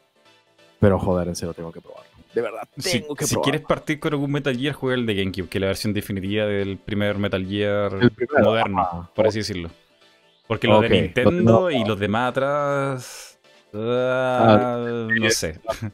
[0.79, 2.14] Pero joder, en serio, tengo que probarlo.
[2.35, 5.57] De verdad, Si, que quieres partir con algún Metal Gear, juega el de GameCube, que
[5.57, 9.09] es la versión definitiva del primer Metal Gear primero, moderno, ajá.
[9.15, 9.71] por así decirlo.
[10.45, 13.39] Porque los de Nintendo y los demás atrás.
[13.73, 15.59] ah, no sé.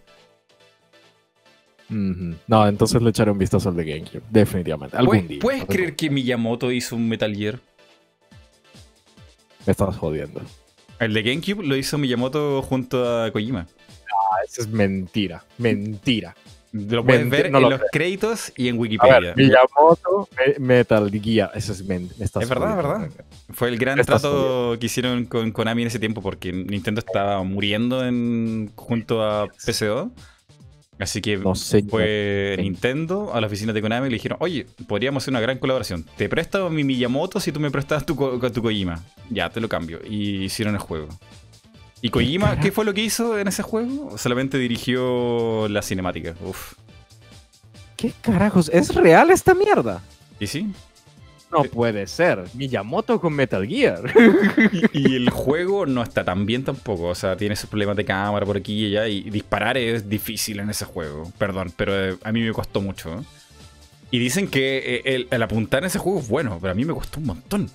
[2.47, 4.21] No, entonces le echaré un vistazo al de GameCube.
[4.29, 4.95] Definitivamente.
[4.95, 5.39] Algún ¿Puedes, día.
[5.41, 7.59] puedes creer que Miyamoto hizo un Metal Gear?
[9.65, 10.39] Me estás jodiendo.
[10.99, 13.67] El de GameCube lo hizo Miyamoto junto a Kojima.
[14.41, 15.43] Ah, eso es mentira.
[15.57, 16.35] Mentira.
[16.73, 19.19] Lo puedes Menti- ver no en lo los créditos y en A Wikipedia.
[19.19, 21.51] ver, Miyamoto, Me- Metal Gear.
[21.53, 22.25] Eso es mentira.
[22.25, 23.09] Es verdad, verdad.
[23.53, 27.43] Fue el gran estás trato que hicieron con Konami en ese tiempo porque Nintendo estaba
[27.43, 30.11] muriendo en, junto a PC2.
[30.97, 31.83] Así que No sé.
[31.83, 32.55] fue.
[32.59, 36.05] Nintendo a la oficina de Konami y le dijeron, oye, podríamos hacer una gran colaboración.
[36.15, 39.03] Te presto mi Miyamoto si tú me prestas tu, tu Kojima.
[39.29, 39.99] Ya, te lo cambio.
[40.07, 41.09] Y hicieron el juego.
[42.01, 44.17] ¿Y Kojima qué fue lo que hizo en ese juego?
[44.17, 46.33] Solamente dirigió la cinemática.
[46.43, 46.73] Uf.
[47.95, 48.69] ¿Qué carajos?
[48.73, 50.01] ¿Es real esta mierda?
[50.39, 50.67] ¿Y sí?
[51.51, 52.45] No puede ser.
[52.53, 54.01] Miyamoto con Metal Gear.
[54.93, 57.09] Y, y el juego no está tan bien tampoco.
[57.09, 59.07] O sea, tiene sus problemas de cámara por aquí y allá.
[59.07, 61.31] Y disparar es difícil en ese juego.
[61.37, 63.23] Perdón, pero eh, a mí me costó mucho.
[64.09, 66.85] Y dicen que eh, el, el apuntar en ese juego es bueno, pero a mí
[66.85, 67.69] me costó un montón.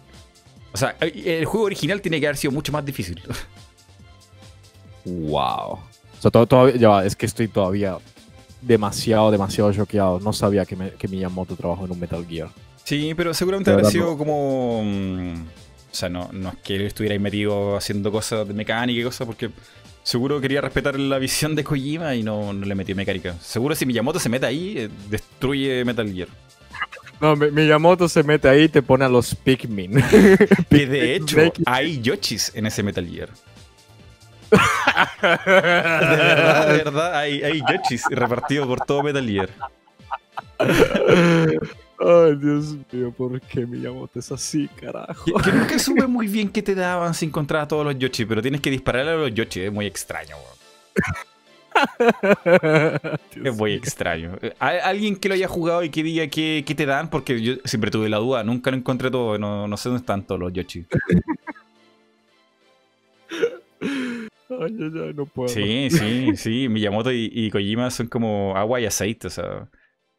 [0.72, 3.22] O sea, eh, el juego original tiene que haber sido mucho más difícil.
[5.06, 5.72] wow.
[5.78, 5.80] O
[6.20, 7.96] sea, todo- todavía, ya va, es que estoy todavía
[8.60, 10.20] demasiado, demasiado choqueado.
[10.20, 12.48] No sabía que, me- que Miyamoto trabajó en un Metal Gear.
[12.84, 14.82] Sí, pero seguramente habrá sido como.
[14.84, 15.34] mm,
[15.92, 19.04] o sea, no, no es que él estuviera ahí metido haciendo cosas de mecánica y
[19.04, 19.50] cosas, porque
[20.02, 23.34] seguro quería respetar la visión de Kojima y no, no le metió mecánica.
[23.40, 26.28] Seguro si Miyamoto se mete ahí, eh, destruye Metal Gear.
[27.20, 29.92] No, Mi- Miyamoto se mete ahí y te pone a los Pikmin.
[30.70, 33.30] Que de hecho, hay Yoshis en ese Metal Gear.
[34.50, 39.50] De verdad, de verdad, hay, hay Yoshis repartidos por todo Metal Gear.
[41.98, 45.24] Ay, Dios mío, ¿por qué Miyamoto es así, carajo?
[45.24, 48.26] Que, que nunca supe muy bien qué te daban si encontrabas a todos los Yoshis,
[48.26, 50.36] pero tienes que dispararle a los Yoshis, es muy extraño.
[53.44, 54.38] Es muy extraño.
[54.58, 57.10] ¿Hay alguien que lo haya jugado y que diga qué, qué te dan?
[57.10, 60.26] Porque yo siempre tuve la duda, nunca lo encontré todo, no, no sé dónde están
[60.26, 60.86] todos los Yoshi.
[64.48, 65.48] Ay, ay, ay, no puedo.
[65.48, 66.68] Sí, sí, sí.
[66.68, 69.68] Miyamoto y, y Kojima son como agua y aceite, o sea.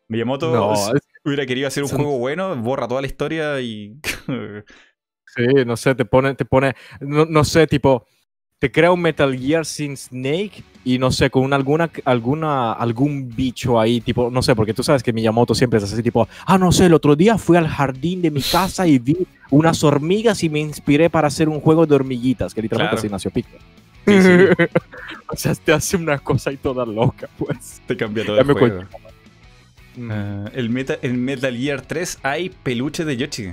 [0.09, 0.91] Miyamoto No, es-
[1.25, 3.97] hubiera querido hacer un son- juego bueno, borra toda la historia y.
[5.35, 8.05] sí, no sé, te pone, te pone, no, no sé, tipo,
[8.59, 13.29] te crea un Metal Gear sin Snake y no sé, con una- alguna, alguna, algún
[13.35, 16.57] bicho ahí, tipo, no sé, porque tú sabes que Miyamoto siempre es así, tipo, ah,
[16.57, 19.17] no sé, el otro día fui al jardín de mi casa y vi
[19.51, 23.05] unas hormigas y me inspiré para hacer un juego de hormiguitas, que literalmente Claro.
[23.05, 23.59] así nació Pixar.
[25.29, 27.81] O sea, te hace una cosa y toda loca, pues.
[27.85, 28.83] Te cambia todo Ya el me juego.
[30.09, 33.51] Ah, el Meta, en Metal Gear 3 hay peluches de Yoshi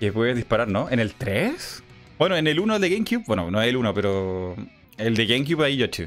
[0.00, 0.90] que puedes disparar, ¿no?
[0.90, 1.82] ¿En el 3?
[2.18, 4.56] Bueno, en el 1 de GameCube, bueno, no es el 1, pero
[4.98, 6.06] el de GameCube hay Yoshi.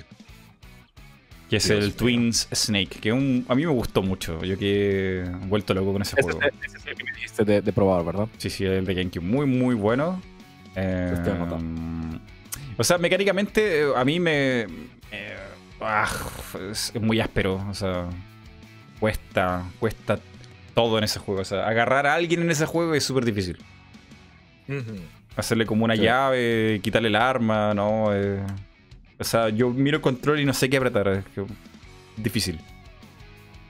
[1.49, 1.93] Que es Dios el mío.
[1.95, 4.43] Twins Snake, que un- a mí me gustó mucho.
[4.43, 6.41] Yo que he vuelto loco con ese Ese, juego.
[6.41, 8.27] es- ese es el que me dijiste de, de probar, ¿verdad?
[8.37, 9.23] Sí, sí, el de GameCube.
[9.23, 10.21] Muy, muy bueno.
[10.75, 11.13] Eh.
[12.77, 14.61] O sea, mecánicamente eh, a mí me...
[15.11, 15.37] eh,
[15.81, 16.09] ah,
[16.71, 17.55] es, muy áspero.
[17.69, 18.07] O sea,
[18.99, 20.19] cuesta, cuesta
[20.73, 21.41] todo en ese juego.
[21.41, 23.57] O sea, agarrar a alguien en ese juego es súper difícil.
[25.35, 26.01] Hacerle como una Sí.
[26.03, 28.13] llave, quitarle el arma, ¿no?
[28.13, 28.41] Eh,
[29.19, 31.07] o sea, yo miro el control y no sé qué apretar.
[31.09, 31.45] Es que-
[32.17, 32.59] difícil.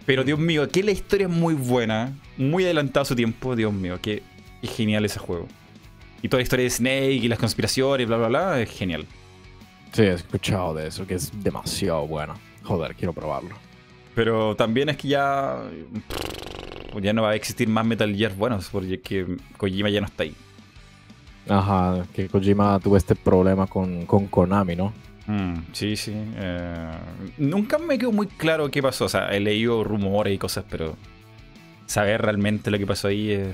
[0.06, 3.56] Pero Dios mío, que la historia es muy buena, muy adelantada a su tiempo.
[3.56, 4.22] Dios mío, qué,
[4.61, 5.48] qué genial ese juego.
[6.22, 9.06] Y toda la historia de Snake y las conspiraciones, bla, bla, bla, es genial.
[9.92, 12.34] Sí, he escuchado de eso, que es demasiado bueno.
[12.64, 13.56] Joder, quiero probarlo.
[14.16, 15.62] Pero también es que ya.
[17.02, 20.24] Ya no va a existir más Metal Gear buenos, porque que Kojima ya no está
[20.24, 20.34] ahí.
[21.48, 24.94] Ajá, que Kojima tuvo este problema con, con Konami, ¿no?
[25.28, 26.14] Mm, sí, sí.
[26.16, 26.92] eh,
[27.38, 29.06] nunca me quedó muy claro qué pasó.
[29.06, 30.96] O sea, he leído rumores y cosas, pero
[31.86, 33.48] saber realmente lo que pasó ahí es.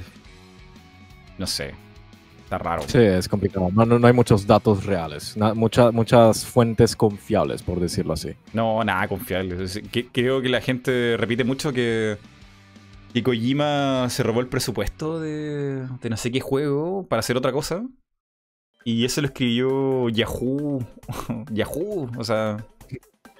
[1.37, 1.73] No sé.
[2.51, 2.83] Está raro.
[2.85, 3.69] Sí, es complicado.
[3.73, 8.33] No, no, no hay muchos datos reales, mucha- muchas fuentes confiables, por decirlo así.
[8.51, 9.55] No, nada confiable.
[10.11, 12.17] Creo que la gente repite mucho que,
[13.13, 17.53] que Kojima se robó el presupuesto de, de no sé qué juego para hacer otra
[17.53, 17.83] cosa.
[18.83, 20.85] Y eso lo escribió Yahoo.
[21.51, 22.11] Yahoo.
[22.17, 22.57] O sea,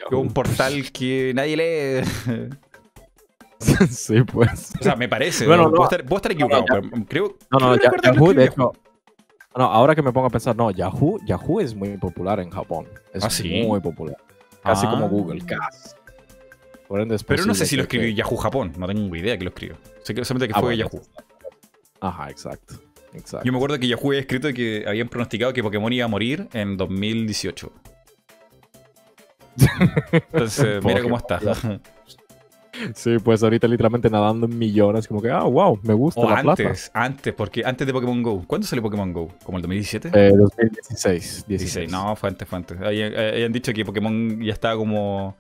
[0.09, 2.49] un portal que nadie lee.
[3.89, 4.71] sí, pues.
[4.79, 5.45] O sea, me parece.
[5.47, 5.69] Bueno, ¿no?
[5.71, 5.75] no.
[5.75, 8.71] Puedo, estar, puedo estar equivocado, No, no, pero creo, No, no, Yahoo, de hecho.
[9.57, 12.87] No, ahora que me pongo a pensar, no, Yahoo, Yahoo es muy popular en Japón.
[13.13, 13.63] Es ¿Ah, sí?
[13.67, 14.17] muy popular.
[14.63, 14.91] Casi Ah.
[14.91, 15.89] como Google, casi.
[16.87, 18.73] Por ende Pero no sé si lo escribió que- Yahoo Japón.
[18.77, 19.77] No tengo idea que lo escribió.
[20.03, 21.01] Sé que solamente que Ah, fue bueno, Yahoo.
[22.01, 22.75] Ajá, exacto.
[23.13, 23.45] exacto.
[23.45, 26.47] Yo me acuerdo que Yahoo había escrito que habían pronosticado que Pokémon iba a morir
[26.53, 27.71] en 2018.
[30.11, 31.39] Entonces, mira cómo está.
[32.95, 36.41] Sí, pues ahorita literalmente nadando en millones, como que, ah, wow, me gusta O la
[36.41, 36.63] plata.
[36.63, 38.43] antes, antes, porque antes de Pokémon Go.
[38.47, 39.29] ¿Cuándo salió Pokémon Go?
[39.43, 40.09] ¿Como el 2017?
[40.13, 41.47] Eh, 2016, 16.
[41.47, 41.91] 16.
[41.91, 42.79] No, fue antes, fue antes.
[42.81, 45.35] Habían, eh, dicho que Pokémon ya estaba como.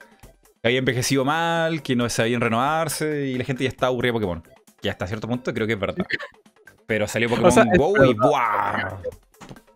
[0.61, 4.19] que había envejecido mal, que no sabían renovarse y la gente ya estaba aburrida de
[4.19, 4.43] Pokémon.
[4.83, 5.95] Y hasta cierto punto creo que es verdad.
[6.87, 8.13] Pero salió Pokémon sea, Go y.
[8.13, 8.97] ¡buah!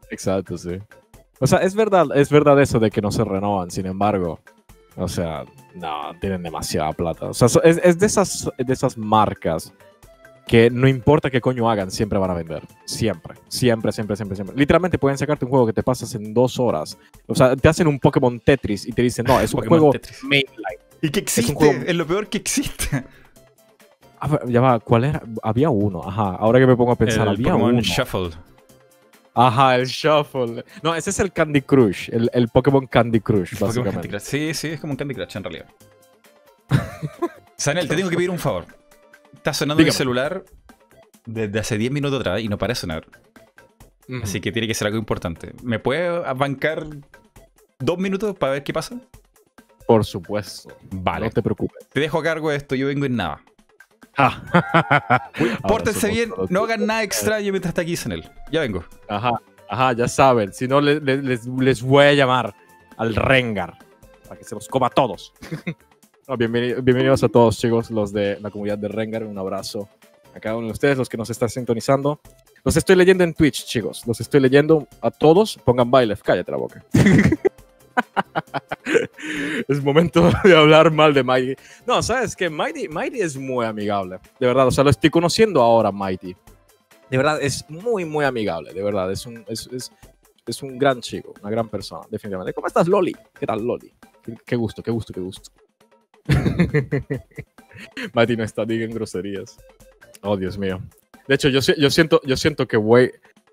[0.10, 0.78] Exacto, sí.
[1.40, 4.40] O sea, es verdad, es verdad eso de que no se renovan, sin embargo.
[4.96, 5.44] O sea,
[5.76, 7.28] no, tienen demasiada plata.
[7.28, 9.74] O sea, es, es de, esas, de esas marcas
[10.48, 12.62] que no importa qué coño hagan, siempre van a vender.
[12.86, 14.56] Siempre, siempre, siempre, siempre, siempre.
[14.56, 16.98] Literalmente pueden sacarte un juego que te pasas en dos horas.
[17.26, 19.92] O sea, te hacen un Pokémon Tetris y te dicen, no, es un Pokémon juego
[19.94, 20.24] Tetris.
[20.24, 20.80] mainline.
[21.02, 23.04] Y que existe, un juego- es lo peor que existe.
[24.20, 25.22] Ah, ya va, ¿cuál era?
[25.44, 26.36] Había uno, ajá.
[26.36, 27.82] Ahora que me pongo a pensar, el había Pokémon uno.
[27.82, 28.30] Shuffle.
[29.36, 30.64] Ajá, el Shuffle.
[30.82, 34.08] No, ese es el Candy Crush, el, el Pokémon Candy Crush, Candy básicamente.
[34.10, 34.22] Crush.
[34.22, 35.68] Sí, sí, es como un Candy Crush en realidad.
[37.58, 38.66] Sanel, te tengo que pedir un favor.
[39.34, 39.98] Está sonando mi Dígame.
[39.98, 40.46] celular
[41.26, 43.06] desde hace 10 minutos atrás y no para de sonar.
[44.24, 45.54] Así que tiene que ser algo importante.
[45.64, 46.86] ¿Me puedes bancar
[47.80, 49.00] dos minutos para ver qué pasa?
[49.88, 50.76] Por supuesto.
[50.92, 51.26] Vale.
[51.26, 51.88] No te preocupes.
[51.92, 53.42] Te dejo a cargo de esto, yo vengo en nada.
[54.18, 55.30] Ah.
[55.68, 58.30] Pórtense bien, no hagan nada extraño mientras está aquí Sanel.
[58.52, 58.84] Ya vengo.
[59.10, 60.54] Ajá, ajá, ya saben.
[60.54, 62.54] Si no, le- le- les, les voy a llamar
[62.98, 63.78] al Rengar
[64.28, 65.34] para que se los coma a todos.
[66.28, 69.24] No, bienveni- bienvenidos a todos, chicos, los de la comunidad de Rengar.
[69.26, 69.88] Un abrazo
[70.36, 72.20] a cada uno de ustedes, los que nos están sintonizando.
[72.64, 74.02] Los estoy leyendo en Twitch, chicos.
[74.08, 75.60] Los estoy leyendo a todos.
[75.64, 76.84] Pongan baile, cállate la boca.
[79.68, 81.56] es momento de hablar mal de Mighty.
[81.86, 84.20] No, sabes que Mighty, Mighty es muy amigable.
[84.40, 86.36] De verdad, o sea, lo estoy conociendo ahora, Mighty.
[87.10, 88.74] De verdad, es muy, muy amigable.
[88.74, 89.92] De verdad, es un, es, es,
[90.46, 92.54] es un gran chico, una gran persona, definitivamente.
[92.54, 93.16] ¿Cómo estás, Loli?
[93.40, 93.92] ¿Qué tal, Loli?
[94.24, 95.52] Qué, qué gusto, qué gusto, qué gusto.
[98.14, 99.58] Mighty no está, digan groserías.
[100.22, 100.82] Oh, Dios mío.
[101.28, 102.78] De hecho, yo, yo, siento, yo siento que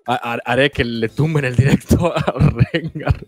[0.05, 2.23] ha- haré que le tumben el directo a
[2.71, 3.25] Rengar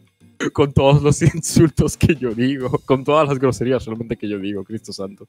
[0.53, 4.63] con todos los insultos que yo digo, con todas las groserías solamente que yo digo,
[4.63, 5.25] Cristo Santo.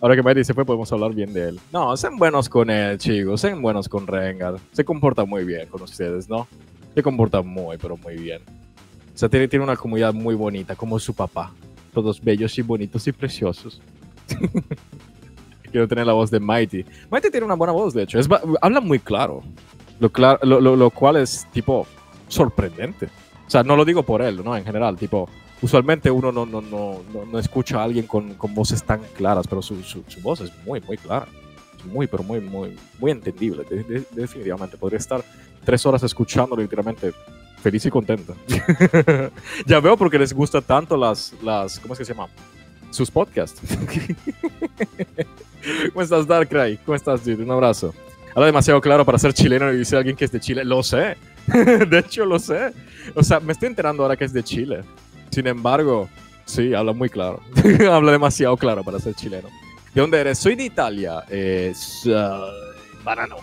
[0.00, 1.60] Ahora que Mighty se fue, podemos hablar bien de él.
[1.72, 4.56] No, sean buenos con él, chicos, sean buenos con Rengar.
[4.72, 6.48] Se comporta muy bien con ustedes, ¿no?
[6.94, 8.40] Se comporta muy, pero muy bien.
[9.14, 11.52] O sea, tiene, una comunidad muy bonita, como su papá.
[11.92, 13.80] Todos bellos y bonitos y preciosos.
[15.70, 16.84] Quiero tener la voz de Mighty.
[17.10, 18.18] Mighty tiene una buena voz, de hecho.
[18.60, 19.42] Habla muy claro.
[20.00, 21.86] Lo, clar- lo, lo- lo cual es, tipo,
[22.28, 23.08] sorprendente.
[23.46, 24.56] O sea, no lo digo por él, ¿no?
[24.56, 25.28] En general, tipo,
[25.60, 27.00] usualmente uno no, no, no,
[27.30, 30.80] no, escucha a alguien con, con, voces tan claras, pero su, su, voz es muy,
[30.80, 31.26] muy clara.
[31.84, 33.64] muy, pero muy, muy, muy entendible.
[34.10, 34.76] definitivamente.
[34.76, 35.24] Podría estar
[35.64, 37.12] tres horas escuchándolo literalmente
[37.62, 38.34] feliz y contenta.
[39.66, 42.28] ya veo porque les gusta tanto las, las ¿cómo es que se llama?
[42.90, 43.60] Sus podcasts.
[45.92, 46.76] ¿Cómo estás, Darkrai?
[46.78, 47.42] ¿Cómo estás, dude?
[47.42, 47.94] Un abrazo.
[48.34, 50.64] Habla demasiado claro para ser chileno y dice alguien que es de Chile.
[50.64, 51.16] Lo sé.
[51.88, 52.72] de hecho, lo sé.
[53.14, 54.82] O sea, me estoy enterando ahora que es de Chile.
[55.30, 56.08] Sin embargo,
[56.44, 57.40] sí, habla muy claro.
[57.90, 59.48] habla demasiado claro para ser chileno.
[59.94, 60.38] ¿De dónde eres?
[60.38, 61.24] Soy de Italia.
[61.28, 63.36] Es, uh, banano.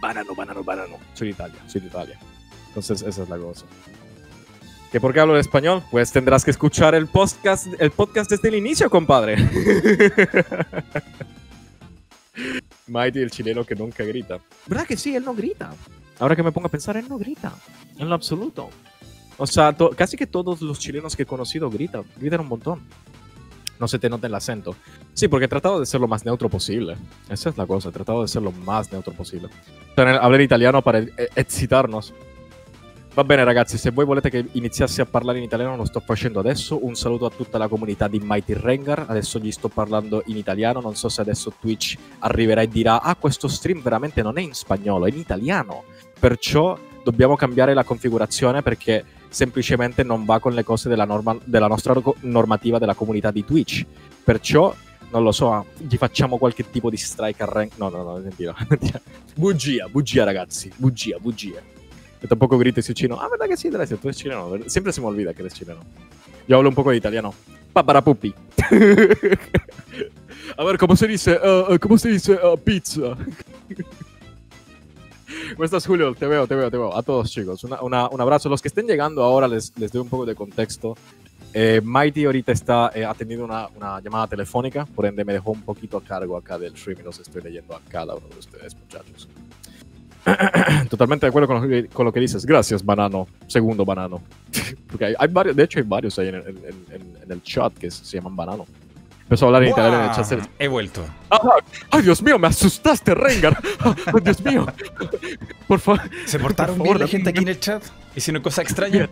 [0.00, 0.96] Banano, banano, banano.
[1.14, 1.58] Soy de Italia.
[1.66, 2.18] Soy de Italia.
[2.68, 3.64] Entonces, esa es la cosa.
[4.92, 5.82] ¿Que por qué hablo en español?
[5.90, 9.36] Pues tendrás que escuchar el podcast, el podcast desde el inicio, compadre.
[12.86, 14.38] Mighty, el chileno que nunca grita.
[14.66, 15.16] ¿Verdad que sí?
[15.16, 15.72] Él no grita.
[16.18, 17.52] Ahora que me pongo a pensar, él no grita.
[17.98, 18.70] En lo absoluto.
[19.38, 22.04] O sea, casi que todos los chilenos que he conocido gritan.
[22.16, 22.80] Gritan un montón.
[23.78, 24.74] No se te nota el acento.
[25.12, 26.96] Sí, porque he tratado de ser lo más neutro posible.
[27.28, 27.90] Esa es la cosa.
[27.90, 29.48] He tratado de ser lo más neutro posible.
[29.96, 32.14] Hablar italiano para e-, excitarnos.
[33.16, 36.38] Va bene ragazzi, se voi volete che iniziassi a parlare in italiano lo sto facendo
[36.38, 36.84] adesso.
[36.84, 39.06] Un saluto a tutta la comunità di Mighty Rengar.
[39.08, 40.80] Adesso gli sto parlando in italiano.
[40.80, 44.52] Non so se adesso Twitch arriverà e dirà ah questo stream veramente non è in
[44.52, 45.84] spagnolo, è in italiano.
[46.18, 51.66] Perciò dobbiamo cambiare la configurazione perché semplicemente non va con le cose della, norma, della
[51.66, 53.84] nostra normativa della comunità di Twitch.
[54.24, 54.74] Perciò
[55.10, 57.72] non lo so, gli facciamo qualche tipo di strike a rank.
[57.76, 58.54] No, no, no, mentira.
[59.34, 61.60] bugia, bugia ragazzi, bugia, bugia.
[62.20, 63.20] Yo tampoco grites chino.
[63.20, 63.96] Ah, ¿verdad que sí, Dresia?
[63.96, 64.58] Tú eres chileno.
[64.66, 65.80] Siempre se me olvida que eres chileno.
[66.48, 67.34] Yo hablo un poco de italiano.
[67.72, 68.34] Paparapupi.
[70.56, 71.38] A ver, ¿cómo se dice?
[71.38, 73.16] Uh, uh, ¿Cómo se dice uh, pizza?
[75.52, 76.14] ¿Cómo estás, Julio?
[76.14, 76.96] Te veo, te veo, te veo.
[76.96, 77.64] A todos, chicos.
[77.64, 78.48] Una, una, un abrazo.
[78.48, 80.96] Los que estén llegando ahora les, les doy un poco de contexto.
[81.58, 83.06] Eh, Mighty ahorita está eh,
[83.38, 87.00] una, una, llamada telefónica, por ende me dejó un poquito a cargo acá del stream
[87.00, 89.26] y los estoy leyendo a cada uno de ustedes, muchachos.
[90.90, 92.44] Totalmente de acuerdo con lo, que, con lo, que, dices.
[92.44, 93.26] Gracias, banano.
[93.46, 94.20] Segundo banano.
[94.88, 98.36] Porque hay, varios, de hecho hay varios ahí en, en, el chat que se llaman
[98.36, 98.66] banano.
[99.26, 100.48] Empezó a hablar en italiano en el chat.
[100.56, 101.04] He vuelto.
[101.90, 102.38] ¡Ay, Dios mío!
[102.38, 103.60] ¡Me asustaste, Rengar!
[103.80, 104.64] ¡Ay, Dios mío!
[105.66, 106.02] Por favor.
[106.26, 107.82] ¿Se portaron bien la gente aquí en el chat?
[108.14, 109.10] ¿Hicieron cosas extrañas?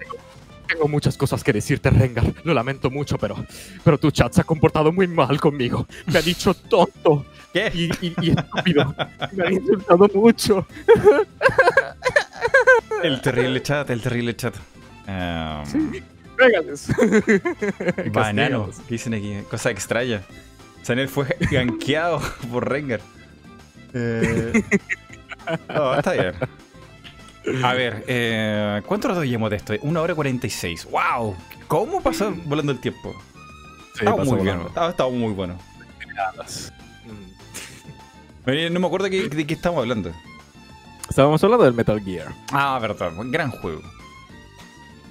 [0.69, 2.33] Tengo muchas cosas que decirte, Rengar.
[2.45, 3.45] Lo lamento mucho, pero,
[3.83, 5.85] pero tu chat se ha comportado muy mal conmigo.
[6.07, 7.27] Me ha dicho tonto.
[7.53, 7.73] ¿Qué?
[7.75, 8.95] Y, y, estúpido.
[9.33, 10.65] Me ha insultado mucho.
[13.03, 14.55] El terrible chat, el terrible chat.
[15.09, 16.03] Um, sí.
[16.37, 16.89] Régales.
[18.13, 18.71] Banano.
[18.89, 19.39] ¿Qué dicen aquí?
[19.51, 20.23] Cosa extraña.
[20.83, 22.21] Sanel fue gankeado
[22.51, 23.01] por Rengar.
[23.93, 24.63] Eh...
[25.69, 26.35] No, está bien.
[27.63, 29.75] A ver, eh, ¿cuánto rato llevamos de esto?
[29.83, 30.87] Una hora cuarenta y seis.
[30.91, 31.37] ¡Wow!
[31.69, 33.15] ¿Cómo pasó volando el tiempo?
[33.95, 34.67] Sí, estaba muy bueno.
[34.67, 35.59] Estaba, muy bueno.
[38.47, 40.13] No me acuerdo de qué estábamos hablando.
[41.09, 42.33] Estábamos hablando del Metal Gear.
[42.51, 43.13] Ah, verdad.
[43.27, 43.83] Gran juego.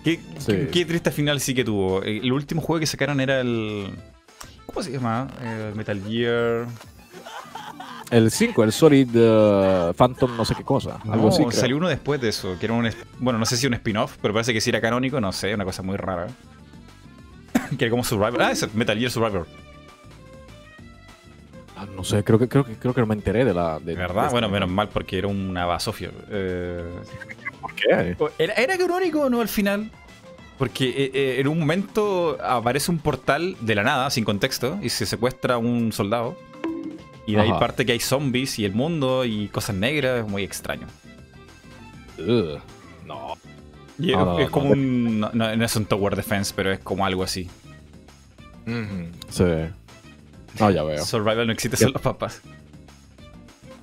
[0.03, 0.19] Qué,
[0.71, 2.03] qué, triste final sí que tuvo.
[2.03, 3.87] El último juego que sacaron era el.
[4.65, 5.27] ¿Cómo se llama?
[5.41, 6.67] El Metal Gear.
[8.11, 10.99] El 5, el Solid uh, Phantom, no sé qué cosa.
[11.09, 11.43] algo así.
[11.51, 12.89] Salió uno después de eso, que era un.
[13.19, 15.65] Bueno, no sé si un spin-off, pero parece que sí era canónico, no sé, una
[15.65, 16.27] cosa muy rara.
[17.77, 18.41] que era como Survivor.
[18.41, 19.47] Ah, es Metal Gear Survivor.
[21.83, 23.79] Ah, no sé, creo que, creo que creo que no me enteré de la.
[23.79, 24.31] De, ¿Verdad?
[24.31, 26.11] Bueno, menos mal porque era una basofia.
[26.29, 26.83] Eh...
[27.61, 28.15] ¿Por qué?
[28.37, 29.41] Era, era canónico, ¿no?
[29.41, 29.91] Al final.
[30.57, 34.89] Porque eh, eh, en un momento aparece un portal de la nada, sin contexto, y
[34.89, 36.37] se secuestra un soldado.
[37.25, 40.43] Y de ahí parte que hay zombies y el mundo y cosas negras, es muy
[40.43, 40.87] extraño.
[42.17, 43.37] no.
[44.39, 45.21] es, como un.
[45.21, 47.49] No, es un Tower Defense, pero es como algo así.
[49.29, 49.43] Sí.
[50.59, 51.03] No, ya veo.
[51.03, 52.41] Survival no existe, son los papás.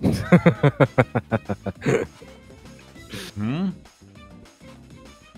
[3.37, 3.71] ¿Mm?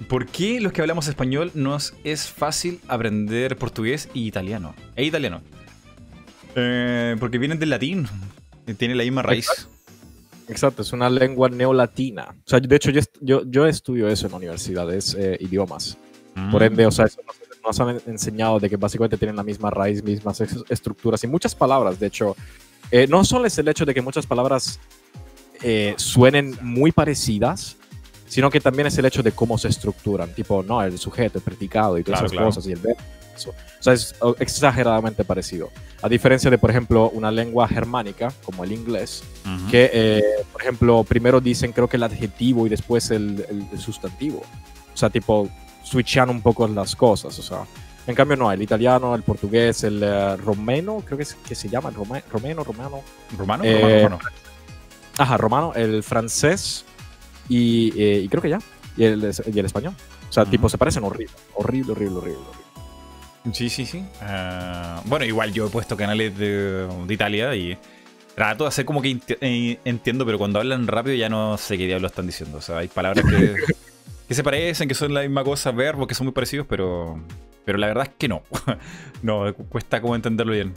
[0.08, 4.74] ¿Por qué los que hablamos español nos es fácil aprender portugués y italiano?
[4.96, 5.42] E italiano.
[6.54, 8.06] Eh, porque vienen del latín.
[8.76, 9.48] Tiene la misma raíz.
[10.48, 10.82] Exacto.
[10.82, 12.34] es una lengua neolatina.
[12.44, 12.90] O sea, de hecho,
[13.20, 15.96] yo, yo, estudio eso en universidades, eh, idiomas.
[16.50, 17.36] Por ende, o sea, eso nos,
[17.80, 21.98] han enseñado de que básicamente tienen la misma raíz, mismas estructuras y muchas palabras.
[21.98, 22.36] De hecho,
[22.90, 24.78] eh, no solo es el hecho de que muchas palabras
[25.96, 27.76] suenen muy parecidas,
[28.26, 31.44] sino que también es el hecho de cómo se estructuran, tipo, no, el sujeto, el
[31.44, 32.98] predicado y todas esas cosas, y el verbo.
[33.34, 35.70] O sea, es exageradamente parecido.
[36.00, 39.22] A diferencia de, por ejemplo, una lengua germánica, como el inglés,
[39.70, 44.42] que, eh, por ejemplo, primero dicen creo que el adjetivo y después el, el, sustantivo.
[44.94, 45.48] O sea, tipo,
[45.92, 47.64] switchan un poco las cosas, o sea.
[48.06, 51.68] En cambio no, el italiano, el portugués, el eh, romeno, creo que, es, que se
[51.68, 53.00] llama, el rome- romeno, romano.
[53.38, 53.62] ¿Romano?
[53.64, 54.18] Eh, ¿Romano?
[54.18, 54.18] romano?
[55.18, 56.84] Ajá, romano, el francés
[57.48, 58.58] y, eh, y creo que ya,
[58.96, 59.94] y el, y el español.
[60.28, 60.50] O sea, Ujú.
[60.50, 62.40] tipo, se parecen horrible, horrible, horrible, horrible.
[62.40, 63.54] horrible.
[63.56, 64.04] Sí, sí, sí.
[64.20, 67.78] Ah, bueno, igual yo he puesto canales de, de Italia y
[68.34, 71.86] trato de hacer como que eh, entiendo, pero cuando hablan rápido ya no sé qué
[71.86, 72.58] diablos están diciendo.
[72.58, 73.56] O sea, hay palabras que,
[74.28, 77.18] que se parecen, que son la misma cosa, verbos que son muy parecidos, pero,
[77.64, 78.42] pero la verdad es que no.
[79.22, 80.72] no, cu- cuesta como entenderlo bien.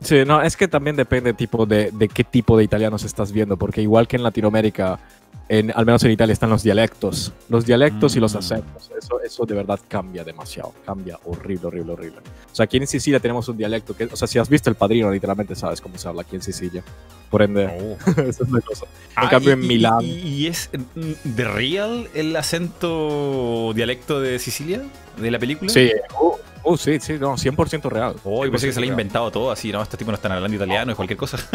[0.00, 3.56] Sí, no, es que también depende tipo de, de qué tipo de italianos estás viendo,
[3.56, 4.98] porque igual que en Latinoamérica,
[5.48, 8.38] en, al menos en Italia están los dialectos, los dialectos y los Mm.
[8.38, 12.18] acentos, eso, eso de verdad cambia demasiado, cambia horrible, horrible, horrible.
[12.50, 14.76] O sea, aquí en Sicilia tenemos un dialecto que, o sea, si has visto El
[14.76, 16.82] Padrino, literalmente sabes cómo se habla aquí en Sicilia.
[17.30, 18.86] Por ende, esa es la cosa.
[18.86, 20.00] En Ah, cambio, y- en Milán...
[20.02, 24.82] Y, y es mm, de real el acento dialecto de Sicilia?
[25.16, 25.70] ¿De la película?
[25.70, 25.90] Sí,
[26.20, 26.32] uh,
[26.66, 28.16] uh, sí, sí, no, 100% real.
[28.24, 29.00] Oh, yo pensé que se le 100% había real.
[29.00, 31.38] inventado todo así, no, estos tipos no están hablando italiano y cualquier cosa.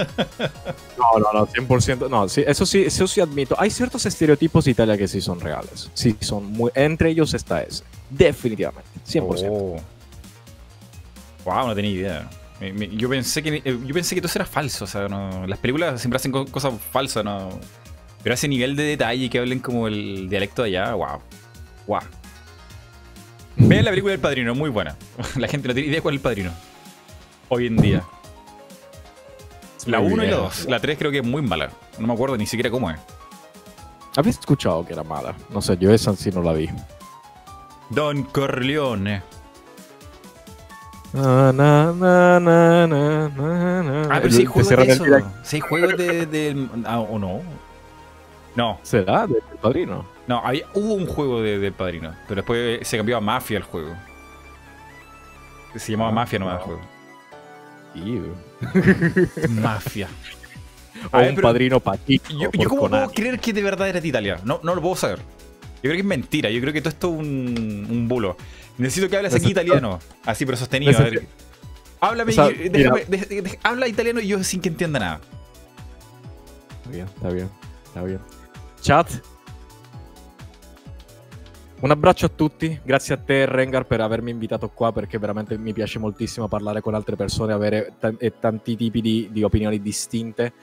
[0.98, 2.10] No, no, no, 100%.
[2.10, 3.56] No, sí, eso sí, eso sí admito.
[3.60, 5.90] Hay ciertos estereotipos de Italia que sí son reales.
[5.94, 6.72] Sí, son muy.
[6.76, 7.84] Entre ellos está ese.
[8.10, 8.90] Definitivamente.
[9.08, 9.48] 100%.
[9.50, 9.78] Oh.
[11.46, 12.30] Wow, no tenía idea.
[12.92, 15.58] Yo pensé que eh, yo pensé que todo eso era falso, o sea, no, las
[15.58, 17.50] películas siempre hacen co- cosas falsas, no.
[18.22, 21.20] Pero ese nivel de detalle que hablen como el dialecto de allá, wow.
[21.88, 22.00] Wow.
[23.56, 24.96] Vean la película del padrino, muy buena.
[25.36, 26.52] La gente no tiene idea cuál es el padrino.
[27.50, 28.04] Hoy en día.
[29.86, 30.44] La Muy 1 y la bien.
[30.48, 30.66] 2.
[30.70, 31.70] La 3 creo que es muy mala.
[32.00, 33.00] No me acuerdo ni siquiera cómo es.
[34.16, 35.36] Había escuchado que era mala.
[35.50, 36.70] No sé, yo esa sí no la vi.
[37.90, 39.22] Don Corleone.
[41.14, 44.08] Na, na, na, na, na.
[44.10, 45.06] Ah, pero si hay juegos de eso.
[45.44, 46.26] Si hay juegos de.
[46.26, 47.42] de- ah, ¿O no?
[48.56, 49.28] No, ¿Será?
[49.28, 50.06] ¿Del padrino?
[50.32, 53.64] No, había, hubo un juego de, de Padrino, pero después se cambió a Mafia el
[53.64, 53.96] juego.
[55.76, 56.66] Se llamaba Ah, Mafia nomás el no.
[56.66, 56.82] juego.
[57.96, 59.50] Ew.
[59.62, 60.08] Mafia.
[61.12, 62.30] O A un pero- padrino patito.
[62.32, 64.40] Yo, yo cómo puedo creer que de verdad era de Italia.
[64.44, 65.20] No, no lo puedo saber.
[65.20, 66.50] Yo creo que es mentira.
[66.50, 68.38] Yo creo que todo esto es un, un bulo.
[68.78, 70.00] Necesito que hables aquí italiano.
[70.26, 70.98] Así, pero sostenido.
[70.98, 71.26] A ver.
[72.02, 75.00] Háblame, O sea, y- déjame- de- de- de- habla italiano y yo sin que entienda
[75.00, 75.22] nada.
[76.78, 77.50] Está bien, está bien,
[77.86, 78.20] está bien.
[78.82, 79.10] Chat.
[81.82, 85.74] Un abbraccio a tutti, grazie a te Rengar per avermi invitato qua perché veramente mi
[85.74, 90.54] piace moltissimo parlare con altre persone, avere e tanti tipi di, di opinioni distinte.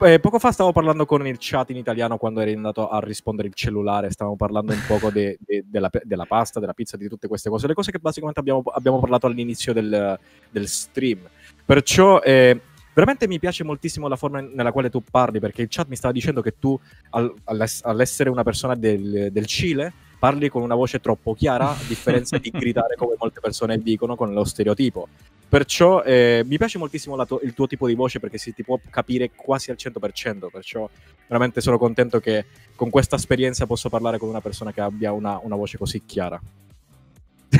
[0.00, 3.48] Eh, poco fa stavo parlando con il chat in italiano quando eri andato a rispondere
[3.48, 7.26] il cellulare, stavamo parlando un poco de- de- della, della pasta, della pizza, di tutte
[7.26, 10.16] queste cose, le cose che basicamente abbiamo, abbiamo parlato all'inizio del,
[10.50, 11.28] del stream.
[11.64, 12.60] Perciò eh,
[12.94, 16.12] veramente mi piace moltissimo la forma nella quale tu parli, perché il chat mi stava
[16.12, 16.78] dicendo che tu,
[17.10, 21.76] al- all'ess- all'essere una persona del, del Cile, parli con una voce troppo chiara, a
[21.88, 25.08] differenza di gridare come molte persone dicono con lo stereotipo.
[25.48, 28.78] Perciò eh, mi piace moltissimo tu- il tuo tipo di voce perché si ti può
[28.90, 30.88] capire quasi al 100%, perciò
[31.26, 32.44] veramente sono contento che
[32.76, 36.38] con questa esperienza posso parlare con una persona che abbia una, una voce così chiara.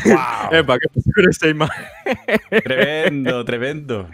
[0.04, 0.62] ¡Wow!
[0.64, 0.88] Ma che
[1.30, 1.68] sei mai?
[2.62, 4.08] tremendo, tremendo.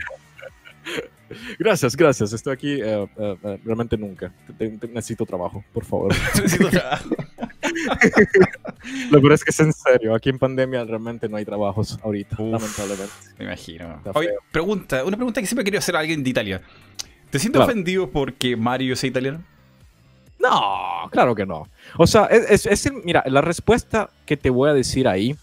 [1.58, 2.32] Gracias, gracias.
[2.32, 4.32] Estoy aquí eh, eh, eh, realmente nunca.
[4.58, 6.14] Necesito trabajo, por favor.
[6.34, 7.08] Necesito trabajo.
[9.10, 10.14] Lo peor es que es en serio.
[10.14, 12.52] Aquí en pandemia realmente no hay trabajos ahorita, Uf.
[12.52, 13.12] lamentablemente.
[13.38, 14.00] Me imagino.
[14.14, 16.62] Oye, pregunta, una pregunta que siempre querido hacer a alguien de Italia.
[17.30, 17.70] ¿Te sientes Claro.
[17.72, 19.42] ofendido porque Mario sea italiano?
[20.38, 21.68] No, claro que no.
[21.96, 25.34] O sea, es, es- es mira, la respuesta que te voy a decir ahí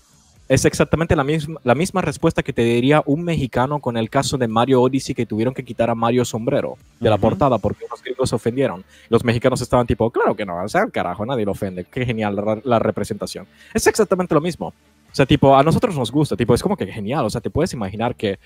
[0.50, 4.38] es exactamente la misma, la misma respuesta que te diría un mexicano con el caso
[4.38, 8.04] de Mario Odyssey que tuvieron que quitar a Mario Sombrero de la portada porque los
[8.04, 8.84] gringos se ofendieron.
[9.10, 11.86] Los mexicanos estaban tipo, claro que no, o sea, carajo, nadie lo ofende.
[11.86, 13.48] Qué genial la, la representación.
[13.74, 14.68] Es exactamente lo mismo.
[14.68, 17.26] O sea, tipo, a nosotros nos gusta, tipo, es como que genial.
[17.26, 18.40] O sea, te puedes imaginar que,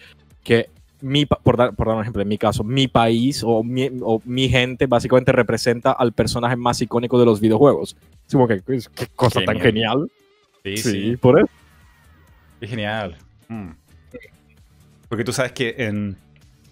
[0.43, 0.69] que
[1.01, 4.21] mi, por, dar, por dar un ejemplo, en mi caso, mi país o mi, o
[4.25, 7.95] mi gente básicamente representa al personaje más icónico de los videojuegos.
[8.27, 10.09] Es como que, qué cosa tan Genial.
[10.63, 10.75] genial.
[10.75, 11.49] Sí, Sí, por eso.
[12.61, 13.17] Es genial.
[13.47, 13.69] Mm.
[15.09, 16.17] Porque tú sabes que en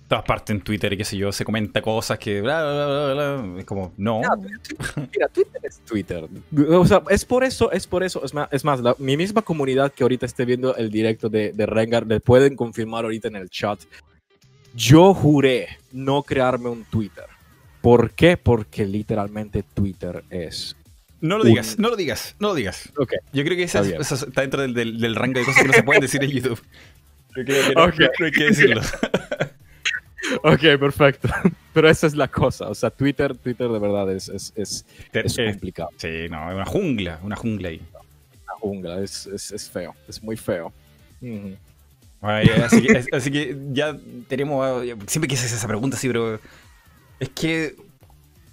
[0.07, 3.13] todas partes, en Twitter y qué sé yo, se comenta cosas que bla, bla, bla,
[3.13, 3.59] bla, bla.
[3.59, 4.21] Es como, no.
[5.13, 6.27] Mira, Twitter es Twitter.
[6.69, 8.23] O sea, es por eso, es por eso.
[8.23, 11.53] Es más, es más la- mi misma comunidad que ahorita esté viendo el directo de,
[11.53, 13.79] de Rengar, le pueden confirmar ahorita en el chat.
[14.75, 17.25] Yo juré no crearme un Twitter.
[17.81, 18.35] ¿Por qué?
[18.35, 20.75] Porque literalmente Twitter es.
[21.21, 22.91] No lo digas, no lo digas, no lo digas.
[22.97, 23.13] Ok.
[23.33, 23.81] Yo creo que eso
[24.15, 26.61] está dentro del, del- del rango de cosas que no se pueden decir en YouTube.
[27.35, 27.95] Yo creo que no, Ok.
[28.19, 28.81] no hay que decirlo.
[30.43, 31.29] Ok, perfecto.
[31.73, 32.67] Pero esa es la cosa.
[32.69, 35.89] O sea, Twitter, Twitter de verdad es, es, es, es Eh, complicado.
[35.97, 37.81] sí, no, es una jungla, una jungla ahí.
[37.93, 39.01] Una jungla.
[39.03, 40.73] Es, es, es feo, es muy feo.
[42.21, 43.95] Ay, así, que, así que ya
[44.27, 44.83] tenemos.
[45.05, 46.39] Siempre quise hacer esa pregunta, sí, pero.
[47.19, 47.75] Es que.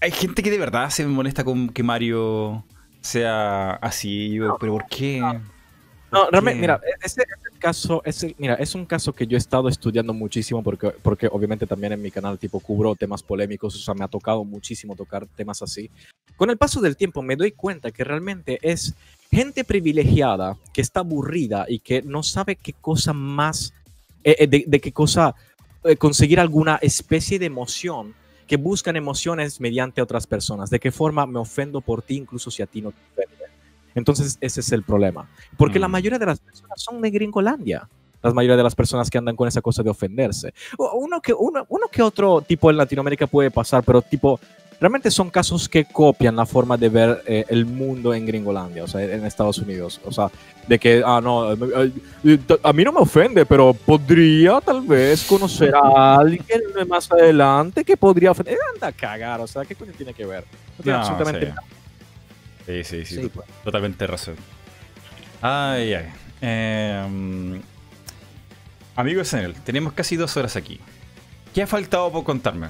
[0.02, 2.64] Hay gente que de verdad se molesta con que Mario
[3.00, 4.30] sea así.
[4.30, 5.20] yo, pero ¿por qué?
[5.20, 5.40] No,
[6.10, 6.60] ¿Por realmente, qué?
[6.62, 10.60] mira, ese, ese caso, ese, mira, es un caso que yo he estado estudiando muchísimo
[10.60, 14.08] porque, porque obviamente también en mi canal tipo cubro temas polémicos, o sea, me ha
[14.08, 15.88] tocado muchísimo tocar temas así.
[16.36, 18.94] Con el paso del tiempo me doy cuenta que realmente es
[19.30, 23.72] gente privilegiada que está aburrida y que no sabe qué cosa más,
[24.24, 25.36] eh, eh, de, de qué cosa
[25.84, 28.14] eh, conseguir alguna especie de emoción
[28.52, 30.68] que buscan emociones mediante otras personas.
[30.68, 33.44] ¿De qué forma me ofendo por ti incluso si a ti no te ofende?
[33.94, 35.26] Entonces ese es el problema.
[35.56, 35.92] Porque la Mm.
[35.92, 37.88] mayoría de las personas son de Gringolandia.
[38.22, 40.52] La mayoría de las personas que andan con esa cosa de ofenderse.
[40.76, 44.38] Uno que, uno, uno que otro tipo en Latinoamérica puede pasar, pero tipo,
[44.82, 48.88] realmente son casos que copian la forma de ver eh, el mundo en Gringolandia, o
[48.88, 50.00] sea, en Estados Unidos.
[50.04, 50.28] O sea,
[50.66, 51.92] de que, ah, no, eh,
[52.24, 57.84] eh, a mí no me ofende, pero podría tal vez conocer a alguien más adelante
[57.84, 58.59] que podría ofender.
[58.74, 60.44] Anda a cagar, o sea, ¿qué coño tiene que ver?
[60.78, 61.52] No tiene No, absolutamente sí.
[61.52, 61.62] nada.
[62.66, 63.22] Sí, sí, sí.
[63.22, 63.46] Sí, pues.
[63.62, 64.34] Totalmente razón.
[65.40, 66.06] Ay, ay.
[66.40, 67.62] Em,
[68.96, 70.80] amigo Senel, tenemos casi dos horas aquí.
[71.54, 72.66] ¿Qué ha faltado por contarme?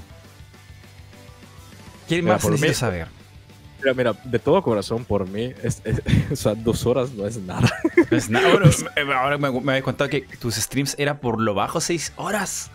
[2.16, 3.08] ¿Qué Mira, más mí- saber?
[3.80, 6.00] Mira, mira, de todo corazón por mí, es, es-
[6.32, 7.68] o sea, dos horas no es nada.
[8.10, 8.48] No es nada.
[8.50, 8.66] Bueno,
[8.96, 12.70] eh, ahora me, me habéis contado que tus streams era por lo bajo seis horas.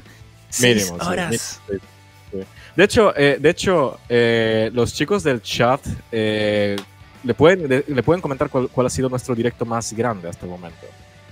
[0.49, 1.61] Seis Mínimo, horas.
[1.69, 1.83] mínimo,
[2.31, 2.47] sí, sí.
[2.75, 5.81] De hecho, eh, de hecho eh, los chicos del chat
[6.11, 6.75] eh,
[7.23, 10.45] le, pueden, le, le pueden comentar cuál, cuál ha sido nuestro directo más grande hasta
[10.45, 10.85] el momento.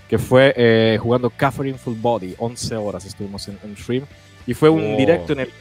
[0.10, 2.36] Que fue eh, jugando Catherine Full Body.
[2.38, 4.06] 11 horas estuvimos en, en stream.
[4.48, 4.98] Y fue un Oh.
[4.98, 5.54] directo en el que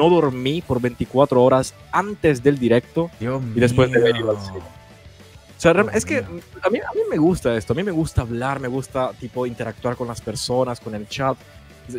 [0.00, 3.10] no dormí por 24 horas antes del directo.
[3.20, 4.30] Dios Y después de mío.
[4.30, 4.58] al cine.
[4.58, 8.22] O sea, es que a mí, a mí me gusta esto, a mí me gusta
[8.22, 11.36] hablar, me gusta tipo interactuar con las personas, con el chat.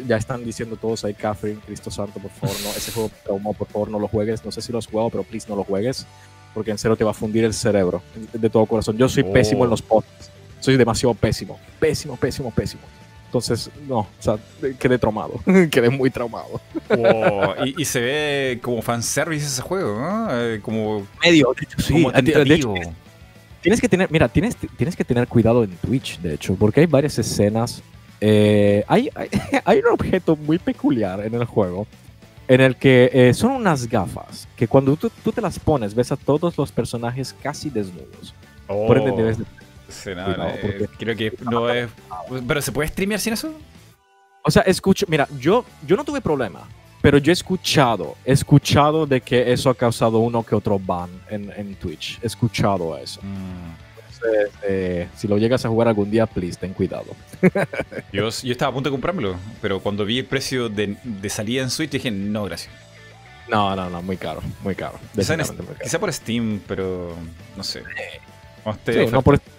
[0.07, 3.67] Ya están diciendo todos ahí, Catherine, Cristo Santo, por favor, no, ese juego traumó, por
[3.67, 4.43] favor, no lo juegues.
[4.43, 6.07] No sé si lo has jugado, pero please no lo juegues,
[6.55, 8.01] porque en serio te va a fundir el cerebro,
[8.33, 8.97] de todo corazón.
[8.97, 9.31] Yo soy Oh.
[9.31, 12.81] pésimo en los podcasts, soy demasiado pésimo, pésimo, pésimo, pésimo.
[13.31, 14.35] Entonces, no, o sea,
[14.77, 15.39] quedé traumado,
[15.71, 16.59] quedé muy traumado.
[16.89, 20.27] Oh, y, y se ve como fanservice ese juego, ¿no?
[20.31, 21.93] Eh, como, Medio, de hecho, sí.
[21.93, 22.73] como De hecho.
[23.61, 26.87] Tienes que tener, mira, tienes, tienes que tener cuidado en Twitch, de hecho, porque hay
[26.87, 27.81] varias escenas.
[28.19, 29.29] eh, hay, hay,
[29.63, 31.87] hay un objeto muy peculiar en el juego
[32.49, 36.11] en el que eh, son unas gafas que cuando tú, tú te las pones ves
[36.11, 38.33] a todos los personajes casi desnudos.
[38.67, 39.45] Por ende Oh, debes de-
[39.91, 41.89] sí, no, cuidado, eh, creo que no es...
[42.47, 43.53] ¿Pero se puede streamear sin eso?
[44.43, 46.67] O sea, escucho, mira, yo, yo no tuve problema,
[47.01, 51.09] pero yo he escuchado, he escuchado de que eso ha causado uno que otro ban
[51.29, 52.19] en, en Twitch.
[52.21, 53.21] He escuchado eso.
[53.21, 57.15] Entonces, eh, si lo llegas a jugar algún día, please, ten cuidado.
[58.13, 61.63] Yo, yo estaba a punto de comprármelo, pero cuando vi el precio de, de salida
[61.63, 62.71] en Switch dije, no, gracias.
[63.47, 64.99] No, no, no, muy caro, muy caro.
[65.15, 65.99] Quizá, muy caro.
[65.99, 67.15] por Steam, pero
[67.57, 67.83] no sé.
[68.85, 69.51] Sí, no oferta.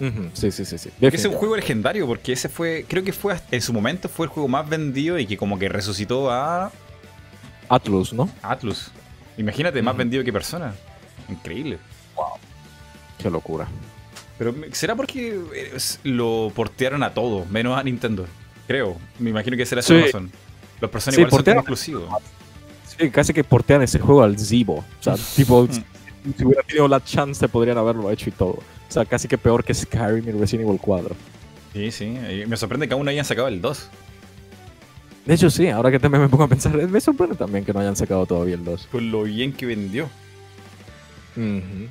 [0.00, 0.90] Ujú, sí, sí, sí, sí.
[1.00, 4.30] Es un juego legendario, porque ese fue, creo que fue en su momento fue el
[4.32, 6.70] juego más vendido y que como que resucitó a
[7.68, 8.28] Atlus, ¿no?
[8.42, 8.90] Atlus.
[9.36, 10.74] Imagínate, más vendido que persona.
[11.28, 11.78] Increíble.
[13.18, 13.68] Qué locura.
[14.38, 15.38] Pero ¿será porque
[15.74, 18.26] es- lo portearon a todo, menos a Nintendo?
[18.66, 18.96] Creo.
[19.18, 20.00] Me imagino que será esa Sí.
[20.02, 20.30] razón.
[20.80, 22.08] Los personas Sí, igual son exclusivos.
[22.98, 24.76] Sí, casi que portean ese juego al Zibo.
[24.78, 28.58] O sea, tipo, si hubiera tenido la chance podrían haberlo hecho y todo.
[28.90, 31.14] O sea, casi que peor que Skyrim y Resident Evil 4.
[31.72, 32.04] Sí, sí.
[32.06, 33.88] Y me sorprende que aún no hayan sacado el 2.
[35.26, 37.80] De hecho, sí, ahora que también me pongo a pensar, me sorprende también que no
[37.80, 38.88] hayan sacado todavía el 2.
[38.90, 40.08] Con lo bien que vendió.
[41.36, 41.88] Ujú.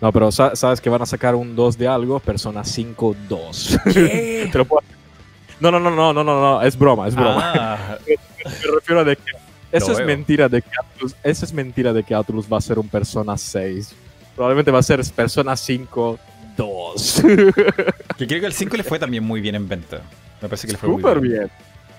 [0.00, 3.78] No, pero sa- sabes que van a sacar un 2 de algo, Persona 5 2.
[3.92, 4.48] ¿Qué?
[4.52, 4.82] Te lo puedo-
[5.60, 7.52] No, no, no, no, no, no, no, es broma, es broma.
[7.54, 9.22] Ah, Me refiero a de que
[9.70, 12.80] eso es mentira de que Atlus, eso es mentira de que Atlus va a ser
[12.80, 13.94] un Persona 6.
[14.34, 16.18] Probablemente va a ser Persona 5
[16.56, 17.22] 2.
[18.18, 20.00] que creo que el 5 le fue también muy bien en venta.
[20.40, 21.50] Me parece que le fue muy Súper bien.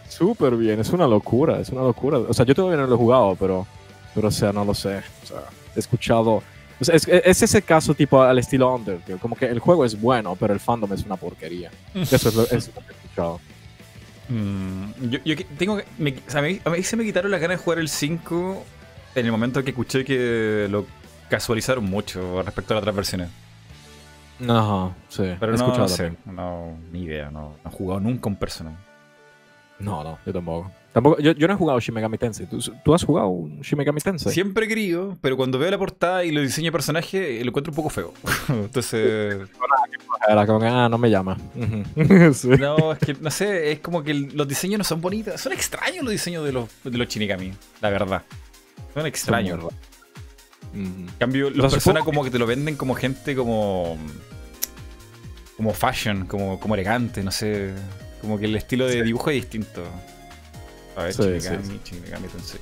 [0.10, 2.20] Súper bien, es una locura, es una locura.
[2.20, 3.66] O sea, yo todavía no lo he jugado, pero,
[4.14, 4.98] pero o sea, no lo sé.
[5.24, 5.44] O sea,
[5.76, 6.44] he escuchado.
[6.80, 10.00] o sea, es, es ese caso tipo al estilo Undertale, como que el juego es
[10.00, 11.72] bueno, pero el fandom es una porquería.
[11.96, 13.40] Eso es lo, eso es lo que he escuchado.
[14.30, 17.32] Mm, yo, yo tengo que- me- o sea, a, mí, a mí se me quitaron
[17.32, 18.64] las ganas de jugar el 5
[19.16, 20.86] en el momento que escuché que lo
[21.30, 23.30] casualizaron mucho respecto a las otras versiones.
[24.50, 25.24] Ajá, sí.
[25.40, 28.36] Pero he no, escuchado no sé, no, ni idea, no, no he jugado nunca un
[28.36, 28.78] Persona.
[29.80, 30.72] No, no, yo tampoco.
[30.94, 32.46] Tampoco, yo, yo no he jugado Shin Megami Tensei.
[32.46, 34.32] ¿Tú, tú has jugado un Shin Megami Tensei?
[34.32, 37.72] Siempre he querido, pero cuando veo la portada y los diseños de personaje, lo encuentro
[37.72, 38.14] un poco feo.
[38.50, 39.50] Entonces,
[40.30, 41.38] Era como que, ah, no me llama.
[42.34, 42.50] Sí.
[42.50, 45.42] No, es que no sé, es como que los diseños no son bonitos.
[45.42, 48.22] Son extraños los diseños de los, de los Shinigami, la verdad.
[48.94, 49.60] Son extraños.
[49.60, 49.74] Son muy
[50.74, 51.02] Ujú.
[51.02, 53.98] En cambio, los personas como que te lo venden como gente como.
[55.64, 57.72] Como fashion, como, como elegante, no sé.
[58.20, 59.82] Como que el estilo de dibujo es distinto.
[60.98, 62.60] A ver, Sí, Shinigami, sí, Shinigami Tensei.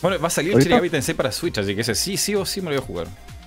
[0.00, 2.60] Bueno, va a salir Shinigami Tensei para Switch, así que ese sí, sí o sí
[2.60, 3.06] me lo voy a jugar.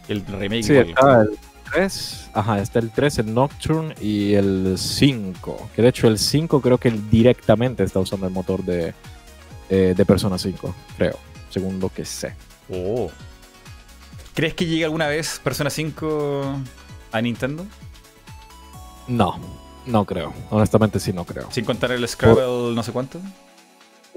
[0.09, 0.89] El remake Sí, igual.
[0.89, 1.37] está el
[1.73, 5.69] 3, ajá, está el 3, el Nocturne y el 5.
[5.73, 8.93] Que de hecho el 5 creo que directamente está usando el motor de,
[9.69, 11.17] eh, de Persona 5, creo,
[11.49, 12.33] según lo que sé.
[12.69, 13.09] Oh.
[14.33, 16.57] ¿Crees que llegue alguna vez Persona 5
[17.13, 17.65] a Nintendo?
[19.07, 19.37] No,
[19.85, 20.33] no creo.
[20.49, 21.47] Honestamente sí, no creo.
[21.51, 23.19] Sin contar el Scrabble no sé cuánto.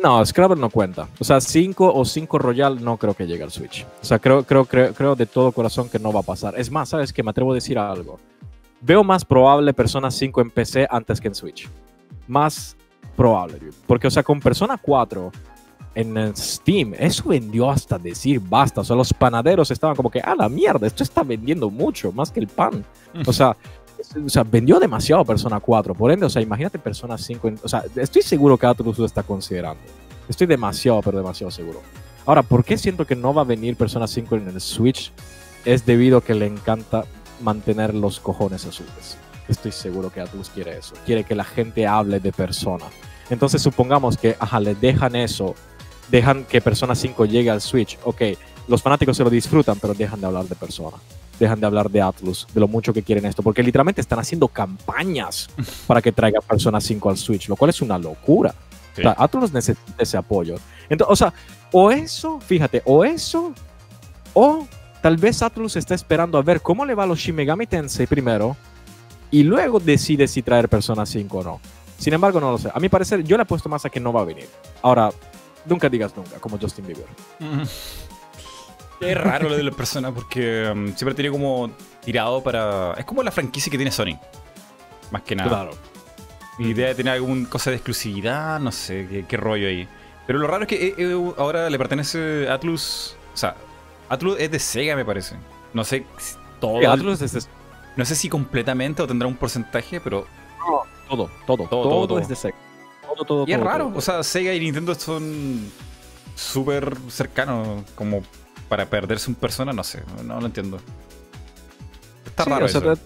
[0.02, 1.08] No, Scrabble no cuenta.
[1.18, 3.86] O sea, 5 o 5 Royal no creo que llegue al Switch.
[4.00, 6.58] O sea, creo, creo, creo, creo de todo corazón que no va a pasar.
[6.58, 7.22] Es más, ¿sabes qué?
[7.22, 8.18] Me atrevo a decir algo.
[8.80, 11.68] Veo más probable Persona 5 en PC antes que en Switch.
[12.26, 12.76] Más
[13.14, 13.58] probable.
[13.58, 13.72] dude.
[13.86, 15.30] Porque, o sea, con Persona 4
[15.94, 18.80] en Steam, eso vendió hasta decir basta.
[18.80, 22.30] O sea, los panaderos estaban como que, ah, la mierda, esto está vendiendo mucho, más
[22.30, 22.84] que el pan.
[23.26, 23.56] O sea,
[24.24, 25.94] o sea, vendió demasiado Persona 4.
[25.94, 27.48] Por ende, o sea, imagínate Persona 5.
[27.48, 29.82] en- o sea, estoy seguro que Atlus lo está considerando.
[30.28, 31.80] Estoy demasiado, pero demasiado seguro.
[32.26, 35.12] Ahora, ¿por qué siento que no va a venir Persona 5 en el Switch?
[35.64, 37.04] Es debido a que le encanta
[37.42, 39.16] mantener los cojones azules.
[39.48, 40.94] Estoy seguro que Atlus quiere eso.
[41.06, 42.84] Quiere que la gente hable de Persona.
[43.30, 45.54] Entonces, supongamos que, ajá, le dejan eso.
[46.10, 47.98] Dejan que Persona 5 llegue al Switch.
[48.04, 48.22] Ok,
[48.68, 50.96] los fanáticos se lo disfrutan, pero dejan de hablar de Persona
[51.40, 54.46] dejan de hablar de Atlus, de lo mucho que quieren esto, porque literalmente están haciendo
[54.46, 55.48] campañas
[55.86, 58.54] para que traiga Persona 5 al Switch, lo cual es una locura.
[58.94, 59.00] Sí.
[59.00, 60.56] O sea, Atlus necesita ese apoyo.
[60.88, 61.34] Entonces, o sea,
[61.72, 63.52] o eso, fíjate, o eso,
[64.34, 64.66] o
[65.02, 68.06] tal vez Atlus está esperando a ver cómo le va a los Shin Megami Tensei
[68.06, 68.56] primero
[69.30, 71.60] y luego decide si traer Persona 5 o no.
[71.98, 72.70] Sin embargo, no lo sé.
[72.72, 74.48] A mi parecer, yo le apuesto más a que no va a venir.
[74.82, 75.10] Ahora,
[75.66, 77.06] nunca digas nunca, como Justin Bieber.
[77.38, 77.62] Mm.
[79.00, 81.70] Es raro lo de la persona porque um, siempre tiene como
[82.04, 82.94] tirado para.
[82.94, 84.18] Es como la franquicia que tiene Sony.
[85.10, 85.48] Más que nada.
[85.48, 85.70] Claro.
[86.58, 89.88] Mi idea de tener alguna cosa de exclusividad, no sé qué, qué rollo ahí.
[90.26, 93.16] Pero lo raro es que eh, eh, ahora le pertenece a Atlus.
[93.32, 93.56] O sea,
[94.08, 95.36] Atlus es de Sega, me parece.
[95.72, 96.88] No sé si todo.
[96.88, 97.48] Atlus es, es
[97.96, 100.26] No sé si completamente o tendrá un porcentaje, pero.
[101.08, 102.18] todo, todo, todo, todo, todo.
[102.18, 102.56] es de Sega.
[103.02, 103.90] Todo, todo, Y es raro.
[103.94, 105.72] O sea, Sega y Nintendo son
[106.34, 107.82] súper cercanos.
[107.94, 108.22] Como
[108.70, 110.02] para perderse un persona, no sé.
[110.24, 110.78] No, lo entiendo.
[112.24, 113.02] Está Sí, raro o sea, eso.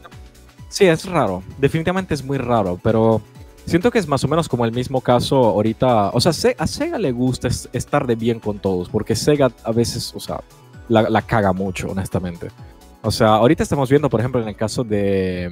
[0.69, 1.43] sí, es raro.
[1.59, 3.23] Definitivamente es muy raro, pero
[3.67, 6.11] siento que es más o menos como el mismo caso ahorita.
[6.11, 9.51] O sea, Se- a Sega le gusta es- estar de bien con todos, porque Sega
[9.65, 10.41] a veces, o sea,
[10.89, 12.51] la, la caga mucho, honestamente.
[13.03, 15.51] O sea, ahorita estamos viendo, por ejemplo, en el caso de,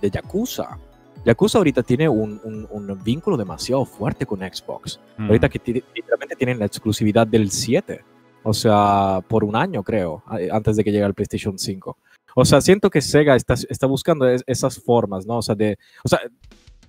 [0.00, 0.78] de Yakuza.
[1.24, 4.98] Yakuza ahorita tiene un, un- un vínculo demasiado fuerte con Xbox.
[5.18, 5.26] Mm.
[5.26, 5.60] Ahorita que
[5.94, 8.02] literalmente tienen la exclusividad del 7.
[8.42, 10.22] O sea, por un año creo,
[10.52, 11.96] antes de que llegue el PlayStation 5.
[12.36, 15.38] O sea, siento que Sega está, está buscando es- esas formas, ¿no?
[15.38, 16.20] O sea, de, o sea,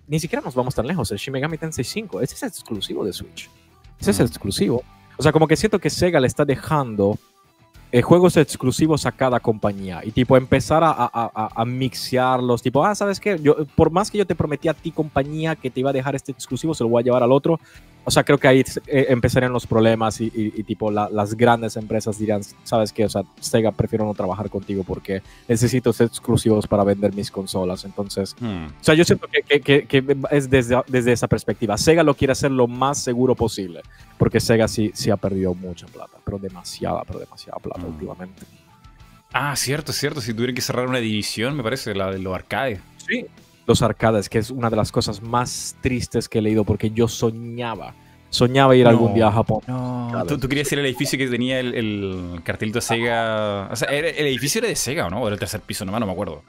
[0.08, 1.12] ni siquiera nos vamos tan lejos.
[1.12, 3.50] El Shin Megami Tensei 5, ese es exclusivo de Switch.
[4.00, 4.24] Ese es Mm.
[4.24, 4.84] exclusivo.
[5.18, 7.18] O sea, como que siento que Sega le está dejando
[7.94, 12.86] eh, juegos exclusivos a cada compañía y tipo empezar a, a, a, a mixearlos, tipo,
[12.86, 13.38] ah, ¿sabes qué?
[13.42, 16.16] Yo, por más que yo te prometí a ti compañía que te iba a dejar
[16.16, 17.60] este exclusivo, se lo voy a llevar al otro.
[18.04, 21.36] O sea, creo que ahí eh, empezarían los problemas y, y- y, tipo la- las
[21.36, 23.06] grandes empresas dirían, ¿sabes qué?
[23.06, 27.86] O sea, Sega, prefiero no trabajar contigo porque necesito esos exclusivos para vender mis consolas.
[27.86, 28.66] Entonces, Mm.
[28.66, 31.78] o sea, yo siento que, que- que- que es desde, desde esa perspectiva.
[31.78, 33.82] Sega lo quiere hacer lo más seguro posible,
[34.18, 37.86] porque Sega sí, sí ha perdido mucha plata, pero demasiada, pero demasiada plata Mm.
[37.94, 38.42] últimamente.
[39.34, 40.20] Ah, cierto, cierto.
[40.22, 42.80] Si tuvieran que cerrar una división, me parece, la de los arcades.
[43.08, 43.26] Sí.
[43.68, 47.08] Los arcades, que es una de las cosas más tristes que he leído, porque yo
[47.08, 47.94] soñaba,
[48.30, 48.90] soñaba ir No.
[48.90, 49.62] algún día a Japón.
[49.68, 50.24] No.
[50.28, 53.70] ¿Tú, tú querías ir al edificio que tenía el, el cartelito de Sega.
[53.72, 55.22] O sea, el edificio era de Sega, ¿o no?
[55.22, 56.44] O era el tercer piso, nomás no me acuerdo.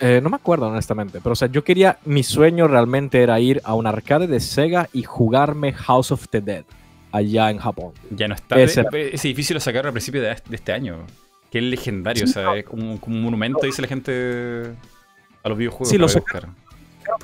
[0.00, 3.60] Eh, no me acuerdo honestamente, pero o sea, yo quería, mi sueño realmente era ir
[3.62, 6.64] a un arcade de Sega y jugarme House of the Dead
[7.12, 7.92] allá en Japón.
[8.10, 8.58] Ya no está.
[8.60, 11.06] Ese Ese, edificio lo sacaron al principio de, de este año.
[11.52, 12.54] Que es legendario, Sí, o sea, no.
[12.54, 14.72] es como, como un monumento, dice la gente,
[15.42, 15.88] a los videojuegos.
[15.88, 16.56] Sí, lo para sacaron.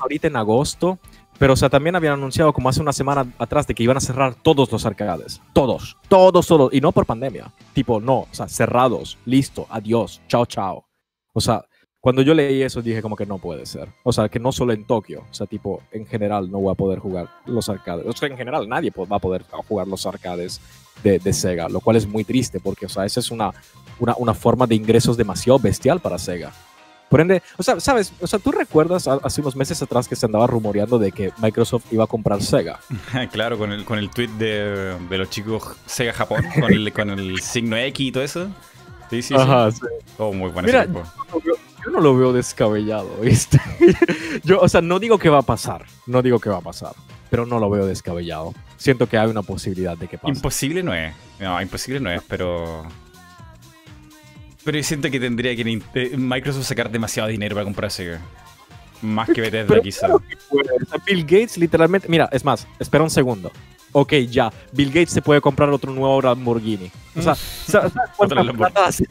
[0.01, 0.99] ahorita en agosto,
[1.37, 4.01] pero o sea, también habían anunciado como hace una semana atrás de que iban a
[4.01, 5.41] cerrar todos los arcades.
[5.53, 6.73] Todos, todos, todos.
[6.73, 7.51] Y no por pandemia.
[7.73, 10.85] Tipo, no, o sea, cerrados, listo, adiós, chao, chao.
[11.33, 11.63] O sea,
[12.01, 13.89] cuando yo leí eso dije como que no puede ser.
[14.03, 16.75] O sea, que no solo en Tokio, o sea, tipo, en general no voy a
[16.75, 18.05] poder jugar los arcades.
[18.05, 20.61] O sea, en general nadie va a poder jugar los arcades
[21.03, 23.53] de, de Sega, lo cual es muy triste porque, o sea, esa es una,
[23.99, 26.53] una, una forma de ingresos demasiado bestial para Sega.
[27.09, 28.13] Por ende, o sea, ¿sabes?
[28.21, 31.85] O sea, ¿tú recuerdas hace unos meses atrás que se andaba rumoreando de que Microsoft
[31.91, 32.79] iba a comprar Sega?
[33.31, 37.09] claro, con el, con el tweet de, de los chicos Sega Japón, con el, con
[37.09, 38.47] el signo X y todo eso.
[39.09, 39.43] Sí, sí, sí.
[39.73, 39.81] sí.
[40.19, 41.03] Oh, muy bueno Mira, veo-
[41.83, 43.59] yo no lo veo descabellado, ¿viste?
[44.43, 46.93] yo, o sea, no digo que va a pasar, no digo que va a pasar,
[47.31, 48.53] pero no lo veo descabellado.
[48.77, 50.33] Siento que hay una posibilidad de que pase.
[50.33, 51.13] Imposible no es.
[51.39, 52.83] No, imposible no es, pero.
[54.63, 58.19] Pero yo siento que tendría que eh, Microsoft sacar demasiado dinero para comprar Sega.
[59.01, 60.07] Más que Bethesda, Pero quizá.
[60.07, 60.35] claro que
[61.05, 63.51] Bill Gates literalmente, mira, es más, espera un segundo.
[63.91, 66.91] Ok, ya, Bill Gates se puede comprar otro nuevo Lamborghini.
[67.15, 67.35] O sea,
[67.67, 69.07] ¿sabes cuánta plata hace?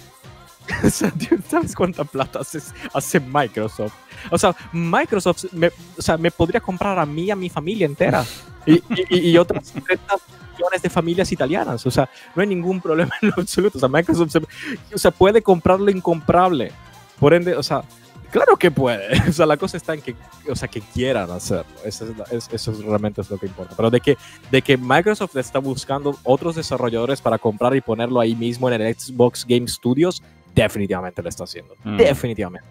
[1.48, 2.60] ¿Sabes cuánta plata hace,
[2.92, 3.92] hace Microsoft?
[4.30, 8.24] O sea, Microsoft me, o sea, me podría comprar a mí a mi familia entera.
[8.66, 8.74] Y,
[9.10, 10.16] y- y- otras 30
[10.56, 11.86] millones de familias italianas.
[11.86, 13.78] O sea, no hay ningún problema en lo absoluto.
[13.78, 16.72] O sea, Microsoft se- o sea, puede comprar lo incomprable.
[17.18, 17.82] Por ende, o sea,
[18.30, 19.08] claro que puede.
[19.28, 20.14] O sea, la cosa está en que,
[20.50, 21.64] o sea, que quieran hacerlo.
[21.84, 23.74] Eso, es, eso es realmente es lo que importa.
[23.76, 24.16] Pero de que,
[24.50, 28.94] de que Microsoft está buscando otros desarrolladores para comprar y ponerlo ahí mismo en el
[28.94, 30.22] Xbox Game Studios,
[30.62, 31.74] definitivamente lo está haciendo.
[31.84, 31.96] Mm.
[31.96, 32.68] Definitivamente.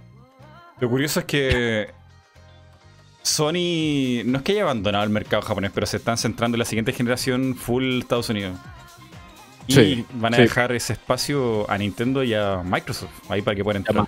[0.79, 1.89] Lo curioso es que
[3.23, 6.65] Sony no es que haya abandonado el mercado japonés, pero se están centrando en la
[6.65, 8.57] siguiente generación full Estados Unidos.
[9.67, 10.43] Y Sí, van a sí.
[10.43, 14.07] dejar ese espacio a Nintendo y a Microsoft ahí para que puedan entrar.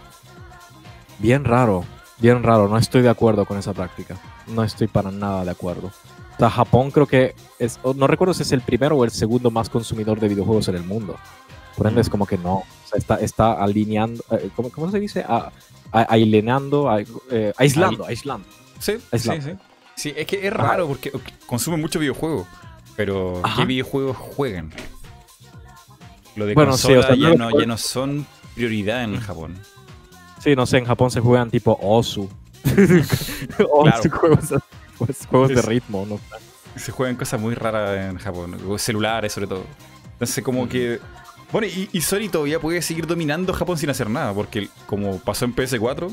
[1.18, 1.84] Bien raro,
[2.20, 2.70] bien raro.
[2.70, 4.16] No estoy de acuerdo con esa práctica.
[4.48, 5.88] No estoy para nada de acuerdo.
[5.88, 9.12] O sea, Japón creo que es, o no recuerdo si es el primero o el
[9.12, 11.18] segundo más consumidor de videojuegos en el mundo.
[11.80, 12.56] Por ende, es como que no.
[12.58, 15.24] O sea, está, está alineando, eh, ¿cómo, cómo se dice?
[15.28, 15.52] A,
[15.92, 17.02] a- ailenando, a-
[17.32, 18.46] eh, aislando, aislando.
[18.80, 19.52] Sí, Es sí, sí.
[19.96, 22.46] Sí, es que es raro porque ok, consumen muchos videojuegos.
[22.96, 23.62] Pero, Ajá.
[23.62, 24.72] ¿qué videojuegos juegan?
[26.36, 28.26] Lo de Bueno, sí, consola o sea, ya, no ya no son
[28.56, 29.58] prioridad en Japón.
[30.44, 32.30] Sí, no sé, en Japón se juegan tipo Osu.
[33.70, 34.54] Osu, juegos,
[34.98, 36.20] pues, juegos de ritmo, ¿no?
[36.76, 39.64] Se juegan cosas muy raras en Japón, celulares sobre todo.
[40.14, 41.00] Entonces como que...
[41.52, 45.46] Bueno, y, y Sony todavía puede seguir dominando Japón sin hacer nada, porque como pasó
[45.46, 46.12] en PS4,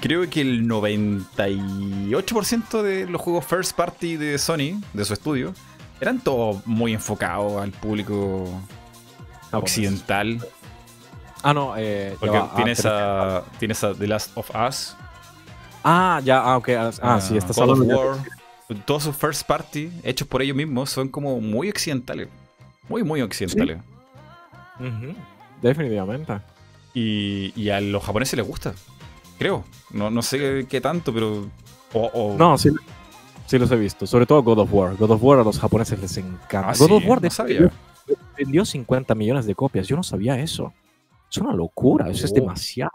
[0.00, 5.54] creo que el 98% de los juegos first party de Sony, de su estudio,
[6.00, 8.48] eran todos muy enfocados al público
[9.52, 10.44] occidental.
[11.42, 14.96] Ah, no, eh, Porque va, ah, tienes, pero- a, tienes a The Last of Us,
[15.84, 16.68] Ah, ya, ah, ok.
[16.70, 18.16] Ah, ah, sí, a estás hablando de- War.
[18.84, 22.28] Todos sus first party, hechos por ellos mismos, son como muy occidentales.
[22.88, 23.78] Muy, muy occidentales.
[25.62, 26.40] Definitivamente.
[26.94, 28.74] Y, y a los japoneses les gusta.
[29.38, 29.64] Creo.
[29.90, 31.48] No, no sé qué tanto, pero.
[31.92, 32.70] O, o- No, sí,
[33.46, 34.06] sí los he visto.
[34.06, 34.96] Sobre todo God of War.
[34.96, 36.70] God of War a los japoneses les encanta.
[36.70, 37.70] Ah, God sí, of War no de- sabía.
[38.36, 39.86] vendió 50 millones de copias.
[39.86, 40.72] Yo no sabía eso.
[41.30, 42.08] Es una locura.
[42.10, 42.34] Eso es Oh.
[42.34, 42.90] demasiado.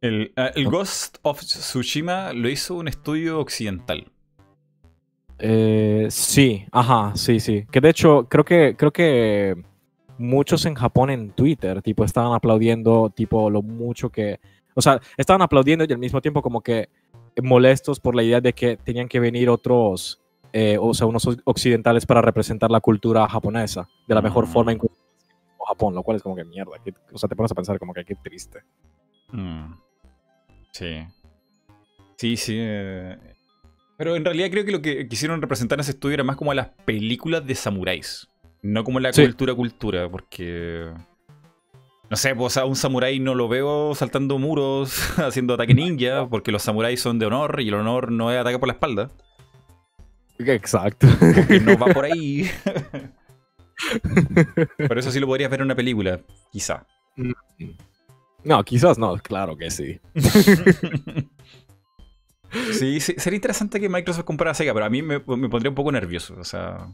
[0.00, 4.06] El, ah, el Ghost of Tsushima lo hizo un estudio occidental.
[5.38, 7.64] Eh, sí, ajá, sí, sí.
[7.70, 9.54] Que de hecho, creo que, creo que
[10.18, 14.40] muchos en Japón en Twitter, tipo, estaban aplaudiendo, tipo, lo mucho que.
[14.74, 16.88] O sea, estaban aplaudiendo y al mismo tiempo como que
[17.42, 20.20] molestos por la idea de que tenían que venir otros,
[20.52, 24.48] eh, o sea, unos occidentales para representar la cultura japonesa de la mejor Mm.
[24.48, 24.80] forma en
[25.68, 26.72] Japón, lo cual es como que mierda.
[26.84, 28.60] que- o sea, te pones a pensar como que qué triste.
[29.32, 29.74] Mm.
[30.72, 31.06] Sí.
[32.16, 32.54] Sí, sí.
[32.58, 33.16] eh.
[33.98, 36.54] Pero en realidad creo que lo que quisieron representar en ese estudio era más como
[36.54, 38.28] las películas de samuráis.
[38.62, 39.22] No como la Sí.
[39.22, 40.90] cultura cultura, porque...
[42.10, 46.26] No sé, pues, o sea, un samurái no lo veo saltando muros, haciendo ataque ninja,
[46.28, 49.10] porque los samuráis son de honor y el honor no es ataque por la espalda.
[50.38, 51.06] Exacto.
[51.48, 52.48] que no va por ahí.
[54.76, 56.20] Pero eso sí lo podrías ver en una película,
[56.52, 56.86] quizá.
[58.44, 60.00] No, quizás no, claro que sí.
[62.72, 65.74] Sí, sí, sería interesante que Microsoft comprara Sega, pero a mí me, me pondría un
[65.74, 66.34] poco nervioso.
[66.38, 66.88] O sea,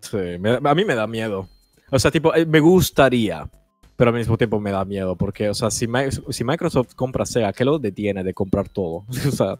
[0.00, 1.48] Sí, me- a mí me da miedo.
[1.90, 3.48] O sea, tipo, eh, me gustaría,
[3.96, 5.86] pero al mismo tiempo me da miedo, porque, o sea, si,
[6.30, 9.04] si Microsoft compra Sega, ¿qué lo detiene de comprar todo?
[9.28, 9.58] O sea,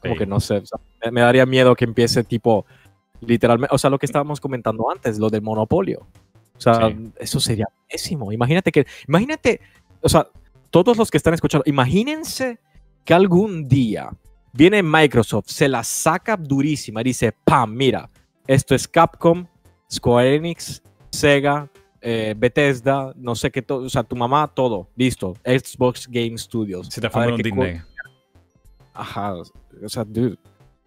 [0.00, 0.18] como Sí.
[0.18, 2.66] que no sé, o sea, me, me daría miedo que empiece tipo,
[3.20, 6.06] literalmente, o sea, lo que estábamos comentando antes, lo del monopolio.
[6.56, 7.10] O sea, Sí.
[7.18, 8.30] eso sería pésimo.
[8.30, 9.60] Imagínate que, imagínate,
[10.02, 10.28] o sea,
[10.70, 12.58] todos los que están escuchando, imagínense
[13.04, 14.10] que algún día
[14.54, 18.08] viene Microsoft, se la saca durísima y dice, pam, mira,
[18.46, 19.46] esto es Capcom,
[19.92, 21.68] Square Enix, Sega,
[22.00, 26.88] eh, Bethesda, no sé qué, todo, o sea, tu mamá, todo, listo, Xbox Game Studios.
[26.88, 27.80] se te fue un Disney.
[28.92, 30.38] Ajá, o sea, dude,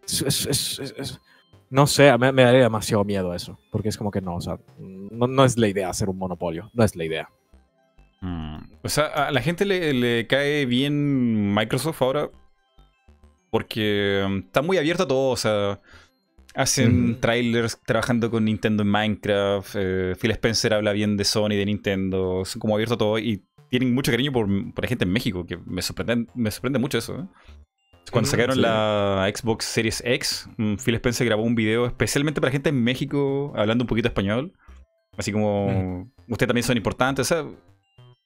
[0.06, 1.22] es- es- es- es- es-
[1.70, 4.58] no sé, me, me daría demasiado miedo eso, porque es como que no, o sea,
[4.80, 7.30] no, no es la idea hacer un monopolio, no es la idea.
[8.22, 8.58] Mm.
[8.84, 12.30] O sea, a la gente le, le cae bien Microsoft ahora
[13.50, 15.32] porque um, está muy abierto a todo.
[15.32, 15.80] O sea,
[16.56, 19.76] hacen trailers trabajando con Nintendo en Minecraft.
[19.76, 22.44] eh, Phil Spencer habla bien de Sony, de Nintendo.
[22.46, 25.46] Son como abierto a todo y tienen mucho cariño por, por la gente en México,
[25.46, 27.20] que me sorprende, me sorprende mucho eso.
[27.20, 27.26] ¿eh?
[28.12, 28.62] Cuando sacaron sí.
[28.62, 33.54] la Xbox Series X, mm, Phil Spencer grabó un video especialmente para gente en México
[33.56, 34.54] hablando un poquito español.
[35.18, 37.32] Así como, ustedes también son importantes.
[37.32, 37.46] O sea,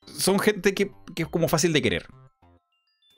[0.06, 2.06] son gente que, que es como fácil de querer.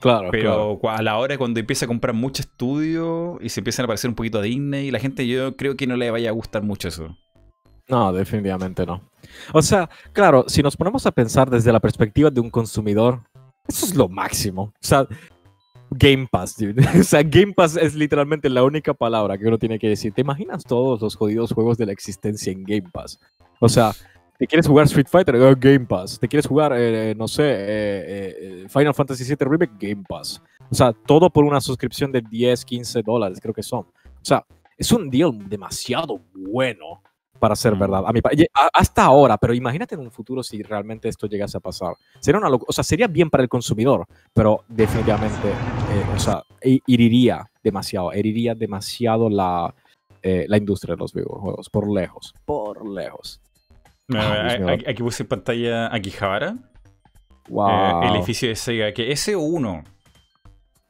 [0.00, 3.86] Claro, Pero a la hora cuando empieza a comprar mucho estudio y se empiezan a
[3.86, 6.62] parecer un poquito a Disney, la gente yo creo que no le vaya a gustar
[6.62, 7.16] mucho eso.
[7.88, 9.02] No, definitivamente no.
[9.52, 13.22] O sea, claro, si nos ponemos a pensar desde la perspectiva de un consumidor,
[13.66, 14.62] eso es lo máximo.
[14.62, 15.06] O sea,
[15.90, 16.82] Game Pass, dude.
[17.00, 20.12] O sea, Game Pass es literalmente la única palabra que uno tiene que decir.
[20.12, 23.18] ¿Te imaginas todos los jodidos juegos de la existencia en Game Pass?
[23.60, 23.92] O sea,
[24.38, 25.34] ¿te quieres jugar Street Fighter?
[25.36, 26.18] Eh, Game Pass.
[26.18, 29.72] ¿Te quieres jugar, eh, no sé, eh, eh, eh, Final Fantasy VII Remake?
[29.78, 30.42] Game Pass.
[30.70, 33.80] O sea, todo por una suscripción de 10, 15 dólares, creo que son.
[33.80, 34.44] O sea,
[34.76, 37.02] es un deal demasiado bueno
[37.38, 37.78] para ser Mm.
[37.78, 38.02] verdad.
[38.06, 38.20] A mi
[38.72, 41.94] hasta ahora, pero imagínate en un futuro si realmente esto llegase a pasar.
[42.20, 47.46] Sería una o sea, sería bien para el consumidor, pero definitivamente, eh, o sea, heriría
[47.62, 49.74] demasiado, heriría demasiado la,
[50.22, 53.40] eh, la industria de los videojuegos, por lejos, por lejos.
[54.12, 56.56] Ah, aquí, aquí puse en pantalla Akihabara,
[57.48, 58.02] Wow.
[58.02, 59.84] eh, el edificio de Sega, que ese uno,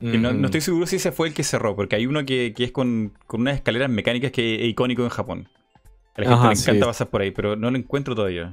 [0.00, 2.64] que no, estoy seguro si ese fue el que cerró, porque hay uno que, que
[2.64, 5.48] es con, con unas escaleras mecánicas que es icónico en Japón.
[6.16, 6.86] A la gente Ajá, le encanta sí.
[6.86, 8.52] pasar por ahí, pero no lo encuentro todavía.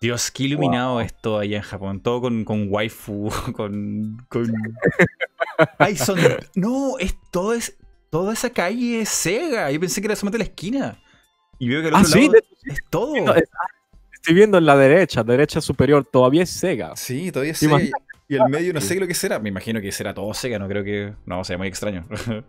[0.00, 2.00] Dios, qué iluminado es todo allá en Japón.
[2.00, 4.18] Todo con, con waifu, con.
[4.28, 4.52] con...
[5.78, 6.18] Ay, son.
[6.56, 7.78] No, es todo es.
[8.10, 9.70] Toda esa calle es Sega.
[9.70, 10.98] Yo pensé que era solamente la esquina.
[11.62, 13.16] Y veo que al Ah, otro sí, lado de- es todo.
[13.24, 13.48] no, es-
[14.12, 16.96] estoy viendo en la derecha, derecha superior, todavía es Sega.
[16.96, 17.80] Sí, todavía es ¿Te Sega.
[18.28, 19.38] Y el medio no sé lo que será.
[19.38, 21.14] Me imagino que será todo Sega, no creo que.
[21.24, 22.04] No, sería muy extraño.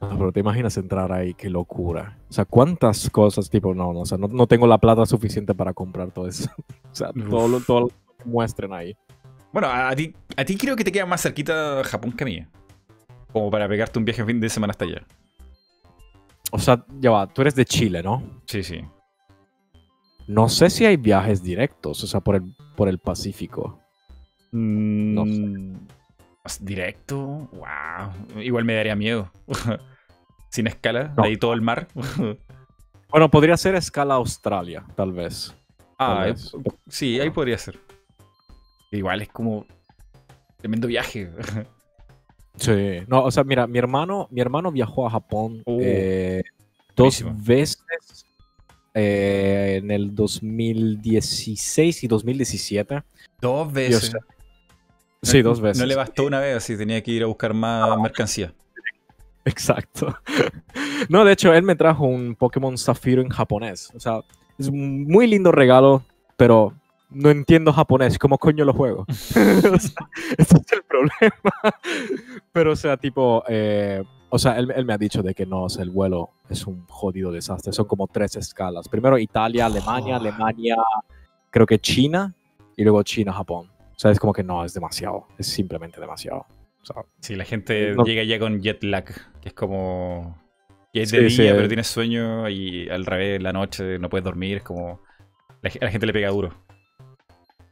[0.00, 2.16] Ah, pero te imaginas entrar ahí, qué locura.
[2.30, 5.56] O sea, cuántas cosas, tipo, no, no, o sea, no, no tengo la plata suficiente
[5.56, 6.48] para comprar todo eso.
[6.92, 8.96] o sea, todo lo, todo lo que muestren ahí.
[9.52, 12.26] bueno, a, a ti, a ti creo que te queda más cerquita Japón que a
[12.26, 12.46] mí.
[13.32, 15.02] Como para pegarte un viaje en fin de semana hasta allá.
[16.50, 18.22] O sea, ya va, tú eres de Chile, ¿no?
[18.46, 18.80] Sí, sí.
[20.26, 23.78] No sé si hay viajes directos, o sea, por el, por el Pacífico.
[24.52, 25.40] No sé.
[25.40, 25.86] Mm,
[26.60, 27.18] Directo,
[27.52, 28.40] wow.
[28.42, 29.30] Igual me daría miedo.
[30.50, 31.22] Sin escala, No.
[31.22, 31.88] de ahí todo el mar.
[33.10, 35.54] Bueno, podría ser escala Australia, tal vez.
[35.98, 36.52] ah, Tal vez.
[36.88, 37.80] sí, ahí podría ser.
[38.92, 39.64] Igual es como
[40.58, 41.30] tremendo viaje.
[42.58, 43.04] Sí.
[43.06, 46.42] No, o sea, mira, mi hermano, mi hermano viajó a Japón Oh, eh,
[46.96, 47.84] dos veces
[48.94, 53.02] eh, en el 2016 y 2017.
[53.40, 54.10] Dos Y, o veces.
[54.10, 54.20] sea,
[55.22, 55.78] sí, dos veces.
[55.80, 58.52] No le bastó una vez, así tenía que ir a buscar más mercancía.
[59.44, 60.16] Exacto.
[61.08, 63.90] No, de hecho, él me trajo un Pokémon Zafiro en japonés.
[63.94, 64.20] O sea,
[64.58, 66.02] es un muy lindo regalo,
[66.36, 66.74] pero
[67.10, 68.18] no entiendo japonés.
[68.18, 69.04] ¿Cómo coño lo juego?
[69.08, 71.52] O sea, ese es el problema.
[72.52, 75.64] Pero, o sea, tipo, eh, o sea, él, él me ha dicho de que no,
[75.64, 77.72] o sea, el vuelo es un jodido desastre.
[77.72, 78.88] Son como tres escalas.
[78.88, 80.20] Primero Italia, Alemania, Oh.
[80.20, 80.76] Alemania,
[81.50, 82.34] creo que China,
[82.76, 83.66] y luego China, Japón.
[83.70, 85.26] O sea, es como que no, es demasiado.
[85.38, 86.46] Es simplemente demasiado.
[86.82, 88.04] O sea, Sí, la gente No.
[88.04, 89.04] llega ya con jet lag,
[89.40, 90.38] que es como.
[90.92, 91.68] que es Sí, de día, sí, pero eh.
[91.68, 95.00] tienes sueño y al revés, la noche no puedes dormir, es como.
[95.62, 96.54] La, la gente le pega duro.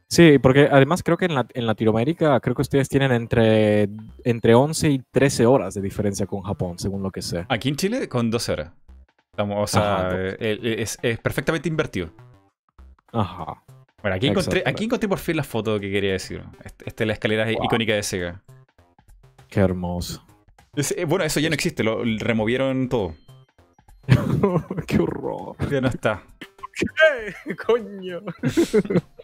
[0.09, 3.89] Sí, porque además creo que en, la- en Latinoamérica, creo que ustedes tienen entre,
[4.23, 7.45] entre 11 y 13 horas de diferencia con Japón, según lo que sé.
[7.49, 8.71] Aquí en Chile, con 12 horas.
[9.31, 12.09] Estamos, o sea, Ajá, eh, eh, es, es perfectamente invertido.
[13.11, 13.61] Ajá.
[14.01, 16.41] Bueno, aquí encontré, aquí encontré por fin la foto que quería decir.
[16.63, 17.65] Este- Esta es la escalera Wow.
[17.65, 18.41] icónica de Sega.
[19.49, 20.25] Qué hermoso.
[20.75, 23.13] Es- eh, bueno, eso ya no existe, lo removieron todo.
[24.87, 25.55] Qué horror.
[25.69, 26.23] Ya no está.
[27.67, 28.21] Coño.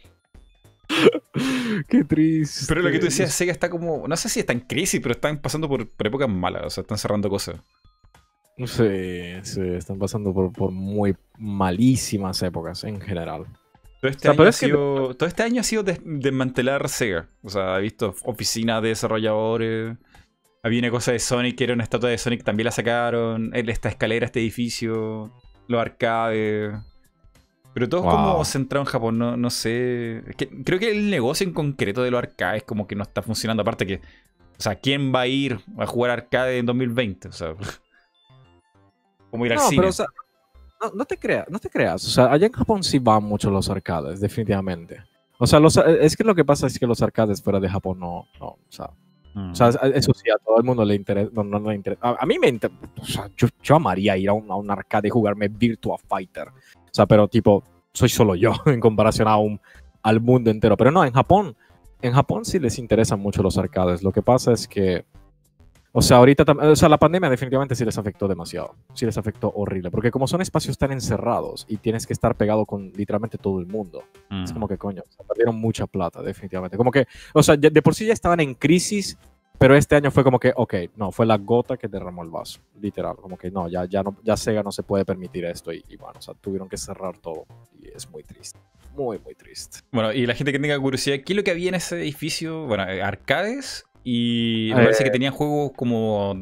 [1.87, 2.65] Qué triste.
[2.67, 4.07] Pero lo que tú decías, Sega está como.
[4.07, 6.63] No sé si está en crisis, pero están pasando por, por épocas malas.
[6.65, 7.59] O sea, están cerrando cosas.
[8.65, 13.45] Sí, sí, están pasando por, por muy malísimas épocas en general.
[13.99, 15.81] Todo este, O sea, año, pero ha es que- sido, todo este año ha sido
[15.83, 17.29] des- desmantelar Sega.
[17.41, 19.97] O sea, he visto oficinas de desarrolladores.
[20.61, 23.49] Había una cosa de Sonic que era una estatua de Sonic, también la sacaron.
[23.55, 25.33] Esta escalera, este edificio,
[25.67, 26.73] los arcades.
[27.73, 28.45] Pero todo es como Wow.
[28.45, 30.19] centrado en Japón, no, no sé.
[30.29, 33.21] Es que creo que el negocio en concreto de los arcades como que no está
[33.21, 33.61] funcionando.
[33.61, 37.29] Aparte que, o sea, ¿quién va a ir a jugar arcade en 2020?
[37.29, 37.55] O sea,
[39.31, 39.77] como ir al No, cine.
[39.81, 40.05] pero o sea,
[40.81, 42.05] no, no te creas, no te creas.
[42.05, 45.01] O sea, allá en Japón sí van mucho los arcades, definitivamente.
[45.39, 47.99] O sea, los, es que lo que pasa es que los arcades fuera de Japón
[47.99, 48.89] no, no o sea,
[49.35, 49.49] Mm.
[49.49, 51.31] o sea, eso sí, a todo el mundo le interesa.
[51.33, 51.99] No, no, no le interesa.
[52.07, 52.77] A, a mí me interesa.
[53.01, 56.49] O sea, yo, yo amaría ir a un, a un arcade y jugarme Virtua Fighter.
[56.93, 59.59] O sea, pero tipo, soy solo yo en comparación a un,
[60.03, 60.77] al mundo entero.
[60.77, 61.55] Pero no, en Japón,
[62.03, 64.03] en Japón sí les interesan mucho los arcades.
[64.03, 65.05] Lo que pasa es que.
[65.95, 68.75] O sea, ahorita o sea, la pandemia definitivamente sí les afectó demasiado.
[68.95, 69.91] Sí les afectó horrible.
[69.91, 73.67] Porque como son espacios tan encerrados y tienes que estar pegado con literalmente todo el
[73.67, 74.03] mundo.
[74.31, 74.43] Mm.
[74.43, 76.77] Es como que coño, o sea, perdieron mucha plata, definitivamente.
[76.77, 79.19] Como que, o sea, de por sí ya estaban en crisis,
[79.63, 82.59] pero este año fue como que, ok, no, fue la gota que derramó el vaso,
[82.81, 83.15] literal.
[83.15, 85.95] Como que no, ya, ya, no, ya Sega no se puede permitir esto y, y
[85.95, 87.45] bueno, o sea, tuvieron que cerrar todo
[87.81, 88.59] y es muy triste.
[88.93, 89.79] Muy, muy triste.
[89.89, 92.65] Bueno, y la gente que tenga curiosidad, ¿qué es lo que había en ese edificio?
[92.65, 94.83] Bueno, eh, arcades y me Eh.
[94.83, 96.33] parece que tenían juegos como.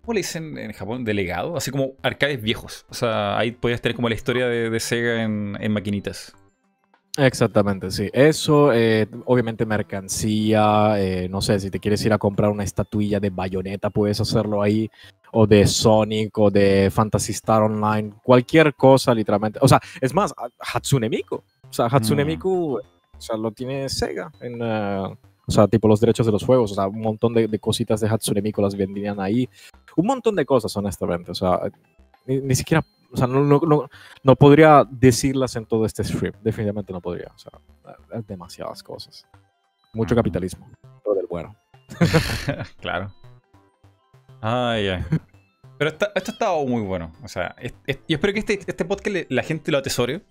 [0.00, 1.04] ¿Cómo le dicen en Japón?
[1.04, 2.86] Delegado, así como arcades viejos.
[2.88, 6.34] O sea, ahí podías tener como la historia de, de Sega en, en maquinitas.
[7.18, 8.08] Exactamente, sí.
[8.12, 13.20] Eso, eh, obviamente mercancía, eh, no sé, si te quieres ir a comprar una estatuilla
[13.20, 14.90] de Bayonetta, puedes hacerlo ahí,
[15.32, 19.58] o de Sonic, o de Fantasy Star Online, cualquier cosa, literalmente.
[19.60, 21.36] O sea, es más, Hatsune Miku.
[21.36, 22.28] O sea, Hatsune Mm.
[22.28, 24.58] Miku, o sea, lo tiene Sega en...
[24.62, 27.58] eh, o sea, tipo los derechos de los juegos, o sea, un montón de, de
[27.58, 29.48] cositas de Hatsune Miku las vendían ahí.
[29.96, 31.32] Un montón de cosas, honestamente.
[31.32, 31.60] O sea,
[32.26, 32.82] ni, ni siquiera,
[33.12, 33.88] o sea, no, no, no,
[34.22, 36.32] no podría decirlas en todo este stream.
[36.42, 37.30] Definitivamente no podría.
[37.34, 37.52] O sea,
[38.12, 39.26] es demasiadas cosas.
[39.92, 40.68] Mucho capitalismo.
[41.04, 41.54] Todo del bueno.
[42.80, 43.12] claro.
[44.40, 45.04] Ay, ay.
[45.78, 47.12] Pero esta- esto ha estado muy bueno.
[47.22, 50.22] O sea, es- es- yo espero que este, este podcast le- la gente lo atesore.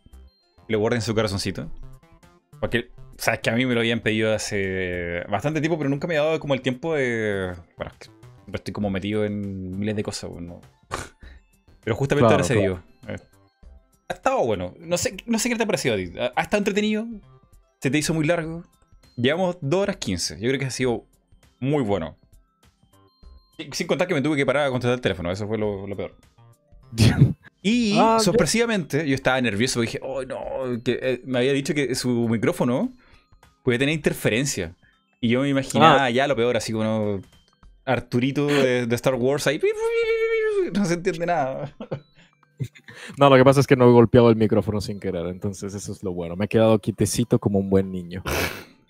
[0.67, 1.69] Lo guarde en su corazoncito.
[2.59, 6.17] Porque, sabes que a mí me lo habían pedido hace bastante tiempo, pero nunca me
[6.17, 7.53] ha dado como el tiempo de.
[7.77, 8.11] Bueno, es que
[8.53, 10.29] estoy como metido en miles de cosas.
[10.29, 10.61] bueno.
[11.83, 12.83] Pero justamente Claro, ahora se dio.
[13.07, 13.17] Eh,
[14.09, 14.73] Ha estado bueno.
[14.79, 16.11] No sé, no sé qué te ha parecido a ti.
[16.35, 17.05] ¿Ha estado entretenido?
[17.79, 18.63] ¿Se te hizo muy largo?
[19.17, 20.35] Llevamos 2 horas 15.
[20.39, 21.05] Yo creo que ha sido
[21.59, 22.15] muy bueno.
[23.71, 25.95] Sin- contar que me tuve que parar a contestar el teléfono, eso fue lo, lo
[25.95, 26.15] peor.
[27.63, 31.75] Y Ah, sorpresivamente, yo estaba nervioso porque dije, oh no, que eh, me había dicho
[31.75, 32.91] que su micrófono
[33.63, 34.73] puede tener interferencia.
[35.19, 36.09] Y yo me imaginaba Ah.
[36.09, 37.21] ya lo peor, así como
[37.85, 39.59] Arturito de, de Star Wars ahí.
[40.77, 41.75] No se entiende nada.
[43.17, 45.25] No, lo que pasa es que no he golpeado el micrófono sin querer.
[45.27, 46.35] Entonces, eso es lo bueno.
[46.35, 48.23] Me he quedado quitecito como un buen niño.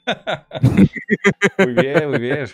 [1.58, 2.48] Muy bien, muy bien.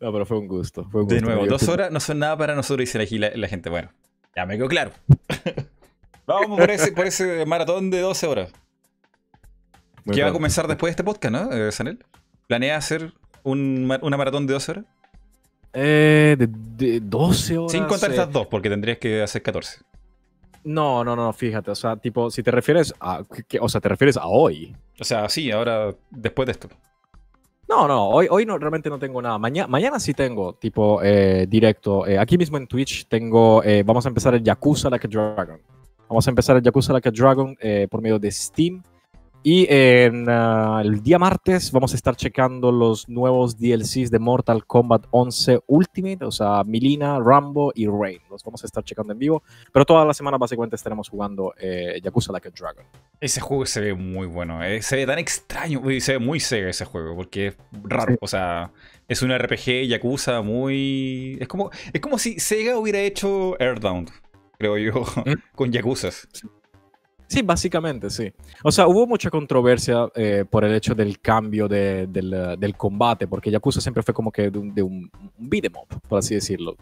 [0.00, 0.84] No, pero fue un gusto.
[0.90, 1.30] Fue un De gusto.
[1.30, 3.70] nuevo, dos horas no son nada para nosotros, dice aquí la, la gente.
[3.70, 3.90] Bueno,
[4.34, 4.90] ya me quedó claro.
[6.26, 8.52] Vamos por ese, por ese maratón de 12 horas.
[10.04, 12.04] Muy que va a comenzar después de este podcast, ¿no, Sanel?
[12.48, 13.12] ¿Planea hacer
[13.44, 14.84] un una maratón de 12 horas?
[15.72, 17.72] Eh, de, de 12 horas.
[17.72, 19.80] Sin contar eh, estas dos, porque tendrías que hacer 14.
[20.64, 21.70] No, no, no, fíjate.
[21.70, 23.24] O sea, tipo, si te refieres a.
[23.48, 24.74] que- o sea, te refieres a hoy.
[25.00, 26.68] O sea, sí, ahora, después de esto.
[27.68, 29.38] No, no, hoy, hoy no, realmente no tengo nada.
[29.38, 32.06] Mañana, mañana sí tengo, tipo, eh, directo.
[32.06, 35.58] Eh, aquí mismo en Twitch tengo, eh, vamos a empezar el Yakuza Like a Dragon.
[36.08, 37.56] Vamos a empezar el Yakuza Like a Dragon
[37.90, 38.82] por medio de Steam.
[39.44, 44.64] Y en ah, el día martes vamos a estar checando los nuevos DLCs de Mortal
[44.64, 48.20] Kombat 11 Ultimate, o sea, Milina, Rambo y Rain.
[48.30, 49.42] Los vamos a estar checando en vivo.
[49.72, 52.84] Pero toda la semana básicamente estaremos jugando eh, Yakuza Like a Dragon.
[53.20, 54.62] Ese juego se ve muy bueno.
[54.62, 55.82] eh, Se ve tan extraño.
[55.98, 58.12] Se ve muy Sega ese juego, porque es raro.
[58.12, 58.18] Sí.
[58.20, 58.70] O sea,
[59.08, 61.36] es un RPG Yakuza muy.
[61.40, 64.08] Es como, es como si Sega hubiera hecho Airbound,
[64.56, 65.32] creo yo, ¿Mm?
[65.56, 66.28] con Yakuzas.
[66.32, 66.46] Sí,
[67.40, 68.30] básicamente, sí.
[68.62, 72.76] O sea, hubo mucha controversia eh, por el hecho del cambio de- del, eh, del
[72.76, 75.72] combate, porque Yakuza siempre fue como que de un, de un, 'em
[76.08, 76.76] por así decirlo.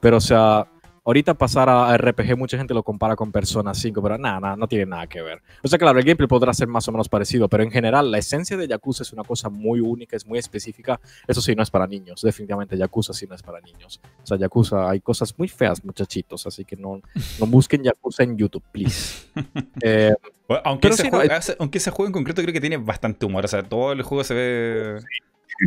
[0.00, 0.66] Pero, o sea,
[1.04, 4.68] ahorita pasar a RPG, mucha gente lo compara con Persona 5, pero nada, nada, no
[4.68, 5.42] tiene nada que ver.
[5.62, 8.18] O sea, claro, el gameplay podrá ser más o menos parecido, pero en general, la
[8.18, 11.00] esencia de Yakuza es una cosa muy única, es muy específica.
[11.26, 12.22] Eso sí, no es para niños.
[12.22, 14.00] Definitivamente, Yakuza sí no es para niños.
[14.22, 17.00] O sea, Yakuza, hay cosas muy feas, muchachitos, así que no,
[17.40, 19.26] no busquen Yakuza en YouTube, please.
[19.82, 20.14] Eh,
[20.46, 22.76] Bueno, aunque, ese sí, no, juego, ese- aunque ese juego en concreto creo que tiene
[22.76, 23.44] bastante humor.
[23.44, 24.98] O sea, todo el juego se ve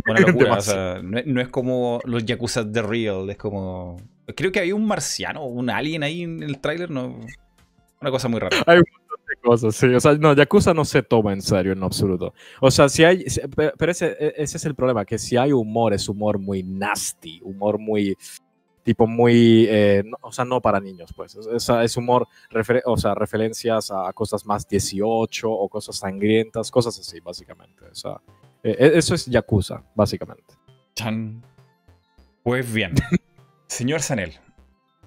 [0.08, 0.54] una locura.
[0.54, 3.28] o sea, no, es- no es como los Yakuza de Real.
[3.30, 3.96] Es como.
[4.34, 6.90] Creo que había un marciano, un alien ahí en el tráiler.
[6.90, 7.20] No,
[8.00, 8.56] una cosa muy rara.
[8.66, 9.86] Hay un montón de cosas, sí.
[9.86, 12.34] O sea, no, Yakuza no se toma en serio en absoluto.
[12.60, 13.24] O sea, si hay.
[13.78, 17.40] Pero ese, e- ese es el problema, que si hay humor, es humor muy nasty,
[17.42, 18.16] humor muy.
[18.82, 19.66] Tipo muy.
[19.68, 21.34] eh, no- o sea, no para niños, pues.
[21.36, 26.98] Es, es- humor, refer- o sea, referencias a cosas más 18 o cosas sangrientas, cosas
[26.98, 27.84] así, básicamente.
[27.90, 28.20] O sea,
[28.62, 30.54] eh, eso es Yakuza, básicamente.
[30.94, 31.42] Chan.
[32.44, 32.92] Pues bien.
[33.66, 34.32] Señor Sanel,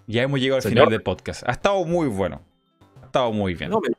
[0.07, 0.75] ya hemos llegado al Señor.
[0.85, 1.43] final del podcast.
[1.47, 2.41] Ha estado muy bueno.
[3.01, 3.69] Ha estado muy bien.
[3.71, 3.89] No, me-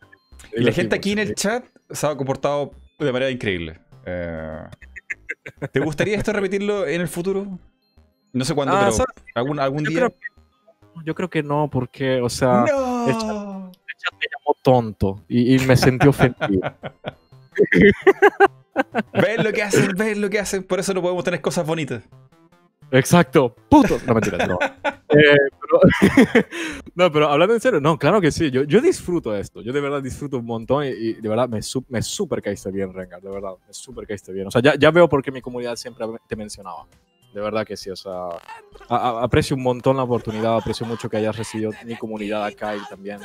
[0.56, 3.78] y la gente aquí en el chat se ha comportado de manera increíble.
[4.06, 4.62] Eh,
[5.72, 7.46] ¿Te gustaría esto repetirlo en el futuro?
[8.32, 9.14] No sé cuándo, Ah, pero ¿sabes?
[9.34, 9.98] algún, algún Yo día.
[9.98, 10.26] creo, que,
[11.04, 13.06] yo creo que no, porque, o sea, ¡No!
[13.08, 16.74] el chat me llamó tonto y, y me sentí ofendido.
[19.12, 20.62] Ven lo que hacen, ven lo que hacen.
[20.62, 22.02] Por eso no podemos tener cosas bonitas.
[22.92, 24.04] Exacto, putos.
[24.06, 24.58] No, mentira, no.
[25.12, 26.44] Eh, pero,
[26.94, 28.48] no, pero hablando en serio, no, claro que sí.
[28.52, 29.60] Yo, yo disfruto esto.
[29.60, 32.70] Yo de verdad disfruto un montón y, y de verdad me, su- me super caíste
[32.70, 33.20] bien, Rengar.
[33.20, 34.46] De verdad, me super caíste bien.
[34.46, 36.86] O sea, ya, ya veo por qué mi comunidad siempre te mencionaba.
[37.32, 37.90] De verdad que sí.
[37.90, 38.28] O sea,
[38.88, 40.56] aprecio un montón la oportunidad.
[40.56, 43.20] Aprecio mucho que hayas recibido mi comunidad acá y también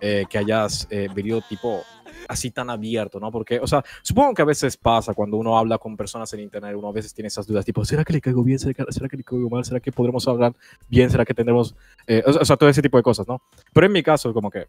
[0.00, 1.82] eh, que hayas eh, venido tipo
[2.28, 3.32] así tan abierto, ¿no?
[3.32, 6.74] Porque, o sea, supongo que a veces pasa cuando uno habla con personas en internet,
[6.76, 8.58] uno a veces tiene esas dudas, tipo, ¿será que le caigo bien?
[8.58, 9.64] ¿Será que, le caigo mal?
[9.64, 10.54] ¿Será que podremos hablar
[10.88, 11.10] bien?
[11.10, 11.74] ¿Será que tendremos...?
[12.06, 13.42] eh, o, o sea, todo ese tipo de cosas, ¿no?
[13.72, 14.68] Pero en mi caso, como que,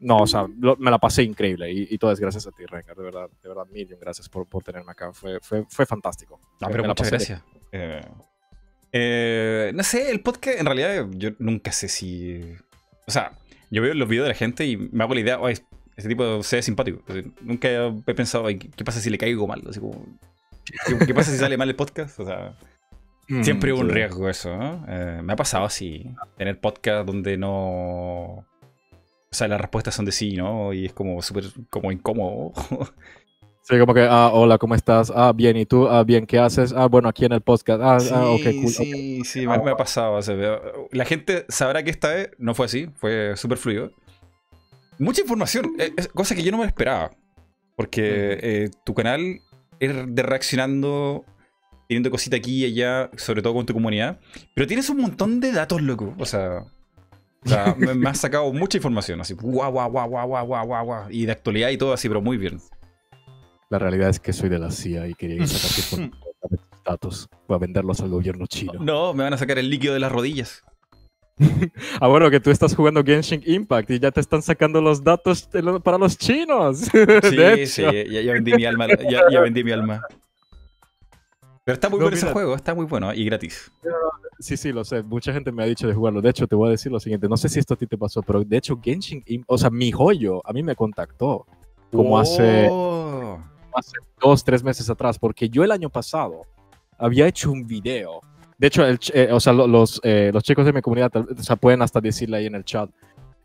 [0.00, 2.64] no, o sea, lo- me la pasé increíble y, y todo es gracias a ti,
[2.66, 6.40] Rengar, de verdad, de verdad, mil gracias por, por tenerme acá, fue, fue, fue fantástico.
[6.60, 7.42] No, pero me la muchas pasé gracias.
[7.72, 8.00] Eh,
[8.92, 12.40] eh, no sé, el podcast, en realidad, yo nunca sé si.
[13.06, 13.32] O sea,
[13.70, 15.58] yo veo los videos de la gente y me hago la idea, "Oye,
[15.96, 17.02] ese tipo se ve simpático.
[17.40, 17.68] Nunca
[18.06, 19.62] he pensado, "Ay, ¿qué pasa si le caigo mal?
[19.68, 20.04] Así como,
[20.86, 22.18] ¿qué, qué pasa si sale mal el podcast?
[22.20, 22.56] O sea,
[23.28, 24.84] Mm, siempre hay un riesgo eso, ¿no?
[24.88, 26.04] Eh, me ha pasado así,
[26.36, 28.44] tener podcast donde no.
[29.32, 30.72] O sea, las respuestas son de sí, ¿no?
[30.72, 32.52] Y es como súper como incómodo.
[33.62, 35.12] Sí, como que, ah, hola, ¿cómo estás?
[35.14, 35.86] Ah, bien, ¿y tú?
[35.86, 36.72] Ah, bien, ¿qué haces?
[36.72, 37.80] Ah, bueno, aquí en el podcast.
[37.80, 38.68] Ah, ah ok, cool.
[38.68, 40.14] Sí, sí, me, me ha pasado.
[40.14, 40.34] o sea,
[40.90, 43.92] la gente sabrá que esta vez no fue así, fue súper fluido.
[44.98, 47.10] Mucha información, eh, cosa que yo no me esperaba.
[47.76, 49.40] Porque eh, tu canal
[49.78, 51.24] es de reaccionando,
[51.88, 54.18] teniendo cositas aquí y allá, sobre todo con tu comunidad.
[54.54, 56.14] Pero tienes un montón de datos, loco.
[56.18, 56.64] O sea,
[57.44, 60.84] o sea, me, me, has sacado mucha información, así, guau, guau, guau, guau, guau, guau,
[60.84, 62.60] guau, y de actualidad y todo así, pero muy bien.
[63.70, 66.10] La realidad es que soy de la CIA y quería sacar
[66.84, 68.74] datos para venderlos al gobierno chino.
[68.80, 70.64] No, me van a sacar el líquido de las rodillas.
[72.00, 75.48] ah, bueno, que tú estás jugando Genshin Impact y ya te están sacando los datos
[75.52, 76.80] lo, para los chinos.
[77.22, 78.86] Sí, sí, ya, ya, vendí mi alma.
[78.88, 80.02] Ya, ya vendí mi alma.
[81.64, 82.32] Pero está muy No, bueno ese mira.
[82.32, 83.70] juego, está muy bueno y gratis.
[84.38, 85.02] Sí, sí, lo sé.
[85.02, 86.22] Mucha gente me ha dicho de jugarlo.
[86.22, 87.28] De hecho, te voy a decir lo siguiente.
[87.28, 89.92] No sé si esto a ti te pasó, pero de hecho Genshin o sea, mi
[89.92, 91.46] joyo a mí me contactó
[91.92, 93.38] como hace, Oh.
[93.74, 96.42] hace dos, tres meses atrás, porque yo el año pasado
[96.98, 98.20] había hecho un video.
[98.56, 101.42] De hecho, el eh, o sea, lo- los, eh, los chicos de mi comunidad o
[101.42, 102.90] sea, pueden hasta decirle ahí en el chat.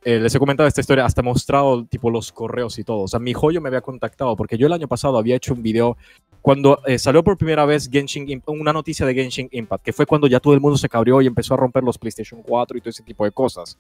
[0.04, 3.00] Eh, les he comentado esta historia, hasta he mostrado tipo los correos y todo.
[3.02, 5.64] O sea, mi joyo me había contactado porque yo el año pasado había hecho un
[5.64, 5.98] video
[6.46, 10.28] cuando eh, salió por primera vez Genshin una noticia de Genshin Impact, que fue cuando
[10.28, 12.92] ya todo el mundo se cabrió y empezó a romper los PlayStation 4 y todo
[12.92, 13.76] ese tipo de cosas.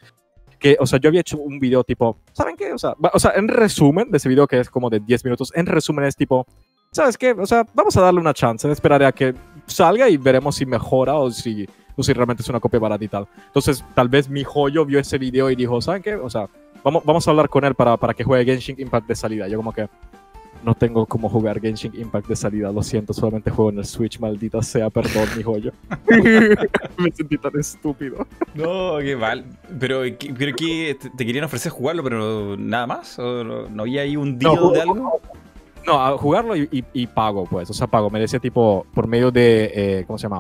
[0.58, 2.74] Que, o sea, yo había hecho un video tipo, ¿saben qué?
[2.74, 5.52] O sea, o sea, en resumen de ese video que es como de 10 minutos,
[5.54, 6.48] en resumen es tipo,
[6.92, 7.34] ¿sabes qué?
[7.34, 9.36] O sea, vamos a darle una chance, esperaré a que
[9.68, 13.10] salga y veremos si mejora o si, o si realmente es una copia barata y
[13.10, 13.28] tal.
[13.46, 16.16] Entonces, tal vez mi joyo vio ese video y dijo, ¿saben qué?
[16.16, 16.50] O sea,
[16.84, 19.48] vamos, vamos a hablar con él para, para que juegue Genshin Impact de salida.
[19.48, 19.88] Yo como que
[20.66, 24.20] no tengo cómo jugar Genshin Impact de salida, lo siento, solamente juego en el Switch,
[24.20, 25.72] maldita sea, perdón, mi joyo.
[26.98, 28.26] Me sentí tan estúpido.
[28.54, 29.46] No, qué mal.
[29.80, 30.98] Pero, ¿qué- pero qué?
[31.16, 33.18] ¿Te, querían ofrecer jugarlo, pero nada más?
[33.20, 35.22] ¿O no, no había ahí un deal No, de algo?
[35.86, 37.70] No, a jugarlo y, y- y pago, pues.
[37.70, 38.10] O sea, pago.
[38.10, 39.72] Me decía tipo por medio de.
[39.74, 40.40] eh, ¿Cómo se llama?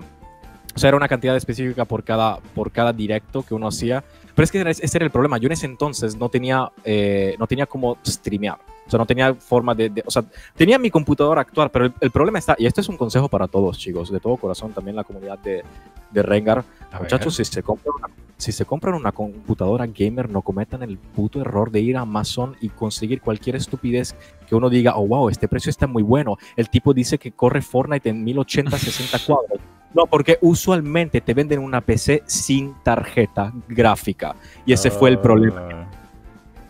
[0.75, 4.03] O sea, era una cantidad específica por cada, por cada directo que uno hacía.
[4.33, 5.37] Pero es que ese era el problema.
[5.37, 8.57] Yo en ese entonces no tenía, eh, no tenía como streamear.
[8.85, 10.23] O sea, no tenía forma de, de- O sea,
[10.55, 12.55] tenía mi computadora actual, pero el, el problema está.
[12.57, 15.64] Y esto es un consejo para todos, chicos, de todo corazón, también la comunidad de,
[16.11, 16.59] de Rengar.
[16.91, 17.01] A ver.
[17.03, 18.07] Muchachos, si se, compran una,
[18.38, 22.55] si se compran una computadora gamer, no cometan el puto error de ir a Amazon
[22.61, 24.15] y conseguir cualquier estupidez
[24.47, 26.38] que uno diga, oh, wow, este precio está muy bueno.
[26.55, 29.59] El tipo dice que corre Fortnite en 1080, 60 cuadros.
[29.95, 34.35] No, porque usualmente te venden una PC sin tarjeta gráfica.
[34.65, 35.69] Y ese fue el problema.
[35.72, 35.88] Ah.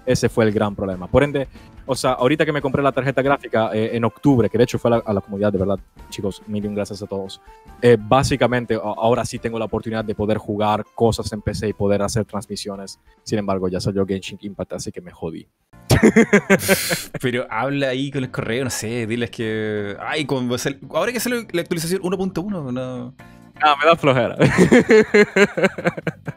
[0.06, 1.08] Ese fue el gran problema.
[1.08, 1.48] Por ende,
[1.86, 4.80] o sea, ahorita que me compré la tarjeta gráfica eh, en octubre, que de hecho
[4.80, 7.42] fue a la, a la comunidad, de verdad, chicos, mil gracias a todos.
[7.82, 12.02] Eh, básicamente, ahora sí tengo la oportunidad de poder jugar cosas en PC y poder
[12.02, 13.00] hacer transmisiones.
[13.24, 15.48] Sin embargo, ya salió Genshin Impact, así que me jodí.
[17.22, 19.96] Pero habla ahí con el correo, no sé, diles que.
[20.00, 20.50] Ay, con,
[20.92, 23.14] ahora que sale la actualización 1.1, no.
[23.62, 24.36] Ah, me da flojera.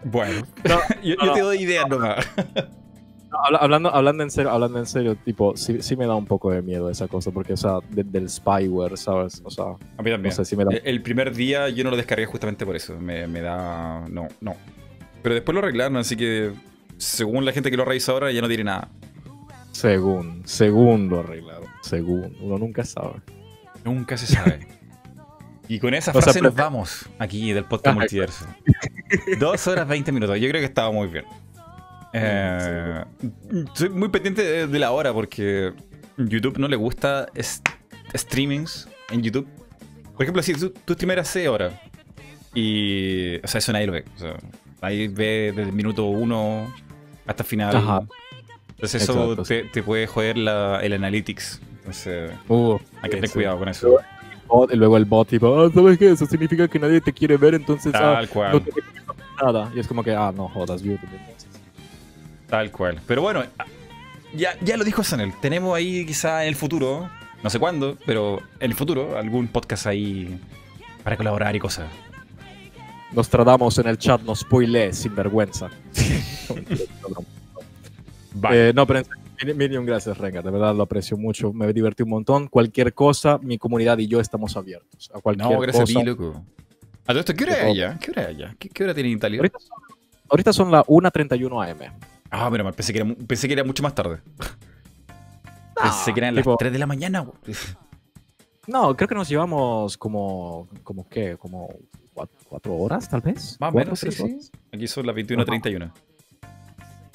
[0.05, 2.27] Bueno, No, yo, no, yo te doy ideas nomás.
[3.45, 6.51] Habla- hablando, hablando en serio, hablando en serio, tipo, sí, sí me da un poco
[6.51, 9.41] de miedo esa cosa, porque, o sea, de- del spyware, ¿sabes?
[9.45, 9.65] O sea,
[9.97, 10.23] A mí también.
[10.25, 10.71] no sé si me da...
[10.83, 12.99] El- primer día yo no lo descargué justamente por eso.
[12.99, 14.07] Me, me da.
[14.09, 14.55] No, no.
[15.23, 16.53] Pero después lo arreglaron, así que
[16.97, 18.89] según la gente que lo revisado ahora ya no tiene nada.
[19.73, 21.69] Según, según lo arreglaron.
[21.83, 23.21] Según, uno nunca sabe.
[23.85, 24.67] Nunca se sabe.
[25.71, 28.47] Y con esa O sea, frase nos vamos aquí del podcast multiverso.
[29.39, 30.41] Dos horas 20 minutos.
[30.41, 31.27] Yo creo que estaba muy bien.
[32.13, 33.05] Eh,
[33.75, 35.73] soy muy pendiente de, de la hora porque
[36.17, 37.27] YouTube no le gusta
[38.17, 39.47] streamings en YouTube.
[40.15, 41.75] Por ejemplo, si tú, tú streameras 6 horas
[42.55, 43.37] y.
[43.45, 44.05] O sea, eso nadie lo ve.
[44.17, 44.37] O sea,
[44.81, 46.75] ahí ve desde el minuto 1
[47.27, 47.77] hasta el final.
[47.77, 48.03] Ajá.
[48.71, 51.61] Entonces, eso Exacto, te, te puede joder la- el analytics.
[51.79, 53.35] Entonces, Uh, hay que tener sí.
[53.35, 53.99] cuidado con eso.
[54.71, 56.11] y luego el bot tipo, ah, ¿sabes qué?
[56.13, 58.53] Eso significa que nadie te quiere ver, entonces ah, Tal cual.
[58.53, 58.71] no te
[59.45, 59.71] nada.
[59.75, 61.09] Y es como que, ah, no jodas, YouTube.
[61.13, 61.48] entonces.
[62.49, 63.01] Tal cual.
[63.07, 63.45] Pero bueno,
[64.35, 65.33] ya, ya lo dijo Sanel.
[65.41, 67.09] Tenemos ahí quizá en el futuro,
[67.43, 70.41] no sé cuándo, pero en el futuro, algún podcast ahí
[71.05, 71.87] para colaborar y cosas.
[73.13, 75.71] Nos tratamos en el chat, nos spoilé sin vergüenza.
[76.49, 76.69] Vale.
[78.51, 79.03] Eh, no, pero
[79.45, 80.43] Minion, gracias, Renga.
[80.43, 81.53] De verdad lo aprecio mucho.
[81.53, 82.49] Me divertí un montón.
[82.49, 85.11] Cualquier cosa, mi comunidad y yo estamos abiertos.
[85.15, 85.99] A cualquier no, gracias cosa.
[85.99, 86.45] a ti, loco.
[87.05, 87.99] A todo esto, ¿qué hora es allá?
[88.01, 88.57] ¿Qué hora es allá?
[88.59, 89.39] ¿Qué, qué hora tiene en Italia?
[89.39, 91.79] Ahorita son, ahorita son las 1.31 am.
[92.31, 94.21] Ah, pero mal, pensé que, era, pensé que era mucho más tarde.
[95.83, 97.25] pensé que eran tipo- las 3 de la mañana.
[98.67, 101.39] No, creo que nos llevamos como, como ¿qué?
[101.39, 101.71] Como
[102.13, 103.57] cuatro, cuatro horas, tal vez.
[103.59, 104.51] Más o ¿Cuatro, menos, sí, sí.
[104.71, 105.91] Aquí son las 21.31.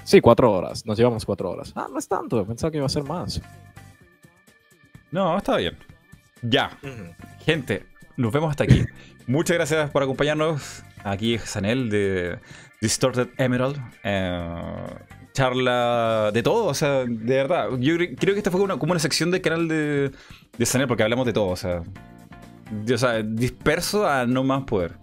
[0.03, 0.83] Sí, cuatro horas.
[0.83, 1.71] Nos llevamos cuatro horas.
[1.75, 2.43] Ah, no es tanto.
[2.43, 3.39] Pensaba que iba a ser más.
[5.11, 5.77] No, está bien.
[6.41, 6.75] Ya.
[7.45, 7.85] Gente,
[8.17, 8.83] nos vemos hasta aquí.
[9.27, 10.81] Muchas gracias por acompañarnos.
[11.03, 12.39] Aquí es Sanel de
[12.83, 13.77] Distorted Emerald.
[14.03, 14.85] Eh,
[15.33, 17.69] charla de todo, o sea, de verdad.
[17.79, 20.11] Yo cre- creo que esta fue una- como una sección del canal de,
[20.57, 21.81] de Sanel porque hablamos de todo, o sea.
[22.69, 24.95] de- o sea, disperso a no más poder.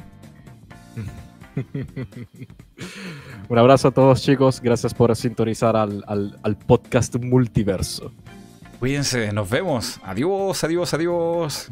[3.48, 4.60] Un abrazo a todos, chicos.
[4.60, 8.12] Gracias por sintonizar al, al- al podcast multiverso.
[8.78, 9.98] Cuídense, nos vemos.
[10.04, 11.68] Adiós, adiós, adiós.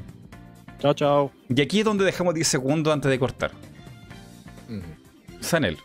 [0.79, 1.33] Chao, chao.
[1.49, 3.51] Y aquí es donde dejamos 10 segundos antes de cortar.
[5.41, 5.79] Sanel,